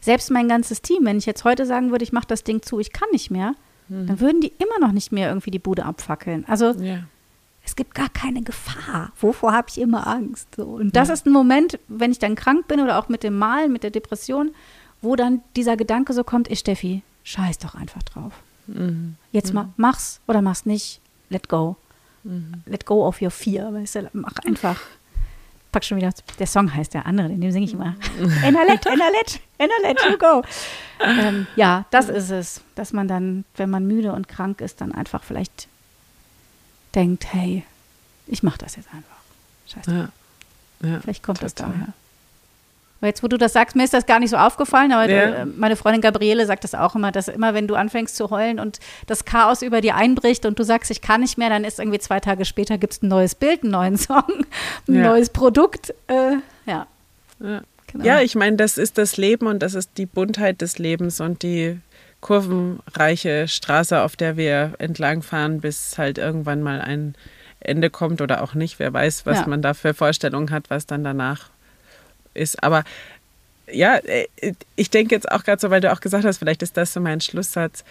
selbst 0.00 0.30
mein 0.30 0.48
ganzes 0.48 0.82
Team, 0.82 1.04
wenn 1.04 1.18
ich 1.18 1.26
jetzt 1.26 1.44
heute 1.44 1.66
sagen 1.66 1.90
würde, 1.90 2.04
ich 2.04 2.12
mache 2.12 2.26
das 2.28 2.44
Ding 2.44 2.62
zu, 2.62 2.78
ich 2.78 2.92
kann 2.92 3.08
nicht 3.12 3.30
mehr, 3.30 3.54
mhm. 3.88 4.06
dann 4.06 4.20
würden 4.20 4.40
die 4.40 4.52
immer 4.58 4.78
noch 4.80 4.92
nicht 4.92 5.12
mehr 5.12 5.28
irgendwie 5.28 5.50
die 5.50 5.58
Bude 5.58 5.84
abfackeln. 5.84 6.44
Also 6.46 6.72
ja. 6.72 6.98
es 7.64 7.74
gibt 7.74 7.94
gar 7.94 8.08
keine 8.10 8.42
Gefahr. 8.42 9.12
Wovor 9.18 9.52
habe 9.52 9.68
ich 9.70 9.80
immer 9.80 10.06
Angst? 10.06 10.48
So. 10.56 10.64
Und 10.64 10.94
das 10.94 11.08
ja. 11.08 11.14
ist 11.14 11.26
ein 11.26 11.32
Moment, 11.32 11.78
wenn 11.88 12.12
ich 12.12 12.18
dann 12.18 12.34
krank 12.34 12.68
bin 12.68 12.80
oder 12.80 12.98
auch 12.98 13.08
mit 13.08 13.22
dem 13.22 13.38
Malen, 13.38 13.72
mit 13.72 13.82
der 13.82 13.90
Depression, 13.90 14.52
wo 15.00 15.16
dann 15.16 15.42
dieser 15.56 15.76
Gedanke 15.76 16.12
so 16.12 16.24
kommt, 16.24 16.50
ey 16.50 16.56
Steffi, 16.56 17.02
scheiß 17.24 17.58
doch 17.58 17.74
einfach 17.74 18.02
drauf. 18.02 18.32
Mhm. 18.66 19.16
Jetzt 19.32 19.52
mal, 19.54 19.68
mach's 19.76 20.20
oder 20.26 20.42
mach's 20.42 20.66
nicht. 20.66 21.00
Let 21.28 21.48
go. 21.48 21.76
Mhm. 22.24 22.62
Let 22.66 22.86
go 22.86 23.06
of 23.06 23.20
your 23.20 23.30
fear. 23.30 23.72
Weißt 23.72 23.96
du, 23.96 24.10
mach 24.12 24.36
einfach. 24.44 24.80
Pack 25.72 25.84
schon 25.84 25.98
wieder, 25.98 26.12
der 26.38 26.46
Song 26.46 26.72
heißt 26.72 26.94
der 26.94 27.04
andere, 27.04 27.28
in 27.28 27.40
dem 27.40 27.52
singe 27.52 27.66
ich 27.66 27.74
immer. 27.74 27.96
Anna 28.42 28.62
let, 28.62 28.86
Anna 28.86 29.08
let, 29.08 29.40
Anna 29.58 29.74
let 29.82 29.98
you 30.08 30.16
go. 30.16 30.42
Ähm, 31.00 31.46
ja, 31.56 31.84
das 31.90 32.08
ist 32.08 32.30
es. 32.30 32.62
Dass 32.76 32.92
man 32.92 33.08
dann, 33.08 33.44
wenn 33.56 33.68
man 33.68 33.86
müde 33.86 34.12
und 34.12 34.26
krank 34.28 34.60
ist, 34.60 34.80
dann 34.80 34.92
einfach 34.92 35.22
vielleicht 35.22 35.68
denkt, 36.94 37.32
hey, 37.32 37.64
ich 38.26 38.42
mach 38.42 38.56
das 38.56 38.76
jetzt 38.76 38.88
einfach. 38.94 39.16
Scheiße. 39.66 39.90
Ja. 40.82 40.88
Ja, 40.88 41.00
vielleicht 41.00 41.22
kommt 41.22 41.38
total. 41.40 41.46
das 41.46 41.54
daher. 41.54 41.92
Jetzt, 43.02 43.22
wo 43.22 43.28
du 43.28 43.36
das 43.36 43.52
sagst, 43.52 43.76
mir 43.76 43.84
ist 43.84 43.92
das 43.92 44.06
gar 44.06 44.18
nicht 44.18 44.30
so 44.30 44.36
aufgefallen, 44.36 44.90
aber 44.92 45.10
ja. 45.10 45.22
Äh, 45.22 45.46
meine 45.46 45.76
Freundin 45.76 46.00
Gabriele 46.00 46.46
sagt 46.46 46.64
das 46.64 46.74
auch 46.74 46.94
immer, 46.94 47.12
dass 47.12 47.28
immer, 47.28 47.52
wenn 47.52 47.68
du 47.68 47.74
anfängst 47.74 48.16
zu 48.16 48.30
heulen 48.30 48.58
und 48.58 48.80
das 49.06 49.24
Chaos 49.24 49.62
über 49.62 49.80
dir 49.80 49.96
einbricht 49.96 50.46
und 50.46 50.58
du 50.58 50.62
sagst, 50.62 50.90
ich 50.90 51.02
kann 51.02 51.20
nicht 51.20 51.36
mehr, 51.36 51.50
dann 51.50 51.64
ist 51.64 51.78
irgendwie 51.78 51.98
zwei 51.98 52.20
Tage 52.20 52.44
später 52.44 52.78
gibt 52.78 52.94
es 52.94 53.02
ein 53.02 53.08
neues 53.08 53.34
Bild, 53.34 53.62
einen 53.62 53.72
neuen 53.72 53.96
Song, 53.98 54.24
ein 54.88 54.94
ja. 54.94 55.02
neues 55.02 55.30
Produkt. 55.30 55.92
Äh, 56.08 56.36
ja. 56.66 56.86
Ja. 57.40 57.62
Genau. 57.88 58.04
ja, 58.04 58.20
ich 58.20 58.34
meine, 58.34 58.56
das 58.56 58.78
ist 58.78 58.98
das 58.98 59.16
Leben 59.16 59.46
und 59.46 59.62
das 59.62 59.74
ist 59.74 59.96
die 59.96 60.06
Buntheit 60.06 60.60
des 60.60 60.78
Lebens 60.78 61.20
und 61.20 61.42
die 61.42 61.78
kurvenreiche 62.20 63.46
Straße, 63.46 64.02
auf 64.02 64.16
der 64.16 64.36
wir 64.36 64.72
entlangfahren, 64.78 65.60
bis 65.60 65.96
halt 65.96 66.18
irgendwann 66.18 66.62
mal 66.62 66.80
ein 66.80 67.14
Ende 67.60 67.90
kommt 67.90 68.20
oder 68.20 68.42
auch 68.42 68.54
nicht. 68.54 68.78
Wer 68.78 68.92
weiß, 68.92 69.26
was 69.26 69.40
ja. 69.40 69.46
man 69.46 69.62
da 69.62 69.74
für 69.74 69.94
Vorstellungen 69.94 70.50
hat, 70.50 70.70
was 70.70 70.86
dann 70.86 71.04
danach 71.04 71.50
ist. 72.36 72.62
Aber 72.62 72.84
ja, 73.70 73.96
äh, 73.96 74.26
ich 74.76 74.90
denke 74.90 75.14
jetzt 75.14 75.30
auch 75.30 75.44
gerade 75.44 75.60
so, 75.60 75.70
weil 75.70 75.80
du 75.80 75.92
auch 75.92 76.00
gesagt 76.00 76.24
hast, 76.24 76.38
vielleicht 76.38 76.62
ist 76.62 76.76
das 76.76 76.92
so 76.92 77.00
mein 77.00 77.20
Schlusssatz. 77.20 77.84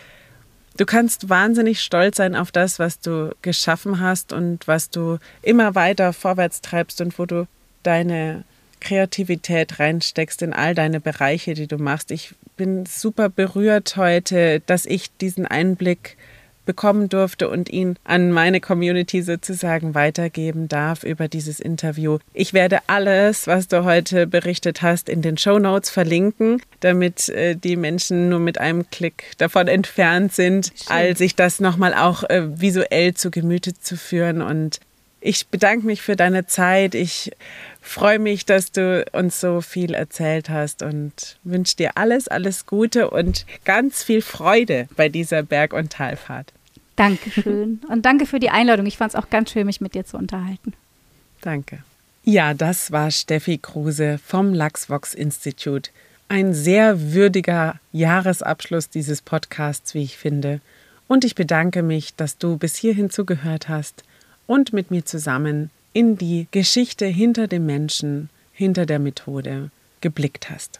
Du 0.77 0.85
kannst 0.85 1.29
wahnsinnig 1.29 1.81
stolz 1.81 2.17
sein 2.17 2.35
auf 2.35 2.51
das, 2.51 2.79
was 2.79 2.99
du 2.99 3.33
geschaffen 3.41 4.01
hast 4.01 4.33
und 4.33 4.67
was 4.67 4.89
du 4.89 5.19
immer 5.41 5.73
weiter 5.73 6.11
vorwärts 6.11 6.61
treibst 6.61 6.99
und 6.99 7.17
wo 7.17 7.25
du 7.25 7.47
deine 7.83 8.43
Kreativität 8.81 9.79
reinsteckst 9.79 10.41
in 10.41 10.53
all 10.53 10.75
deine 10.75 10.99
Bereiche, 10.99 11.53
die 11.53 11.67
du 11.67 11.77
machst. 11.77 12.11
Ich 12.11 12.35
bin 12.57 12.85
super 12.85 13.29
berührt 13.29 13.95
heute, 13.95 14.61
dass 14.65 14.85
ich 14.85 15.15
diesen 15.17 15.45
Einblick 15.45 16.17
bekommen 16.65 17.09
durfte 17.09 17.49
und 17.49 17.69
ihn 17.69 17.97
an 18.03 18.31
meine 18.31 18.59
Community 18.59 19.21
sozusagen 19.21 19.95
weitergeben 19.95 20.67
darf 20.67 21.03
über 21.03 21.27
dieses 21.27 21.59
Interview. 21.59 22.19
Ich 22.33 22.53
werde 22.53 22.79
alles, 22.87 23.47
was 23.47 23.67
du 23.67 23.83
heute 23.83 24.27
berichtet 24.27 24.81
hast, 24.81 25.09
in 25.09 25.21
den 25.21 25.37
Show 25.37 25.59
Notes 25.59 25.89
verlinken, 25.89 26.61
damit 26.79 27.29
äh, 27.29 27.55
die 27.55 27.75
Menschen 27.75 28.29
nur 28.29 28.39
mit 28.39 28.59
einem 28.59 28.89
Klick 28.89 29.33
davon 29.37 29.67
entfernt 29.75 30.33
sind, 30.33 30.71
all 30.87 31.15
sich 31.15 31.35
das 31.35 31.59
nochmal 31.59 31.93
auch 31.93 32.23
äh, 32.23 32.59
visuell 32.59 33.13
zu 33.13 33.31
Gemüte 33.31 33.73
zu 33.73 33.97
führen. 33.97 34.41
Und 34.41 34.79
ich 35.25 35.47
bedanke 35.47 35.85
mich 35.87 36.01
für 36.01 36.15
deine 36.15 36.45
Zeit. 36.45 36.93
Ich 36.93 37.31
freue 37.81 38.19
mich, 38.19 38.45
dass 38.45 38.71
du 38.71 39.05
uns 39.11 39.39
so 39.39 39.61
viel 39.61 39.93
erzählt 39.93 40.49
hast 40.49 40.83
und 40.83 41.37
wünsche 41.43 41.75
dir 41.75 41.91
alles, 41.95 42.27
alles 42.27 42.65
Gute 42.65 43.09
und 43.09 43.45
ganz 43.63 44.03
viel 44.03 44.21
Freude 44.21 44.87
bei 44.95 45.09
dieser 45.09 45.43
Berg- 45.43 45.73
und 45.73 45.91
Talfahrt. 45.91 46.53
Dankeschön. 46.95 47.81
Und 47.89 48.05
danke 48.05 48.25
für 48.25 48.39
die 48.39 48.49
Einladung. 48.49 48.85
Ich 48.85 48.97
fand 48.97 49.13
es 49.13 49.19
auch 49.19 49.29
ganz 49.29 49.51
schön, 49.51 49.65
mich 49.65 49.81
mit 49.81 49.95
dir 49.95 50.05
zu 50.05 50.17
unterhalten. 50.17 50.73
Danke. 51.41 51.83
Ja, 52.23 52.53
das 52.53 52.91
war 52.91 53.11
Steffi 53.11 53.57
Kruse 53.57 54.17
vom 54.17 54.53
Lachsvox 54.53 55.13
Institute. 55.13 55.91
Ein 56.27 56.53
sehr 56.53 57.13
würdiger 57.13 57.79
Jahresabschluss 57.91 58.89
dieses 58.89 59.21
Podcasts, 59.21 59.93
wie 59.93 60.03
ich 60.03 60.17
finde. 60.17 60.59
Und 61.07 61.23
ich 61.23 61.35
bedanke 61.35 61.83
mich, 61.83 62.15
dass 62.15 62.39
du 62.39 62.57
bis 62.57 62.75
hierhin 62.75 63.11
zugehört 63.11 63.69
hast 63.69 64.03
und 64.47 64.73
mit 64.73 64.89
mir 64.89 65.05
zusammen 65.05 65.69
in 65.93 66.17
die 66.17 66.47
Geschichte 66.51 67.05
hinter 67.05 67.47
dem 67.47 67.65
Menschen, 67.65 68.29
hinter 68.53 68.85
der 68.85 68.99
Methode 68.99 69.69
geblickt 70.01 70.49
hast. 70.49 70.79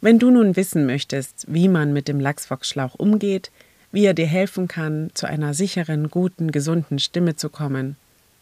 Wenn 0.00 0.18
du 0.18 0.30
nun 0.30 0.56
wissen 0.56 0.86
möchtest, 0.86 1.44
wie 1.48 1.68
man 1.68 1.92
mit 1.92 2.08
dem 2.08 2.20
Lachsvox-Schlauch 2.20 2.94
umgeht, 2.94 3.50
wie 3.92 4.04
er 4.04 4.14
dir 4.14 4.26
helfen 4.26 4.68
kann, 4.68 5.10
zu 5.14 5.26
einer 5.26 5.54
sicheren, 5.54 6.10
guten, 6.10 6.52
gesunden 6.52 6.98
Stimme 6.98 7.36
zu 7.36 7.48
kommen, 7.48 7.96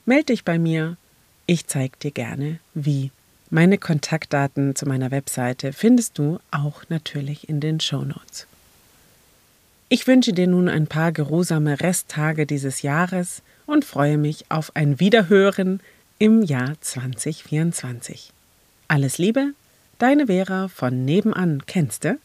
melde 0.05 0.27
dich 0.27 0.45
bei 0.45 0.59
mir. 0.59 0.97
Ich 1.47 1.67
zeige 1.67 1.97
dir 2.03 2.11
gerne, 2.11 2.59
wie. 2.75 3.11
Meine 3.49 3.79
Kontaktdaten 3.79 4.75
zu 4.75 4.87
meiner 4.87 5.13
Webseite 5.13 5.73
findest 5.73 6.19
du 6.19 6.41
auch 6.51 6.83
natürlich 6.89 7.49
in 7.49 7.61
den 7.61 7.79
Shownotes. 7.79 8.49
Ich 9.89 10.09
wünsche 10.09 10.33
dir 10.33 10.49
nun 10.49 10.69
ein 10.69 10.89
paar 10.89 11.13
geruhsame 11.13 11.81
Resttage 11.81 12.45
dieses 12.45 12.83
Jahres 12.83 13.43
und 13.67 13.85
freue 13.85 14.19
mich 14.19 14.51
auf 14.51 14.75
ein 14.75 14.99
Wiederhören 14.99 15.79
im 16.19 16.43
Jahr 16.43 16.75
2024. 16.81 18.33
Alles 18.89 19.19
Liebe, 19.19 19.53
deine 19.99 20.27
Vera 20.27 20.67
von 20.67 21.05
nebenan, 21.05 21.63
kennst 21.67 22.05
du? 22.05 22.19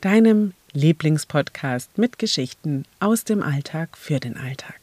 Deinem 0.00 0.52
Lieblingspodcast 0.78 1.98
mit 1.98 2.20
Geschichten 2.20 2.84
aus 3.00 3.24
dem 3.24 3.42
Alltag 3.42 3.98
für 3.98 4.20
den 4.20 4.36
Alltag. 4.36 4.77